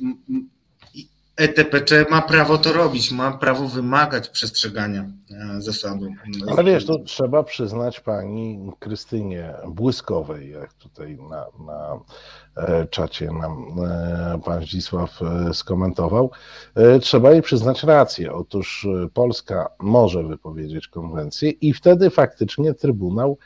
ETPC 1.36 2.06
ma 2.10 2.22
prawo 2.22 2.58
to 2.58 2.72
robić, 2.72 3.12
ma 3.12 3.32
prawo 3.32 3.68
wymagać 3.68 4.28
przestrzegania 4.28 5.10
e, 5.30 5.60
zasadu. 5.60 6.06
Ale 6.48 6.64
wiesz, 6.64 6.86
to 6.86 6.98
trzeba 6.98 7.42
przyznać 7.42 8.00
pani 8.00 8.72
Krystynie 8.78 9.54
Błyskowej, 9.68 10.50
jak 10.50 10.72
tutaj 10.72 11.18
na, 11.30 11.46
na 11.66 11.98
e, 12.56 12.86
czacie 12.86 13.26
nam 13.26 13.66
e, 13.84 14.40
pan 14.44 14.62
Zdzisław 14.62 15.20
skomentował, 15.52 16.30
trzeba 17.00 17.32
jej 17.32 17.42
przyznać 17.42 17.82
rację. 17.82 18.32
Otóż 18.32 18.86
Polska 19.14 19.68
może 19.78 20.22
wypowiedzieć 20.22 20.88
konwencję 20.88 21.50
i 21.50 21.72
wtedy 21.72 22.10
faktycznie 22.10 22.74
Trybunał 22.74 23.38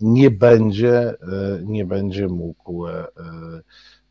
nie 0.00 0.30
będzie, 0.30 1.14
nie 1.62 1.84
będzie 1.84 2.28
mógł 2.28 2.86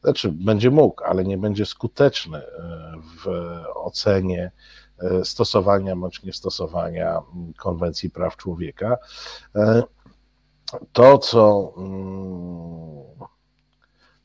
znaczy 0.06 0.32
będzie 0.32 0.72
mógł, 0.72 1.04
ale 1.04 1.24
nie 1.24 1.38
będzie 1.38 1.66
skuteczny 1.66 2.38
e, 2.38 2.94
w 3.24 3.28
ocenie 3.76 4.52
e, 5.00 5.26
stosowania 5.26 5.96
bądź 5.96 6.24
niestosowania 6.24 7.22
konwencji 7.58 8.10
praw 8.10 8.38
człowieka. 8.38 8.98
E, 9.56 9.84
to, 10.94 11.18
co 11.18 11.74
mm, 11.78 13.06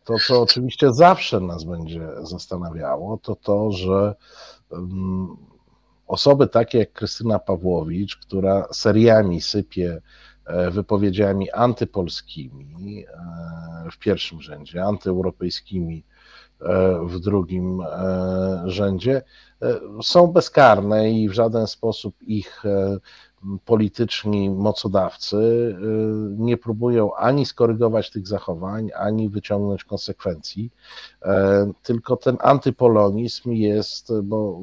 to, 0.04 0.14
co 0.26 0.42
oczywiście 0.42 0.92
zawsze 0.92 1.40
nas 1.40 1.64
będzie 1.64 2.08
zastanawiało, 2.22 3.18
to 3.18 3.36
to, 3.36 3.72
że 3.72 4.14
mm, 4.72 5.36
osoby 6.06 6.46
takie 6.46 6.78
jak 6.78 6.92
Krystyna 6.92 7.38
Pawłowicz, 7.38 8.16
która 8.16 8.68
seriami 8.72 9.40
sypie 9.40 10.00
wypowiedziami 10.70 11.50
antypolskimi 11.50 13.04
e, 13.08 13.90
w 13.92 13.98
pierwszym 13.98 14.42
rzędzie, 14.42 14.84
antyeuropejskimi 14.84 16.04
e, 16.60 16.98
w 17.06 17.20
drugim 17.20 17.82
rzędzie, 18.64 19.22
są 20.02 20.26
bezkarne 20.26 21.10
i 21.10 21.28
w 21.28 21.32
żaden 21.32 21.66
sposób 21.66 22.14
ich 22.22 22.62
polityczni 23.64 24.50
mocodawcy 24.50 25.76
nie 26.38 26.56
próbują 26.56 27.14
ani 27.14 27.46
skorygować 27.46 28.10
tych 28.10 28.28
zachowań, 28.28 28.90
ani 28.96 29.28
wyciągnąć 29.28 29.84
konsekwencji, 29.84 30.70
tylko 31.82 32.16
ten 32.16 32.36
antypolonizm 32.40 33.52
jest, 33.52 34.12
bo 34.22 34.60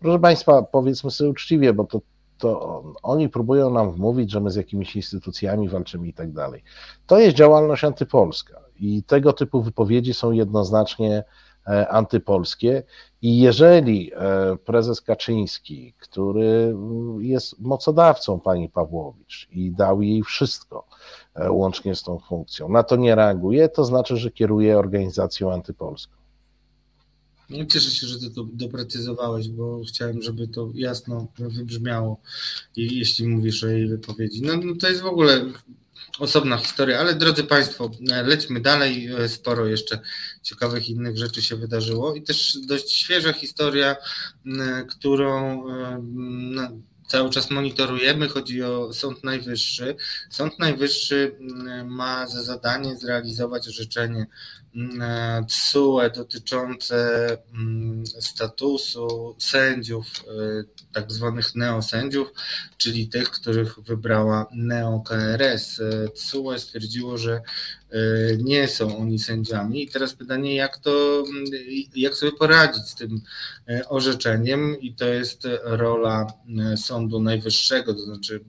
proszę 0.00 0.18
Państwa, 0.18 0.62
powiedzmy 0.62 1.10
sobie 1.10 1.30
uczciwie, 1.30 1.72
bo 1.72 1.84
to 1.84 2.00
to 2.40 2.82
oni 3.02 3.28
próbują 3.28 3.70
nam 3.70 3.92
wmówić, 3.92 4.30
że 4.30 4.40
my 4.40 4.50
z 4.50 4.56
jakimiś 4.56 4.96
instytucjami 4.96 5.68
walczymy 5.68 6.08
i 6.08 6.12
tak 6.12 6.32
dalej. 6.32 6.62
To 7.06 7.18
jest 7.18 7.36
działalność 7.36 7.84
antypolska 7.84 8.60
i 8.80 9.02
tego 9.02 9.32
typu 9.32 9.62
wypowiedzi 9.62 10.14
są 10.14 10.32
jednoznacznie 10.32 11.24
antypolskie. 11.90 12.82
I 13.22 13.38
jeżeli 13.38 14.12
prezes 14.64 15.00
Kaczyński, 15.00 15.94
który 15.98 16.74
jest 17.18 17.60
mocodawcą 17.60 18.40
pani 18.40 18.68
Pawłowicz 18.68 19.48
i 19.52 19.72
dał 19.72 20.02
jej 20.02 20.22
wszystko, 20.22 20.86
łącznie 21.48 21.94
z 21.94 22.02
tą 22.02 22.18
funkcją, 22.18 22.68
na 22.68 22.82
to 22.82 22.96
nie 22.96 23.14
reaguje, 23.14 23.68
to 23.68 23.84
znaczy, 23.84 24.16
że 24.16 24.30
kieruje 24.30 24.78
organizacją 24.78 25.52
antypolską. 25.52 26.19
No, 27.50 27.64
cieszę 27.64 27.90
się, 27.90 28.06
że 28.06 28.18
ty 28.18 28.30
to 28.30 28.44
doprecyzowałeś, 28.52 29.48
bo 29.48 29.82
chciałem, 29.88 30.22
żeby 30.22 30.48
to 30.48 30.70
jasno 30.74 31.28
wybrzmiało, 31.38 32.20
jeśli 32.76 33.28
mówisz 33.28 33.64
o 33.64 33.68
jej 33.68 33.88
wypowiedzi. 33.88 34.42
No, 34.42 34.56
no 34.56 34.74
to 34.76 34.88
jest 34.88 35.00
w 35.00 35.06
ogóle 35.06 35.44
osobna 36.18 36.58
historia, 36.58 36.98
ale 36.98 37.14
drodzy 37.14 37.44
Państwo, 37.44 37.90
lećmy 38.24 38.60
dalej. 38.60 39.08
Sporo 39.28 39.66
jeszcze 39.66 40.00
ciekawych 40.42 40.88
innych 40.88 41.18
rzeczy 41.18 41.42
się 41.42 41.56
wydarzyło 41.56 42.14
i 42.14 42.22
też 42.22 42.58
dość 42.66 42.92
świeża 42.92 43.32
historia, 43.32 43.96
którą 44.88 45.64
cały 47.08 47.30
czas 47.30 47.50
monitorujemy. 47.50 48.28
Chodzi 48.28 48.62
o 48.62 48.92
Sąd 48.92 49.24
Najwyższy. 49.24 49.96
Sąd 50.30 50.58
Najwyższy 50.58 51.36
ma 51.84 52.26
za 52.26 52.42
zadanie 52.42 52.96
zrealizować 52.96 53.68
orzeczenie 53.68 54.26
TSUE 55.48 56.10
dotyczące 56.14 57.28
mm, 57.54 58.06
statusu 58.06 59.36
sędziów, 59.38 60.06
y, 60.60 60.64
tak 60.92 61.12
zwanych 61.12 61.54
neosędziów, 61.54 62.32
czyli 62.76 63.08
tych, 63.08 63.30
których 63.30 63.80
wybrała 63.80 64.46
neo-KRS. 64.54 65.80
TSUE 66.14 66.58
stwierdziło, 66.58 67.18
że 67.18 67.40
nie 68.38 68.68
są 68.68 68.98
oni 68.98 69.18
sędziami. 69.18 69.82
I 69.82 69.88
teraz 69.88 70.14
pytanie, 70.14 70.54
jak 70.54 70.78
to, 70.78 71.24
jak 71.96 72.14
sobie 72.14 72.32
poradzić 72.32 72.82
z 72.88 72.94
tym 72.94 73.20
orzeczeniem, 73.88 74.80
i 74.80 74.94
to 74.94 75.04
jest 75.04 75.48
rola 75.62 76.26
Sądu 76.76 77.20
Najwyższego, 77.20 77.94
to 77.94 78.00
znaczy 78.00 78.40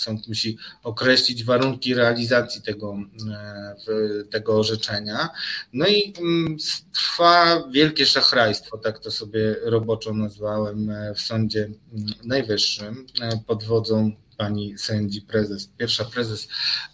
sąd 0.00 0.28
musi 0.28 0.58
określić 0.82 1.44
warunki 1.44 1.94
realizacji 1.94 2.62
tego, 2.62 2.98
e, 3.32 4.24
tego 4.30 4.58
orzeczenia. 4.58 5.28
No 5.72 5.86
i 5.86 6.14
mm, 6.18 6.56
trwa 6.92 7.68
wielkie 7.70 8.06
szachrajstwo, 8.06 8.78
tak 8.78 8.98
to 8.98 9.10
sobie 9.10 9.56
roboczo 9.62 10.14
nazwałem, 10.14 10.90
e, 10.90 11.14
w 11.14 11.20
Sądzie 11.20 11.64
mm, 11.64 12.06
Najwyższym 12.24 13.06
e, 13.20 13.40
pod 13.46 13.64
wodzą 13.64 14.12
pani 14.38 14.78
sędzi 14.78 15.22
prezes, 15.22 15.66
pierwsza 15.78 16.04
prezes 16.04 16.48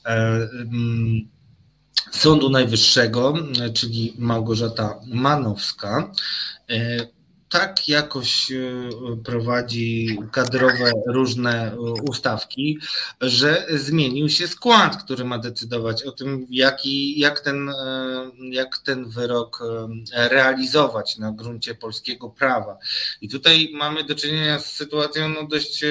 mm, 0.05 1.29
Sądu 2.11 2.51
Najwyższego, 2.51 3.35
czyli 3.75 4.15
Małgorzata 4.19 5.01
Manowska 5.07 6.13
tak 7.49 7.89
jakoś 7.89 8.53
e, 8.53 8.57
prowadzi 9.25 10.19
kadrowe 10.33 10.93
różne 11.07 11.73
e, 11.73 11.77
ustawki, 11.81 12.79
że 13.21 13.67
zmienił 13.71 14.29
się 14.29 14.49
skład, 14.49 15.05
który 15.05 15.25
ma 15.25 15.39
decydować 15.39 16.03
o 16.03 16.13
tym, 16.13 16.47
jaki, 16.51 17.21
jak, 17.21 17.41
ten, 17.41 17.69
e, 17.69 18.31
jak 18.51 18.79
ten 18.79 19.09
wyrok 19.09 19.63
realizować 20.13 21.19
na 21.19 21.33
gruncie 21.33 21.75
polskiego 21.75 22.31
prawa. 22.31 22.79
I 23.21 23.29
tutaj 23.29 23.71
mamy 23.75 24.05
do 24.05 24.15
czynienia 24.15 24.59
z 24.59 24.73
sytuacją 24.73 25.29
no, 25.29 25.47
dość 25.47 25.85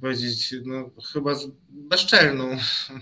powiedzieć, 0.00 0.54
no 0.64 0.90
chyba 1.12 1.34
bezczelną, 1.68 2.56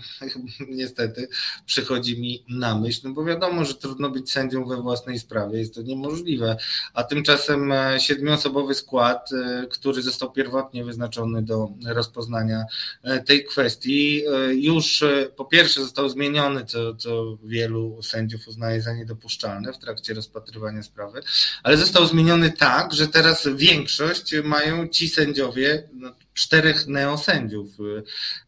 niestety, 0.69 1.27
przychodzi 1.65 2.21
mi 2.21 2.45
na 2.49 2.79
myśl, 2.79 3.01
no 3.03 3.13
bo 3.13 3.23
wiadomo, 3.23 3.65
że 3.65 3.75
trudno 3.75 4.09
być 4.09 4.31
sędzią 4.31 4.65
we 4.65 4.81
własnej 4.81 5.19
sprawie, 5.19 5.59
jest 5.59 5.75
to 5.75 5.81
niemożliwe, 5.81 6.57
a 6.93 7.03
tymczasem 7.03 7.71
e, 7.71 7.99
siedmioosobowy 7.99 8.75
skład, 8.75 9.29
e, 9.33 9.67
który 9.67 10.01
został 10.01 10.31
pierwotnie 10.31 10.85
wyznaczony 10.85 11.41
do 11.41 11.69
rozpoznania 11.85 12.65
e, 13.03 13.19
tej 13.19 13.45
kwestii, 13.45 14.23
już 14.51 15.03
po 15.35 15.45
pierwsze 15.45 15.81
został 15.81 16.09
zmieniony, 16.09 16.65
co, 16.65 16.95
co 16.95 17.37
wielu 17.43 18.03
sędziów 18.03 18.47
uznaje 18.47 18.81
za 18.81 18.93
niedopuszczalne 18.93 19.73
w 19.73 19.77
trakcie 19.77 20.13
rozpatrywania 20.13 20.83
sprawy, 20.83 21.21
ale 21.63 21.77
został 21.77 22.05
zmieniony 22.05 22.51
tak, 22.51 22.93
że 22.93 23.07
teraz 23.07 23.47
większość 23.55 24.35
mają 24.43 24.87
ci 24.87 25.09
sędziowie, 25.09 25.89
no, 25.93 26.15
czterech 26.39 26.87
neosędziów 26.87 27.67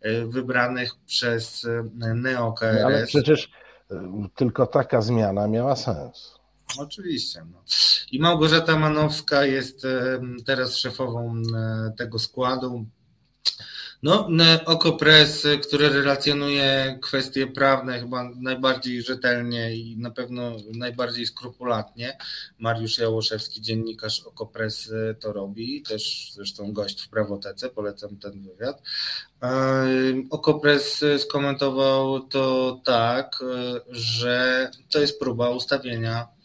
y, 0.05 0.26
wybranych 0.27 0.91
przez 1.05 1.63
y, 1.63 1.84
neo-KRS. 2.15 2.85
Ale 2.85 3.05
przecież 3.07 3.51
y, 3.91 3.95
tylko 4.35 4.68
taka 4.68 5.01
zmiana 5.01 5.47
miała 5.47 5.76
sens. 5.76 6.35
Oczywiście. 6.77 7.45
No. 7.51 7.63
I 8.11 8.19
Małgorzata 8.19 8.80
Manowska 8.80 9.45
jest 9.45 9.88
teraz 10.45 10.77
szefową 10.77 11.41
tego 11.97 12.19
składu. 12.19 12.85
No, 14.03 14.28
Okopres, 14.65 15.48
który 15.64 15.90
relacjonuje 15.90 16.99
kwestie 17.02 17.48
prawne 17.48 17.99
chyba 17.99 18.30
najbardziej 18.40 19.02
rzetelnie 19.02 19.76
i 19.76 19.98
na 19.98 20.11
pewno 20.11 20.52
najbardziej 20.73 21.26
skrupulatnie. 21.26 22.18
Mariusz 22.60 22.98
Jałoszewski, 22.98 23.61
dziennikarz 23.61 24.19
Okopres 24.19 24.94
to 25.19 25.34
robi, 25.34 25.82
też 25.82 26.32
zresztą 26.34 26.73
gość 26.73 27.02
w 27.02 27.10
Prawotece, 27.10 27.69
polecam 27.69 28.18
ten 28.18 28.41
wywiad. 28.41 28.82
Okopres 30.30 31.06
skomentował 31.18 32.19
to 32.19 32.80
tak, 32.86 33.40
że 33.91 34.72
to 34.90 34.99
jest 34.99 35.19
próba 35.19 35.49
ustawienia 35.49 36.28
E, 36.28 36.40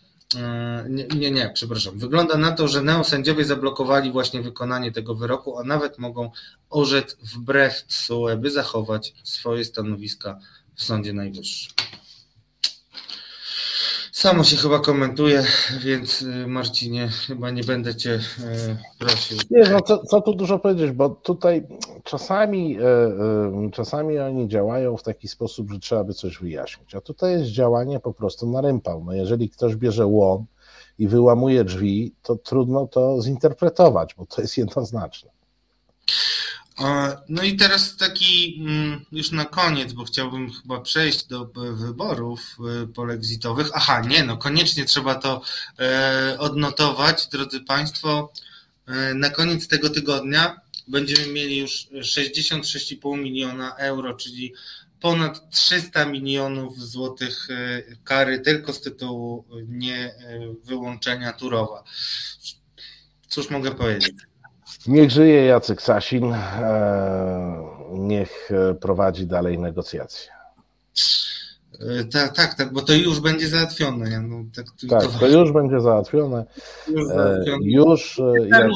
nie, 0.89 1.07
nie, 1.07 1.31
nie, 1.31 1.51
przepraszam. 1.55 1.98
Wygląda 1.98 2.36
na 2.36 2.53
to, 2.53 2.69
że 2.69 2.82
neosędziowie 2.82 3.44
zablokowali 3.44 4.12
właśnie 4.12 4.43
wykonanie 4.43 4.93
tego 4.93 5.15
wyroku, 5.15 5.59
a 5.59 5.65
nawet 5.65 5.98
mogą 5.98 6.31
orzec 6.70 7.16
wbrew 7.23 7.85
TSUE, 7.86 8.36
by 8.36 8.51
zachować 8.51 9.15
swoje 9.24 9.65
stanowiska 9.65 10.39
w 10.74 10.82
Sądzie 10.82 11.12
Najwyższym. 11.12 11.73
Samo 14.16 14.44
się 14.44 14.56
chyba 14.56 14.78
komentuje, 14.78 15.44
więc 15.84 16.22
y, 16.22 16.47
Marcinie, 16.47 17.09
chyba 17.09 17.51
nie 17.51 17.64
będę 17.64 17.94
Cię 17.94 18.10
y, 18.14 18.20
prosił. 18.98 19.38
Nie, 19.51 19.62
no 19.70 19.80
co, 19.80 19.98
co 19.98 20.20
tu 20.20 20.34
dużo 20.34 20.59
powiedzieć, 20.59 20.90
bo 20.90 21.09
tutaj 21.09 21.66
czasami, 22.05 22.78
y, 23.66 23.70
czasami 23.72 24.18
oni 24.18 24.48
działają 24.48 24.97
w 24.97 25.02
taki 25.02 25.28
sposób, 25.28 25.70
że 25.70 25.78
trzeba 25.78 26.05
by 26.05 26.14
coś 26.14 26.38
wyjaśnić, 26.38 26.94
a 26.94 27.01
tutaj 27.01 27.32
jest 27.32 27.51
działanie 27.51 28.01
po 28.01 28.12
prostu 28.12 28.51
na 28.51 28.60
rympał. 28.60 29.05
No 29.05 29.12
jeżeli 29.12 29.51
ktoś 29.51 29.76
bierze 29.76 30.06
łom 30.06 30.47
i 30.98 31.09
wyłamuje 31.09 31.64
drzwi, 31.64 32.14
to 32.22 32.36
trudno 32.36 32.86
to 32.86 33.22
zinterpretować, 33.22 34.14
bo 34.14 34.26
to 34.26 34.40
jest 34.40 34.59
jednoznaczne. 34.59 35.30
No 37.28 37.43
i 37.43 37.57
teraz 37.57 37.97
taki 37.97 38.57
mm, 38.61 39.05
już 39.12 39.32
na 39.32 39.44
koniec, 39.44 39.93
bo 39.93 40.05
chciałbym 40.05 40.53
chyba 40.53 40.81
przejść 40.81 41.27
do 41.27 41.43
e, 41.43 41.73
wyborów 41.73 42.57
e, 42.82 42.86
polexitowych. 42.86 43.69
Aha, 43.74 44.01
nie, 44.01 44.24
no 44.24 44.36
koniecznie 44.36 44.85
trzeba 44.85 45.15
to 45.15 45.43
e, 45.78 46.36
odnotować, 46.39 47.27
drodzy 47.27 47.61
Państwo. 47.61 48.32
Na 49.15 49.31
koniec 49.31 49.69
tego 49.69 49.90
tygodnia 49.90 50.61
będziemy 50.89 51.32
mieli 51.32 51.59
już 51.59 51.89
66,5 51.93 53.19
miliona 53.19 53.77
euro, 53.77 54.15
czyli 54.15 54.55
ponad 55.01 55.51
300 55.51 56.05
milionów 56.05 56.81
złotych 56.81 57.48
kary 58.05 58.40
tylko 58.40 58.73
z 58.73 58.81
tytułu 58.81 59.44
nie 59.69 60.15
wyłączenia 60.65 61.32
Turowa. 61.32 61.85
Cóż 63.28 63.51
mogę 63.51 63.74
powiedzieć? 63.74 64.15
Niech 64.88 65.10
żyje 65.10 65.44
Jacek 65.44 65.82
Sasin, 65.82 66.32
e, 66.32 67.62
niech 67.92 68.50
prowadzi 68.80 69.26
dalej 69.26 69.58
negocjacje. 69.58 70.30
E, 71.80 72.04
tak, 72.04 72.36
tak, 72.36 72.54
tak, 72.54 72.72
bo 72.72 72.82
to 72.82 72.92
już 72.92 73.20
będzie 73.20 73.48
załatwione. 73.48 74.20
No, 74.20 74.44
tak, 74.56 74.66
tak 74.90 75.02
to, 75.02 75.18
to 75.18 75.28
już 75.28 75.52
będzie 75.52 75.80
załatwione. 75.80 76.44
Już, 76.88 77.08
załatwione. 77.08 77.58
już 77.62 78.20
jak, 78.48 78.70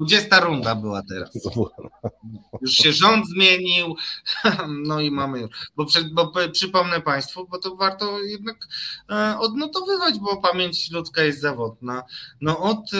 20 0.00 0.40
runda 0.40 0.74
była 0.74 1.02
teraz. 1.02 1.30
Już 2.60 2.72
się 2.72 2.92
rząd 2.92 3.26
zmienił, 3.28 3.96
no 4.86 5.00
i 5.00 5.10
mamy 5.10 5.40
już. 5.40 5.50
Bo, 5.76 5.86
bo 6.12 6.32
przypomnę 6.52 7.00
Państwu, 7.00 7.46
bo 7.46 7.58
to 7.58 7.76
warto 7.76 8.20
jednak 8.20 8.56
e, 9.10 9.38
odnotowywać, 9.38 10.18
bo 10.18 10.36
pamięć 10.36 10.90
ludzka 10.90 11.22
jest 11.22 11.40
zawodna. 11.40 12.02
No 12.40 12.58
od 12.58 12.90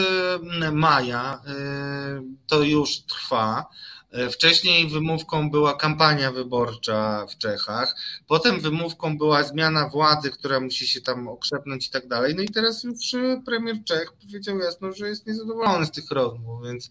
e, 0.62 0.72
maja 0.72 1.40
e, 1.47 2.22
to 2.47 2.62
już 2.62 3.01
trwa. 3.01 3.66
E, 4.12 4.30
wcześniej 4.30 4.88
wymówką 4.88 5.50
była 5.50 5.74
kampania 5.74 6.32
wyborcza 6.32 7.26
w 7.26 7.38
Czechach, 7.38 7.96
potem 8.26 8.60
wymówką 8.60 9.18
była 9.18 9.42
zmiana 9.42 9.88
władzy, 9.88 10.30
która 10.30 10.60
musi 10.60 10.86
się 10.86 11.00
tam 11.00 11.28
okrzepnąć 11.28 11.86
i 11.86 11.90
tak 11.90 12.08
dalej. 12.08 12.34
No 12.36 12.42
i 12.42 12.48
teraz 12.48 12.84
już 12.84 13.14
e, 13.14 13.42
premier 13.46 13.76
Czech 13.84 14.12
powiedział 14.12 14.58
jasno, 14.58 14.92
że 14.92 15.08
jest 15.08 15.26
niezadowolony 15.26 15.86
z 15.86 15.90
tych 15.90 16.10
rozmów, 16.10 16.64
więc 16.64 16.90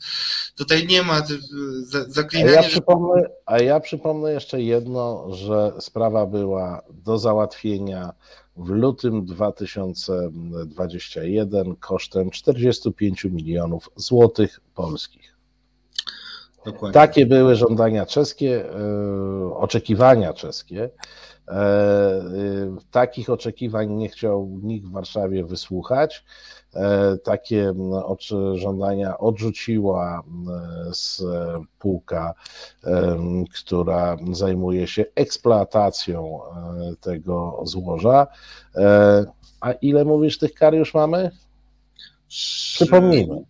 tutaj 0.55 0.87
nie 0.87 1.03
ma 1.03 1.21
zaklinania. 2.07 2.59
A 2.59 2.61
ja 2.61 2.69
przypomnę, 2.69 3.29
a 3.45 3.59
ja 3.59 3.79
przypomnę 3.79 4.31
jeszcze 4.31 4.61
jedno, 4.61 5.35
że 5.35 5.71
sprawa 5.79 6.25
była 6.25 6.81
do 6.89 7.19
załatwienia 7.19 8.13
w 8.57 8.69
lutym 8.69 9.25
2021 9.25 11.75
kosztem 11.75 12.31
45 12.31 13.23
milionów 13.23 13.89
złotych 13.95 14.59
polskich. 14.75 15.38
Dokładnie. 16.65 16.93
Takie 16.93 17.25
były 17.25 17.55
żądania 17.55 18.05
czeskie, 18.05 18.65
e, 18.65 19.55
oczekiwania 19.55 20.33
czeskie. 20.33 20.89
E, 21.47 21.51
e, 21.51 22.21
takich 22.91 23.29
oczekiwań 23.29 23.89
nie 23.89 24.09
chciał 24.09 24.59
nikt 24.63 24.87
w 24.87 24.91
Warszawie 24.91 25.43
wysłuchać. 25.43 26.25
Takie 27.23 27.73
żądania 28.53 29.17
odrzuciła 29.17 30.23
spółka, 30.91 32.33
która 33.53 34.17
zajmuje 34.31 34.87
się 34.87 35.05
eksploatacją 35.15 36.39
tego 37.01 37.61
złoża. 37.63 38.27
A 39.61 39.71
ile 39.71 40.05
mówisz, 40.05 40.37
tych 40.37 40.53
kar 40.53 40.73
już 40.73 40.93
mamy? 40.93 41.31
Przypomnijmy. 42.27 43.43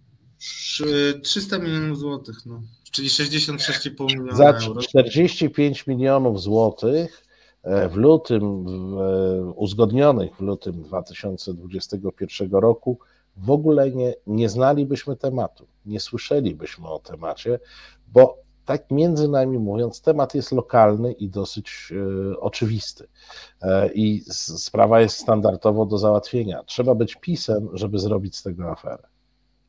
300 1.24 1.60
milionów 1.60 1.98
złotych. 2.00 2.46
No. 2.46 2.62
Czyli 2.92 3.10
66,5 3.10 4.06
milionów 4.08 4.38
Za 4.38 4.54
45 4.82 5.88
milionów 5.88 6.42
złotych 6.42 7.26
e, 7.64 7.90
w 7.90 7.96
lutym, 7.96 8.44
e, 8.44 9.42
uzgodnionych 9.56 10.36
w 10.36 10.42
lutym 10.42 10.84
2021 10.84 12.52
roku, 12.52 13.00
w 13.38 13.52
ogóle 13.52 13.92
nie, 13.92 14.14
nie 14.28 14.50
znalibyśmy 14.50 15.16
tematu, 15.16 15.68
nie 15.86 16.00
słyszelibyśmy 16.00 16.88
o 16.88 17.00
temacie, 17.00 17.60
bo 18.08 18.38
tak 18.66 18.92
między 18.92 19.28
nami 19.28 19.60
mówiąc, 19.60 20.02
temat 20.02 20.36
jest 20.36 20.52
lokalny 20.52 21.12
i 21.12 21.30
dosyć 21.30 21.94
e, 22.34 22.40
oczywisty. 22.40 23.08
I 23.94 24.24
sprawa 24.58 25.02
jest 25.02 25.18
standardowo 25.18 25.86
do 25.86 25.98
załatwienia. 25.98 26.64
Trzeba 26.64 26.96
być 26.96 27.16
pisem, 27.16 27.70
żeby 27.74 28.00
zrobić 28.00 28.36
z 28.36 28.44
tego 28.44 28.72
aferę. 28.72 29.04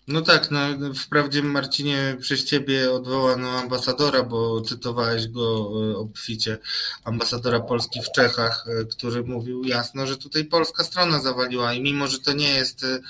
No 0.08 0.20
tak, 0.20 0.50
no, 0.50 0.58
wprawdzie 0.94 1.42
Marcinie 1.42 2.16
przez 2.20 2.44
ciebie 2.44 2.92
odwołano 2.92 3.50
ambasadora, 3.50 4.22
bo 4.22 4.60
cytowałeś 4.60 5.28
go 5.28 5.70
e, 5.92 5.96
obficie, 5.96 6.58
ambasadora 7.04 7.60
Polski 7.60 8.00
w 8.02 8.12
Czechach, 8.12 8.66
e, 8.68 8.84
który 8.84 9.22
mówił 9.22 9.64
jasno, 9.64 10.06
że 10.06 10.16
tutaj 10.16 10.44
polska 10.44 10.84
strona 10.84 11.20
zawaliła 11.20 11.72
i 11.72 11.82
mimo, 11.82 12.06
że 12.06 12.18
to 12.18 12.32
nie 12.32 12.48
jest, 12.48 12.84
e, 12.84 13.00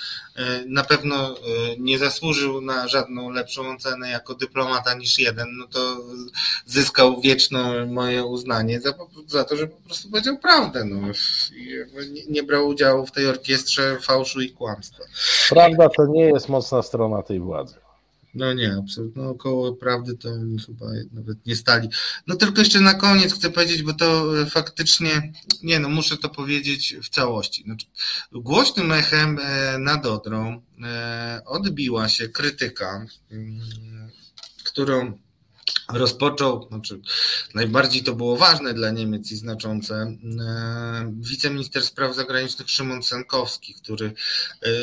na 0.66 0.84
pewno 0.84 1.36
nie 1.78 1.98
zasłużył 1.98 2.60
na 2.60 2.88
żadną 2.88 3.30
lepszą 3.30 3.74
ocenę 3.74 4.10
jako 4.10 4.34
dyplomata 4.34 4.94
niż 4.94 5.18
jeden, 5.18 5.56
no 5.56 5.66
to 5.66 5.96
zyskał 6.66 7.20
wieczne 7.20 7.86
moje 7.86 8.24
uznanie 8.24 8.80
za, 8.80 8.92
za 9.26 9.44
to, 9.44 9.56
że 9.56 9.66
po 9.66 9.80
prostu 9.80 10.10
powiedział 10.10 10.38
prawdę, 10.38 10.84
no. 10.84 10.96
Nie, 12.12 12.26
nie 12.28 12.42
brał 12.42 12.68
udziału 12.68 13.06
w 13.06 13.12
tej 13.12 13.26
orkiestrze 13.26 13.98
fałszu 14.00 14.40
i 14.40 14.50
kłamstwa. 14.50 15.04
Prawda 15.48 15.88
to 15.96 16.06
nie 16.06 16.24
jest 16.24 16.48
mocna 16.48 16.79
strona 16.82 17.22
tej 17.22 17.40
władzy. 17.40 17.74
No 18.34 18.52
nie, 18.52 18.76
absolutnie. 18.78 19.22
No, 19.22 19.30
około 19.30 19.72
prawdy 19.72 20.16
to 20.16 20.28
chyba 20.66 20.86
nawet 21.12 21.46
nie 21.46 21.56
stali. 21.56 21.88
No 22.26 22.36
tylko 22.36 22.60
jeszcze 22.60 22.80
na 22.80 22.94
koniec 22.94 23.34
chcę 23.34 23.50
powiedzieć, 23.50 23.82
bo 23.82 23.92
to 23.92 24.40
e, 24.42 24.46
faktycznie, 24.46 25.32
nie 25.62 25.80
no, 25.80 25.88
muszę 25.88 26.16
to 26.16 26.28
powiedzieć 26.28 26.96
w 27.02 27.08
całości. 27.08 27.62
Znaczy, 27.62 27.86
głośnym 28.32 28.92
echem 28.92 29.38
e, 29.42 29.78
nad 29.78 30.06
Odrą 30.06 30.62
e, 30.84 31.42
odbiła 31.46 32.08
się 32.08 32.28
krytyka, 32.28 33.06
mm, 33.30 33.60
którą 34.64 35.18
rozpoczął, 35.92 36.68
znaczy 36.68 37.00
najbardziej 37.54 38.02
to 38.02 38.14
było 38.14 38.36
ważne 38.36 38.74
dla 38.74 38.90
Niemiec 38.90 39.32
i 39.32 39.36
znaczące, 39.36 40.16
wiceminister 41.20 41.84
spraw 41.84 42.16
zagranicznych 42.16 42.70
Szymon 42.70 43.02
Senkowski, 43.02 43.74
który 43.74 44.12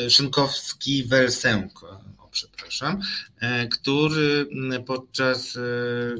Szynkowski 0.08 1.04
Welsenk, 1.04 1.80
przepraszam, 2.30 3.00
e, 3.40 3.68
który 3.68 4.48
podczas 4.86 5.56
e, 5.56 5.60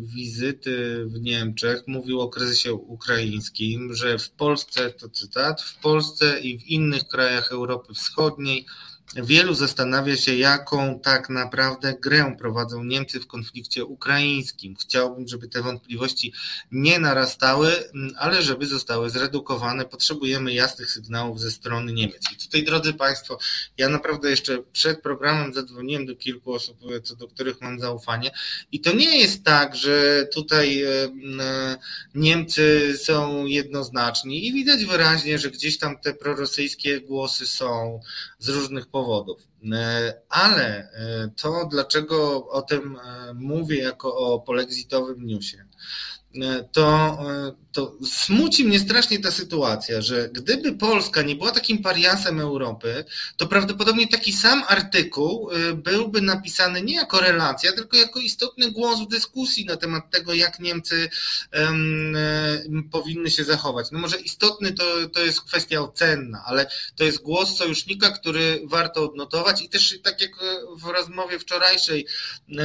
wizyty 0.01 1.05
w 1.07 1.21
Niemczech 1.21 1.83
mówił 1.87 2.21
o 2.21 2.29
kryzysie 2.29 2.75
ukraińskim, 2.75 3.95
że 3.95 4.19
w 4.19 4.31
Polsce, 4.31 4.91
to 4.91 5.09
cytat, 5.09 5.63
w 5.63 5.79
Polsce 5.81 6.41
i 6.41 6.59
w 6.59 6.67
innych 6.67 7.09
krajach 7.09 7.53
Europy 7.53 7.95
Wschodniej 7.95 8.67
Wielu 9.17 9.55
zastanawia 9.55 10.17
się, 10.17 10.35
jaką 10.37 11.01
tak 11.01 11.29
naprawdę 11.29 11.95
grę 12.01 12.35
prowadzą 12.39 12.85
Niemcy 12.85 13.21
w 13.21 13.27
konflikcie 13.27 13.85
ukraińskim. 13.85 14.77
Chciałbym, 14.77 15.29
żeby 15.29 15.49
te 15.49 15.63
wątpliwości 15.63 16.33
nie 16.73 16.99
narastały, 16.99 17.89
mm, 17.95 18.15
ale 18.19 18.43
żeby 18.43 18.67
zostały 18.67 19.11
zredukowane. 19.11 19.85
Potrzebujemy 19.85 20.53
jasnych 20.53 20.91
sygnałów 20.91 21.41
ze 21.41 21.51
strony 21.51 21.93
Niemiec. 21.93 22.33
I 22.33 22.37
tutaj, 22.37 22.65
drodzy 22.65 22.95
Państwo, 22.95 23.39
ja 23.79 23.89
naprawdę 23.89 24.31
jeszcze 24.31 24.59
przed 24.73 25.03
programem 25.03 25.55
zadzwoniłem 25.55 26.07
do 26.07 26.17
kilku 26.17 26.53
osób, 26.53 26.79
co 27.05 27.17
do 27.17 27.29
których 27.29 27.61
mam 27.61 27.81
zaufanie. 27.81 28.31
I 28.73 28.81
to 28.81 28.93
nie 28.93 29.19
jest 29.19 29.45
tak, 29.45 29.77
że 29.77 30.27
tutaj 30.35 30.83
e, 30.83 30.89
e, 31.41 31.77
Niemcy 32.15 32.99
są 33.03 33.47
jednoznaczni 33.47 34.47
i 34.47 34.53
widać 34.53 34.85
wyraźnie, 34.85 35.39
że 35.39 35.51
gdzieś 35.51 35.79
tam 35.79 35.99
te 35.99 36.15
prorosyjskie 36.15 37.01
głosy 37.01 37.47
są 37.47 38.01
z 38.39 38.49
różnych 38.49 38.87
powodów 38.87 38.98
powodów. 38.99 39.49
E, 39.73 40.15
ale 40.29 40.67
e, 40.67 41.31
to, 41.43 41.69
dlaczego 41.71 42.49
o 42.49 42.63
tym 42.63 42.97
e, 42.97 43.35
mówię 43.35 43.79
jako 43.83 44.17
o 44.17 44.41
polexitowym 44.41 45.27
newsie, 45.27 45.65
to, 46.73 47.19
to 47.79 47.97
smuci 48.05 48.65
mnie 48.65 48.81
strasznie 48.81 49.19
ta 49.19 49.31
sytuacja, 49.31 50.03
że 50.03 50.29
gdyby 50.33 50.73
Polska 50.73 51.23
nie 51.23 51.37
była 51.37 51.51
takim 51.51 51.83
pariasem 51.83 52.41
Europy, 52.41 53.05
to 53.37 53.47
prawdopodobnie 53.47 54.09
taki 54.09 54.33
sam 54.33 54.63
artykuł 54.69 55.51
byłby 55.75 56.21
napisany 56.21 56.83
nie 56.83 56.95
jako 56.95 57.21
relacja, 57.21 57.73
tylko 57.73 57.97
jako 57.97 58.21
istotny 58.21 58.71
głos 58.71 59.01
w 59.01 59.09
dyskusji 59.09 59.65
na 59.65 59.77
temat 59.77 60.11
tego, 60.11 60.35
jak 60.35 60.61
Niemcy 60.61 61.11
um, 61.53 62.89
powinny 62.93 63.31
się 63.31 63.45
zachować. 63.45 63.91
No 63.93 63.99
może 63.99 64.21
istotny 64.21 64.73
to, 64.73 64.85
to 65.13 65.21
jest 65.21 65.41
kwestia 65.41 65.81
ocenna, 65.81 66.43
ale 66.47 66.71
to 66.97 67.05
jest 67.05 67.23
głos 67.23 67.57
sojusznika, 67.57 68.11
który 68.11 68.63
warto 68.65 69.05
odnotować 69.05 69.63
i 69.63 69.69
też 69.69 69.99
tak 70.03 70.21
jak 70.21 70.31
w 70.77 70.85
rozmowie 70.85 71.39
wczorajszej 71.39 72.07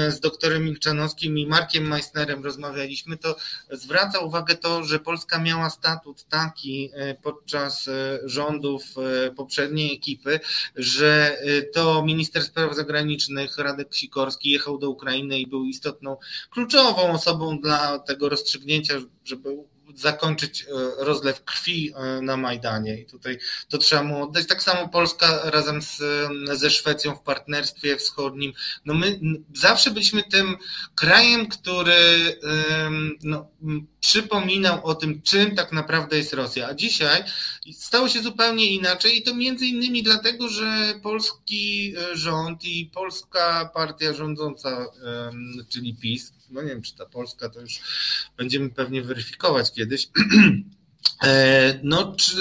z 0.10 0.19
doktorem 0.19 0.65
Milczanowskim 0.65 1.38
i 1.38 1.48
Markiem 1.48 1.88
Meissnerem 1.88 2.44
rozmawialiśmy, 2.44 3.18
to 3.18 3.35
zwraca 3.72 4.19
uwagę 4.19 4.56
to, 4.56 4.84
że 4.84 4.99
Polska 5.03 5.39
miała 5.39 5.69
statut 5.69 6.23
taki 6.23 6.89
e, 6.93 7.15
podczas 7.15 7.88
e, 7.88 8.19
rządów 8.23 8.84
e, 8.97 9.31
poprzedniej 9.31 9.95
ekipy, 9.95 10.39
że 10.75 11.38
to 11.73 12.05
minister 12.05 12.43
spraw 12.43 12.75
zagranicznych 12.75 13.57
Radek 13.57 13.95
Sikorski 13.95 14.49
jechał 14.49 14.77
do 14.77 14.89
Ukrainy 14.89 15.39
i 15.39 15.47
był 15.47 15.65
istotną, 15.65 16.17
kluczową 16.49 17.11
osobą 17.11 17.59
dla 17.59 17.99
tego 17.99 18.30
rozstrzygnięcia, 18.30 18.93
żeby 19.25 19.57
zakończyć 19.95 20.65
rozlew 20.97 21.43
krwi 21.43 21.93
na 22.21 22.38
Majdanie 22.38 23.01
i 23.01 23.05
tutaj 23.05 23.39
to 23.69 23.77
trzeba 23.77 24.03
mu 24.03 24.23
oddać. 24.23 24.47
Tak 24.47 24.63
samo 24.63 24.89
Polska 24.89 25.41
razem 25.43 25.81
z, 25.81 26.01
ze 26.53 26.69
Szwecją 26.69 27.15
w 27.15 27.21
partnerstwie 27.21 27.97
wschodnim. 27.97 28.53
No 28.85 28.93
my 28.93 29.19
zawsze 29.55 29.91
byliśmy 29.91 30.23
tym 30.23 30.57
krajem, 30.95 31.47
który 31.47 32.39
no, 33.23 33.47
przypominał 34.03 34.85
o 34.85 34.95
tym, 34.95 35.21
czym 35.21 35.55
tak 35.55 35.71
naprawdę 35.71 36.17
jest 36.17 36.34
Rosja. 36.34 36.67
A 36.67 36.73
dzisiaj 36.73 37.23
stało 37.73 38.09
się 38.09 38.21
zupełnie 38.21 38.65
inaczej 38.65 39.17
i 39.17 39.23
to 39.23 39.35
między 39.35 39.65
innymi 39.65 40.03
dlatego, 40.03 40.49
że 40.49 40.93
polski 41.03 41.93
e, 41.97 42.17
rząd 42.17 42.65
i 42.65 42.91
polska 42.93 43.69
partia 43.73 44.13
rządząca, 44.13 44.85
czyli 45.69 45.95
PiS, 45.95 46.34
no 46.49 46.61
nie 46.61 46.69
wiem, 46.69 46.81
czy 46.81 46.95
ta 46.95 47.05
Polska 47.05 47.49
to 47.49 47.61
już 47.61 47.80
będziemy 48.38 48.69
pewnie 48.69 49.01
weryfikować 49.01 49.71
kiedyś. 49.71 50.07
E, 51.23 51.80
no, 51.84 52.15
czy, 52.17 52.31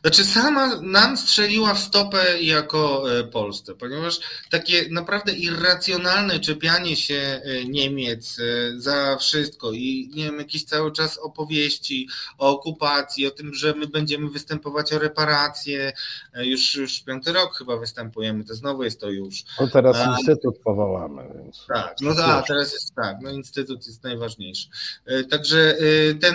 znaczy 0.00 0.24
sama 0.24 0.80
nam 0.80 1.16
strzeliła 1.16 1.74
w 1.74 1.78
stopę 1.78 2.42
jako 2.42 3.12
e, 3.18 3.24
Polsce, 3.24 3.74
ponieważ 3.74 4.20
takie 4.50 4.88
naprawdę 4.90 5.32
irracjonalne 5.32 6.40
czepianie 6.40 6.96
się 6.96 7.14
e, 7.14 7.64
Niemiec 7.64 8.36
za 8.76 9.16
wszystko 9.16 9.72
i 9.72 10.10
nie 10.14 10.24
wiem, 10.24 10.38
jakieś 10.38 10.64
cały 10.64 10.92
czas 10.92 11.18
opowieści 11.18 12.08
o 12.38 12.50
okupacji, 12.50 13.26
o 13.26 13.30
tym, 13.30 13.54
że 13.54 13.74
my 13.74 13.86
będziemy 13.86 14.30
występować 14.30 14.92
o 14.92 14.98
reparacje, 14.98 15.92
już, 16.34 16.74
już 16.74 17.00
piąty 17.00 17.32
rok 17.32 17.56
chyba 17.58 17.76
występujemy, 17.76 18.44
to 18.44 18.54
znowu 18.54 18.84
jest 18.84 19.00
to 19.00 19.10
już. 19.10 19.44
No 19.60 19.68
teraz 19.68 19.96
a, 19.96 20.16
instytut 20.16 20.58
powołamy. 20.64 21.22
Więc 21.34 21.66
tak, 21.68 21.96
no 22.00 22.14
tak, 22.14 22.46
teraz 22.46 22.72
jest 22.72 22.94
tak, 22.94 23.16
no 23.22 23.30
instytut 23.30 23.86
jest 23.86 24.04
najważniejszy. 24.04 24.68
Także 25.30 25.76
ten, 26.20 26.34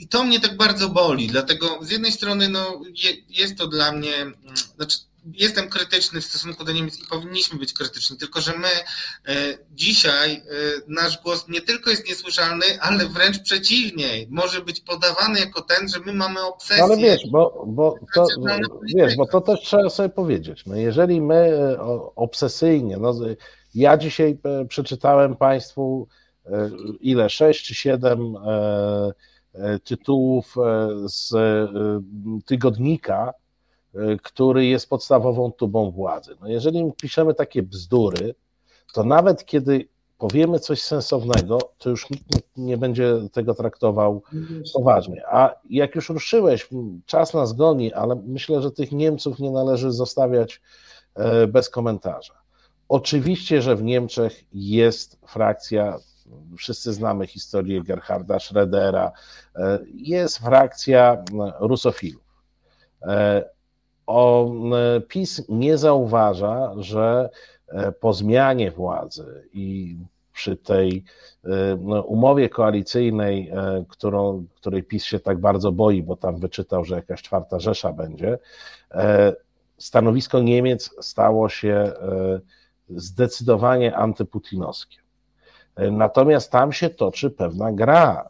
i 0.00 0.08
to 0.08 0.24
mnie 0.24 0.40
tak 0.40 0.56
bardzo 0.56 0.88
boli, 0.98 1.26
dlatego 1.26 1.78
z 1.80 1.90
jednej 1.90 2.12
strony 2.12 2.48
no, 2.48 2.80
je, 3.04 3.10
jest 3.28 3.58
to 3.58 3.66
dla 3.66 3.92
mnie, 3.92 4.14
mm, 4.16 4.34
znaczy 4.76 4.98
jestem 5.34 5.68
krytyczny 5.68 6.20
w 6.20 6.24
stosunku 6.24 6.64
do 6.64 6.72
Niemiec 6.72 6.98
i 6.98 7.06
powinniśmy 7.10 7.58
być 7.58 7.72
krytyczni, 7.72 8.16
tylko 8.16 8.40
że 8.40 8.52
my 8.58 8.68
e, 8.68 9.58
dzisiaj 9.70 10.32
e, 10.32 10.42
nasz 10.88 11.22
głos 11.22 11.48
nie 11.48 11.60
tylko 11.60 11.90
jest 11.90 12.08
niesłyszalny, 12.08 12.64
ale 12.80 13.06
wręcz 13.06 13.38
przeciwnie, 13.38 14.26
może 14.28 14.60
być 14.60 14.80
podawany 14.80 15.40
jako 15.40 15.62
ten, 15.62 15.88
że 15.88 16.00
my 16.00 16.12
mamy 16.12 16.42
obsesję. 16.42 16.84
Ale 16.84 16.96
wiesz, 16.96 17.22
bo, 17.30 17.64
bo, 17.66 17.94
to, 18.14 18.26
wiesz, 18.96 19.16
bo 19.16 19.26
to 19.26 19.40
też 19.40 19.60
trzeba 19.60 19.90
sobie 19.90 20.08
powiedzieć. 20.08 20.62
No 20.66 20.76
jeżeli 20.76 21.20
my 21.20 21.76
obsesyjnie, 22.16 22.96
no, 22.96 23.14
ja 23.74 23.96
dzisiaj 23.96 24.38
przeczytałem 24.68 25.36
Państwu 25.36 26.08
ile, 27.00 27.30
sześć 27.30 27.66
czy 27.66 27.74
siedem 27.74 28.34
tytułów 29.84 30.54
z 31.06 31.34
tygodnika, 32.46 33.34
Y, 33.94 34.18
który 34.22 34.66
jest 34.66 34.88
podstawową 34.88 35.52
tubą 35.52 35.90
władzy. 35.90 36.36
No 36.40 36.48
jeżeli 36.48 36.92
piszemy 37.02 37.34
takie 37.34 37.62
bzdury, 37.62 38.34
to 38.92 39.04
nawet 39.04 39.44
kiedy 39.44 39.88
powiemy 40.18 40.58
coś 40.58 40.82
sensownego, 40.82 41.58
to 41.78 41.90
już 41.90 42.10
nikt 42.10 42.26
nie, 42.56 42.76
będzie 42.76 43.14
tego 43.32 43.54
traktował 43.54 44.22
poważnie. 44.74 45.22
A 45.26 45.54
jak 45.70 45.94
już 45.94 46.08
ruszyłeś, 46.08 46.68
czas 47.06 47.34
nas 47.34 47.52
goni, 47.52 47.92
ale 47.92 48.22
myślę, 48.26 48.62
że 48.62 48.70
tych 48.70 48.92
Niemców 48.92 49.38
nie 49.38 49.50
należy 49.50 49.92
zostawiać 49.92 50.60
e, 51.14 51.46
bez 51.46 51.68
komentarza. 51.70 52.34
Oczywiście, 52.88 53.62
że 53.62 53.76
w 53.76 53.82
Niemczech 53.82 54.44
jest 54.52 55.18
frakcja, 55.26 55.98
wszyscy 56.56 56.92
znamy 56.92 57.26
historię 57.26 57.82
Gerharda 57.82 58.36
Schrödera, 58.36 59.10
e, 59.56 59.78
jest 59.94 60.38
frakcja 60.38 61.24
rusofilów. 61.60 62.22
E, 63.02 63.44
o, 64.08 64.52
PiS 65.08 65.42
nie 65.48 65.78
zauważa, 65.78 66.72
że 66.76 67.30
e, 67.68 67.92
po 67.92 68.12
zmianie 68.12 68.70
władzy 68.70 69.48
i 69.52 69.96
przy 70.32 70.56
tej 70.56 71.04
e, 71.44 71.74
umowie 72.02 72.48
koalicyjnej, 72.48 73.48
e, 73.48 73.84
którą, 73.88 74.46
której 74.54 74.82
PiS 74.82 75.04
się 75.04 75.20
tak 75.20 75.38
bardzo 75.38 75.72
boi, 75.72 76.02
bo 76.02 76.16
tam 76.16 76.40
wyczytał, 76.40 76.84
że 76.84 76.96
jakaś 76.96 77.22
czwarta 77.22 77.60
Rzesza 77.60 77.92
będzie, 77.92 78.38
stanowisko 79.78 80.40
Niemiec 80.40 80.90
stało 81.00 81.48
się 81.48 81.92
zdecydowanie 82.88 83.96
antyputinowskie. 83.96 84.98
Natomiast 85.92 86.52
tam 86.52 86.72
się 86.72 86.90
toczy 86.90 87.30
pewna 87.30 87.72
gra. 87.72 88.28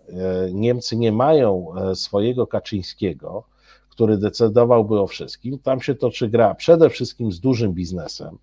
Niemcy 0.53 0.97
nie 0.97 1.13
mają 1.13 1.67
swojego 1.95 2.47
Kaczyńskiego, 2.47 3.45
który 3.91 4.19
decydowałby 4.19 5.01
o 5.01 5.07
wszystkim. 5.07 5.59
Tam 5.59 5.81
się 5.81 5.95
toczy 5.95 6.29
gra 6.29 6.55
przede 6.55 6.91
wszystkim 6.91 7.33
z 7.33 7.41
dużym 7.41 7.73
biznesem. 7.73 8.39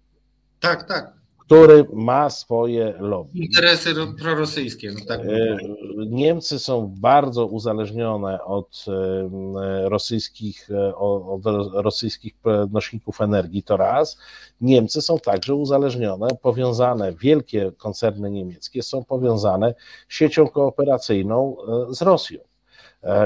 Tak, 0.59 0.87
tak. 0.87 1.13
Który 1.45 1.85
ma 1.93 2.29
swoje 2.29 2.93
lobby. 2.99 3.39
Interesy 3.39 3.93
prorosyjskie. 4.19 4.91
No 4.91 5.05
tak 5.07 5.19
e, 5.19 5.57
Niemcy 6.07 6.59
są 6.59 6.93
bardzo 6.97 7.45
uzależnione 7.45 8.43
od 8.43 8.85
e, 8.87 9.89
rosyjskich, 9.89 10.69
e, 10.71 10.95
od 10.95 11.41
rosyjskich 11.73 12.33
nośników 12.71 13.21
energii, 13.21 13.63
to 13.63 13.77
raz. 13.77 14.17
Niemcy 14.61 15.01
są 15.01 15.19
także 15.19 15.55
uzależnione, 15.55 16.27
powiązane, 16.41 17.13
wielkie 17.13 17.71
koncerny 17.77 18.31
niemieckie 18.31 18.83
są 18.83 19.03
powiązane 19.03 19.73
siecią 20.09 20.47
kooperacyjną 20.47 21.57
z 21.89 22.01
Rosją. 22.01 22.39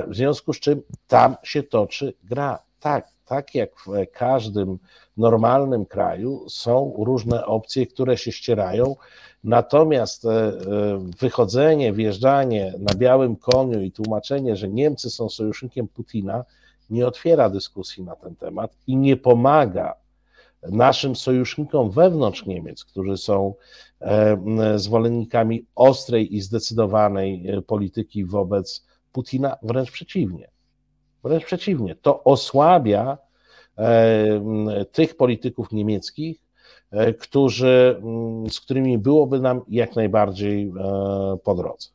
W 0.07 0.15
związku 0.15 0.53
z 0.53 0.59
czym 0.59 0.81
tam 1.07 1.35
się 1.43 1.63
toczy 1.63 2.13
gra. 2.23 2.59
Tak, 2.79 3.07
tak 3.25 3.55
jak 3.55 3.69
w 3.79 3.89
każdym 4.13 4.79
normalnym 5.19 5.85
kraju 5.85 6.45
są 6.49 6.93
różne 6.97 7.45
opcje, 7.45 7.87
które 7.87 8.17
się 8.17 8.31
ścierają. 8.31 8.95
Natomiast 9.43 10.25
e, 10.25 10.29
e, 10.29 10.53
wychodzenie, 11.19 11.93
wjeżdżanie 11.93 12.73
na 12.79 12.95
białym 12.95 13.35
koniu 13.35 13.81
i 13.81 13.91
tłumaczenie, 13.91 14.55
że 14.55 14.69
Niemcy 14.69 15.09
są 15.09 15.29
sojusznikiem 15.29 15.87
Putina, 15.87 16.45
nie 16.89 17.07
otwiera 17.07 17.49
dyskusji 17.49 18.03
na 18.03 18.15
ten 18.15 18.35
temat 18.35 18.71
i 18.87 18.97
nie 18.97 19.17
pomaga 19.17 19.93
naszym 20.71 21.15
sojusznikom 21.15 21.91
wewnątrz 21.91 22.45
Niemiec, 22.45 22.85
którzy 22.85 23.17
są 23.17 23.53
zwolennikami 24.75 25.65
ostrej 25.75 26.35
i 26.35 26.41
zdecydowanej 26.41 27.45
polityki 27.67 28.25
wobec 28.25 28.85
Putina 29.11 29.57
wręcz 29.63 29.91
przeciwnie. 29.91 30.49
Wręcz 31.23 31.45
przeciwnie. 31.45 31.95
To 31.95 32.23
osłabia 32.23 33.17
e, 33.17 33.28
tych 34.91 35.17
polityków 35.17 35.71
niemieckich, 35.71 36.37
e, 36.91 37.13
którzy, 37.13 38.01
z 38.49 38.59
którymi 38.59 38.97
byłoby 38.97 39.39
nam 39.39 39.61
jak 39.67 39.95
najbardziej 39.95 40.63
e, 40.63 40.71
po 41.43 41.55
drodze. 41.55 41.89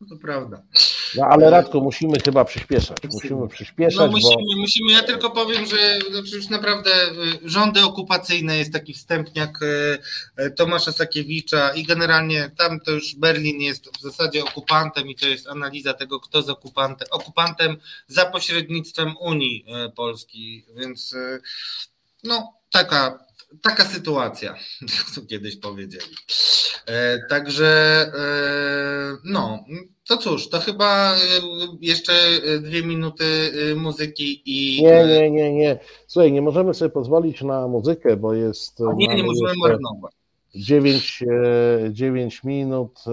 No 0.00 0.06
to 0.08 0.16
prawda. 0.16 0.62
No 1.16 1.26
ale 1.26 1.50
Radko, 1.50 1.80
musimy 1.80 2.20
chyba 2.20 2.44
przyspieszać. 2.44 2.98
Musimy 3.12 3.48
przyspieszać. 3.48 3.98
No 3.98 4.06
musimy, 4.06 4.54
bo... 4.54 4.60
musimy. 4.60 4.92
Ja 4.92 5.02
tylko 5.02 5.30
powiem, 5.30 5.66
że 5.66 5.98
znaczy 6.10 6.36
już 6.36 6.48
naprawdę 6.48 6.90
y, 7.44 7.48
rządy 7.48 7.84
okupacyjne 7.84 8.58
jest 8.58 8.72
taki 8.72 8.94
wstępniak 8.94 9.62
y, 9.62 9.98
y, 10.44 10.50
Tomasza 10.50 10.92
Sakiewicza 10.92 11.74
i 11.74 11.84
generalnie 11.84 12.50
tam 12.58 12.80
to 12.80 12.90
już 12.90 13.14
Berlin 13.14 13.60
jest 13.60 13.98
w 13.98 14.00
zasadzie 14.00 14.44
okupantem 14.44 15.08
i 15.08 15.14
to 15.14 15.28
jest 15.28 15.48
analiza 15.48 15.94
tego, 15.94 16.20
kto 16.20 16.42
z 16.42 16.48
okupantem. 16.48 17.08
Okupantem 17.10 17.76
za 18.06 18.26
pośrednictwem 18.26 19.14
Unii 19.20 19.64
Polski, 19.96 20.64
więc 20.76 21.14
no 22.24 22.52
taka 22.70 23.27
taka 23.62 23.84
sytuacja, 23.84 24.54
to 25.14 25.20
kiedyś 25.22 25.56
powiedzieli. 25.56 26.14
E, 26.86 27.18
także 27.28 27.66
e, 28.14 29.16
no, 29.24 29.64
to 30.08 30.16
cóż, 30.16 30.48
to 30.48 30.60
chyba 30.60 31.14
e, 31.14 31.18
jeszcze 31.80 32.12
dwie 32.60 32.82
minuty 32.82 33.24
muzyki 33.76 34.42
i. 34.46 34.82
Nie, 34.82 35.06
nie, 35.06 35.30
nie, 35.30 35.52
nie. 35.52 35.78
Słuchaj, 36.06 36.32
nie 36.32 36.42
możemy 36.42 36.74
sobie 36.74 36.90
pozwolić 36.90 37.42
na 37.42 37.68
muzykę, 37.68 38.16
bo 38.16 38.34
jest. 38.34 38.80
A 38.80 38.92
nie, 38.92 39.06
nie 39.08 39.22
możemy 39.22 39.52
marnować. 39.62 40.12
9, 40.54 41.24
9 41.90 42.44
minut, 42.44 43.04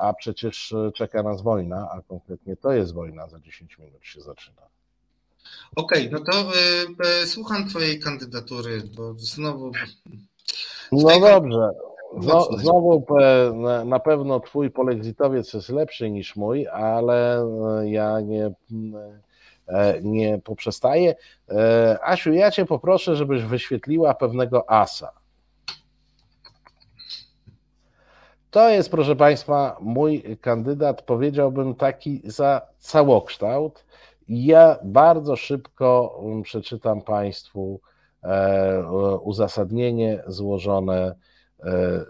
a 0.00 0.12
przecież 0.12 0.74
czeka 0.94 1.22
nas 1.22 1.42
wojna, 1.42 1.88
a 1.92 2.02
konkretnie 2.02 2.56
to 2.56 2.72
jest 2.72 2.94
wojna, 2.94 3.28
za 3.28 3.40
10 3.40 3.78
minut 3.78 4.00
się 4.02 4.20
zaczyna. 4.20 4.62
Okej, 5.76 6.08
okay, 6.08 6.20
no 6.20 6.32
to 6.32 6.40
y, 6.40 7.22
y, 7.22 7.26
słucham 7.26 7.68
Twojej 7.68 8.00
kandydatury, 8.00 8.82
bo 8.96 9.14
znowu. 9.14 9.72
No 10.92 11.20
dobrze. 11.20 11.70
No, 12.22 12.48
znowu 12.58 13.06
na, 13.84 13.98
pewno 13.98 14.40
Twój 14.40 14.70
polexitowiec 14.70 15.54
jest 15.54 15.68
lepszy 15.68 16.10
niż 16.10 16.36
mój, 16.36 16.66
ale 16.66 17.40
e, 17.40 17.90
ja 17.90 18.20
nie, 18.20 18.50
e, 19.68 20.00
nie 20.02 20.38
poprzestaję. 20.38 21.14
Asiu, 22.02 22.32
ja 22.32 22.50
Cię 22.50 22.64
poproszę, 22.64 23.16
żebyś 23.16 23.42
wyświetliła 23.42 24.14
pewnego 24.14 24.70
asa. 24.70 25.12
To 28.50 28.68
jest, 28.68 28.90
proszę 28.90 29.16
Państwa, 29.16 29.76
mój 29.80 30.22
kandydat, 30.40 31.02
powiedziałbym 31.02 31.74
taki 31.74 32.20
za 32.24 32.60
całokształt. 32.78 33.84
Ja 34.28 34.78
bardzo 34.84 35.36
szybko 35.36 36.18
um, 36.22 36.42
przeczytam 36.42 37.02
Państwu 37.02 37.80
e, 38.22 38.82
uzasadnienie 39.22 40.22
złożone 40.26 41.14
e, 41.60 41.64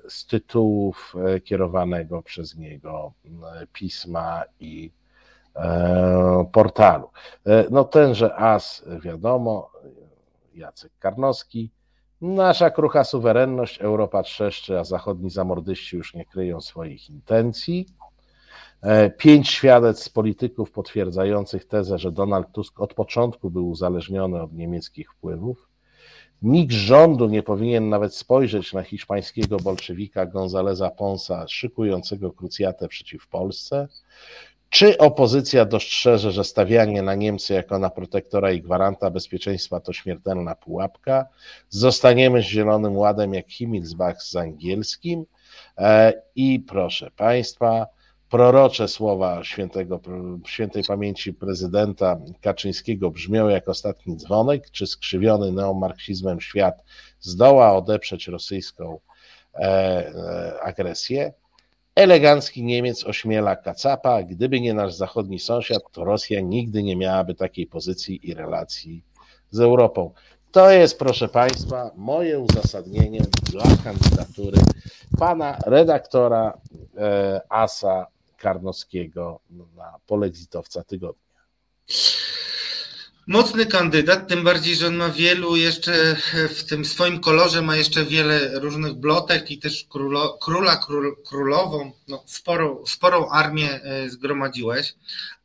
z 0.09 0.27
tytułów 0.27 1.15
e, 1.27 1.40
kierowanego 1.40 2.23
przez 2.23 2.57
niego 2.57 3.12
pisma 3.73 4.45
i 4.61 4.90
portalu. 6.53 7.09
No 7.70 7.85
tenże 7.85 8.35
as, 8.35 8.85
wiadomo, 9.03 9.70
Jacek 10.55 10.93
Karnowski, 10.99 11.70
nasza 12.20 12.70
krucha 12.70 13.05
suwerenność, 13.05 13.81
Europa 13.81 14.23
trzeszczy, 14.23 14.78
a 14.78 14.85
zachodni 14.85 15.31
zamordyści 15.31 15.97
już 15.97 16.15
nie 16.15 16.24
kryją 16.24 16.61
swoich 16.61 17.11
intencji. 17.11 17.86
E, 18.82 19.10
pięć 19.10 19.48
świadectw 19.48 20.12
polityków 20.12 20.70
potwierdzających 20.70 21.64
tezę, 21.64 21.98
że 21.98 22.12
Donald 22.12 22.52
Tusk 22.52 22.80
od 22.80 22.94
początku 22.94 23.50
był 23.50 23.68
uzależniony 23.68 24.42
od 24.42 24.52
niemieckich 24.52 25.12
wpływów. 25.12 25.68
Nikt 26.42 26.72
rządu 26.72 27.28
nie 27.28 27.42
powinien 27.42 27.88
nawet 27.88 28.14
spojrzeć 28.14 28.72
na 28.72 28.82
hiszpańskiego 28.82 29.56
bolszewika 29.56 30.26
Gonzaleza 30.26 30.90
Ponsa 30.90 31.48
szykującego 31.48 32.32
krucjatę 32.32 32.88
przeciw 32.88 33.28
Polsce. 33.28 33.88
Czy 34.70 34.98
opozycja 34.98 35.64
dostrzeże, 35.64 36.32
że 36.32 36.44
stawianie 36.44 37.02
na 37.02 37.14
Niemcy 37.14 37.55
jako 37.55 37.78
na 37.78 37.90
protektora 37.90 38.52
i 38.52 38.60
gwaranta 38.60 39.10
bezpieczeństwa 39.10 39.80
to 39.80 39.92
śmiertelna 39.92 40.55
pułapka? 40.55 41.26
Zostaniemy 41.68 42.42
z 42.42 42.44
Zielonym 42.44 42.96
Ładem 42.96 43.34
jak 43.34 43.50
Himmelsbach 43.50 44.22
z 44.22 44.36
angielskim. 44.36 45.24
E, 45.78 46.12
I 46.36 46.60
proszę 46.60 47.10
Państwa, 47.16 47.86
prorocze 48.30 48.88
słowa 48.88 49.44
świętego, 49.44 50.00
świętej 50.46 50.82
pamięci 50.88 51.34
prezydenta 51.34 52.18
Kaczyńskiego 52.40 53.10
brzmią 53.10 53.48
jak 53.48 53.68
ostatni 53.68 54.16
dzwonek, 54.16 54.70
czy 54.70 54.86
skrzywiony 54.86 55.52
neomarksizmem 55.52 56.40
świat 56.40 56.84
zdoła 57.20 57.76
odeprzeć 57.76 58.28
rosyjską 58.28 58.98
e, 59.55 59.59
e, 59.59 60.60
agresję. 60.62 61.32
Elegancki 61.94 62.64
Niemiec 62.64 63.05
ośmiela 63.05 63.56
Kacapa. 63.56 64.22
Gdyby 64.22 64.60
nie 64.60 64.74
nasz 64.74 64.94
zachodni 64.94 65.38
sąsiad, 65.38 65.82
to 65.92 66.05
Rosja 66.05 66.40
nigdy 66.40 66.82
nie 66.82 66.96
miałaby 66.96 67.34
takiej 67.34 67.66
pozycji 67.66 68.28
i 68.28 68.34
relacji 68.34 69.05
z 69.50 69.60
Europą. 69.60 70.10
To 70.52 70.70
jest, 70.70 70.98
proszę 70.98 71.28
Państwa, 71.28 71.90
moje 71.96 72.38
uzasadnienie 72.38 73.20
dla 73.42 73.64
kandydatury 73.84 74.59
pana 75.18 75.59
redaktora 75.66 76.59
e, 76.96 77.40
Asa 77.48 78.06
Karnowskiego 78.39 79.40
na 79.77 79.93
polexitowca 80.06 80.85
tygodnia. 80.85 81.28
Mocny 83.27 83.66
kandydat, 83.66 84.28
tym 84.28 84.44
bardziej, 84.44 84.77
że 84.77 84.86
on 84.86 84.97
ma 84.97 85.09
wielu 85.09 85.56
jeszcze 85.56 86.16
w 86.55 86.65
tym 86.65 86.85
swoim 86.85 87.20
kolorze, 87.20 87.62
ma 87.62 87.77
jeszcze 87.77 88.05
wiele 88.05 88.60
różnych 88.60 88.94
blotek 88.94 89.51
i 89.51 89.59
też 89.59 89.86
królo, 89.90 90.39
króla, 90.43 90.77
król, 90.77 91.16
królową, 91.27 91.93
no, 92.09 92.24
sporą, 92.27 92.86
sporą 92.86 93.28
armię 93.31 93.82
e, 93.82 94.10
zgromadziłeś, 94.10 94.94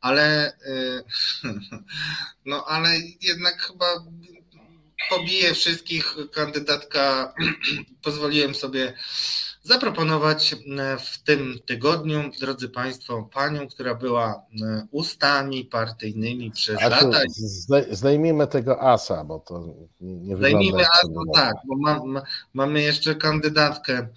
ale 0.02 0.48
e, 0.48 1.04
no 2.46 2.66
ale 2.66 2.90
jednak 3.22 3.62
chyba 3.62 3.86
pobije 5.10 5.54
wszystkich 5.54 6.16
kandydatka, 6.32 7.34
pozwoliłem 8.04 8.56
sobie 8.56 8.94
zaproponować 9.64 10.54
e, 10.54 10.98
w 10.98 11.24
tym 11.24 11.60
tygodniu, 11.66 12.32
drodzy 12.40 12.70
Państwo, 12.70 13.30
panią, 13.34 13.68
która 13.68 13.96
była 13.96 14.46
e, 14.62 14.88
ustami 14.92 15.66
partyjnymi 15.66 16.52
przez 16.52 16.82
A 16.82 16.90
lata. 16.90 17.22
Zdejmijmy 17.92 18.48
tego 18.48 18.82
asa, 18.82 19.24
bo 19.24 19.40
to 19.40 19.68
nie 20.02 20.38
Zdejmijmy 20.38 20.86
asa, 20.86 21.08
tak, 21.34 21.56
bo 21.68 21.76
ma, 21.78 22.22
mamy 22.54 22.82
jeszcze 22.82 23.16
kandydatkę. 23.16 24.08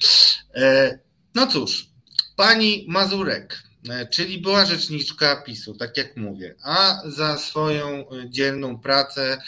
E, 0.55 0.99
no 1.35 1.47
cóż, 1.47 1.91
pani 2.37 2.87
Mazurek, 2.89 3.63
czyli 4.11 4.39
była 4.39 4.65
rzeczniczka 4.65 5.37
PiSu, 5.37 5.75
tak 5.75 5.97
jak 5.97 6.17
mówię, 6.17 6.55
a 6.63 7.03
za 7.07 7.39
swoją 7.39 8.05
dzielną 8.29 8.79
pracę 8.79 9.39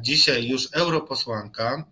dzisiaj 0.00 0.48
już 0.48 0.68
europosłanka 0.72 1.84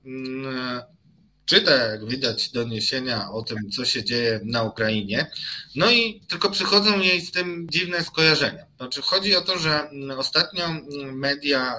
czyta, 1.49 1.73
jak 1.73 2.07
widać, 2.07 2.51
doniesienia 2.51 3.31
o 3.31 3.43
tym, 3.43 3.71
co 3.71 3.85
się 3.85 4.05
dzieje 4.05 4.41
na 4.45 4.63
Ukrainie. 4.63 5.31
No 5.75 5.91
i 5.91 6.21
tylko 6.29 6.51
przychodzą 6.51 7.01
jej 7.01 7.21
z 7.21 7.31
tym 7.31 7.67
dziwne 7.71 8.05
skojarzenia. 8.05 8.67
Znaczy, 8.77 9.03
chodzi 9.03 9.37
o 9.37 9.41
to, 9.41 9.59
że 9.59 9.91
ostatnio 10.17 10.69
media, 11.13 11.77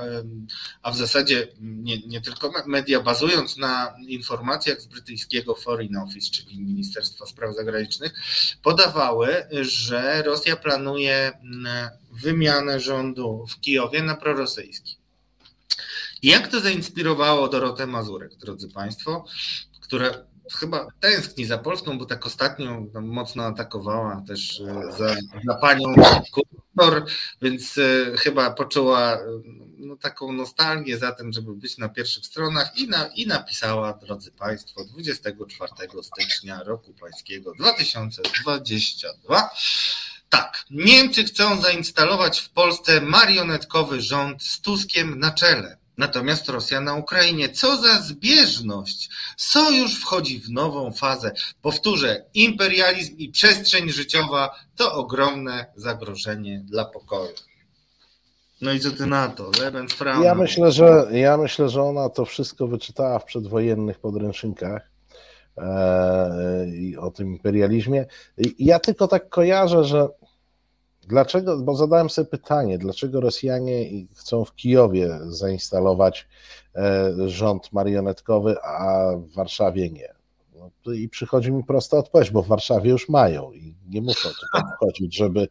a 0.82 0.92
w 0.92 0.98
zasadzie 0.98 1.48
nie, 1.60 2.00
nie 2.08 2.22
tylko 2.22 2.52
media, 2.66 3.00
bazując 3.00 3.58
na 3.58 3.96
informacjach 4.08 4.82
z 4.82 4.88
brytyjskiego 4.88 5.56
Foreign 5.56 5.98
Office, 5.98 6.32
czyli 6.32 6.62
Ministerstwa 6.62 7.26
Spraw 7.26 7.56
Zagranicznych, 7.56 8.14
podawały, 8.64 9.48
że 9.62 10.24
Rosja 10.24 10.56
planuje 10.56 11.32
wymianę 12.12 12.80
rządu 12.80 13.46
w 13.50 13.60
Kijowie 13.60 14.04
na 14.04 14.16
prorosyjski. 14.16 14.99
Jak 16.24 16.48
to 16.48 16.60
zainspirowało 16.60 17.48
Dorotę 17.48 17.88
Mazurek, 17.88 18.36
drodzy 18.36 18.70
Państwo, 18.70 19.26
która 19.82 20.12
chyba 20.54 20.88
tęskni 21.00 21.46
za 21.46 21.58
Polską, 21.58 21.98
bo 21.98 22.06
tak 22.06 22.26
ostatnio 22.26 22.86
mocno 23.02 23.44
atakowała 23.44 24.24
też 24.28 24.62
e, 24.62 24.92
za, 24.98 25.16
za 25.46 25.54
panią 25.62 25.96
kurator, 26.32 27.06
więc 27.42 27.78
e, 27.78 28.18
chyba 28.18 28.52
poczuła 28.52 29.14
e, 29.14 29.20
no, 29.78 29.96
taką 29.96 30.32
nostalgię 30.32 30.98
za 30.98 31.12
tym, 31.12 31.34
żeby 31.34 31.56
być 31.56 31.78
na 31.78 31.90
pierwszych 31.90 32.26
stronach 32.26 32.78
i, 32.78 32.88
na, 32.88 33.08
i 33.08 33.28
napisała, 33.28 33.94
drodzy 33.94 34.32
Państwo, 34.32 34.86
24 34.86 35.72
stycznia 36.04 36.64
roku 36.64 36.94
pańskiego 36.94 37.54
2022. 37.54 39.50
Tak, 40.30 40.66
Niemcy 40.70 41.24
chcą 41.24 41.62
zainstalować 41.62 42.40
w 42.40 42.50
Polsce 42.50 43.02
marionetkowy 43.02 44.02
rząd 44.02 44.44
z 44.44 44.62
Tuskiem 44.62 45.20
na 45.20 45.32
czele. 45.32 45.79
Natomiast 46.00 46.50
Rosja 46.50 46.82
na 46.82 46.96
Ukrainie, 46.96 47.50
co 47.50 47.78
za 47.78 48.02
zbieżność! 48.02 49.10
Sojusz 49.38 50.02
wchodzi 50.02 50.40
w 50.40 50.50
nową 50.50 50.92
fazę. 50.92 51.32
Powtórzę, 51.62 52.26
imperializm 52.34 53.18
i 53.18 53.30
przestrzeń 53.30 53.90
życiowa 53.90 54.56
to 54.76 54.94
ogromne 54.94 55.66
zagrożenie 55.76 56.64
dla 56.66 56.86
pokoju. 56.86 57.34
No 58.62 58.74
i 58.74 58.80
co 58.80 58.92
ty 58.92 59.06
na 59.06 59.28
to? 59.28 59.52
Lebensfrau. 59.62 60.24
Ja 60.24 60.36
myślę, 60.36 60.72
że 60.72 61.08
ja 61.12 61.38
myślę, 61.38 61.70
że 61.70 61.84
ona 61.84 62.10
to 62.10 62.26
wszystko 62.26 62.68
wyczytała 62.68 63.20
w 63.20 63.26
przedwojennych 63.26 64.00
podręcznikach 64.00 64.92
e, 65.58 66.72
o 67.00 67.12
tym 67.12 67.28
imperializmie. 67.28 68.06
Ja 68.60 68.80
tylko 68.80 69.08
tak 69.08 69.30
kojarzę, 69.30 69.84
że 69.84 70.08
Dlaczego? 71.10 71.58
Bo 71.58 71.76
zadałem 71.76 72.10
sobie 72.10 72.30
pytanie, 72.30 72.78
dlaczego 72.78 73.22
Rosjanie 73.22 74.06
chcą 74.16 74.46
w 74.46 74.56
Kijowie 74.56 75.20
zainstalować 75.28 76.28
e, 76.76 77.14
rząd 77.26 77.74
marionetkowy, 77.74 78.56
a 78.64 79.12
w 79.18 79.34
Warszawie 79.34 79.90
nie? 79.90 80.14
No, 80.56 80.94
I 80.94 81.10
przychodzi 81.10 81.52
mi 81.52 81.64
prosta 81.64 81.98
odpowiedź, 81.98 82.32
bo 82.32 82.42
w 82.42 82.48
Warszawie 82.48 82.92
już 82.92 83.10
mają 83.10 83.52
i 83.52 83.76
nie 83.88 84.02
muszą 84.02 84.30
tutaj 84.30 84.72
wchodzić, 84.76 85.16
żeby 85.16 85.48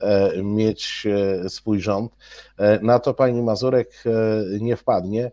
e, 0.00 0.42
mieć 0.42 1.06
e, 1.06 1.48
swój 1.48 1.80
rząd. 1.80 2.12
Na 2.82 2.98
to 2.98 3.14
pani 3.14 3.42
Mazurek 3.42 4.04
nie 4.60 4.76
wpadnie. 4.76 5.32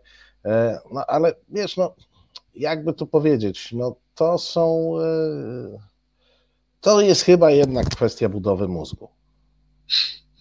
No 0.92 1.06
ale 1.06 1.34
wiesz, 1.48 1.76
no, 1.76 1.94
jakby 2.54 2.92
tu 2.92 3.06
powiedzieć, 3.06 3.72
no 3.72 3.96
to 4.14 4.38
są. 4.38 4.92
To 6.80 7.00
jest 7.00 7.22
chyba 7.22 7.50
jednak 7.50 7.88
kwestia 7.88 8.28
budowy 8.28 8.68
mózgu. 8.68 9.15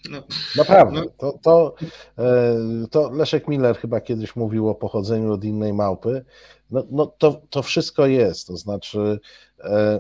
No, 0.10 0.24
Naprawdę. 0.58 1.02
No. 1.02 1.12
To, 1.18 1.40
to, 1.44 1.76
e, 2.18 2.58
to 2.92 3.10
Leszek 3.12 3.48
Miller 3.48 3.78
chyba 3.78 4.02
kiedyś 4.02 4.36
mówił 4.36 4.70
o 4.70 4.76
pochodzeniu 4.76 5.34
od 5.34 5.44
innej 5.44 5.74
małpy. 5.74 6.26
No, 6.72 6.84
no 6.92 7.06
to, 7.06 7.42
to 7.50 7.64
wszystko 7.64 8.06
jest. 8.06 8.48
To 8.48 8.58
znaczy, 8.58 9.20
e, 9.64 10.00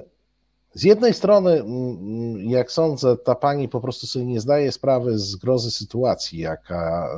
z 0.73 0.83
jednej 0.83 1.13
strony, 1.13 1.63
jak 2.37 2.71
sądzę, 2.71 3.17
ta 3.17 3.35
pani 3.35 3.69
po 3.69 3.81
prostu 3.81 4.07
sobie 4.07 4.25
nie 4.25 4.41
zdaje 4.41 4.71
sprawy 4.71 5.19
z 5.19 5.35
grozy 5.35 5.71
sytuacji, 5.71 6.39
jaka 6.39 7.09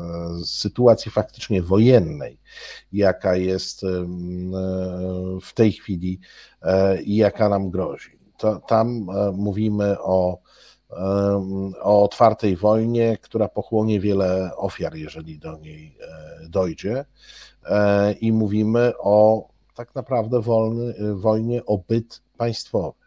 e, 0.42 0.46
sytuacji 0.46 1.12
faktycznie 1.12 1.62
wojennej, 1.62 2.40
jaka 2.92 3.36
jest 3.36 3.82
w 5.42 5.54
tej 5.54 5.72
chwili 5.72 6.20
i 7.04 7.16
jaka 7.16 7.50
nam 7.50 7.70
grozi. 7.70 8.20
To, 8.38 8.62
tam 8.68 9.08
mówimy 9.34 9.96
o 10.00 10.38
o 11.82 12.04
otwartej 12.04 12.56
wojnie, 12.56 13.18
która 13.22 13.48
pochłonie 13.48 14.00
wiele 14.00 14.52
ofiar, 14.56 14.96
jeżeli 14.96 15.40
do 15.40 15.58
niej 15.58 15.98
e, 16.02 16.50
dojdzie. 16.50 17.06
E, 17.66 18.12
I 18.12 18.32
mówimy 18.32 18.94
o 19.00 19.48
tak 19.76 19.96
naprawdę 19.96 20.42
wolny, 20.42 21.16
wojnie 21.16 21.66
o 21.66 21.78
byt 21.78 22.22
państwowy. 22.38 23.00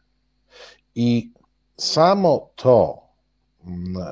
I 0.95 1.33
samo 1.77 2.51
to, 2.57 3.03
mm, 3.67 4.03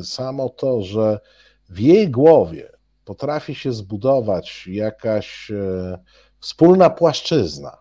e, 0.00 0.04
samo 0.04 0.48
to, 0.48 0.82
że 0.82 1.20
w 1.68 1.78
jej 1.78 2.10
głowie 2.10 2.72
potrafi 3.04 3.54
się 3.54 3.72
zbudować 3.72 4.66
jakaś 4.66 5.52
wspólna 6.40 6.90
płaszczyzna, 6.90 7.76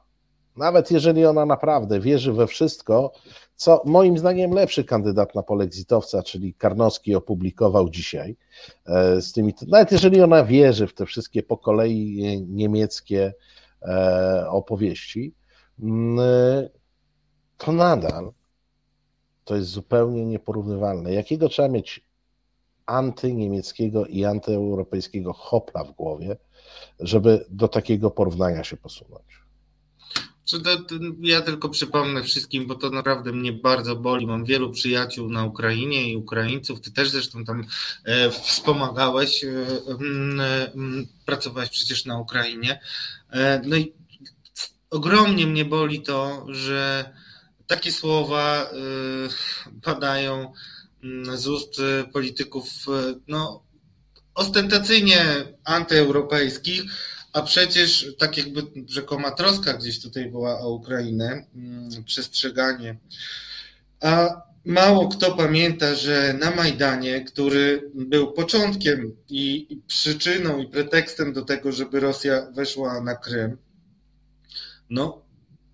nawet 0.60 0.92
jeżeli 0.92 1.26
ona 1.26 1.46
naprawdę 1.46 2.00
wierzy 2.00 2.34
we 2.34 2.48
wszystko, 2.48 3.12
co 3.56 3.82
moim 3.86 4.18
zdaniem 4.18 4.52
lepszy 4.52 4.84
kandydat 4.84 5.36
na 5.36 5.44
polexitowca, 5.44 6.24
czyli 6.24 6.54
Karnowski 6.54 7.16
opublikował 7.16 7.90
dzisiaj 7.90 8.38
e, 8.86 9.22
z 9.22 9.34
tymi, 9.34 9.54
nawet 9.68 9.92
jeżeli 9.92 10.22
ona 10.22 10.44
wierzy 10.44 10.88
w 10.88 10.94
te 10.94 11.06
wszystkie 11.06 11.44
po 11.44 11.58
kolei 11.58 12.24
niemieckie 12.48 13.34
e, 13.82 14.46
opowieści, 14.50 15.34
mm, 15.80 16.20
to 17.58 17.72
nadal 17.72 18.32
to 19.50 19.56
jest 19.56 19.70
zupełnie 19.70 20.26
nieporównywalne. 20.26 21.14
Jakiego 21.14 21.50
trzeba 21.50 21.68
mieć 21.68 22.06
antyniemieckiego 22.86 24.06
i 24.06 24.26
antyeuropejskiego 24.26 25.34
hopla 25.34 25.84
w 25.84 25.92
głowie, 25.92 26.38
żeby 27.00 27.46
do 27.50 27.68
takiego 27.68 28.12
porównania 28.12 28.64
się 28.64 28.78
posunąć? 28.78 29.39
To, 30.52 30.60
to, 30.60 30.96
ja 31.20 31.42
tylko 31.42 31.70
przypomnę 31.70 32.24
wszystkim, 32.24 32.68
bo 32.68 32.76
to 32.76 32.90
naprawdę 32.90 33.32
mnie 33.32 33.54
bardzo 33.54 33.96
boli. 33.96 34.28
Mam 34.28 34.46
wielu 34.46 34.72
przyjaciół 34.72 35.30
na 35.30 35.46
Ukrainie 35.46 36.12
i 36.12 36.18
Ukraińców. 36.18 36.82
Ty 36.82 36.92
też 36.92 37.10
zresztą 37.10 37.46
tam 37.46 37.66
e, 38.04 38.32
wspomagałeś, 38.32 39.44
e, 39.44 39.48
e, 39.50 40.72
pracowałeś 41.26 41.70
przecież 41.70 42.06
na 42.06 42.20
Ukrainie. 42.20 42.80
E, 43.32 43.62
no 43.66 43.76
i 43.76 43.94
ogromnie 44.90 45.48
mnie 45.48 45.66
boli 45.66 46.02
to, 46.02 46.46
że 46.50 47.12
takie 47.68 47.92
słowa 47.92 48.70
padają 49.84 50.54
mm, 51.04 51.38
z 51.38 51.48
ust 51.48 51.82
polityków 52.14 52.70
no, 53.28 53.64
ostentacyjnie 54.36 55.26
antyeuropejskich, 55.64 56.84
a 57.34 57.42
przecież 57.42 58.16
tak 58.18 58.38
jakby 58.38 58.62
rzekoma 58.88 59.32
troska 59.32 59.74
gdzieś 59.74 60.02
tutaj 60.02 60.32
była 60.32 60.60
o 60.60 60.74
Ukrainę, 60.74 61.46
mm, 61.56 62.04
przestrzeganie. 62.04 62.98
A 64.02 64.42
mało 64.66 65.08
kto 65.08 65.36
pamięta, 65.36 65.96
że 65.96 66.36
na 66.40 66.52
Majdanie, 66.52 67.24
który 67.24 67.92
był 67.96 68.32
początkiem 68.32 69.16
i 69.30 69.68
przyczyną 69.88 70.60
i 70.60 70.68
pretekstem 70.68 71.34
do 71.34 71.42
tego, 71.42 71.72
żeby 71.72 72.00
Rosja 72.00 72.52
weszła 72.52 73.02
na 73.02 73.16
Krym, 73.16 73.58
no 74.90 75.22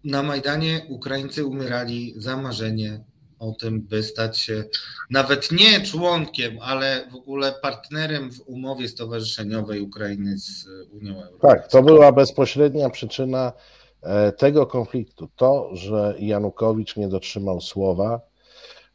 na 0.04 0.24
Majdanie 0.24 0.86
Ukraińcy 0.90 1.46
umierali 1.46 2.14
za 2.18 2.38
marzenie 2.38 3.04
o 3.40 3.52
tym, 3.52 3.82
by 3.82 4.04
stać 4.04 4.40
się 4.40 4.64
nawet 5.10 5.52
nie 5.52 5.82
członkiem, 5.82 6.58
ale 6.62 7.08
w 7.12 7.16
ogóle 7.16 7.54
partnerem 7.62 8.32
w 8.32 8.42
umowie 8.46 8.88
stowarzyszeniowej 8.88 9.82
Ukrainy 9.82 10.38
z 10.38 10.68
Unią 10.92 11.12
Europejską. 11.12 11.48
Tak, 11.48 11.68
to 11.68 11.84
była 11.84 12.12
bezpośrednia 12.12 12.90
przyczyna 12.90 13.54
e, 14.02 14.32
tego 14.32 14.66
konfliktu. 14.66 15.30
To, 15.36 15.70
że 15.74 16.16
Janukowicz 16.20 16.96
nie 16.96 17.08
dotrzymał 17.08 17.62
słowa 17.62 18.22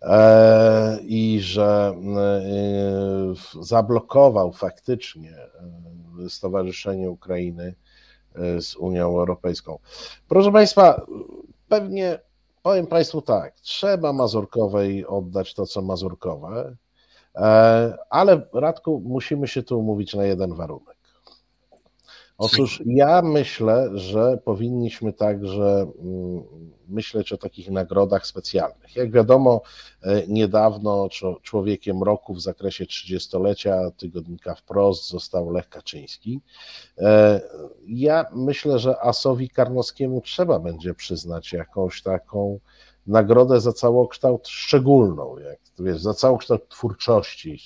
e, 0.03 0.99
i 1.03 1.41
że 1.41 1.95
e, 2.17 3.62
zablokował 3.62 4.53
faktycznie 4.53 5.37
Stowarzyszenie 6.29 7.11
Ukrainy 7.11 7.75
z 8.61 8.77
Unią 8.77 9.07
Europejską. 9.07 9.79
Proszę 10.29 10.53
Państwa, 10.53 11.07
pewnie 11.69 12.19
Powiem 12.62 12.87
Państwu 12.87 13.23
tak, 13.23 13.61
trzeba 13.61 14.12
Mazurkowej 14.12 15.07
oddać 15.07 15.55
to, 15.55 15.66
co 15.66 15.82
Mazurkowe, 15.82 16.77
e, 17.35 17.97
ale 18.11 18.49
Radku, 18.53 19.03
musimy 19.05 19.49
się 19.49 19.62
tu 19.62 19.78
umówić 19.78 20.15
na 20.15 20.24
jeden 20.24 20.55
warunek. 20.55 21.00
Otóż 22.41 22.83
ja 22.87 23.23
myślę, 23.23 23.91
że 23.95 24.39
powinniśmy 24.45 25.12
także 25.12 25.91
mm, 26.03 26.43
myśleć 26.89 27.33
o 27.33 27.39
takich 27.39 27.71
nagrodach 27.71 28.27
specjalnych. 28.27 28.97
Jak 28.97 29.11
wiadomo, 29.11 29.62
e, 30.03 30.27
niedawno 30.27 31.09
człowiekiem 31.43 32.03
roku 32.03 32.35
w 32.35 32.41
zakresie 32.41 32.85
30-lecia 32.85 33.91
tygodnika 33.97 34.55
wprost 34.55 35.09
został 35.09 35.51
Lech 35.51 35.69
Kaczyński. 35.69 36.41
E, 36.99 37.41
ja 37.87 38.25
myślę, 38.35 38.79
że 38.79 39.01
Asowi 39.01 39.51
Karnowskiemu 39.51 40.21
trzeba 40.21 40.59
będzie 40.59 40.95
przyznać 40.95 41.53
jakąś 41.53 42.03
taką 42.03 42.59
nagrodę 43.07 43.61
za 43.61 43.73
całokształt 43.73 44.49
szczególną, 44.49 45.39
jak 45.39 45.59
wiesz, 45.79 46.01
za 46.01 46.15
całokształt 46.15 46.69
twórczości, 46.69 47.59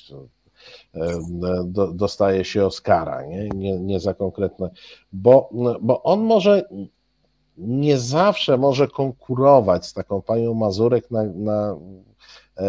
dostaje 1.95 2.45
się 2.45 2.67
Oscara, 2.67 3.27
nie? 3.27 3.49
Nie, 3.49 3.79
nie 3.79 4.01
za 4.01 4.15
konkretne, 4.15 4.71
bo, 5.13 5.51
bo 5.81 6.03
on 6.03 6.21
może 6.21 6.69
nie 7.59 7.99
zawsze 7.99 8.59
może 8.59 8.89
konkurować 8.89 9.87
z 9.87 9.93
taką 9.93 10.23
panią 10.23 10.55
Mazurek 10.55 11.11
na, 11.11 11.25
na, 11.25 11.77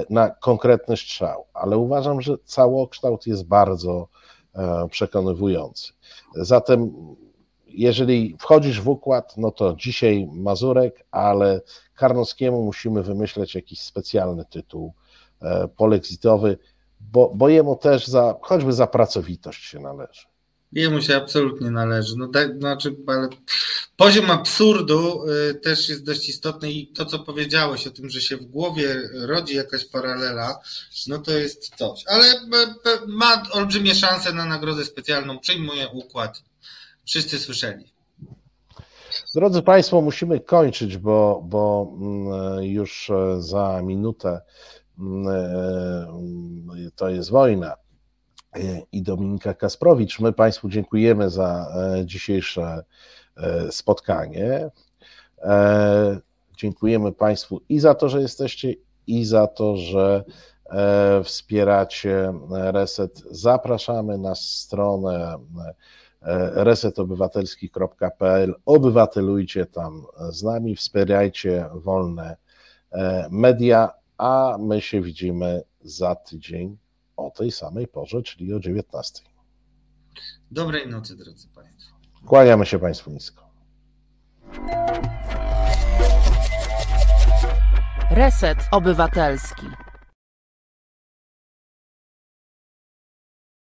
na 0.10 0.30
konkretny 0.30 0.98
strzał, 0.98 1.46
ale 1.54 1.78
uważam, 1.78 2.22
że 2.22 2.38
całokształt 2.46 3.28
jest 3.28 3.46
bardzo 3.48 4.08
e, 4.56 4.88
przekonywujący. 4.90 5.94
Zatem 6.36 6.92
jeżeli 7.68 8.36
wchodzisz 8.40 8.82
w 8.82 8.90
układ, 8.90 9.38
no 9.38 9.52
to 9.52 9.76
dzisiaj 9.76 10.28
Mazurek, 10.32 11.06
ale 11.12 11.62
Karnowskiemu 11.96 12.64
musimy 12.64 13.04
wymyśleć 13.04 13.56
jakiś 13.56 13.82
specjalny 13.82 14.46
tytuł 14.46 14.94
e, 15.42 15.68
polexitowy, 15.68 16.58
bo, 17.12 17.32
bo 17.36 17.50
jemu 17.50 17.76
też 17.76 18.08
za, 18.08 18.36
choćby 18.42 18.74
za 18.74 18.88
pracowitość 18.88 19.64
się 19.64 19.80
należy. 19.80 20.22
Jemu 20.72 21.02
się 21.02 21.16
absolutnie 21.16 21.72
należy. 21.72 22.16
No, 22.18 22.28
tak, 22.28 22.60
znaczy, 22.60 22.96
ale 23.08 23.30
poziom 23.98 24.32
absurdu 24.32 25.26
y, 25.30 25.56
też 25.56 25.90
jest 25.90 26.04
dość 26.04 26.30
istotny 26.30 26.72
i 26.72 26.88
to, 26.88 27.06
co 27.06 27.20
powiedziałeś 27.20 27.88
o 27.88 27.92
tym, 27.92 28.10
że 28.10 28.22
się 28.22 28.38
w 28.38 28.46
głowie 28.46 29.10
rodzi 29.14 29.56
jakaś 29.56 29.86
paralela, 29.86 30.60
no 31.08 31.18
to 31.20 31.32
jest 31.32 31.76
coś. 31.76 32.04
Ale 32.08 32.26
ma 33.08 33.44
olbrzymie 33.52 33.96
szanse 33.96 34.34
na 34.34 34.46
nagrodę 34.46 34.86
specjalną, 34.86 35.40
przyjmuje 35.40 35.88
układ. 35.88 36.44
Wszyscy 37.06 37.40
słyszeli. 37.40 37.96
Drodzy 39.36 39.62
Państwo, 39.62 40.02
musimy 40.02 40.40
kończyć, 40.40 40.98
bo, 40.98 41.42
bo 41.46 41.94
mm, 42.02 42.64
już 42.64 43.10
e, 43.10 43.42
za 43.42 43.82
minutę 43.84 44.30
e, 44.30 44.42
to 46.96 47.10
jest 47.10 47.32
wojna 47.32 47.76
e, 48.56 48.60
i 48.92 49.02
Dominika 49.02 49.54
Kasprowicz. 49.54 50.20
My 50.20 50.34
Państwu 50.34 50.70
dziękujemy 50.70 51.30
za 51.30 51.68
e, 51.76 52.06
dzisiejsze 52.06 52.84
spotkanie. 53.72 54.70
Dziękujemy 56.58 57.12
Państwu 57.12 57.62
i 57.70 57.80
za 57.80 57.96
to, 57.96 58.10
że 58.10 58.22
jesteście, 58.22 58.74
i 59.08 59.26
za 59.26 59.48
to, 59.48 59.78
że 59.78 60.24
wspieracie 61.24 62.34
Reset. 62.52 63.24
Zapraszamy 63.32 64.18
na 64.18 64.36
stronę 64.36 65.38
resetobywatelski.pl. 66.54 68.56
Obywatelujcie 68.66 69.66
tam 69.66 70.06
z 70.30 70.44
nami, 70.44 70.76
wspierajcie 70.76 71.66
wolne 71.74 72.38
media 73.30 73.92
a 74.18 74.58
my 74.60 74.82
się 74.82 75.02
widzimy 75.02 75.64
za 75.82 76.16
tydzień 76.16 76.78
o 77.18 77.32
tej 77.32 77.52
samej 77.52 77.88
porze, 77.88 78.22
czyli 78.22 78.54
o 78.54 78.60
19. 78.60 79.24
Dobrej 80.52 80.88
nocy, 80.88 81.16
drodzy 81.16 81.48
Państwo. 81.48 81.96
Kłaniamy 82.26 82.66
się 82.66 82.80
Państwu 82.80 83.12
nisko. 83.12 83.46
Reset 88.12 88.58
Obywatelski. 88.72 89.66